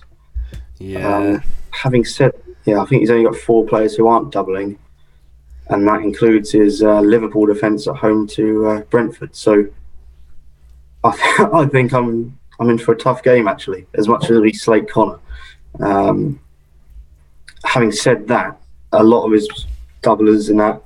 Yeah, 0.79 1.17
Um, 1.17 1.43
having 1.71 2.05
said, 2.05 2.31
yeah, 2.65 2.79
I 2.81 2.85
think 2.85 3.01
he's 3.01 3.11
only 3.11 3.25
got 3.25 3.35
four 3.35 3.65
players 3.65 3.95
who 3.95 4.07
aren't 4.07 4.31
doubling, 4.31 4.77
and 5.67 5.85
that 5.87 6.01
includes 6.01 6.51
his 6.53 6.81
uh, 6.81 7.01
Liverpool 7.01 7.45
defence 7.45 7.87
at 7.87 7.95
home 7.97 8.25
to 8.27 8.65
uh, 8.67 8.81
Brentford. 8.89 9.35
So 9.35 9.65
I, 11.03 11.49
I 11.53 11.65
think 11.65 11.93
I'm 11.93 12.37
I'm 12.59 12.69
in 12.69 12.77
for 12.77 12.93
a 12.93 12.97
tough 12.97 13.23
game 13.23 13.47
actually, 13.47 13.85
as 13.95 14.07
much 14.07 14.29
as 14.29 14.39
we 14.39 14.53
slate 14.53 14.89
Connor. 14.89 15.19
Um, 15.79 16.39
having 17.65 17.91
said 17.91 18.27
that, 18.27 18.57
a 18.91 19.03
lot 19.03 19.25
of 19.25 19.31
his 19.31 19.47
doublers 20.01 20.49
in 20.49 20.57
that 20.57 20.81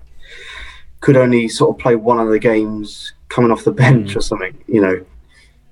could 1.01 1.18
only 1.18 1.47
sort 1.47 1.76
of 1.76 1.80
play 1.82 1.95
one 1.95 2.20
of 2.20 2.30
the 2.30 2.39
games 2.39 3.13
coming 3.30 3.51
off 3.51 3.63
the 3.63 3.72
bench 3.72 4.13
Hmm. 4.13 4.18
or 4.18 4.22
something, 4.22 4.57
you 4.68 4.82
know. 4.82 5.05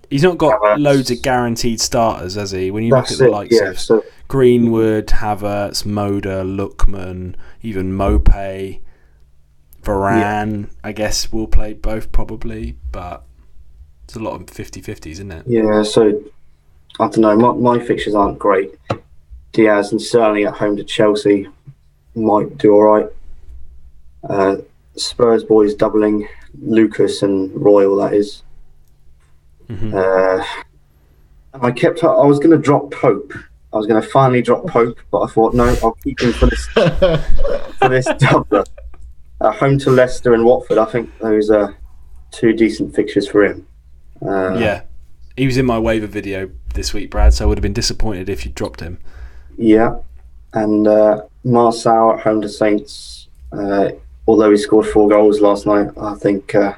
he's 0.09 0.21
not 0.23 0.37
got 0.37 0.59
Havertz. 0.61 0.79
loads 0.79 1.09
of 1.11 1.21
guaranteed 1.23 1.79
starters, 1.81 2.35
has 2.35 2.51
he? 2.51 2.69
When 2.71 2.83
you 2.83 2.91
look 2.91 3.07
That's 3.07 3.19
at 3.19 3.25
the 3.25 3.31
likes 3.31 3.55
Yeah. 3.59 3.69
of 3.69 3.79
So 3.79 4.03
Greenwood, 4.27 5.07
Havertz, 5.07 5.83
Moda, 5.83 6.43
Lookman, 6.45 7.35
even 7.63 7.93
Mope, 7.93 8.29
Varane, 9.83 10.69
I 10.83 10.91
guess 10.91 11.31
will 11.31 11.47
play 11.47 11.73
both 11.73 12.11
probably, 12.11 12.75
but 12.91 13.23
it's 14.05 14.15
a 14.15 14.19
lot 14.19 14.39
of 14.39 14.45
50-50s, 14.47 15.07
isn't 15.07 15.31
it? 15.31 15.43
Yeah, 15.47 15.83
so 15.83 16.21
I 16.99 17.07
don't 17.09 17.17
know. 17.17 17.35
My, 17.35 17.77
my 17.77 17.83
fixtures 17.85 18.15
aren't 18.15 18.39
great. 18.39 18.71
Diaz 19.51 19.91
and 19.91 20.01
Sterling 20.01 20.43
at 20.45 20.53
home 20.53 20.77
to 20.77 20.83
Chelsea 20.83 21.47
might 22.15 22.57
do 22.57 22.73
all 22.73 22.83
right. 22.83 23.07
Uh, 24.29 24.57
Spurs 24.95 25.43
boys 25.43 25.73
doubling 25.75 26.27
Lucas 26.61 27.21
and 27.21 27.51
Royal. 27.55 27.95
That 27.97 28.13
is. 28.13 28.43
Mhm. 29.69 29.93
Uh, 29.93 30.43
I 31.61 31.71
kept. 31.71 32.03
I 32.03 32.25
was 32.25 32.39
going 32.39 32.51
to 32.51 32.57
drop 32.57 32.91
Pope. 32.91 33.33
I 33.73 33.77
was 33.77 33.87
going 33.87 34.01
to 34.01 34.07
finally 34.07 34.41
drop 34.41 34.65
Pope, 34.67 34.97
but 35.11 35.21
I 35.21 35.27
thought 35.27 35.53
no, 35.53 35.75
I'll 35.83 35.97
keep 36.03 36.21
him 36.21 36.31
for 36.33 36.45
this 36.45 36.65
for 36.67 37.89
this 37.89 38.07
doubler. 38.07 38.65
At 39.41 39.55
home 39.55 39.77
to 39.79 39.89
Leicester 39.89 40.33
and 40.33 40.45
Watford. 40.45 40.77
I 40.77 40.85
think 40.85 41.09
those 41.19 41.49
are 41.49 41.75
two 42.31 42.53
decent 42.53 42.95
fixtures 42.95 43.27
for 43.27 43.43
him. 43.43 43.67
Uh, 44.21 44.53
yeah. 44.57 44.81
He 45.37 45.45
was 45.45 45.57
in 45.57 45.65
my 45.65 45.77
waiver 45.79 46.07
video 46.07 46.49
this 46.73 46.93
week, 46.93 47.09
Brad, 47.11 47.33
so 47.33 47.45
I 47.45 47.47
would 47.47 47.57
have 47.57 47.61
been 47.63 47.73
disappointed 47.73 48.29
if 48.29 48.45
you 48.45 48.51
dropped 48.51 48.79
him. 48.79 48.99
Yeah, 49.57 49.97
and 50.53 50.87
uh, 50.87 51.21
Marçal 51.45 52.15
at 52.17 52.23
home 52.23 52.41
to 52.41 52.49
Saints. 52.49 53.27
Uh, 53.51 53.89
although 54.27 54.51
he 54.51 54.57
scored 54.57 54.85
four 54.87 55.09
goals 55.09 55.41
last 55.41 55.65
night, 55.65 55.89
I 55.99 56.15
think 56.15 56.55
uh, 56.55 56.73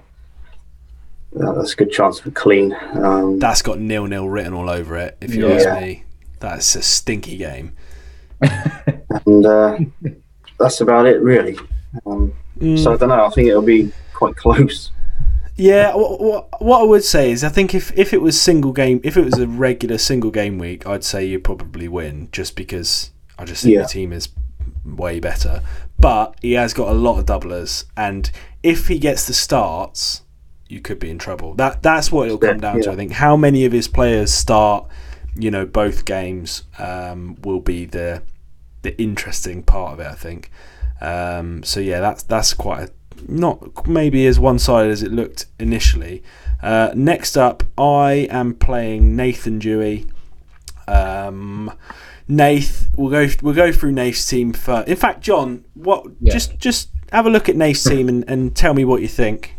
that's 1.34 1.74
a 1.74 1.76
good 1.76 1.92
chance 1.92 2.20
for 2.20 2.32
clean. 2.32 2.76
Um, 2.94 3.38
That's 3.40 3.62
got 3.62 3.80
nil-nil 3.80 4.28
written 4.28 4.54
all 4.54 4.70
over 4.70 4.98
it, 4.98 5.18
if 5.22 5.34
you 5.36 5.48
Yeah. 5.48 5.56
ask 5.56 5.82
me. 5.82 6.04
That's 6.40 6.76
a 6.76 6.82
stinky 6.82 7.38
game. 7.38 7.74
and 8.42 9.46
uh, 9.46 9.78
that's 10.60 10.82
about 10.82 11.06
it, 11.06 11.22
really. 11.22 11.58
Um, 12.06 12.34
Mm. 12.60 12.80
So 12.84 12.92
I 12.92 12.98
don't 12.98 13.10
know. 13.10 13.24
I 13.24 13.30
think 13.30 13.50
it'll 13.50 13.62
be 13.62 13.92
quite 14.16 14.36
close. 14.36 14.92
Yeah, 15.58 15.95
what, 15.95 16.62
what 16.62 16.82
I 16.82 16.84
would 16.84 17.03
say 17.03 17.32
is 17.32 17.43
I 17.43 17.49
think 17.49 17.74
if, 17.74 17.91
if 17.97 18.14
it 18.14 18.22
was 18.22 18.39
single 18.39 18.72
game, 18.72 19.01
if 19.03 19.18
it 19.18 19.26
was 19.26 19.39
a 19.39 19.47
regular 19.47 19.97
single 19.97 20.30
game 20.32 20.60
week, 20.60 20.86
I'd 20.86 21.03
say 21.03 21.26
you 21.26 21.39
probably 21.39 21.88
win 21.88 22.30
just 22.32 22.55
because 22.55 23.12
I 23.39 23.45
just 23.45 23.64
think 23.64 23.74
Yeah. 23.74 23.80
your 23.80 23.88
team 23.88 24.14
is 24.14 24.30
way 24.86 25.20
better. 25.20 25.62
But 25.99 26.36
he 26.41 26.53
has 26.53 26.74
got 26.74 26.89
a 26.89 26.93
lot 26.93 27.18
of 27.18 27.26
doublers, 27.26 27.86
and 27.97 28.30
if 28.62 28.88
he 28.88 28.99
gets 28.99 29.26
the 29.26 29.34
starts, 29.34 30.22
you 30.70 30.80
could 30.80 30.99
be 30.99 31.10
in 31.10 31.18
trouble. 31.18 31.55
That 31.55 31.82
that's 31.82 32.12
what 32.12 32.28
it'll 32.28 32.38
come 32.38 32.60
down 32.60 32.82
to. 32.84 32.91
I 32.91 32.95
think 32.95 33.14
how 33.14 33.36
many 33.36 33.66
of 33.66 33.72
his 33.72 33.88
players 33.88 34.32
start, 34.32 34.86
you 35.36 35.49
know, 35.49 35.66
both 35.66 36.05
games 36.05 36.64
um, 36.78 37.36
will 37.41 37.62
be 37.62 37.86
the 37.86 38.22
the 38.84 38.95
interesting 39.01 39.64
part 39.64 39.93
of 39.93 39.99
it. 40.01 40.05
I 40.08 40.14
think. 40.14 40.51
Um, 41.01 41.64
so 41.64 41.80
yeah, 41.80 41.99
that's 41.99 42.22
that's 42.24 42.53
quite 42.53 42.89
a, 42.89 42.91
not 43.28 43.88
maybe 43.88 44.26
as 44.28 44.39
one 44.39 44.59
sided 44.59 44.91
as 44.91 45.03
it 45.03 45.11
looked 45.11 45.45
initially. 45.59 46.24
Uh, 46.61 46.91
next 46.95 47.38
up, 47.38 47.63
I 47.78 48.28
am 48.32 48.53
playing 48.55 49.15
Nathan 49.15 49.59
Dewey. 49.59 50.05
Um, 50.88 51.72
Nath, 52.28 52.89
we'll 52.95 53.09
go 53.11 53.28
we'll 53.41 53.53
go 53.55 53.72
through 53.72 53.91
Nath's 53.93 54.26
team 54.28 54.53
first. 54.53 54.88
In 54.88 54.95
fact, 54.95 55.22
John, 55.22 55.63
what 55.76 56.05
Yeah. 56.20 56.34
just 56.34 56.57
just 56.59 56.89
have 57.11 57.26
a 57.26 57.30
look 57.30 57.47
at 57.47 57.55
Nath's 57.55 57.84
team 57.84 58.09
and, 58.09 58.24
and 58.28 58.55
tell 58.55 58.74
me 58.74 58.84
what 58.86 59.01
you 59.01 59.07
think. 59.07 59.55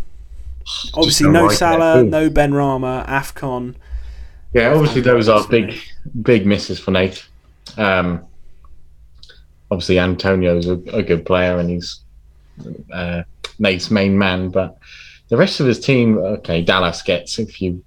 Obviously, 0.95 1.31
no 1.31 1.49
Salah, 1.49 2.03
no 2.03 2.29
Benrahma, 2.29 3.07
Afcon. 3.07 3.75
Yeah, 4.53 4.73
obviously 4.75 5.01
those 5.01 5.29
are 5.29 5.47
big, 5.49 5.75
big 6.23 6.47
misses 6.47 6.79
for 6.79 6.91
Nate. 6.91 7.27
Um, 7.77 8.25
obviously 9.71 9.99
Antonio's 9.99 10.67
a, 10.67 10.75
a 10.93 11.03
good 11.03 11.25
player 11.27 11.59
and 11.59 11.71
he's 11.71 12.01
uh, 12.93 13.23
Nate's 13.59 13.91
main 13.91 14.17
man, 14.19 14.51
but 14.51 14.79
the 15.29 15.37
rest 15.37 15.61
of 15.61 15.67
his 15.67 15.81
team, 15.81 16.19
okay, 16.19 16.63
Dallas 16.63 17.03
gets 17.03 17.39
a 17.39 17.47
few 17.47 17.83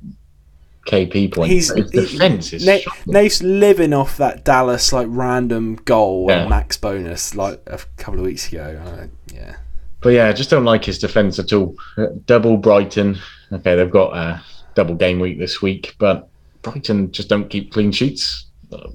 KP 0.87 1.33
points. 1.33 1.51
He's 1.51 1.73
his 1.73 1.91
defense 1.91 2.53
is 2.53 2.65
Na-. 2.65 2.79
Nath's 3.05 3.41
living 3.43 3.93
off 3.93 4.17
that 4.17 4.43
Dallas 4.43 4.91
like 4.91 5.07
random 5.09 5.75
goal 5.85 6.25
Yeah. 6.29 6.41
and 6.41 6.49
max 6.49 6.77
bonus 6.77 7.35
like 7.35 7.61
a 7.67 7.79
couple 7.97 8.19
of 8.19 8.25
weeks 8.25 8.47
ago. 8.51 8.81
Uh, 8.85 9.07
yeah, 9.33 9.55
But 10.01 10.09
yeah, 10.09 10.27
I 10.27 10.33
just 10.33 10.49
don't 10.49 10.65
like 10.65 10.83
his 10.85 10.97
defense 10.99 11.37
at 11.39 11.53
all. 11.53 11.75
Uh, 11.97 12.07
Double 12.25 12.57
Brighton. 12.57 13.17
Okay, 13.51 13.75
they've 13.75 13.91
got 13.91 14.15
a 14.17 14.41
double 14.75 14.95
game 14.95 15.19
week 15.19 15.37
this 15.37 15.61
week, 15.61 15.95
but 15.99 16.29
Brighton 16.63 17.11
just 17.11 17.27
don't 17.29 17.49
keep 17.49 17.71
clean 17.71 17.91
sheets. 17.91 18.45
Uh, 18.71 18.89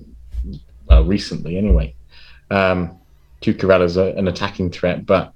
Well, 0.89 1.05
recently 1.05 1.57
anyway. 1.59 1.95
Um, 2.51 2.97
Cucurella's 3.43 3.97
a, 3.97 4.13
an 4.17 4.29
attacking 4.29 4.71
threat, 4.71 5.05
but 5.07 5.33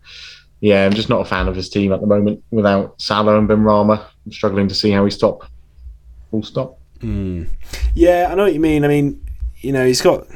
yeah, 0.61 0.85
I'm 0.85 0.93
just 0.93 1.09
not 1.09 1.21
a 1.21 1.25
fan 1.25 1.49
of 1.49 1.57
his 1.57 1.69
team 1.69 1.93
at 1.93 2.01
the 2.01 2.07
moment. 2.07 2.43
Without 2.51 3.01
Salah 3.01 3.39
and 3.39 3.49
Benrahma, 3.49 4.05
I'm 4.27 4.33
struggling 4.33 4.69
to 4.69 4.75
see 4.75 4.91
how 4.91 5.05
he 5.05 5.11
stop. 5.11 5.45
Full 6.31 6.43
stop. 6.43 6.79
Mm. 7.01 7.49
yeah, 7.95 8.29
I 8.31 8.35
know 8.35 8.43
what 8.43 8.53
you 8.53 8.61
mean. 8.61 8.85
I 8.85 8.89
mean, 8.89 9.25
you 9.61 9.73
know, 9.73 9.87
he's 9.87 10.03
got 10.03 10.27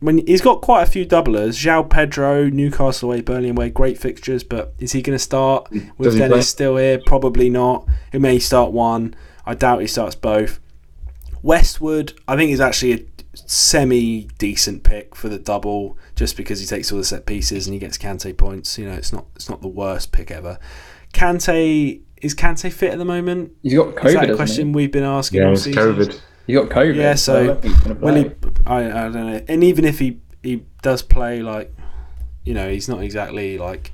when 0.00 0.26
he's 0.26 0.40
got 0.40 0.62
quite 0.62 0.82
a 0.82 0.86
few 0.86 1.04
doublers. 1.06 1.54
João 1.62 1.88
Pedro, 1.88 2.48
Newcastle 2.48 3.10
away, 3.10 3.20
Burnley 3.20 3.50
away, 3.50 3.70
great 3.70 3.98
fixtures. 3.98 4.42
But 4.42 4.74
is 4.78 4.92
he 4.92 5.02
going 5.02 5.16
to 5.16 5.22
start 5.22 5.70
with 5.98 6.16
Dennis 6.16 6.28
play? 6.28 6.40
still 6.42 6.76
here? 6.76 7.00
Probably 7.04 7.50
not. 7.50 7.86
He 8.12 8.18
may 8.18 8.38
start 8.38 8.72
one. 8.72 9.14
I 9.46 9.54
doubt 9.54 9.80
he 9.80 9.86
starts 9.86 10.14
both. 10.14 10.60
Westwood, 11.42 12.14
I 12.26 12.36
think, 12.36 12.50
is 12.52 12.60
actually 12.60 12.92
a 12.92 12.98
semi 13.34 14.28
decent 14.38 14.82
pick 14.82 15.14
for 15.14 15.28
the 15.28 15.38
double, 15.38 15.98
just 16.14 16.36
because 16.36 16.60
he 16.60 16.66
takes 16.66 16.90
all 16.92 16.98
the 16.98 17.04
set 17.04 17.26
pieces 17.26 17.66
and 17.66 17.74
he 17.74 17.80
gets 17.80 17.98
Kante 17.98 18.36
points. 18.36 18.78
You 18.78 18.86
know, 18.86 18.94
it's 18.94 19.12
not 19.12 19.26
it's 19.36 19.48
not 19.48 19.62
the 19.62 19.68
worst 19.68 20.12
pick 20.12 20.30
ever. 20.30 20.58
Kante 21.12 22.00
is 22.22 22.34
Kante 22.34 22.72
fit 22.72 22.92
at 22.92 22.98
the 22.98 23.04
moment? 23.04 23.52
He's 23.62 23.74
got 23.74 23.94
COVID. 23.94 24.06
Is 24.06 24.14
that 24.14 24.16
a 24.16 24.20
hasn't 24.20 24.36
question 24.36 24.72
we've 24.72 24.92
been 24.92 25.04
asking? 25.04 25.40
Yeah, 25.40 25.46
all 25.48 25.52
it's 25.52 25.62
season? 25.62 25.82
COVID. 25.82 26.12
He? 26.12 26.20
He 26.46 26.52
got 26.54 26.68
COVID. 26.68 26.96
Yeah, 26.96 27.10
I 27.10 27.14
so 27.14 27.46
don't 27.46 27.62
think 27.62 27.74
he's 27.74 27.84
gonna 27.84 28.00
Will 28.00 28.14
he? 28.14 28.30
I, 28.66 28.78
I 28.78 29.10
don't 29.10 29.14
know. 29.14 29.44
And 29.48 29.64
even 29.64 29.84
if 29.84 29.98
he 29.98 30.20
he 30.42 30.64
does 30.82 31.02
play, 31.02 31.42
like 31.42 31.74
you 32.44 32.54
know, 32.54 32.68
he's 32.68 32.88
not 32.88 33.02
exactly 33.02 33.58
like 33.58 33.92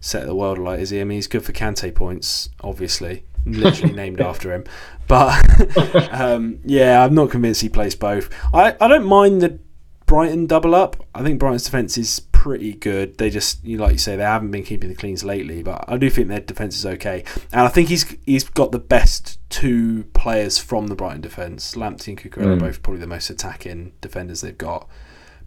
set 0.00 0.26
the 0.26 0.34
world 0.34 0.58
alight, 0.58 0.80
is 0.80 0.90
he? 0.90 1.00
I 1.00 1.04
mean, 1.04 1.16
he's 1.16 1.26
good 1.26 1.44
for 1.44 1.52
Kante 1.52 1.94
points, 1.94 2.50
obviously, 2.60 3.24
literally 3.46 3.92
named 4.02 4.20
after 4.20 4.52
him. 4.52 4.64
But 5.08 6.12
um, 6.12 6.60
yeah, 6.64 7.04
I'm 7.04 7.14
not 7.14 7.30
convinced 7.30 7.60
he 7.60 7.68
plays 7.68 7.94
both. 7.94 8.30
I 8.52 8.76
I 8.80 8.88
don't 8.88 9.06
mind 9.06 9.42
the 9.42 9.58
Brighton 10.06 10.46
double 10.46 10.74
up. 10.74 11.02
I 11.14 11.22
think 11.22 11.38
Brighton's 11.38 11.64
defense 11.64 11.96
is 11.96 12.20
pretty 12.20 12.74
good. 12.74 13.16
They 13.16 13.30
just, 13.30 13.64
you 13.64 13.78
like 13.78 13.92
you 13.92 13.98
say, 13.98 14.16
they 14.16 14.22
haven't 14.22 14.50
been 14.50 14.62
keeping 14.62 14.90
the 14.90 14.94
cleans 14.94 15.24
lately, 15.24 15.62
but 15.62 15.82
I 15.88 15.96
do 15.96 16.10
think 16.10 16.28
their 16.28 16.40
defense 16.40 16.76
is 16.76 16.84
okay. 16.84 17.24
And 17.52 17.62
I 17.62 17.68
think 17.68 17.88
he's 17.88 18.14
he's 18.26 18.44
got 18.44 18.70
the 18.70 18.78
best 18.78 19.38
two 19.48 20.04
players 20.12 20.58
from 20.58 20.88
the 20.88 20.94
Brighton 20.94 21.22
defense. 21.22 21.74
Lamptey 21.74 22.08
and 22.08 22.18
Cucurella 22.18 22.52
are 22.52 22.56
Mm. 22.56 22.60
both 22.60 22.82
probably 22.82 23.00
the 23.00 23.06
most 23.06 23.30
attacking 23.30 23.92
defenders 24.02 24.42
they've 24.42 24.56
got. 24.58 24.86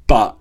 But 0.08 0.38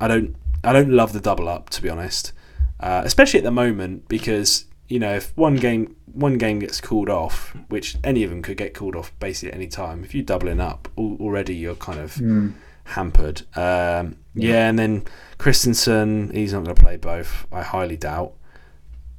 I 0.00 0.06
don't 0.06 0.36
I 0.62 0.72
don't 0.72 0.90
love 0.90 1.12
the 1.12 1.20
double 1.20 1.48
up 1.48 1.68
to 1.70 1.82
be 1.82 1.90
honest, 1.90 2.32
uh, 2.78 3.02
especially 3.04 3.38
at 3.38 3.44
the 3.44 3.50
moment 3.50 4.06
because 4.08 4.66
you 4.86 5.00
know 5.00 5.14
if 5.16 5.36
one 5.36 5.56
game 5.56 5.96
one 6.18 6.38
game 6.38 6.58
gets 6.58 6.80
called 6.80 7.08
off, 7.08 7.54
which 7.68 7.96
any 8.02 8.24
of 8.24 8.30
them 8.30 8.42
could 8.42 8.56
get 8.56 8.74
called 8.74 8.96
off 8.96 9.12
basically 9.20 9.50
at 9.50 9.54
any 9.56 9.68
time. 9.68 10.04
If 10.04 10.14
you're 10.14 10.24
doubling 10.24 10.60
up 10.60 10.88
al- 10.98 11.16
already, 11.20 11.54
you're 11.54 11.74
kind 11.76 12.00
of 12.00 12.14
Mm. 12.16 12.54
hampered. 12.84 13.42
Um, 13.56 14.16
yeah, 14.34 14.68
and 14.68 14.78
then 14.78 15.04
Christensen, 15.38 16.30
he's 16.34 16.52
not 16.52 16.64
going 16.64 16.74
to 16.76 16.82
play 16.82 16.96
both. 16.96 17.46
I 17.52 17.62
highly 17.62 17.96
doubt. 17.96 18.32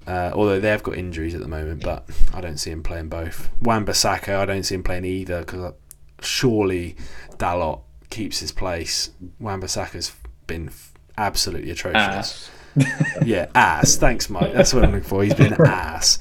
Uh, 0.08 0.32
although 0.34 0.60
they 0.60 0.70
have 0.70 0.82
got 0.84 0.96
injuries 0.98 1.36
at 1.36 1.42
the 1.42 1.48
moment, 1.48 1.84
but 1.84 2.06
I 2.34 2.42
don't 2.42 2.58
see 2.58 2.72
him 2.72 2.82
playing 2.84 3.10
both. 3.10 3.50
Wan-Bissaka, 3.62 4.36
I 4.38 4.46
don't 4.46 4.64
see 4.64 4.74
him 4.76 4.82
playing 4.84 5.06
either 5.06 5.40
because 5.42 5.74
surely 6.22 6.96
Dalot 7.38 7.82
keeps 8.10 8.40
his 8.40 8.52
place. 8.52 9.12
Wan-Bissaka's 9.40 10.12
been 10.48 10.68
f- 10.70 10.94
absolutely 11.18 11.72
atrocious. 11.72 12.02
Ass. 12.02 12.50
Yeah, 13.26 13.48
ass. 13.56 13.98
Thanks, 13.98 14.30
Mike. 14.30 14.54
That's 14.54 14.74
what 14.74 14.84
I'm 14.86 14.92
looking 14.92 15.08
for. 15.08 15.24
He's 15.24 15.34
been 15.34 15.54
ass. 15.66 16.18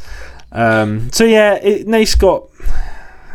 Um, 0.53 1.11
so 1.13 1.25
yeah, 1.25 1.55
it, 1.55 1.87
Nace 1.87 2.15
got 2.15 2.49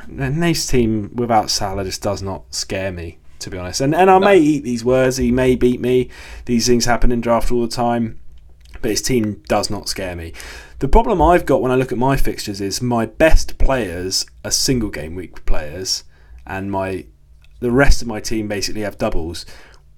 Nace's 0.08 0.68
team 0.68 1.12
without 1.16 1.50
Salah 1.50 1.84
just 1.84 2.02
does 2.02 2.22
not 2.22 2.54
scare 2.54 2.92
me, 2.92 3.20
to 3.40 3.50
be 3.50 3.58
honest. 3.58 3.82
And 3.82 3.96
and 3.96 4.10
I 4.10 4.20
may 4.20 4.38
eat 4.38 4.64
these 4.64 4.84
words. 4.84 5.18
He 5.18 5.32
may 5.32 5.56
beat 5.56 5.80
me. 5.80 6.10
These 6.46 6.68
things 6.68 6.86
happen 6.86 7.12
in 7.12 7.22
draft 7.22 7.52
all 7.52 7.62
the 7.62 7.68
time, 7.68 8.20
but 8.82 8.92
his 8.92 9.02
team 9.02 9.44
does 9.48 9.70
not 9.70 9.90
scare 9.90 10.16
me. 10.16 10.34
The 10.80 10.88
problem 10.88 11.22
I've 11.22 11.46
got 11.46 11.62
when 11.62 11.72
I 11.72 11.76
look 11.76 11.92
at 11.92 11.98
my 11.98 12.18
fixtures 12.18 12.60
is 12.60 12.82
my 12.82 13.06
best 13.06 13.58
players 13.58 14.26
are 14.44 14.52
single 14.52 14.90
game 14.90 15.16
week 15.16 15.46
players, 15.46 16.04
and 16.46 16.72
my 16.72 17.06
the 17.60 17.72
rest 17.72 18.02
of 18.02 18.08
my 18.08 18.20
team 18.20 18.48
basically 18.48 18.82
have 18.82 18.98
doubles 18.98 19.46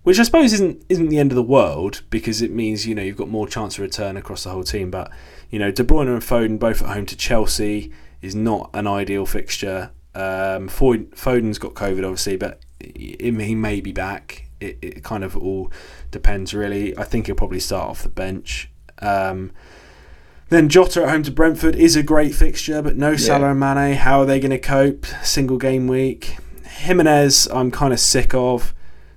which 0.06 0.20
I 0.20 0.24
suppose 0.24 0.54
isn't 0.54 0.86
isn't 0.88 1.10
the 1.10 1.18
end 1.18 1.32
of 1.32 1.36
the 1.36 1.44
world 1.44 2.04
because 2.12 2.40
it 2.44 2.52
means 2.52 2.86
you 2.86 2.94
know 2.94 3.02
you've 3.02 3.18
got 3.18 3.28
more 3.28 3.48
chance 3.48 3.76
of 3.76 3.82
return 3.82 4.16
across 4.16 4.44
the 4.44 4.52
whole 4.52 4.64
team. 4.64 4.92
But 4.92 5.12
you 5.50 5.58
know 5.58 5.72
De 5.72 5.84
Bruyne 5.84 6.08
and 6.08 6.22
Foden 6.22 6.60
both 6.60 6.84
at 6.84 6.90
home 6.90 7.08
to 7.08 7.18
Chelsea 7.18 7.92
is 8.22 8.36
not 8.36 8.70
an 8.76 8.86
ideal 8.86 9.26
fixture. 9.26 9.90
Um, 10.14 10.70
Foden, 10.70 11.10
Foden's 11.16 11.58
got 11.58 11.74
COVID 11.74 12.04
obviously, 12.04 12.38
but 12.38 12.62
he, 12.80 13.32
may 13.32 13.82
be 13.82 13.92
back. 13.92 14.46
It, 14.60 14.78
it 14.82 15.04
kind 15.04 15.24
of 15.24 15.36
all 15.36 15.72
depends 16.12 16.54
really. 16.54 16.96
I 16.98 17.04
think 17.04 17.26
he'll 17.26 17.36
probably 17.36 17.60
start 17.60 17.90
off 17.90 18.04
the 18.04 18.10
bench. 18.10 18.70
Um, 19.00 19.52
then 20.50 20.70
Jota 20.70 21.02
at 21.02 21.10
home 21.10 21.24
to 21.24 21.32
Brentford 21.32 21.76
is 21.76 21.96
a 21.96 22.04
great 22.04 22.36
fixture, 22.36 22.84
but 22.84 22.96
no 22.96 23.16
Salah 23.16 23.50
and 23.50 23.60
Mane. 23.60 23.96
How 23.96 24.22
are 24.22 24.26
they 24.26 24.40
going 24.40 24.52
to 24.52 24.60
cope? 24.60 25.08
Single 25.24 25.58
game 25.58 25.88
week. 25.88 26.38
Jimenez, 26.64 27.48
I'm 27.52 27.72
kind 27.72 27.92
of 27.92 28.00
sick 28.00 28.36
of 28.36 28.76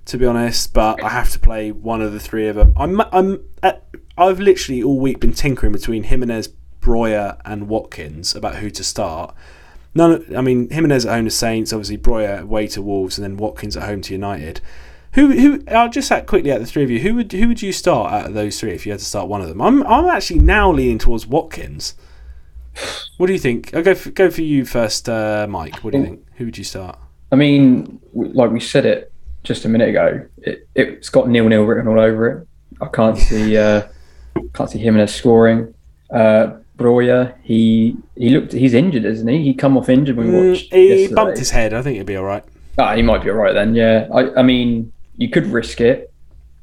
to 0.09 0.17
be 0.17 0.25
honest, 0.25 0.73
but 0.73 1.03
I 1.03 1.09
have 1.09 1.29
to 1.29 1.39
play 1.39 1.71
one 1.71 2.01
of 2.01 2.13
the 2.13 2.19
three 2.19 2.47
of 2.47 2.55
them. 2.55 2.73
I'm, 2.75 2.99
I'm, 3.13 3.43
at, 3.61 3.85
I've 4.17 4.39
literally 4.39 4.81
all 4.81 4.99
week 4.99 5.19
been 5.19 5.33
tinkering 5.33 5.71
between 5.71 6.03
Jimenez, 6.03 6.49
Broja, 6.81 7.39
and 7.45 7.67
Watkins 7.67 8.33
about 8.33 8.55
who 8.55 8.71
to 8.71 8.83
start. 8.83 9.35
None, 9.93 10.11
of, 10.11 10.35
I 10.35 10.41
mean, 10.41 10.67
Jimenez 10.71 11.05
at 11.05 11.13
home 11.13 11.25
to 11.25 11.31
Saints, 11.31 11.71
obviously 11.71 11.99
Broja 11.99 12.41
away 12.41 12.65
to 12.69 12.81
Wolves, 12.81 13.19
and 13.19 13.23
then 13.23 13.37
Watkins 13.37 13.77
at 13.77 13.83
home 13.83 14.01
to 14.01 14.13
United. 14.13 14.61
Who, 15.13 15.31
who? 15.31 15.63
I'll 15.67 15.89
just 15.89 16.11
at 16.11 16.25
quickly 16.25 16.51
at 16.51 16.59
the 16.59 16.65
three 16.65 16.83
of 16.83 16.89
you. 16.89 17.01
Who 17.01 17.13
would, 17.15 17.31
who 17.31 17.47
would 17.47 17.61
you 17.61 17.71
start 17.71 18.11
out 18.11 18.25
of 18.25 18.33
those 18.33 18.59
three 18.59 18.71
if 18.71 18.87
you 18.87 18.91
had 18.91 18.99
to 18.99 19.05
start 19.05 19.27
one 19.27 19.41
of 19.41 19.47
them? 19.47 19.61
I'm, 19.61 19.85
I'm 19.85 20.05
actually 20.07 20.39
now 20.39 20.71
leaning 20.71 20.97
towards 20.97 21.27
Watkins. 21.27 21.93
What 23.17 23.27
do 23.27 23.33
you 23.33 23.39
think? 23.39 23.75
I'll 23.75 23.83
go 23.83 23.93
for, 23.93 24.09
go 24.09 24.31
for 24.31 24.41
you 24.41 24.65
first, 24.65 25.07
uh, 25.07 25.45
Mike. 25.47 25.83
What 25.83 25.91
do 25.91 25.99
you 25.99 26.03
think? 26.03 26.25
Who 26.37 26.45
would 26.45 26.57
you 26.57 26.63
start? 26.63 26.97
I 27.31 27.35
mean, 27.35 27.99
like 28.13 28.49
we 28.49 28.59
said 28.59 28.87
it 28.87 29.11
just 29.43 29.65
a 29.65 29.69
minute 29.69 29.89
ago, 29.89 30.25
it, 30.37 30.67
it's 30.75 31.09
got 31.09 31.29
nil 31.29 31.47
nil 31.47 31.63
written 31.63 31.87
all 31.87 31.99
over 31.99 32.29
it. 32.29 32.47
I 32.81 32.87
can't 32.87 33.17
see 33.17 33.57
uh, 33.57 33.87
can't 34.53 34.69
see 34.69 34.79
Jimenez 34.79 35.13
scoring. 35.13 35.73
Uh, 36.11 36.57
Broja, 36.77 37.35
he 37.43 37.95
he 38.15 38.29
looked 38.29 38.53
he's 38.53 38.73
injured, 38.73 39.05
isn't 39.05 39.27
he? 39.27 39.43
He 39.43 39.53
come 39.53 39.77
off 39.77 39.89
injured 39.89 40.15
when 40.17 40.27
we 40.27 40.33
Mm, 40.33 40.51
watched. 40.51 40.73
he 40.73 40.87
yesterday. 40.89 41.13
bumped 41.15 41.37
his 41.37 41.49
head. 41.51 41.73
I 41.73 41.81
think 41.81 41.95
he'll 41.97 42.05
be 42.05 42.15
all 42.15 42.23
right. 42.23 42.43
Ah, 42.77 42.95
he 42.95 43.01
might 43.01 43.23
be 43.23 43.29
all 43.29 43.35
right 43.35 43.53
then. 43.53 43.75
Yeah, 43.75 44.07
I, 44.13 44.39
I 44.39 44.43
mean, 44.43 44.93
you 45.17 45.29
could 45.29 45.45
risk 45.47 45.81
it, 45.81 46.11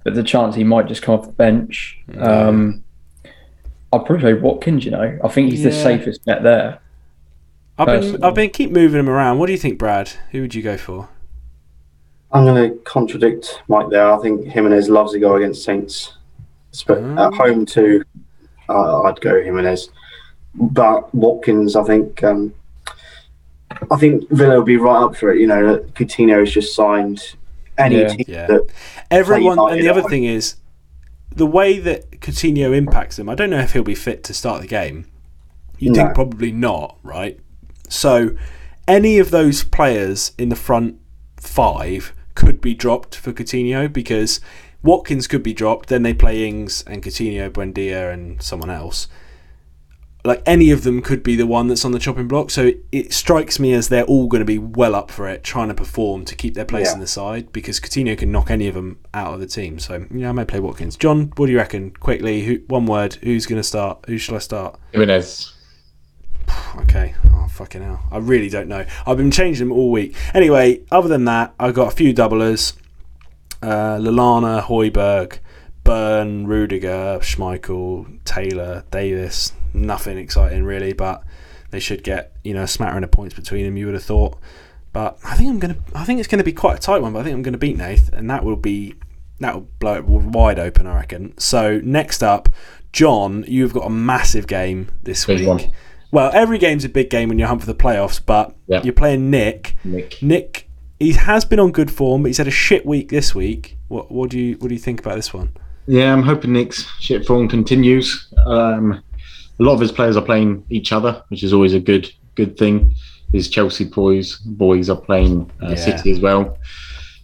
but 0.05 0.15
the 0.15 0.23
chance 0.23 0.55
he 0.57 0.65
might 0.65 0.87
just 0.87 1.03
come 1.03 1.19
off 1.19 1.27
the 1.27 1.33
bench. 1.33 1.99
Um, 2.19 2.83
I'd 3.93 4.05
probably 4.07 4.19
play 4.21 4.35
Watkins. 4.35 4.85
You 4.87 4.93
know, 4.93 5.19
I 5.23 5.29
think 5.29 5.51
he's 5.51 5.63
the 5.63 5.73
safest 5.73 6.25
bet 6.25 6.43
there. 6.43 6.81
I've 7.79 8.01
been, 8.01 8.25
I've 8.25 8.35
been 8.35 8.49
keep 8.49 8.71
moving 8.71 8.99
him 9.01 9.11
around. 9.11 9.39
What 9.39 9.47
do 9.47 9.53
you 9.53 9.59
think, 9.59 9.79
Brad? 9.79 10.09
Who 10.31 10.41
would 10.41 10.55
you 10.55 10.63
go 10.63 10.79
for? 10.79 11.11
I'm 12.33 12.45
going 12.45 12.71
to 12.71 12.77
contradict 12.81 13.63
Mike 13.69 13.89
there. 13.91 14.11
I 14.13 14.19
think 14.19 14.47
Jimenez 14.47 14.89
loves 14.89 15.13
to 15.13 15.19
go 15.19 15.37
against 15.37 15.65
Saints. 15.65 16.13
But 16.87 16.99
Mm. 16.99 17.27
at 17.27 17.35
home 17.35 17.65
too, 17.65 18.05
uh, 18.69 19.03
I'd 19.03 19.21
go 19.21 19.43
Jimenez. 19.43 19.89
But 20.55 21.15
Watkins, 21.15 21.77
I 21.77 21.85
think, 21.85 22.23
um, 22.25 22.53
I 23.91 23.97
think 23.97 24.29
Villa 24.31 24.57
will 24.57 24.63
be 24.65 24.77
right 24.77 25.03
up 25.03 25.17
for 25.17 25.31
it. 25.33 25.41
You 25.41 25.47
know, 25.47 25.73
that 25.73 25.95
Coutinho 25.95 26.41
has 26.41 26.51
just 26.51 26.75
signed 26.75 27.23
any 27.79 28.01
Yeah. 28.01 28.09
team 28.09 28.25
Yeah. 28.29 28.47
that 28.47 28.63
Everyone, 29.11 29.59
and 29.73 29.81
the 29.81 29.89
other 29.89 30.01
home. 30.03 30.11
thing 30.11 30.25
is, 30.25 30.57
the 31.35 31.47
way 31.47 31.79
that 31.79 32.11
Coutinho 32.21 32.75
impacts 32.75 33.17
them, 33.17 33.29
I 33.29 33.35
don't 33.35 33.51
know 33.51 33.59
if 33.61 33.73
he'll 33.73 33.83
be 33.83 33.95
fit 33.95 34.23
to 34.25 34.35
start 34.35 34.63
the 34.63 34.67
game. 34.69 35.05
You 35.79 35.91
No. 35.93 35.97
think 36.03 36.15
probably 36.15 36.53
not, 36.53 36.97
right? 37.03 37.39
So, 37.89 38.31
any 38.89 39.19
of 39.19 39.31
those 39.31 39.63
players 39.63 40.33
in 40.39 40.49
the 40.49 40.57
front 40.57 40.97
five 41.47 42.13
could 42.35 42.61
be 42.61 42.75
dropped 42.75 43.15
for 43.17 43.33
Coutinho 43.33 43.93
because 43.93 44.41
Watkins 44.83 45.27
could 45.27 45.43
be 45.43 45.55
dropped. 45.55 45.89
Then 45.89 46.03
they 46.03 46.15
play 46.15 46.47
Ings 46.47 46.83
and 46.87 47.03
Coutinho, 47.03 47.51
Buendia, 47.51 48.13
and 48.13 48.43
someone 48.43 48.71
else. 48.71 49.09
Like 50.25 50.43
any 50.45 50.73
of 50.73 50.83
them 50.83 51.03
could 51.03 51.23
be 51.23 51.37
the 51.37 51.47
one 51.47 51.69
that's 51.69 51.85
on 51.85 51.93
the 51.93 52.01
chopping 52.01 52.27
block. 52.27 52.51
So 52.51 52.67
it, 52.67 52.85
it 52.91 53.13
strikes 53.13 53.61
me 53.61 53.73
as 53.73 53.89
they're 53.89 54.03
all 54.05 54.27
going 54.27 54.41
to 54.41 54.45
be 54.45 54.59
well 54.59 54.97
up 54.97 55.09
for 55.11 55.29
it, 55.29 55.45
trying 55.45 55.69
to 55.69 55.75
perform 55.75 56.25
to 56.25 56.35
keep 56.35 56.55
their 56.55 56.65
place 56.65 56.89
Yeah. 56.89 56.95
in 56.95 57.01
the 57.01 57.07
side 57.07 57.53
because 57.53 57.79
Coutinho 57.79 58.19
can 58.19 58.33
knock 58.33 58.51
any 58.51 58.67
of 58.67 58.75
them 58.75 58.99
out 59.15 59.35
of 59.35 59.41
the 59.41 59.47
team. 59.47 59.79
So 59.79 60.05
yeah, 60.13 60.31
I 60.31 60.33
may 60.33 60.45
play 60.45 60.59
Watkins. 60.59 60.97
John, 60.97 61.33
what 61.37 61.47
do 61.47 61.53
you 61.53 61.59
reckon? 61.59 61.93
Quickly, 61.93 62.43
who, 62.45 62.57
one 62.67 62.87
word. 62.87 63.15
Who's 63.23 63.47
going 63.47 63.61
to 63.61 63.67
start? 63.67 64.05
Who 64.09 64.19
shall 64.19 64.35
I 64.35 64.41
start? 64.41 64.81
Jimenez. 64.91 65.53
Okay. 66.81 67.15
Oh, 67.33 67.47
fucking 67.51 67.83
hell. 67.83 68.03
I 68.11 68.19
really 68.19 68.51
don't 68.51 68.69
know. 68.69 68.85
I've 69.07 69.17
been 69.17 69.31
changing 69.31 69.69
them 69.69 69.77
all 69.77 69.91
week. 69.91 70.15
Anyway, 70.35 70.83
other 70.93 71.09
than 71.09 71.25
that, 71.25 71.55
I've 71.59 71.75
got 71.75 71.89
a 71.91 71.97
few 71.97 72.13
doublers. 72.13 72.75
Uh, 73.63 73.97
Lallana, 73.99 74.63
Hojbjerg, 74.63 75.39
Byrne, 75.85 76.47
Rudiger, 76.47 77.19
Schmeichel, 77.23 78.23
Taylor, 78.25 78.85
Davis. 78.91 79.53
Nothing 79.73 80.19
exciting 80.19 80.65
really, 80.65 80.93
but 80.93 81.23
they 81.71 81.81
should 81.81 82.03
get 82.05 82.33
you 82.45 82.53
know 82.55 82.63
a 82.63 82.69
smattering 82.69 83.05
of 83.05 83.11
points 83.11 83.35
between 83.35 83.65
them. 83.65 83.77
You 83.77 83.87
would 83.87 83.95
have 83.95 84.05
thought, 84.05 84.39
but 84.93 85.19
I 85.25 85.35
think 85.35 85.49
I'm 85.51 85.59
gonna. 85.59 85.77
I 85.95 86.05
think 86.05 86.19
it's 86.21 86.29
gonna 86.29 86.45
be 86.45 86.53
quite 86.53 86.77
a 86.77 86.81
tight 86.81 87.01
one. 87.03 87.13
But 87.15 87.21
I 87.21 87.23
think 87.25 87.35
I'm 87.35 87.43
gonna 87.43 87.59
beat 87.59 87.77
Nath, 87.79 88.13
and 88.13 88.29
that 88.31 88.45
will 88.45 88.57
be 88.57 88.95
that 89.41 89.55
will 89.55 89.69
blow 89.79 89.95
it 89.95 90.05
wide 90.05 90.59
open. 90.59 90.87
I 90.87 90.97
reckon. 90.97 91.37
So 91.39 91.81
next 91.83 92.23
up, 92.23 92.49
John, 92.93 93.45
you've 93.49 93.73
got 93.73 93.87
a 93.87 93.91
massive 93.91 94.47
game 94.47 94.89
this 95.03 95.25
Big 95.25 95.41
week. 95.41 95.49
one. 95.49 95.61
Well, 96.13 96.31
every 96.33 96.59
game's 96.59 96.85
a 96.85 96.89
big 96.89 97.11
game 97.11 97.29
when 97.29 97.39
you're 97.39 97.49
hunt 97.49 97.61
for 97.61 97.67
the 97.67 97.75
playoffs, 97.75 98.21
but 98.25 98.55
Yeah. 98.69 98.83
you're 98.83 98.93
playing 98.95 99.31
Nick. 99.31 99.77
Nick. 99.85 100.23
Nick, 100.23 100.69
he 100.99 101.13
has 101.13 101.45
been 101.45 101.59
on 101.61 101.73
good 101.73 101.91
form, 101.91 102.23
but 102.23 102.29
he's 102.29 102.39
had 102.39 102.47
a 102.49 102.53
shit 102.53 102.87
week 102.87 103.09
this 103.11 103.35
week. 103.35 103.77
What, 103.89 104.11
what 104.11 104.31
do 104.31 104.39
you 104.39 104.55
what 104.59 104.69
do 104.69 104.75
you 104.75 104.81
think 104.81 105.01
about 105.01 105.17
this 105.17 105.33
one? 105.35 105.51
Yeah, 105.87 106.13
I'm 106.13 106.23
hoping 106.23 106.53
Nick's 106.53 106.85
shit 107.01 107.27
form 107.27 107.49
continues. 107.49 108.33
Um, 108.47 109.03
a 109.59 109.63
lot 109.63 109.75
of 109.75 109.81
his 109.81 109.93
players 109.93 110.17
are 110.17 110.23
playing 110.25 110.65
each 110.71 110.93
other, 110.93 111.23
which 111.29 111.43
is 111.43 111.53
always 111.53 111.75
a 111.75 111.81
good 111.81 112.11
good 112.35 112.57
thing. 112.57 112.95
His 113.33 113.49
Chelsea 113.51 113.85
boys 113.85 114.37
boys 114.37 114.89
are 114.91 114.97
playing 115.01 115.51
uh, 115.63 115.71
Yeah. 115.71 115.75
City 115.77 116.11
as 116.13 116.21
well, 116.21 116.57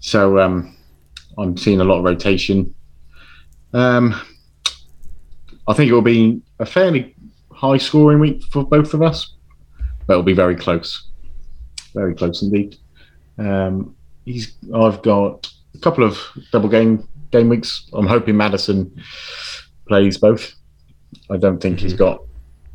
so 0.00 0.38
um, 0.38 0.76
I'm 1.38 1.56
seeing 1.56 1.80
a 1.80 1.84
lot 1.84 1.98
of 1.98 2.04
rotation. 2.04 2.74
Um, 3.72 4.14
I 5.66 5.72
think 5.74 5.90
it 5.90 5.94
will 5.94 6.02
be 6.02 6.42
a 6.58 6.66
fairly 6.66 7.14
high 7.62 7.78
scoring 7.78 8.18
week 8.18 8.42
for 8.50 8.64
both 8.64 8.92
of 8.92 9.02
us, 9.02 9.34
but 10.06 10.14
it'll 10.14 10.22
be 10.24 10.34
very 10.34 10.56
close, 10.56 11.10
very 11.94 12.14
close 12.14 12.42
indeed. 12.42 12.76
Um, 13.38 13.94
he's 14.24 14.56
I've 14.74 15.00
got 15.02 15.50
a 15.74 15.78
couple 15.78 16.04
of 16.04 16.18
double 16.50 16.68
game 16.68 17.08
game 17.30 17.48
weeks. 17.48 17.88
I'm 17.92 18.06
hoping 18.06 18.36
Maddison 18.36 19.00
plays 19.86 20.18
both. 20.18 20.54
I 21.30 21.36
don't 21.36 21.60
think 21.60 21.78
he's 21.78 21.94
got 21.94 22.20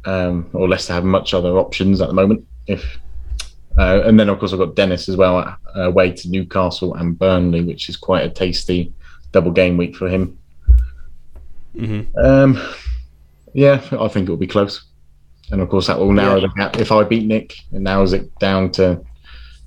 um, 0.05 0.49
or 0.53 0.69
Leicester 0.69 0.93
have 0.93 1.03
much 1.03 1.34
other 1.34 1.57
options 1.57 2.01
at 2.01 2.07
the 2.07 2.14
moment. 2.14 2.47
If 2.65 2.99
uh, 3.77 4.01
and 4.05 4.18
then 4.18 4.30
of 4.30 4.39
course 4.39 4.53
I've 4.53 4.59
got 4.59 4.76
Dennis 4.76 5.09
as 5.09 5.18
well 5.18 5.57
away 5.76 6.11
to 6.14 6.30
Newcastle 6.30 6.95
and 6.95 7.19
Burnley, 7.19 7.61
which 7.61 7.89
is 7.89 7.97
quite 7.97 8.23
a 8.23 8.30
tasty 8.30 8.93
double 9.34 9.51
game 9.51 9.76
week 9.76 9.97
for 9.97 10.07
him. 10.07 10.39
Mm-hmm. 11.76 12.18
Um, 12.18 12.55
yeah, 13.53 13.82
I 13.99 14.07
think 14.07 14.24
it'll 14.26 14.38
be 14.38 14.48
close, 14.48 14.84
and 15.52 15.61
of 15.61 15.69
course 15.69 15.88
that 15.88 15.99
will 15.99 16.11
narrow 16.14 16.36
Yeah. 16.36 16.41
the 16.48 16.53
gap. 16.57 16.78
If 16.78 16.91
I 16.91 17.03
beat 17.03 17.26
Nick, 17.26 17.53
it 17.72 17.82
narrows 17.82 18.14
it 18.14 18.38
down 18.40 18.72
to 18.74 19.02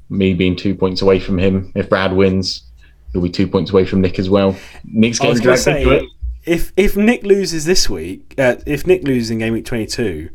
me 0.08 0.34
being 0.34 0.56
two 0.56 0.74
points 0.74 1.02
away 1.02 1.20
from 1.20 1.38
him. 1.38 1.72
If 1.74 1.88
Brad 1.88 2.12
wins, 2.12 2.62
he'll 3.12 3.22
be 3.22 3.30
two 3.30 3.46
points 3.46 3.70
away 3.70 3.84
from 3.84 4.00
Nick 4.00 4.18
as 4.18 4.28
well. 4.28 4.56
Nick's 4.84 5.18
getting 5.18 5.42
going 5.42 5.58
to 5.58 5.76
into 5.78 5.90
it. 5.92 6.04
if 6.44 6.72
if 6.76 6.96
Nick 6.96 7.22
loses 7.22 7.64
this 7.64 7.88
week, 7.88 8.34
uh, 8.38 8.56
if 8.66 8.86
Nick 8.86 9.04
loses 9.04 9.30
in 9.30 9.38
game 9.38 9.52
week 9.52 9.64
22, 9.64 10.30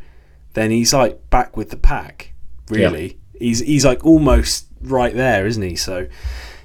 then 0.53 0.71
he's 0.71 0.93
like 0.93 1.29
back 1.29 1.57
with 1.57 1.69
the 1.71 1.77
pack. 1.77 2.33
Really, 2.69 3.19
he's 3.37 3.59
he's 3.59 3.85
like 3.85 4.03
almost 4.05 4.67
right 4.81 5.13
there, 5.13 5.45
isn't 5.45 5.61
he? 5.61 5.75
So, 5.75 6.07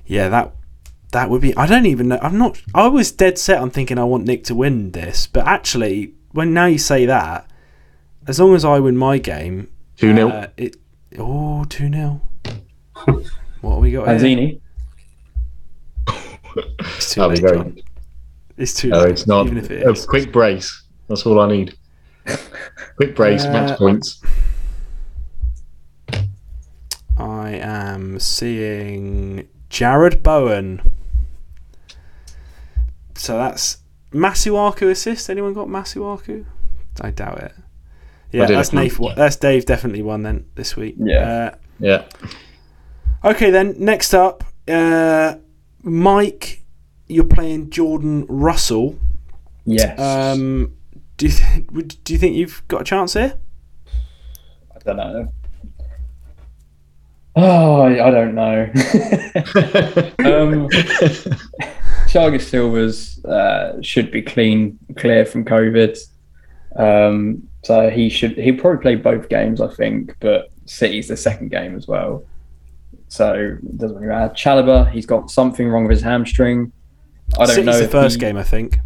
yeah, 0.06 0.28
that 0.30 0.54
that 1.12 1.28
would 1.28 1.42
be. 1.42 1.54
I 1.56 1.66
don't 1.66 1.84
even 1.86 2.08
know. 2.08 2.18
I'm 2.22 2.38
not. 2.38 2.62
I 2.74 2.86
was 2.86 3.10
dead 3.12 3.36
set 3.38 3.58
on 3.60 3.70
thinking 3.70 3.98
I 3.98 4.04
want 4.04 4.24
Nick 4.24 4.44
to 4.44 4.54
win 4.54 4.92
this, 4.92 5.26
but 5.26 5.46
actually, 5.46 6.14
when 6.32 6.52
now 6.54 6.66
you 6.66 6.78
say 6.78 7.06
that, 7.06 7.48
as 8.26 8.38
long 8.40 8.54
as 8.54 8.64
I 8.64 8.78
win 8.78 8.96
my 8.96 9.18
game, 9.18 9.68
Two 9.96 10.14
0 10.14 10.28
uh, 10.28 10.46
it 10.56 10.76
oh 11.18 11.64
two 11.64 11.90
0 11.90 12.20
What 13.60 13.74
have 13.74 13.82
we 13.82 13.92
got? 13.92 14.08
Here? 14.08 14.16
Panzini. 14.18 14.60
It's 16.96 17.14
too 17.14 17.22
late, 17.26 17.40
John. 17.40 17.78
It's 18.56 18.74
too 18.74 18.88
No, 18.88 19.00
late. 19.00 19.10
it's 19.12 19.26
not. 19.26 19.46
Even 19.46 19.58
if 19.58 19.70
it 19.70 19.86
a 19.86 20.06
quick 20.06 20.32
brace. 20.32 20.82
That's 21.08 21.24
all 21.26 21.40
I 21.40 21.48
need. 21.48 21.74
quick 22.96 23.14
brace, 23.14 23.44
Uh, 23.44 23.52
match 23.52 23.78
points. 23.78 24.22
I 27.18 27.50
am 27.52 28.18
seeing 28.18 29.48
Jarrod 29.68 30.22
Bowen. 30.22 30.80
So 33.14 33.36
that's 33.36 33.78
Masuaku 34.12 34.90
assist. 34.90 35.30
Anyone 35.30 35.54
got 35.54 35.68
Masuaku? 35.68 36.44
I 37.00 37.10
doubt 37.10 37.38
it. 37.38 37.52
Yeah, 38.32 38.46
that's 38.46 38.72
it. 38.72 38.76
Nate. 38.76 39.16
That's 39.16 39.36
Dave 39.36 39.64
definitely 39.66 40.02
won 40.02 40.22
then 40.22 40.46
this 40.54 40.76
week. 40.76 40.96
Yeah. 40.98 41.54
Yeah. 41.78 42.04
Uh, 43.24 43.30
okay, 43.30 43.50
then 43.50 43.74
next 43.78 44.14
up, 44.14 44.44
uh, 44.68 45.36
Mike. 45.82 46.58
You're 47.06 47.24
playing 47.24 47.70
Jordan 47.70 48.24
Russell. 48.28 48.96
Yes. 49.64 49.98
Um, 49.98 50.76
do 51.16 51.26
you 51.26 51.32
th- 51.32 52.04
do 52.04 52.12
you 52.12 52.18
think 52.18 52.36
you've 52.36 52.62
got 52.68 52.82
a 52.82 52.84
chance 52.84 53.14
here? 53.14 53.38
I 54.74 54.78
don't 54.84 54.96
know. 54.96 55.32
Oh, 57.34 57.82
I 57.82 58.06
I 58.06 58.10
don't 58.10 58.34
know. 58.34 58.70
um, 60.24 60.68
Thiago 62.10 62.40
Silva's 62.40 63.24
uh, 63.24 63.80
should 63.82 64.10
be 64.10 64.22
clean, 64.22 64.78
clear 64.96 65.24
from 65.24 65.44
COVID. 65.44 65.96
Um, 66.76 67.46
so 67.62 67.90
he 67.90 68.08
should 68.08 68.32
he 68.38 68.52
probably 68.52 68.80
play 68.80 68.94
both 68.96 69.28
games, 69.28 69.60
I 69.60 69.68
think, 69.74 70.16
but 70.20 70.50
City's 70.66 71.08
the 71.08 71.16
second 71.16 71.50
game 71.50 71.76
as 71.76 71.86
well. 71.86 72.24
So 73.08 73.32
it 73.62 73.78
doesn't 73.78 73.96
really 73.96 74.08
matter. 74.08 74.32
Chalobah, 74.34 74.90
he's 74.90 75.06
got 75.06 75.30
something 75.30 75.68
wrong 75.68 75.84
with 75.84 75.92
his 75.92 76.02
hamstring. 76.02 76.72
I 77.38 77.46
don't 77.46 77.54
City's 77.54 77.66
know. 77.66 77.78
the 77.78 77.84
if 77.84 77.90
first 77.90 78.16
he- 78.16 78.20
game, 78.20 78.36
I 78.36 78.42
think. 78.44 78.78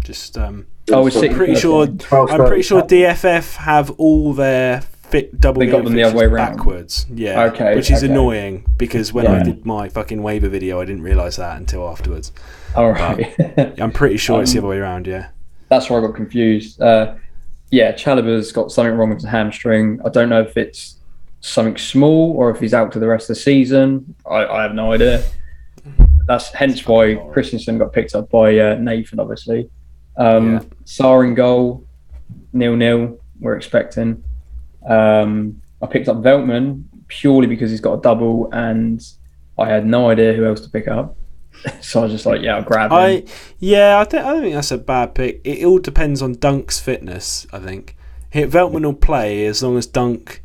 Just 0.00 0.36
um, 0.38 0.66
Oh, 0.92 1.06
it's 1.06 1.16
So- 1.16 1.22
City. 1.22 1.34
pretty 1.34 1.54
sure. 1.56 1.86
I'm 1.86 2.46
pretty 2.46 2.62
sure 2.62 2.82
DFF 2.82 3.56
have 3.56 3.90
all 3.92 4.34
their 4.34 4.82
fit 5.14 5.40
double. 5.40 5.60
They 5.60 5.66
got 5.66 5.84
them 5.84 5.94
the 5.94 6.02
other 6.02 6.16
way 6.16 6.26
round. 6.26 6.56
backwards. 6.56 7.06
Yeah. 7.14 7.44
Okay, 7.44 7.76
Which 7.76 7.90
is 7.90 8.02
okay. 8.02 8.12
annoying 8.12 8.66
because 8.76 9.12
when 9.12 9.26
I 9.28 9.42
did 9.44 9.64
my 9.64 9.88
fucking 9.88 10.22
waiver 10.22 10.48
video, 10.48 10.80
I 10.80 10.84
didn't 10.84 11.02
realise 11.02 11.36
that 11.36 11.56
until 11.56 11.88
afterwards. 11.88 12.32
All 12.74 12.90
right. 12.92 13.32
I'm 13.80 13.92
pretty 13.92 14.16
sure 14.16 14.42
it's 14.42 14.52
the 14.52 14.58
Um, 14.58 14.64
other 14.64 14.70
way 14.70 14.78
around. 14.78 15.06
Yeah. 15.06 15.28
that's 15.68 15.88
where 15.88 16.02
I 16.02 16.06
got 16.06 16.16
confused. 16.16 16.80
Uh, 16.82 17.14
yeah, 17.70 17.92
Chalobah's 17.92 18.50
got 18.52 18.72
something 18.72 18.94
wrong 18.96 19.10
with 19.10 19.18
his 19.22 19.30
hamstring. 19.30 20.00
I 20.04 20.08
don't 20.08 20.28
know 20.28 20.40
if 20.42 20.56
it's 20.56 20.96
something 21.40 21.76
small 21.76 22.32
or 22.36 22.50
if 22.50 22.58
he's 22.58 22.74
out 22.74 22.90
to 22.92 22.98
the 22.98 23.06
rest 23.06 23.30
of 23.30 23.36
the 23.36 23.40
season. 23.40 24.14
I, 24.28 24.44
I 24.46 24.62
have 24.62 24.74
no 24.74 24.92
idea. 24.92 25.22
That's 26.26 26.50
hence 26.52 26.86
why 26.86 27.14
Christensen 27.32 27.78
got 27.78 27.92
picked 27.92 28.14
up 28.14 28.30
by 28.30 28.58
uh, 28.58 28.74
Nathan, 28.80 29.20
obviously. 29.20 29.70
Um, 30.16 30.54
Yeah. 30.54 30.60
Sarr 30.86 31.26
in 31.26 31.34
goal, 31.34 31.84
nil 32.52 32.74
nil. 32.76 33.18
We're 33.40 33.56
expecting. 33.56 34.22
Um, 34.88 35.62
I 35.82 35.86
picked 35.86 36.08
up 36.08 36.18
Veltman 36.18 36.84
purely 37.08 37.46
because 37.46 37.70
he's 37.70 37.80
got 37.80 37.98
a 37.98 38.02
double, 38.02 38.48
and 38.52 39.04
I 39.58 39.68
had 39.68 39.86
no 39.86 40.10
idea 40.10 40.32
who 40.32 40.44
else 40.44 40.60
to 40.62 40.70
pick 40.70 40.88
up. 40.88 41.16
so 41.80 42.00
I 42.00 42.02
was 42.04 42.12
just 42.12 42.26
like, 42.26 42.42
yeah, 42.42 42.56
I'll 42.56 42.62
grab 42.62 42.90
him. 42.90 42.96
I 42.96 43.24
yeah, 43.58 43.98
I 43.98 44.04
don't, 44.04 44.24
I 44.24 44.32
don't 44.32 44.42
think 44.42 44.54
that's 44.54 44.70
a 44.70 44.78
bad 44.78 45.14
pick. 45.14 45.40
It 45.44 45.64
all 45.64 45.78
depends 45.78 46.20
on 46.22 46.34
Dunk's 46.34 46.80
fitness. 46.80 47.46
I 47.52 47.58
think 47.58 47.96
Veltman 48.32 48.84
will 48.84 48.94
play 48.94 49.46
as 49.46 49.62
long 49.62 49.76
as 49.76 49.86
Dunk 49.86 50.42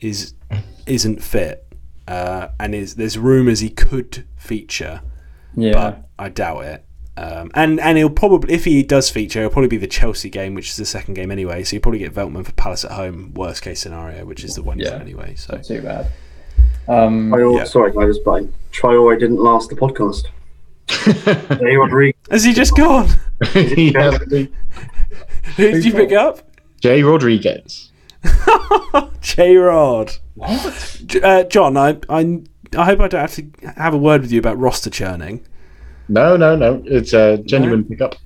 is 0.00 0.34
isn't 0.86 1.22
fit, 1.22 1.66
uh, 2.08 2.48
and 2.58 2.74
is 2.74 2.94
there's 2.94 3.18
rumours 3.18 3.60
he 3.60 3.70
could 3.70 4.26
feature, 4.36 5.02
yeah. 5.54 5.72
but 5.72 6.08
I 6.18 6.28
doubt 6.28 6.64
it. 6.64 6.85
Um, 7.18 7.50
and 7.54 7.80
and 7.80 7.96
he'll 7.96 8.10
probably 8.10 8.52
if 8.52 8.64
he 8.66 8.82
does 8.82 9.08
feature, 9.10 9.38
it'll 9.40 9.50
probably 9.50 9.68
be 9.68 9.78
the 9.78 9.86
Chelsea 9.86 10.28
game, 10.28 10.54
which 10.54 10.68
is 10.70 10.76
the 10.76 10.84
second 10.84 11.14
game 11.14 11.30
anyway. 11.30 11.64
So 11.64 11.74
you 11.74 11.78
will 11.80 11.82
probably 11.84 11.98
get 12.00 12.12
Veltman 12.14 12.44
for 12.44 12.52
Palace 12.52 12.84
at 12.84 12.90
home, 12.92 13.32
worst 13.34 13.62
case 13.62 13.80
scenario, 13.80 14.24
which 14.26 14.44
is 14.44 14.54
the 14.54 14.62
one 14.62 14.78
Yeah. 14.78 14.98
anyway. 15.00 15.34
So 15.36 15.54
Not 15.54 15.64
too 15.64 15.80
bad. 15.80 16.08
Um, 16.88 17.30
Traore, 17.30 17.56
Yeah. 17.58 17.64
Sorry, 17.64 17.92
guys, 17.92 18.18
but 18.18 18.44
Traore 18.72 19.18
didn't 19.18 19.38
last 19.42 19.70
the 19.70 19.76
podcast. 19.76 20.24
Jay 21.58 22.12
has 22.30 22.44
he 22.44 22.52
just 22.52 22.76
gone? 22.76 23.08
Yeah, 23.54 24.10
Who 24.18 24.46
did 25.56 25.84
you 25.84 25.92
pick 25.92 26.12
up? 26.12 26.40
Jay 26.80 27.02
Rodriguez. 27.02 27.90
J 29.20 29.56
Rod. 29.56 30.12
What? 30.34 31.00
Uh, 31.22 31.44
John, 31.44 31.76
I, 31.76 31.98
I, 32.08 32.40
I 32.76 32.84
hope 32.84 33.00
I 33.00 33.08
don't 33.08 33.20
have 33.20 33.34
to 33.36 33.46
have 33.76 33.94
a 33.94 33.98
word 33.98 34.22
with 34.22 34.32
you 34.32 34.38
about 34.38 34.58
roster 34.58 34.90
churning. 34.90 35.44
No, 36.08 36.36
no, 36.36 36.56
no. 36.56 36.82
It's 36.86 37.12
a 37.12 37.38
genuine 37.38 37.84
pickup. 37.84 38.16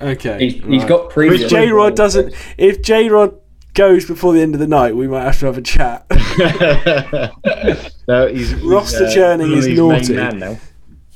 Okay. 0.00 0.38
He's, 0.38 0.54
he's 0.64 0.80
right. 0.82 0.88
got 0.88 1.10
previous. 1.10 1.42
If 1.42 1.50
J 1.50 1.68
Rod 1.70 1.94
doesn't, 1.94 2.34
if 2.56 2.82
J 2.82 3.08
Rod 3.08 3.38
goes 3.74 4.06
before 4.06 4.32
the 4.32 4.40
end 4.40 4.54
of 4.54 4.60
the 4.60 4.66
night, 4.66 4.96
we 4.96 5.06
might 5.06 5.24
have 5.24 5.38
to 5.40 5.46
have 5.46 5.58
a 5.58 5.62
chat. 5.62 6.06
no, 8.08 8.26
he's, 8.28 8.50
he's 8.50 8.62
Roster 8.62 9.10
churning 9.12 9.52
is 9.52 9.66
his 9.66 9.78
naughty. 9.78 10.14
Main 10.14 10.16
man 10.16 10.38
now. 10.38 10.58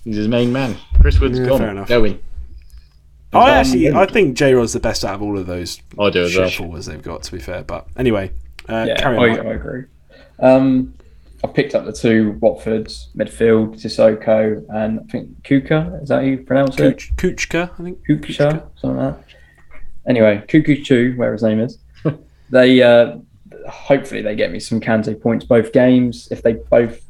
He's 0.04 0.16
his 0.16 0.28
main 0.28 0.52
man. 0.52 0.76
Chris 1.00 1.18
Wood's 1.18 1.38
Yeah, 1.38 1.46
gone. 1.46 1.58
fair 1.58 1.70
enough. 1.70 1.88
Going. 1.88 2.20
I 3.32 3.50
actually, 3.50 3.90
I 3.90 4.06
think 4.06 4.36
J 4.36 4.54
Rod's 4.54 4.74
the 4.74 4.80
best 4.80 5.04
out 5.04 5.14
of 5.14 5.22
all 5.22 5.36
of 5.38 5.46
those 5.46 5.80
I 5.98 6.10
do 6.10 6.22
as 6.24 6.36
well. 6.36 6.48
shit 6.48 6.82
they've 6.84 7.02
got. 7.02 7.24
To 7.24 7.32
be 7.32 7.40
fair, 7.40 7.64
but 7.64 7.88
anyway, 7.96 8.30
uh, 8.68 8.84
Yeah, 8.86 9.00
carry 9.00 9.18
I. 9.18 9.34
I 9.34 9.54
agree. 9.54 9.84
Um, 10.38 10.94
I 11.44 11.46
picked 11.46 11.74
up 11.74 11.84
the 11.84 11.92
two 11.92 12.38
Watfords 12.40 13.14
midfield, 13.14 13.74
Sissoko 13.74 14.64
and 14.70 15.00
I 15.00 15.02
think 15.12 15.42
Kuka. 15.44 16.00
Is 16.02 16.08
that 16.08 16.16
how 16.16 16.20
you 16.22 16.38
pronounce 16.38 16.78
it? 16.78 16.96
Kuch, 16.96 17.14
Kuchka, 17.16 17.70
I 17.78 17.82
think. 17.82 17.98
Kucha, 18.08 18.66
something 18.80 18.96
like 18.96 19.14
that. 19.14 19.36
Anyway, 20.08 20.42
Kuku 20.48 20.82
Chu, 20.82 21.12
where 21.16 21.32
his 21.34 21.42
name 21.42 21.60
is. 21.60 21.78
they 22.50 22.82
uh, 22.82 23.18
hopefully 23.68 24.22
they 24.22 24.34
get 24.34 24.52
me 24.52 24.58
some 24.58 24.80
Kante 24.80 25.20
points 25.20 25.44
both 25.44 25.72
games 25.74 26.28
if 26.30 26.42
they 26.42 26.54
both, 26.54 27.04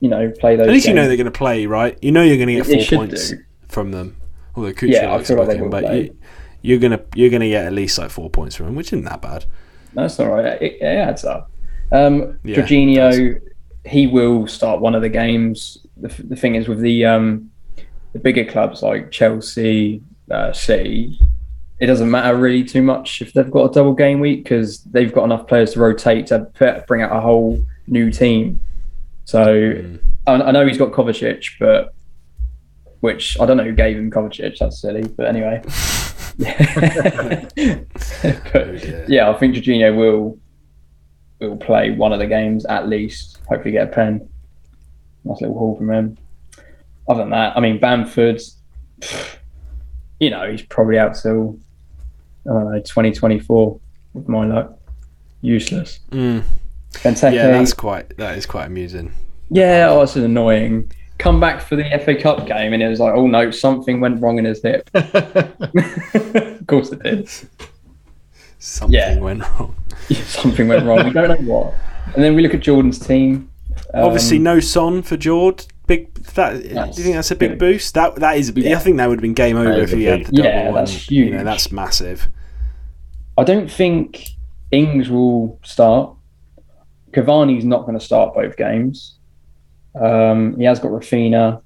you 0.00 0.10
know, 0.10 0.30
play 0.38 0.56
those. 0.56 0.66
At 0.66 0.72
least 0.74 0.86
you 0.86 0.92
know 0.92 1.08
they're 1.08 1.16
going 1.16 1.24
to 1.24 1.30
play, 1.30 1.64
right? 1.64 1.98
You 2.02 2.12
know 2.12 2.22
you're 2.22 2.36
going 2.36 2.48
to 2.48 2.70
get 2.70 2.88
four 2.90 2.98
points 2.98 3.30
do. 3.30 3.38
from 3.68 3.90
them. 3.90 4.18
Although 4.54 4.74
Kuchka 4.74 4.92
Yeah, 4.92 5.12
I 5.12 5.16
likes 5.16 5.28
feel 5.28 5.42
like 5.42 5.70
but 5.70 5.84
play. 5.84 6.02
you, 6.02 6.18
you're 6.60 6.78
gonna 6.78 7.00
you're 7.14 7.30
gonna 7.30 7.48
get 7.48 7.64
at 7.64 7.72
least 7.72 7.96
like 7.96 8.10
four 8.10 8.28
points 8.28 8.54
from 8.54 8.66
him, 8.66 8.74
which 8.74 8.88
isn't 8.88 9.06
that 9.06 9.22
bad. 9.22 9.46
That's 9.94 10.20
all 10.20 10.28
right. 10.28 10.60
It, 10.60 10.74
it 10.80 10.84
adds 10.84 11.24
up. 11.24 11.50
Um, 11.90 12.38
Yeah, 12.44 12.56
Jorginho, 12.56 13.40
he 13.84 14.06
will 14.06 14.46
start 14.46 14.80
one 14.80 14.94
of 14.94 15.02
the 15.02 15.08
games. 15.08 15.78
The, 15.96 16.08
the 16.22 16.36
thing 16.36 16.54
is 16.54 16.68
with 16.68 16.80
the 16.80 17.04
um, 17.04 17.50
the 18.12 18.18
bigger 18.18 18.44
clubs 18.44 18.82
like 18.82 19.10
Chelsea, 19.10 20.02
uh, 20.30 20.52
City, 20.52 21.18
it 21.80 21.86
doesn't 21.86 22.10
matter 22.10 22.36
really 22.36 22.62
too 22.64 22.82
much 22.82 23.22
if 23.22 23.32
they've 23.32 23.50
got 23.50 23.70
a 23.70 23.74
double 23.74 23.94
game 23.94 24.20
week 24.20 24.44
because 24.44 24.82
they've 24.84 25.12
got 25.12 25.24
enough 25.24 25.46
players 25.48 25.72
to 25.72 25.80
rotate 25.80 26.26
to 26.28 26.46
p- 26.58 26.80
bring 26.86 27.02
out 27.02 27.14
a 27.16 27.20
whole 27.20 27.62
new 27.86 28.10
team. 28.10 28.60
So 29.24 29.44
Mm. 29.46 29.98
I, 30.26 30.34
I 30.34 30.50
know 30.52 30.66
he's 30.66 30.78
got 30.78 30.92
Kovacic, 30.92 31.44
but 31.58 31.94
which 33.00 33.40
I 33.40 33.46
don't 33.46 33.56
know 33.56 33.64
who 33.64 33.72
gave 33.72 33.96
him 33.96 34.10
Kovacic. 34.10 34.58
That's 34.58 34.80
silly, 34.80 35.02
but 35.16 35.26
anyway. 35.26 35.62
But, 36.38 37.52
Oh, 38.54 39.04
yeah, 39.08 39.30
I 39.30 39.34
think 39.38 39.54
Jorginho 39.54 39.96
will 39.96 40.38
will 41.48 41.56
play 41.56 41.90
one 41.90 42.12
of 42.12 42.18
the 42.18 42.26
games 42.26 42.64
at 42.66 42.88
least. 42.88 43.38
Hopefully, 43.48 43.72
get 43.72 43.88
a 43.88 43.90
pen. 43.90 44.28
Nice 45.24 45.40
little 45.40 45.58
haul 45.58 45.76
from 45.76 45.90
him. 45.90 46.18
Other 47.08 47.20
than 47.22 47.30
that, 47.30 47.56
I 47.56 47.60
mean, 47.60 47.78
Bamford, 47.78 48.40
you 50.20 50.30
know, 50.30 50.50
he's 50.50 50.62
probably 50.62 50.98
out 50.98 51.14
till 51.16 51.58
I 52.46 52.52
don't 52.52 52.72
know 52.72 52.78
2024 52.78 53.80
with 54.14 54.28
my 54.28 54.46
luck. 54.46 54.78
Useless. 55.40 56.00
Mm. 56.10 56.44
Benteke, 56.92 57.34
Yeah, 57.34 57.48
that's 57.48 57.72
quite 57.72 58.16
that 58.18 58.36
is 58.36 58.46
quite 58.46 58.66
amusing. 58.66 59.12
yeah, 59.50 59.88
oh, 59.90 60.02
it's 60.02 60.16
annoying. 60.16 60.92
Come 61.18 61.40
back 61.40 61.60
for 61.60 61.76
the 61.76 61.84
FA 62.04 62.14
Cup 62.14 62.46
game, 62.46 62.72
and 62.72 62.82
it 62.82 62.88
was 62.88 63.00
like, 63.00 63.14
oh 63.14 63.26
no, 63.26 63.50
something 63.50 64.00
went 64.00 64.20
wrong 64.20 64.38
in 64.38 64.44
his 64.44 64.62
hip. 64.62 64.88
of 64.94 66.66
course 66.66 66.92
it 66.92 67.02
did. 67.02 67.28
Something 68.64 68.94
Yeah. 68.94 69.18
went 69.18 69.40
wrong. 69.40 69.74
something 70.24 70.68
went 70.68 70.84
wrong. 70.86 71.04
We 71.04 71.10
don't 71.10 71.28
know 71.28 71.52
what. 71.52 71.74
And 72.14 72.22
then 72.22 72.36
we 72.36 72.42
look 72.42 72.54
at 72.54 72.60
Jordan's 72.60 72.98
team. 72.98 73.50
Um, 73.92 74.04
Obviously, 74.04 74.38
no 74.38 74.60
Son 74.60 75.02
for 75.02 75.16
Jord. 75.16 75.64
Big. 75.88 76.14
That, 76.34 76.62
do 76.62 76.68
you 76.68 77.02
think 77.02 77.16
that's 77.16 77.32
a 77.32 77.36
big 77.36 77.58
boost? 77.58 77.94
That 77.94 78.14
that 78.16 78.36
is. 78.36 78.52
Big 78.52 78.66
I 78.72 78.78
think 78.78 78.98
that 78.98 79.08
would 79.08 79.18
have 79.18 79.22
been 79.22 79.34
game 79.34 79.56
over 79.56 79.72
if 79.72 79.90
he 79.90 80.04
had 80.04 80.26
the 80.26 80.32
double. 80.32 80.44
Yeah, 80.48 80.70
that's 80.70 80.92
and, 80.92 81.10
You 81.10 81.24
know, 81.30 81.36
huge. 81.38 81.44
that's 81.44 81.72
massive. 81.72 82.28
I 83.36 83.42
don't 83.42 83.68
think 83.70 84.28
Ings 84.70 85.10
will 85.10 85.58
start. 85.64 86.14
Cavani's 87.10 87.64
not 87.64 87.80
going 87.84 87.98
to 87.98 88.04
start 88.04 88.32
both 88.32 88.56
games. 88.56 89.16
Um, 90.00 90.56
he 90.56 90.64
has 90.64 90.78
got 90.78 90.92
Raphinha. 90.92 91.60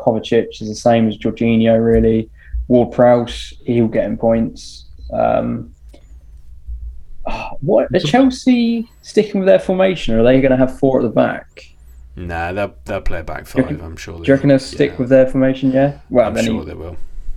Kovacic 0.00 0.60
is 0.62 0.68
the 0.68 0.74
same 0.74 1.06
as 1.06 1.18
Jorginho, 1.18 1.84
really. 1.84 2.30
Ward 2.68 2.92
Prowse, 2.92 3.52
he'll 3.66 3.88
get 3.88 4.04
him 4.06 4.16
points. 4.16 4.86
Um, 5.12 5.71
what 7.60 7.94
are 7.94 8.00
Chelsea 8.00 8.90
sticking 9.02 9.40
with 9.40 9.46
their 9.46 9.58
formation, 9.58 10.14
or 10.14 10.20
are 10.20 10.22
they 10.24 10.40
going 10.40 10.50
to 10.50 10.56
have 10.56 10.78
four 10.78 11.00
at 11.00 11.02
the 11.02 11.08
back? 11.08 11.68
Nah, 12.16 12.52
they'll 12.52 12.74
they'll 12.84 13.00
play 13.00 13.22
back 13.22 13.46
five. 13.46 13.64
reckon- 13.64 13.80
I'm 13.80 13.96
sure. 13.96 14.18
Do 14.18 14.24
you 14.26 14.34
reckon 14.34 14.48
they'll 14.48 14.58
stick 14.58 14.92
yeah. 14.92 14.96
with 14.98 15.08
their 15.08 15.26
formation? 15.26 15.72
Yeah. 15.72 15.98
Well, 16.10 16.26
I'm 16.26 16.34
then 16.34 16.44
sure 16.44 16.60
he, 16.60 16.66
they 16.66 16.74
will. 16.74 16.96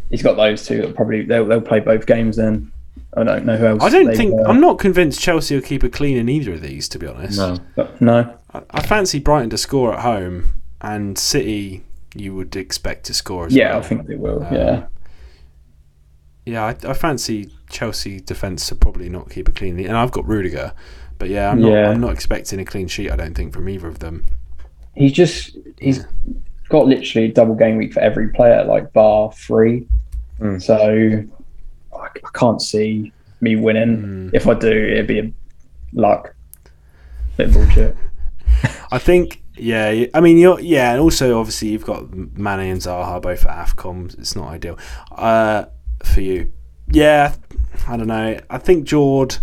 he's 0.09 0.23
got 0.23 0.35
those 0.35 0.65
two. 0.65 0.81
That 0.81 0.95
probably 0.95 1.23
they'll, 1.23 1.45
they'll 1.45 1.61
play 1.61 1.79
both 1.79 2.05
games. 2.05 2.35
Then 2.35 2.71
I 3.15 3.23
don't 3.23 3.45
know 3.45 3.55
who 3.55 3.65
else. 3.67 3.83
I 3.83 3.89
don't 3.89 4.15
think. 4.15 4.33
I'm 4.45 4.59
not 4.59 4.79
convinced 4.79 5.21
Chelsea 5.21 5.55
will 5.55 5.61
keep 5.61 5.83
it 5.83 5.93
clean 5.93 6.17
in 6.17 6.27
either 6.27 6.53
of 6.53 6.61
these. 6.61 6.89
To 6.89 6.99
be 6.99 7.07
honest, 7.07 7.37
no. 7.37 7.57
but 7.75 8.01
no. 8.01 8.37
I, 8.53 8.63
I 8.71 8.81
fancy 8.85 9.19
Brighton 9.19 9.49
to 9.51 9.57
score 9.57 9.93
at 9.93 10.01
home, 10.01 10.61
and 10.81 11.17
City 11.17 11.83
you 12.15 12.33
would 12.33 12.55
expect 12.55 13.05
to 13.05 13.13
score 13.13 13.45
as 13.45 13.53
Yeah, 13.53 13.71
well. 13.71 13.79
I 13.79 13.81
think 13.83 14.07
they 14.07 14.15
will. 14.15 14.43
Um, 14.43 14.53
yeah. 14.53 14.85
Yeah, 16.45 16.63
I, 16.65 16.89
I 16.89 16.93
fancy 16.93 17.49
Chelsea 17.76 18.22
defence 18.22 18.68
to 18.69 18.76
probably 18.76 19.10
not 19.10 19.30
keep 19.30 19.49
it 19.49 19.56
clean, 19.56 19.77
and 19.80 19.97
I've 19.97 20.11
got 20.11 20.26
Rudiger, 20.26 20.72
but 21.19 21.30
yeah, 21.30 21.52
I'm 21.52 21.60
not. 21.60 21.72
Yeah. 21.72 21.89
I'm 21.89 21.99
not 21.99 22.14
expecting 22.14 22.60
a 22.60 22.65
clean 22.65 22.88
sheet. 22.88 23.11
I 23.11 23.18
don't 23.18 23.35
think 23.35 23.53
from 23.53 23.68
either 23.68 23.88
of 23.88 23.99
them. 23.99 24.26
He's 24.95 25.11
just 25.11 25.57
he's 25.77 26.06
got 26.69 26.88
literally 26.88 27.27
a 27.27 27.34
double 27.34 27.56
game 27.56 27.76
week 27.76 27.93
for 27.93 27.99
every 27.99 28.30
player, 28.30 28.64
like 28.64 28.93
bar 28.93 29.31
three. 29.34 29.88
Mm. 30.39 30.61
So 30.61 31.97
I, 31.97 32.06
I 32.06 32.30
can't 32.34 32.61
see 32.61 33.11
me 33.41 33.57
winning. 33.57 33.97
Mm. 33.97 34.30
If 34.34 34.47
I 34.47 34.53
do, 34.53 34.72
it'd 34.72 35.07
be 35.07 35.19
a 35.19 35.31
luck. 35.93 36.34
Bit 37.35 37.52
bullshit. 37.52 37.97
I 38.91 38.97
think. 38.97 39.41
Yeah, 39.57 40.07
I 40.14 40.19
mean, 40.19 40.38
you're 40.38 40.60
yeah, 40.60 40.91
and 40.91 40.99
also 40.99 41.39
obviously 41.39 41.69
you've 41.69 41.85
got 41.85 42.14
Mane 42.14 42.72
and 42.72 42.81
Zaha 42.81 43.22
both 43.22 43.45
at 43.45 43.68
Afcon. 43.68 44.18
It's 44.19 44.35
not 44.35 44.49
ideal 44.49 44.77
uh, 45.14 45.65
for 46.03 46.19
you. 46.19 46.52
Yeah, 46.91 47.35
I 47.87 47.97
don't 47.97 48.07
know. 48.07 48.39
I 48.49 48.57
think 48.57 48.85
Jord 48.85 49.37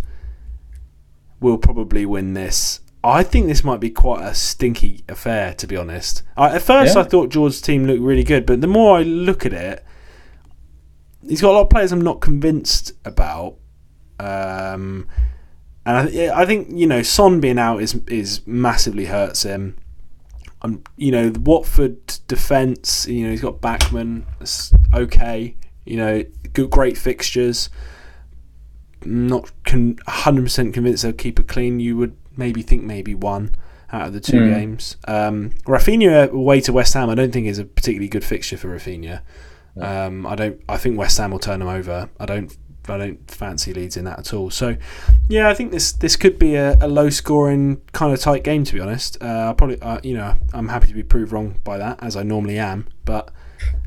will 1.41 1.59
probably 1.59 2.07
win 2.07 2.35
this. 2.35 2.81
I 3.05 3.25
think 3.25 3.47
this 3.49 3.65
might 3.65 3.81
be 3.81 3.91
quite 3.91 4.23
a 4.25 4.33
stinky 4.35 5.03
affair, 5.09 5.55
to 5.55 5.67
be 5.67 5.77
honest. 5.77 6.23
I, 6.37 6.55
at 6.57 6.63
first, 6.63 6.95
Yeah. 6.95 7.03
I 7.03 7.05
thought 7.05 7.31
Jord's 7.31 7.61
team 7.61 7.85
looked 7.85 8.01
really 8.01 8.23
good, 8.23 8.47
but 8.47 8.61
the 8.61 8.69
more 8.69 8.99
I 8.99 9.03
look 9.03 9.45
at 9.45 9.53
it, 9.53 9.85
he's 11.29 11.41
got 11.41 11.51
a 11.51 11.55
lot 11.55 11.63
of 11.63 11.71
players 11.71 11.91
I'm 11.91 12.01
not 12.01 12.21
convinced 12.21 12.93
about. 13.05 13.57
Um, 14.21 15.09
and 15.85 15.97
I, 16.09 16.43
I 16.43 16.47
think 16.47 16.69
you 16.71 16.87
know 16.87 17.03
Son 17.03 17.41
being 17.41 17.59
out 17.59 17.79
is 17.83 17.97
is 18.07 18.47
massively 18.47 19.07
hurts 19.07 19.43
him. 19.43 19.77
Um, 20.63 20.85
you 20.97 21.11
know 21.11 21.29
the 21.29 21.41
Watford 21.41 22.07
defence. 22.29 23.09
You 23.09 23.25
know 23.25 23.31
he's 23.33 23.41
got 23.41 23.61
Backman. 23.61 24.23
Okay. 24.95 25.57
You 25.85 25.97
know 25.97 26.25
good, 26.53 26.71
great 26.71 26.97
fixtures. 26.97 27.69
Not 29.05 29.51
con- 29.65 29.97
100% 30.07 30.73
convinced 30.73 31.03
they'll 31.03 31.13
keep 31.13 31.41
it 31.41 31.49
clean. 31.49 31.81
You 31.81 31.97
would 31.97 32.17
maybe 32.37 32.63
think 32.63 32.85
maybe 32.85 33.15
one 33.17 33.55
out 33.93 34.07
of 34.07 34.13
the 34.13 34.21
two 34.21 34.39
Mm. 34.39 34.55
games. 34.55 34.97
Um, 35.09 35.51
Raphinha 35.67 36.31
away 36.31 36.61
to 36.63 36.73
West 36.73 36.95
Ham. 36.95 37.11
I 37.11 37.15
don't 37.17 37.33
think 37.33 37.47
is 37.49 37.59
a 37.59 37.65
particularly 37.65 38.09
good 38.09 38.25
fixture 38.25 38.57
for 38.57 38.69
Raphinha. 38.69 39.21
Um, 39.81 40.25
I 40.27 40.35
don't. 40.37 40.61
I 40.69 40.77
think 40.77 40.99
West 40.99 41.19
Ham 41.19 41.33
will 41.33 41.39
turn 41.41 41.59
them 41.59 41.69
over. 41.69 42.09
I 42.21 42.27
don't. 42.27 42.57
I 42.89 42.99
don't 42.99 43.31
fancy 43.31 43.73
Leeds 43.73 43.97
in 43.97 44.05
that 44.07 44.19
at 44.19 44.35
all. 44.35 44.51
So, 44.51 44.77
yeah, 45.29 45.49
I 45.49 45.55
think 45.55 45.71
this 45.73 45.93
this 45.93 46.15
could 46.17 46.39
be 46.39 46.55
a, 46.57 46.77
a 46.81 46.89
low 46.89 47.11
scoring 47.11 47.81
kind 47.93 48.13
of 48.13 48.21
tight 48.21 48.45
game. 48.45 48.65
To 48.65 48.73
be 48.75 48.81
honest, 48.81 49.17
uh, 49.23 49.27
I'll 49.27 49.55
probably 49.55 49.81
uh, 49.81 49.99
you 50.05 50.15
know 50.15 50.35
I'm 50.53 50.69
happy 50.69 50.87
to 50.89 50.95
be 50.95 51.03
proved 51.03 51.33
wrong 51.33 51.61
by 51.65 51.79
that 51.79 52.03
as 52.03 52.17
I 52.17 52.23
normally 52.23 52.59
am. 52.59 52.87
But 53.05 53.31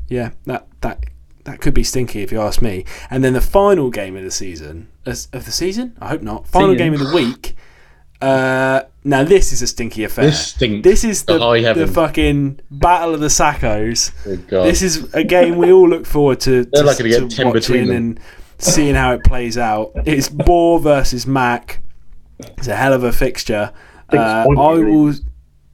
yeah, 0.08 0.30
that 0.46 0.66
that 0.82 1.04
that 1.46 1.60
could 1.60 1.72
be 1.74 1.82
stinky 1.82 2.22
if 2.22 2.30
you 2.30 2.40
ask 2.40 2.60
me. 2.60 2.84
And 3.10 3.24
then 3.24 3.32
the 3.32 3.40
final 3.40 3.90
game 3.90 4.16
of 4.16 4.22
the 4.24 4.30
season 4.30 4.88
of 5.06 5.44
the 5.44 5.52
season. 5.52 5.96
I 6.00 6.08
hope 6.08 6.22
not. 6.22 6.46
Final 6.46 6.70
Season. 6.74 6.78
game 6.78 6.94
of 6.94 7.00
the 7.00 7.14
week. 7.14 7.56
Uh, 8.20 8.82
now 9.04 9.22
this 9.24 9.52
is 9.52 9.62
a 9.62 9.66
stinky 9.66 10.02
affair. 10.04 10.26
This 10.26 10.48
stinks. 10.48 10.84
This 10.84 11.04
is 11.04 11.24
the, 11.24 11.38
the 11.74 11.86
fucking 11.86 12.60
battle 12.70 13.14
of 13.14 13.20
the 13.20 13.26
Sackos. 13.28 14.12
Good 14.24 14.48
God. 14.48 14.64
This 14.64 14.82
is 14.82 15.12
a 15.14 15.22
game 15.22 15.56
we 15.56 15.70
all 15.72 15.88
look 15.88 16.06
forward 16.06 16.40
to, 16.40 16.64
They're 16.64 16.84
likely 16.84 17.10
to 17.12 17.20
get 17.20 17.30
to 17.30 17.36
10 17.36 17.52
between 17.52 17.78
watching 17.80 17.86
them. 17.88 17.96
and 17.96 18.20
seeing 18.58 18.94
how 18.94 19.12
it 19.12 19.22
plays 19.22 19.58
out. 19.58 19.92
It's 20.06 20.28
Boar 20.28 20.80
versus 20.80 21.26
Mac. 21.26 21.82
It's 22.38 22.68
a 22.68 22.76
hell 22.76 22.92
of 22.94 23.04
a 23.04 23.12
fixture. 23.12 23.72
Uh, 24.12 24.16
I 24.16 24.46
will. 24.74 25.10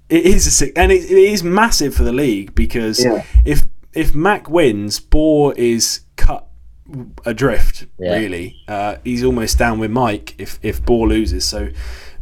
It 0.09 0.27
is 0.27 0.47
a 0.47 0.51
sick, 0.51 0.73
and 0.77 0.93
it, 0.93 1.05
it 1.05 1.11
is 1.16 1.43
massive 1.43 1.94
for 1.94 2.03
the 2.03 2.12
league 2.12 2.55
because 2.55 3.03
Yeah. 3.03 3.24
if 3.47 3.62
if 3.94 4.14
Mac 4.14 4.48
wins, 4.48 5.01
Boar 5.01 5.55
is 5.55 6.01
cut 6.16 6.47
adrift. 7.24 7.86
Yeah. 7.98 8.16
Really, 8.16 8.56
uh, 8.69 8.97
he's 9.05 9.24
almost 9.24 9.59
down 9.59 9.78
with 9.78 9.90
Mike 9.90 10.35
if 10.39 10.59
if 10.62 10.85
Boar 10.85 11.09
loses. 11.09 11.44
So 11.44 11.69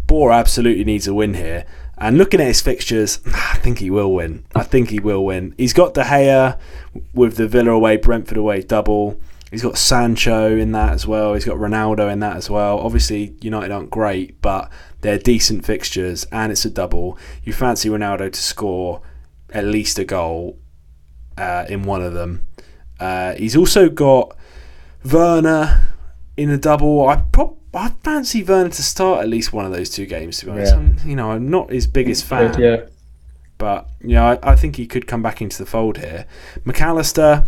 Boar 0.07 0.33
absolutely 0.33 0.85
needs 0.85 1.07
a 1.07 1.15
win 1.15 1.35
here. 1.35 1.65
And 1.99 2.17
looking 2.17 2.41
at 2.41 2.47
his 2.47 2.63
fixtures, 2.63 3.21
I 3.27 3.59
think 3.59 3.79
he 3.79 3.91
will 3.91 4.13
win. 4.13 4.45
I 4.55 4.63
think 4.63 4.91
he 4.91 5.01
will 5.01 5.25
win. 5.25 5.55
He's 5.57 5.73
got 5.73 5.95
De 5.95 6.03
Gea 6.03 6.59
with 7.15 7.37
the 7.37 7.47
Villa 7.47 7.73
away, 7.73 7.97
Brentford 7.97 8.39
away 8.39 8.63
double. 8.63 9.21
He's 9.51 9.63
got 9.63 9.77
Sancho 9.77 10.57
in 10.57 10.71
that 10.73 10.93
as 10.93 11.09
well. 11.09 11.35
He's 11.35 11.45
got 11.45 11.57
Ronaldo 11.57 12.11
in 12.11 12.21
that 12.21 12.37
as 12.37 12.49
well. 12.49 12.79
Obviously, 12.79 13.35
United 13.41 13.73
aren't 13.73 13.91
great, 13.91 14.41
but 14.41 14.71
they're 15.01 15.19
decent 15.19 15.65
fixtures, 15.65 16.25
and 16.31 16.53
it's 16.53 16.65
a 16.65 16.71
double. 16.71 17.19
You 17.43 17.53
fancy 17.53 17.89
Ronaldo 17.89 18.33
to 18.33 18.41
score 18.41 19.03
at 19.53 19.65
least 19.65 19.99
a 19.99 20.05
goal 20.05 20.60
uh, 21.37 21.65
in 21.69 21.83
one 21.83 22.03
of 22.03 22.13
them. 22.15 22.47
Uh, 22.99 23.35
he's 23.35 23.57
also 23.57 23.89
got 23.89 24.37
Werner 25.11 25.89
in 26.37 26.51
a 26.51 26.59
double. 26.59 27.07
I 27.09 27.17
prob- 27.33 27.57
I 27.73 27.91
fancy 28.03 28.43
Werner 28.43 28.71
to 28.71 28.83
start 28.83 29.21
at 29.23 29.29
least 29.29 29.53
one 29.53 29.65
of 29.65 29.73
those 29.73 29.91
two 29.91 30.07
games. 30.07 30.39
To 30.39 30.47
be 30.47 30.53
honest, 30.53 30.75
Yeah. 30.75 31.09
You 31.09 31.17
know, 31.17 31.31
I'm 31.31 31.49
not 31.51 31.71
his 31.71 31.87
biggest 31.87 32.25
fan 32.25 32.55
Yeah. 32.59 32.83
but 33.59 33.89
you 34.01 34.15
know, 34.15 34.25
I, 34.43 34.53
I 34.53 34.57
think 34.57 34.77
he 34.77 34.87
could 34.87 35.07
come 35.07 35.23
back 35.23 35.41
into 35.41 35.57
the 35.59 35.67
fold 35.67 35.99
here. 35.99 36.27
Mac 36.65 36.81
Allister 36.81 37.47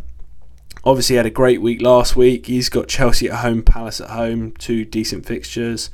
obviously 0.85 1.17
had 1.17 1.27
a 1.27 1.31
great 1.31 1.61
week 1.61 1.81
last 1.83 2.17
week. 2.17 2.47
He's 2.47 2.69
got 2.69 2.89
Chelsea 2.89 3.29
at 3.29 3.41
home, 3.41 3.63
Palace 3.63 4.01
at 4.01 4.11
home, 4.11 4.53
two 4.59 4.85
decent 4.85 5.27
fixtures. 5.27 5.91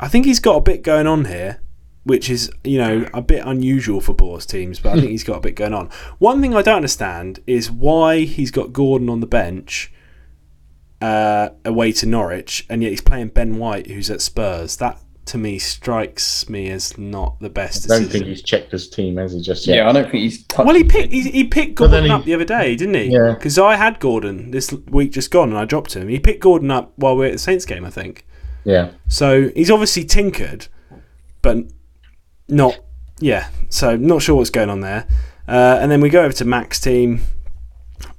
I 0.00 0.08
think 0.08 0.24
he's 0.26 0.40
got 0.40 0.56
a 0.56 0.60
bit 0.60 0.82
going 0.82 1.06
on 1.06 1.26
here, 1.26 1.60
which 2.04 2.28
is 2.30 2.50
you 2.64 2.78
know 2.78 3.06
a 3.14 3.22
bit 3.22 3.44
unusual 3.46 4.00
for 4.00 4.12
Boar's 4.14 4.46
teams, 4.46 4.80
but 4.80 4.92
I 4.96 5.00
think 5.00 5.10
he's 5.16 5.24
got 5.24 5.38
a 5.38 5.40
bit 5.40 5.54
going 5.56 5.74
on. 5.74 5.88
One 6.18 6.40
thing 6.40 6.54
I 6.54 6.62
don't 6.62 6.76
understand 6.76 7.40
is 7.46 7.70
why 7.70 8.20
he's 8.20 8.50
got 8.50 8.72
Gordon 8.72 9.08
on 9.08 9.20
the 9.20 9.26
bench. 9.26 9.92
Uh, 11.00 11.48
away 11.64 11.90
to 11.90 12.06
Norwich, 12.06 12.64
and 12.70 12.80
yet 12.80 12.90
he's 12.90 13.00
playing 13.00 13.28
Ben 13.28 13.58
White, 13.58 13.88
who's 13.88 14.08
at 14.08 14.20
Spurs. 14.20 14.76
That 14.76 15.00
to 15.24 15.36
me 15.36 15.58
strikes 15.58 16.48
me 16.48 16.68
as 16.70 16.96
not 16.96 17.40
the 17.40 17.50
best. 17.50 17.86
I 17.86 17.94
don't 17.94 18.04
decision. 18.04 18.10
think 18.20 18.26
he's 18.28 18.42
checked 18.42 18.70
his 18.70 18.88
team, 18.88 19.16
has 19.16 19.32
he? 19.32 19.40
Just 19.40 19.66
Yeah. 19.66 19.88
I 19.88 19.92
don't 19.92 20.04
think 20.08 20.22
he's 20.22 20.44
touched 20.44 20.64
Well, 20.64 20.76
he 20.76 20.84
picked 20.84 21.12
he, 21.12 21.22
he 21.22 21.42
picked 21.42 21.74
Gordon 21.74 22.04
he- 22.04 22.10
up 22.10 22.24
the 22.24 22.34
other 22.34 22.44
day, 22.44 22.76
didn't 22.76 22.94
he? 22.94 23.06
Yeah. 23.06 23.32
Because 23.34 23.58
I 23.58 23.74
had 23.74 23.98
Gordon 23.98 24.52
this 24.52 24.70
week 24.72 25.10
just 25.10 25.32
gone, 25.32 25.48
and 25.48 25.58
I 25.58 25.64
dropped 25.64 25.94
him. 25.96 26.06
He 26.06 26.20
picked 26.20 26.38
Gordon 26.40 26.70
up 26.70 26.92
while 26.94 27.16
we 27.16 27.24
are 27.24 27.28
at 27.30 27.32
the 27.32 27.38
Saints 27.40 27.64
game, 27.64 27.84
I 27.84 27.90
think. 27.90 28.24
yeah. 28.62 28.92
So 29.08 29.50
he's 29.56 29.72
obviously 29.72 30.04
tinkered, 30.04 30.68
but 31.42 31.64
not. 32.48 32.78
Yeah. 33.20 33.48
So 33.68 33.96
not 33.96 34.22
sure 34.22 34.36
what's 34.36 34.50
going 34.50 34.70
on 34.70 34.80
there. 34.80 35.06
Uh, 35.46 35.78
and 35.80 35.90
then 35.90 36.00
we 36.00 36.08
go 36.08 36.22
over 36.22 36.32
to 36.34 36.44
Max 36.44 36.80
team. 36.80 37.20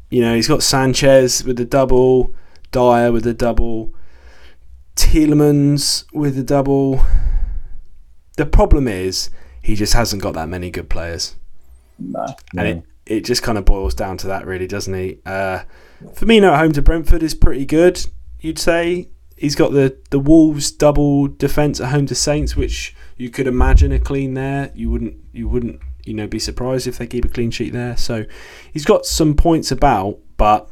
You 0.09 0.21
know, 0.21 0.35
he's 0.35 0.47
got 0.47 0.61
Sanchez 0.63 1.43
with 1.43 1.57
the 1.57 1.65
double, 1.65 2.33
Dyer 2.71 3.11
with 3.11 3.23
the 3.23 3.33
double, 3.33 3.93
Tielemans 4.95 6.05
with 6.13 6.35
the 6.35 6.43
double. 6.43 7.01
The 8.37 8.45
problem 8.45 8.87
is 8.87 9.29
he 9.61 9.75
just 9.75 9.93
hasn't 9.93 10.21
got 10.21 10.33
that 10.35 10.49
many 10.49 10.69
good 10.69 10.89
players 10.89 11.35
Nah. 11.99 12.33
and 12.57 12.67
it, 12.67 12.83
it 13.05 13.21
just 13.25 13.43
kind 13.43 13.57
of 13.57 13.65
boils 13.65 13.93
down 13.93 14.17
to 14.17 14.27
that, 14.27 14.45
really, 14.45 14.67
doesn't 14.67 14.93
he? 14.93 15.19
Uh, 15.25 15.59
Firmino 16.03 16.51
at 16.51 16.59
home 16.59 16.71
to 16.73 16.81
Brentford 16.81 17.23
is 17.23 17.33
pretty 17.35 17.65
good, 17.65 18.05
you'd 18.39 18.59
say. 18.59 19.09
He's 19.37 19.55
got 19.55 19.71
the, 19.71 19.97
the 20.09 20.19
Wolves 20.19 20.71
double 20.71 21.27
defence 21.27 21.79
at 21.79 21.89
home 21.91 22.05
to 22.07 22.15
Saints, 22.15 22.55
which 22.55 22.95
you 23.17 23.29
could 23.29 23.47
imagine 23.47 23.91
a 23.91 23.99
clean 23.99 24.33
there. 24.33 24.71
You 24.75 24.89
wouldn't 24.91 25.17
you 25.33 25.47
wouldn't 25.47 25.79
you 26.05 26.13
know 26.13 26.27
be 26.27 26.39
surprised 26.39 26.87
if 26.87 26.97
they 26.97 27.07
keep 27.07 27.25
a 27.25 27.29
clean 27.29 27.51
sheet 27.51 27.73
there. 27.73 27.95
So 27.97 28.25
he's 28.71 28.85
got 28.85 29.05
some 29.05 29.35
points 29.35 29.71
about, 29.71 30.19
but 30.37 30.69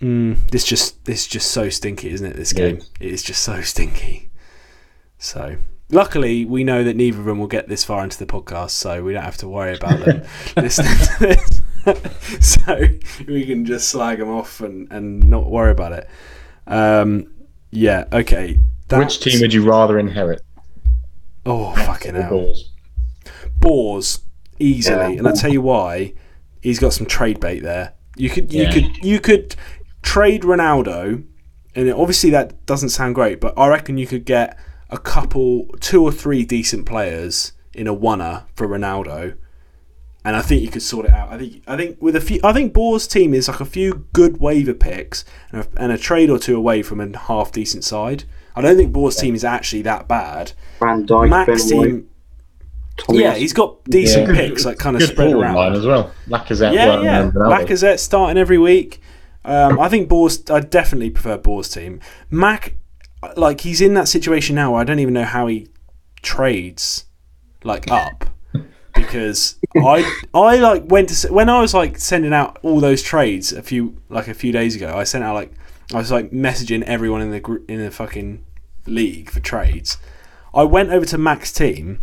mm, 0.00 0.36
this 0.50 0.64
just 0.64 1.04
this 1.04 1.26
just 1.26 1.50
so 1.50 1.68
stinky, 1.68 2.10
isn't 2.10 2.26
it? 2.26 2.36
This 2.36 2.52
Yeah. 2.52 2.70
game 2.70 2.82
it 3.00 3.10
is 3.10 3.22
just 3.22 3.42
so 3.42 3.60
stinky. 3.62 4.30
So 5.18 5.56
luckily, 5.90 6.44
we 6.44 6.64
know 6.64 6.84
that 6.84 6.96
neither 6.96 7.18
of 7.20 7.24
them 7.26 7.38
will 7.38 7.46
get 7.46 7.68
this 7.68 7.84
far 7.84 8.02
into 8.04 8.18
the 8.18 8.26
podcast, 8.26 8.70
so 8.70 9.02
we 9.02 9.12
don't 9.12 9.24
have 9.24 9.36
to 9.38 9.48
worry 9.48 9.76
about 9.76 10.00
them 10.04 10.22
listening 10.56 10.92
to 11.18 11.18
this. 11.20 11.62
so 12.40 12.86
we 13.26 13.44
can 13.46 13.64
just 13.64 13.88
slag 13.88 14.18
them 14.18 14.28
off 14.28 14.60
and, 14.60 14.90
and 14.92 15.28
not 15.28 15.50
worry 15.50 15.70
about 15.72 15.92
it. 15.92 16.08
Um, 16.66 17.32
yeah, 17.70 18.04
okay. 18.12 18.58
Which 18.92 19.20
team 19.20 19.40
would 19.40 19.54
you 19.54 19.64
rather 19.64 19.98
inherit? 19.98 20.42
Oh, 21.50 21.72
fucking 21.74 22.14
hell. 22.14 22.30
Bulls. 22.30 22.70
Boars 23.58 24.20
easily, 24.58 25.14
Yeah. 25.14 25.18
and 25.18 25.28
I 25.28 25.32
tell 25.32 25.52
you 25.52 25.62
why. 25.62 26.14
He's 26.60 26.78
got 26.78 26.92
some 26.92 27.06
trade 27.06 27.40
bait 27.40 27.60
there. 27.60 27.94
You 28.16 28.28
could, 28.30 28.52
you 28.52 28.64
Yeah. 28.64 28.72
could, 28.72 28.96
you 29.04 29.20
could 29.20 29.56
trade 30.02 30.42
Ronaldo, 30.42 31.24
and 31.74 31.90
obviously 31.92 32.30
that 32.30 32.66
doesn't 32.66 32.90
sound 32.90 33.14
great, 33.14 33.40
but 33.40 33.54
I 33.56 33.68
reckon 33.68 33.96
you 33.98 34.06
could 34.06 34.24
get 34.24 34.58
a 34.90 34.98
couple, 34.98 35.66
two 35.80 36.02
or 36.02 36.12
three 36.12 36.44
decent 36.44 36.84
players 36.86 37.52
in 37.72 37.86
a 37.86 37.94
oneer 37.94 38.44
for 38.54 38.66
Ronaldo, 38.68 39.36
and 40.24 40.36
I 40.36 40.42
think 40.42 40.60
you 40.62 40.68
could 40.68 40.82
sort 40.82 41.06
it 41.06 41.12
out. 41.12 41.32
I 41.32 41.38
think, 41.38 41.62
I 41.66 41.76
think 41.76 41.96
with 42.02 42.14
a 42.16 42.20
few, 42.20 42.40
I 42.44 42.52
think 42.52 42.74
Boar's 42.74 43.06
team 43.06 43.32
is 43.32 43.48
like 43.48 43.60
a 43.60 43.64
few 43.64 44.06
good 44.12 44.38
waiver 44.40 44.74
picks 44.74 45.24
and 45.52 45.62
a, 45.62 45.66
and 45.82 45.92
a 45.92 45.96
trade 45.98 46.28
or 46.28 46.38
two 46.38 46.56
away 46.56 46.82
from 46.82 47.00
a 47.00 47.16
half 47.16 47.52
decent 47.52 47.84
side. 47.84 48.24
I 48.56 48.60
don't 48.62 48.76
think 48.76 48.92
Boar's 48.92 49.16
team 49.16 49.34
is 49.34 49.44
actually 49.44 49.82
that 49.82 50.08
bad. 50.08 50.52
Van 50.80 51.06
Dijk, 51.06 51.28
Max 51.28 51.46
Ben 51.46 51.68
team, 51.82 52.08
Tommy 52.96 53.20
yeah, 53.20 53.34
he's 53.34 53.52
got 53.52 53.82
decent 53.84 54.28
Yeah. 54.28 54.34
picks, 54.34 54.64
like 54.64 54.78
kind 54.78 54.96
of 54.96 55.00
Good 55.00 55.10
spread 55.10 55.30
forward 55.30 55.44
around. 55.44 55.54
line 55.54 55.72
as 55.74 55.86
well. 55.86 56.10
Lacazette, 56.28 56.74
Yeah, 56.74 57.00
yeah. 57.00 57.30
Lacazette 57.34 57.98
starting 57.98 58.36
every 58.38 58.58
week. 58.58 59.00
Um, 59.44 59.78
I 59.80 59.88
think 59.88 60.08
Boar's. 60.08 60.42
I 60.50 60.60
definitely 60.60 61.10
prefer 61.10 61.38
Boar's 61.38 61.68
team. 61.68 62.00
Mac, 62.30 62.74
like 63.36 63.62
he's 63.62 63.80
in 63.80 63.94
that 63.94 64.06
situation 64.08 64.54
now. 64.56 64.72
Where 64.72 64.80
I 64.82 64.84
don't 64.84 64.98
even 64.98 65.14
know 65.14 65.24
how 65.24 65.46
he 65.46 65.68
trades, 66.22 67.04
like 67.64 67.90
up, 67.90 68.26
because 68.94 69.56
I 69.76 70.04
I 70.34 70.56
like 70.58 70.84
went 70.90 71.08
to 71.10 71.32
when 71.32 71.48
I 71.48 71.60
was 71.60 71.72
like 71.72 71.98
sending 71.98 72.32
out 72.34 72.58
all 72.62 72.80
those 72.80 73.02
trades 73.02 73.52
a 73.52 73.62
few 73.62 73.96
like 74.10 74.28
a 74.28 74.34
few 74.34 74.52
days 74.52 74.76
ago. 74.76 74.94
I 74.96 75.04
sent 75.04 75.24
out 75.24 75.34
like 75.34 75.52
I 75.92 75.98
was 75.98 76.10
like 76.10 76.30
messaging 76.30 76.82
everyone 76.82 77.20
in 77.22 77.30
the 77.30 77.40
group 77.40 77.68
in 77.70 77.80
the 77.80 77.90
fucking 77.90 78.44
league 78.86 79.30
for 79.30 79.40
trades. 79.40 79.96
I 80.54 80.62
went 80.64 80.90
over 80.90 81.04
to 81.06 81.18
Mac's 81.18 81.52
team. 81.52 82.00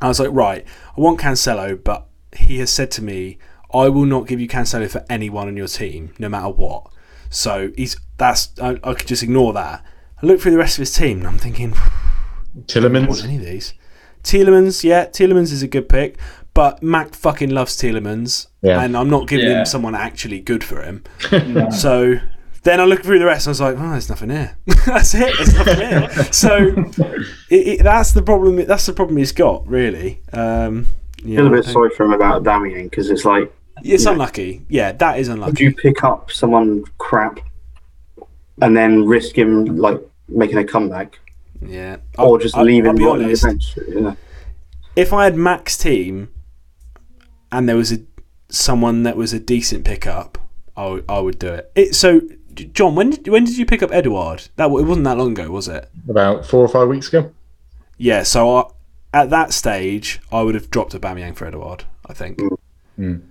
I 0.00 0.08
was 0.08 0.20
like, 0.20 0.30
right, 0.32 0.64
I 0.96 1.00
want 1.00 1.20
Cancelo, 1.20 1.82
but 1.82 2.06
he 2.36 2.58
has 2.60 2.70
said 2.70 2.90
to 2.92 3.02
me, 3.02 3.38
I 3.74 3.88
will 3.88 4.04
not 4.06 4.26
give 4.28 4.40
you 4.40 4.46
Cancelo 4.48 4.88
for 4.88 5.04
anyone 5.10 5.48
on 5.48 5.56
your 5.56 5.66
team, 5.66 6.12
no 6.18 6.28
matter 6.28 6.48
what. 6.48 6.86
So 7.30 7.70
he's 7.76 7.96
that's 8.16 8.50
I, 8.60 8.78
I 8.84 8.94
could 8.94 9.06
just 9.08 9.22
ignore 9.22 9.52
that. 9.54 9.84
I 10.22 10.26
look 10.26 10.40
through 10.40 10.52
the 10.52 10.58
rest 10.58 10.76
of 10.78 10.80
his 10.82 10.94
team, 10.94 11.18
and 11.18 11.26
I'm 11.26 11.38
thinking, 11.38 11.72
I 11.74 11.78
don't 12.54 12.66
Tielemans. 12.66 13.22
any 13.24 13.36
of 13.36 13.44
these. 13.44 13.74
Tielemans, 14.22 14.82
yeah, 14.84 15.06
Tielemans 15.06 15.52
is 15.52 15.62
a 15.62 15.68
good 15.68 15.88
pick, 15.88 16.18
but 16.54 16.82
Mac 16.82 17.14
fucking 17.14 17.50
loves 17.50 17.76
Tielemans, 17.76 18.46
Yeah. 18.62 18.80
and 18.82 18.96
I'm 18.96 19.10
not 19.10 19.28
giving 19.28 19.46
Yeah. 19.46 19.60
him 19.60 19.66
someone 19.66 19.94
actually 19.94 20.40
good 20.40 20.64
for 20.64 20.82
him. 20.82 21.04
No. 21.46 21.70
So 21.70 22.18
then 22.68 22.80
I 22.80 22.84
looked 22.84 23.04
through 23.04 23.18
the 23.18 23.24
rest 23.26 23.46
and 23.46 23.50
I 23.50 23.52
was 23.52 23.60
like, 23.60 23.76
oh, 23.78 23.90
there's 23.90 24.08
nothing 24.08 24.30
here. 24.30 24.56
that's 24.86 25.14
it. 25.14 25.34
There's 25.36 25.54
nothing 25.54 25.76
here. 25.88 26.32
So 26.32 26.56
it, 27.50 27.66
it, 27.80 27.82
that's 27.82 28.12
the 28.12 28.22
problem. 28.22 28.56
That's 28.66 28.86
the 28.86 28.92
problem 28.92 29.16
he's 29.16 29.32
got, 29.32 29.66
really. 29.66 30.20
Um, 30.32 30.86
I 31.20 31.22
feel 31.22 31.46
a 31.46 31.50
bit 31.50 31.64
sorry 31.64 31.90
for 31.90 32.04
him 32.04 32.12
about 32.12 32.44
Damien 32.44 32.84
because 32.88 33.10
it's 33.10 33.24
like, 33.24 33.52
It's 33.82 34.04
Yeah. 34.04 34.12
unlucky. 34.12 34.64
Yeah, 34.68 34.92
that 34.92 35.18
is 35.18 35.28
unlucky. 35.28 35.50
would 35.50 35.60
you 35.60 35.74
pick 35.74 36.04
up 36.04 36.30
someone 36.30 36.84
crap 36.98 37.40
and 38.62 38.76
then 38.76 39.04
risk 39.06 39.36
him 39.36 39.76
like 39.78 40.00
making 40.28 40.58
a 40.58 40.64
comeback, 40.64 41.18
Yeah. 41.60 41.96
or 42.18 42.24
I'll- 42.26 42.38
just 42.38 42.56
I'll- 42.56 42.64
leave 42.64 42.84
I'll 42.86 42.96
him 42.96 43.02
on 43.08 43.18
the 43.18 43.40
bench? 43.42 43.76
Yeah. 43.88 44.14
If 44.96 45.12
I 45.12 45.24
had 45.24 45.36
Mac's 45.36 45.76
team 45.78 46.28
and 47.52 47.68
there 47.68 47.76
was 47.76 47.92
a 47.92 47.98
someone 48.50 49.02
that 49.02 49.16
was 49.16 49.32
a 49.32 49.38
decent 49.40 49.84
pickup, 49.84 50.38
I 50.76 50.86
would- 50.88 51.04
I 51.08 51.20
would 51.20 51.38
do 51.38 51.48
it. 51.48 51.70
it. 51.74 51.94
So, 51.94 52.20
John, 52.66 52.94
when 52.94 53.10
did 53.10 53.28
when 53.28 53.44
did 53.44 53.56
you 53.58 53.66
pick 53.66 53.82
up 53.82 53.92
Edouard? 53.92 54.48
That 54.56 54.66
it 54.66 54.70
wasn't 54.70 55.04
that 55.04 55.18
long 55.18 55.32
ago, 55.32 55.50
was 55.50 55.68
it? 55.68 55.90
About 56.08 56.46
four 56.46 56.60
or 56.60 56.68
five 56.68 56.88
weeks 56.88 57.08
ago. 57.08 57.32
Yeah. 57.96 58.22
So 58.22 58.56
I, 58.56 58.64
at 59.14 59.30
that 59.30 59.52
stage, 59.52 60.20
I 60.30 60.42
would 60.42 60.54
have 60.54 60.70
dropped 60.70 60.92
Aubameyang 60.92 61.36
for 61.36 61.46
Edouard. 61.46 61.84
I 62.06 62.12
think. 62.14 62.40
Mm. 62.98 63.22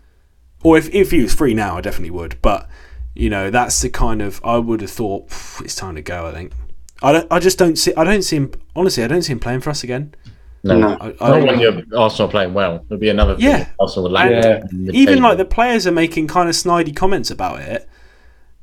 Or 0.64 0.78
if 0.78 0.90
if 0.94 1.12
he 1.12 1.22
was 1.22 1.34
free 1.34 1.54
now, 1.54 1.78
I 1.78 1.82
definitely 1.82 2.12
would. 2.12 2.38
But 2.41 2.68
you 3.16 3.30
know, 3.30 3.49
that's 3.49 3.82
the 3.82 3.90
kind 3.90 4.22
of 4.22 4.41
I 4.44 4.58
would 4.58 4.82
have 4.82 4.91
thought 4.91 5.32
it's 5.62 5.76
time 5.76 5.95
to 5.95 6.02
go. 6.02 6.28
I 6.28 6.32
think. 6.32 6.54
I 7.02 7.12
don't. 7.12 7.28
I 7.32 7.40
just 7.40 7.58
don't 7.58 7.76
see. 7.78 7.94
I 7.95 8.04
don't 8.04 8.24
see 8.24 8.38
him. 8.38 8.52
Honestly, 8.76 9.04
I 9.04 9.08
don't 9.08 9.22
see 9.22 9.34
him 9.34 9.40
playing 9.40 9.62
for 9.62 9.70
us 9.70 9.84
again. 9.84 10.16
No. 10.64 10.78
No. 10.80 10.98
I, 10.99 11.14
I 11.22 11.40
Not 11.40 11.48
when 11.48 11.60
you're 11.60 11.82
Arsenal 11.95 12.30
playing 12.30 12.54
well. 12.54 12.84
There'll 12.88 12.99
be 12.99 13.10
another. 13.10 13.36
Yeah. 13.38 13.70
Arsenal 13.80 14.06
will 14.06 14.12
land 14.12 14.44
Yeah. 14.44 14.64
in 14.72 14.95
even 14.95 15.16
table. 15.16 15.30
like 15.30 15.38
the 15.38 15.45
players 15.45 15.86
are 15.88 15.91
making 15.91 16.28
kind 16.28 16.49
of 16.49 16.56
snidey 16.56 16.95
comments 16.95 17.30
about 17.32 17.60
it. 17.62 17.88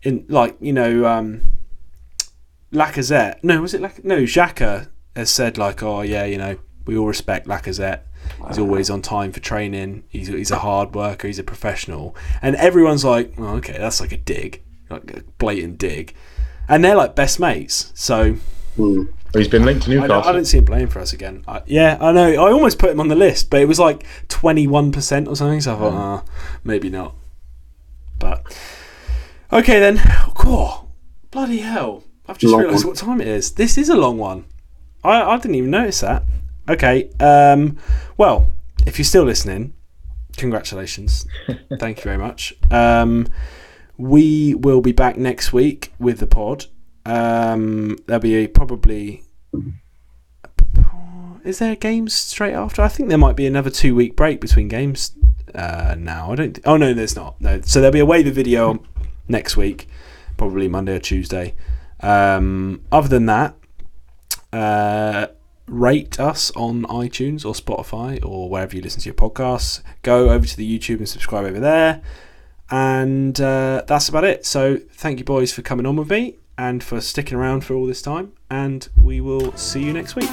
In 0.05 0.25
like 0.29 0.57
you 0.61 0.73
know, 0.73 1.07
um, 1.07 1.41
Lacazette. 2.73 3.43
No, 3.43 3.61
was 3.63 3.75
it 3.75 3.81
Lac- 3.81 4.05
no? 4.05 4.19
Xhaka 4.19 4.89
has 5.17 5.31
said 5.31 5.59
like, 5.59 5.83
oh 5.83 6.03
yeah, 6.03 6.25
you 6.25 6.39
know, 6.39 6.59
we 6.87 6.97
all 6.97 7.07
respect 7.07 7.47
Lacazette. 7.47 8.01
He's 8.49 8.59
always 8.59 8.89
on 8.91 9.03
time 9.03 9.33
for 9.33 9.41
training. 9.41 10.05
He's 10.09 10.29
he's 10.29 10.51
a 10.51 10.59
hard 10.59 10.95
worker. 10.95 11.27
He's 11.27 11.39
a 11.39 11.45
professional. 11.45 12.15
And 12.41 12.57
everyone's 12.57 13.05
like, 13.05 13.35
oh, 13.39 13.57
okay, 13.57 13.77
that's 13.79 14.01
like 14.01 14.13
a 14.13 14.17
dig. 14.17 14.63
like 14.91 15.11
a 15.17 15.23
blatant 15.39 15.79
dig, 15.79 16.15
and 16.69 16.85
they're 16.85 16.97
like 16.97 17.15
best 17.15 17.41
mates. 17.41 17.93
So 17.95 18.37
Hmm. 18.77 19.05
He's 19.33 19.49
been 19.49 19.65
linked 19.65 19.85
to 19.85 19.91
I 19.91 19.95
Newcastle. 19.95 20.29
I 20.29 20.33
don't 20.33 20.45
see 20.45 20.59
him 20.59 20.65
playing 20.65 20.89
for 20.89 21.01
us 21.01 21.13
again. 21.13 21.45
I, 21.49 21.63
yeah, 21.67 21.97
I 22.01 22.13
know. 22.13 22.29
I 22.33 22.53
almost 22.53 22.79
put 22.79 22.91
him 22.91 23.01
on 23.01 23.09
the 23.09 23.15
list, 23.17 23.51
but 23.51 23.61
it 23.61 23.67
was 23.67 23.79
like 23.79 24.05
twenty 24.29 24.67
one 24.67 24.93
percent 24.93 25.29
or 25.29 25.37
something. 25.37 25.61
So 25.61 25.75
I 25.75 25.79
thought, 25.79 25.93
ah, 25.93 26.25
maybe 26.63 26.89
not. 26.89 27.15
But 28.19 28.43
okay 29.55 29.81
then. 29.81 29.99
Cool. 30.35 30.91
Bloody 31.31 31.59
hell! 31.59 32.05
I've 32.29 32.39
just 32.39 32.55
realised 32.55 32.85
what 32.85 32.97
time 32.97 33.21
it 33.21 33.29
is. 33.29 33.53
This 33.53 33.77
is 33.77 33.89
a 33.89 33.97
long 33.97 34.19
one. 34.19 34.45
I, 35.03 35.23
I 35.23 35.37
didn't 35.37 35.57
even 35.57 35.71
notice 35.71 36.01
that. 36.01 36.23
Okay. 36.69 37.11
Um. 37.21 37.79
Well, 38.17 38.51
if 38.87 38.99
you're 38.99 39.05
still 39.05 39.25
listening, 39.25 39.75
congratulations. 40.37 41.27
Thank 41.79 41.99
you 41.99 42.05
very 42.05 42.19
much. 42.19 42.55
Um, 42.71 43.27
we 43.97 44.55
will 44.55 44.81
be 44.81 44.93
back 44.93 45.17
next 45.17 45.53
week 45.53 45.93
with 45.99 46.19
the 46.19 46.27
pod. 46.27 46.67
Um, 47.07 47.99
there'll 48.07 48.21
be 48.21 48.35
a, 48.37 48.47
probably. 48.47 49.25
Is 51.45 51.59
there 51.59 51.77
games 51.77 52.15
straight 52.15 52.55
after? 52.55 52.81
I 52.81 52.89
think 52.89 53.11
there 53.11 53.19
might 53.19 53.37
be 53.37 53.47
another 53.47 53.71
two 53.71 53.95
week 53.95 54.17
break 54.17 54.41
between 54.41 54.69
games. 54.69 55.15
Uh, 55.55 55.95
now 55.99 56.33
I 56.33 56.35
don't. 56.37 56.59
oh 56.65 56.77
no, 56.77 56.95
there's 56.95 57.15
not. 57.15 57.41
No, 57.41 57.61
so 57.61 57.81
there'll 57.81 57.93
be 57.93 58.01
a 58.01 58.07
waiver 58.07 58.31
video 58.31 58.83
next 59.29 59.57
week, 59.57 59.89
probably 60.37 60.69
Monday 60.69 60.97
or 60.97 61.01
Tuesday. 61.01 61.55
Um, 62.01 62.83
other 62.93 63.09
than 63.09 63.27
that, 63.27 63.55
uh, 64.53 65.29
rate 65.67 66.21
us 66.21 66.51
on 66.53 66.83
iTunes 66.85 67.45
or 67.45 67.55
Spotify 67.55 68.25
or 68.25 68.49
wherever 68.49 68.77
you 68.77 68.83
listen 68.83 69.01
to 69.03 69.07
your 69.07 69.15
podcasts. 69.15 69.83
Go 70.03 70.31
over 70.31 70.47
to 70.47 70.57
the 70.57 70.79
YouTube 70.79 70.99
and 70.99 71.09
subscribe 71.09 71.45
over 71.45 71.61
there. 71.61 72.03
And 72.71 73.41
uh, 73.41 73.85
that's 73.87 74.09
about 74.09 74.25
it. 74.25 74.47
So 74.47 74.79
thank 74.93 75.19
you, 75.19 75.25
boys, 75.25 75.53
for 75.53 75.63
coming 75.63 75.87
on 75.87 75.97
with 75.97 76.11
me 76.11 76.37
and 76.57 76.83
for 76.83 77.01
sticking 77.01 77.37
around 77.37 77.65
for 77.65 77.75
all 77.75 77.87
this 77.87 78.03
time. 78.03 78.33
And 78.51 78.89
we 79.03 79.21
will 79.21 79.57
see 79.57 79.83
you 79.83 79.93
next 79.93 80.17
week. 80.17 80.31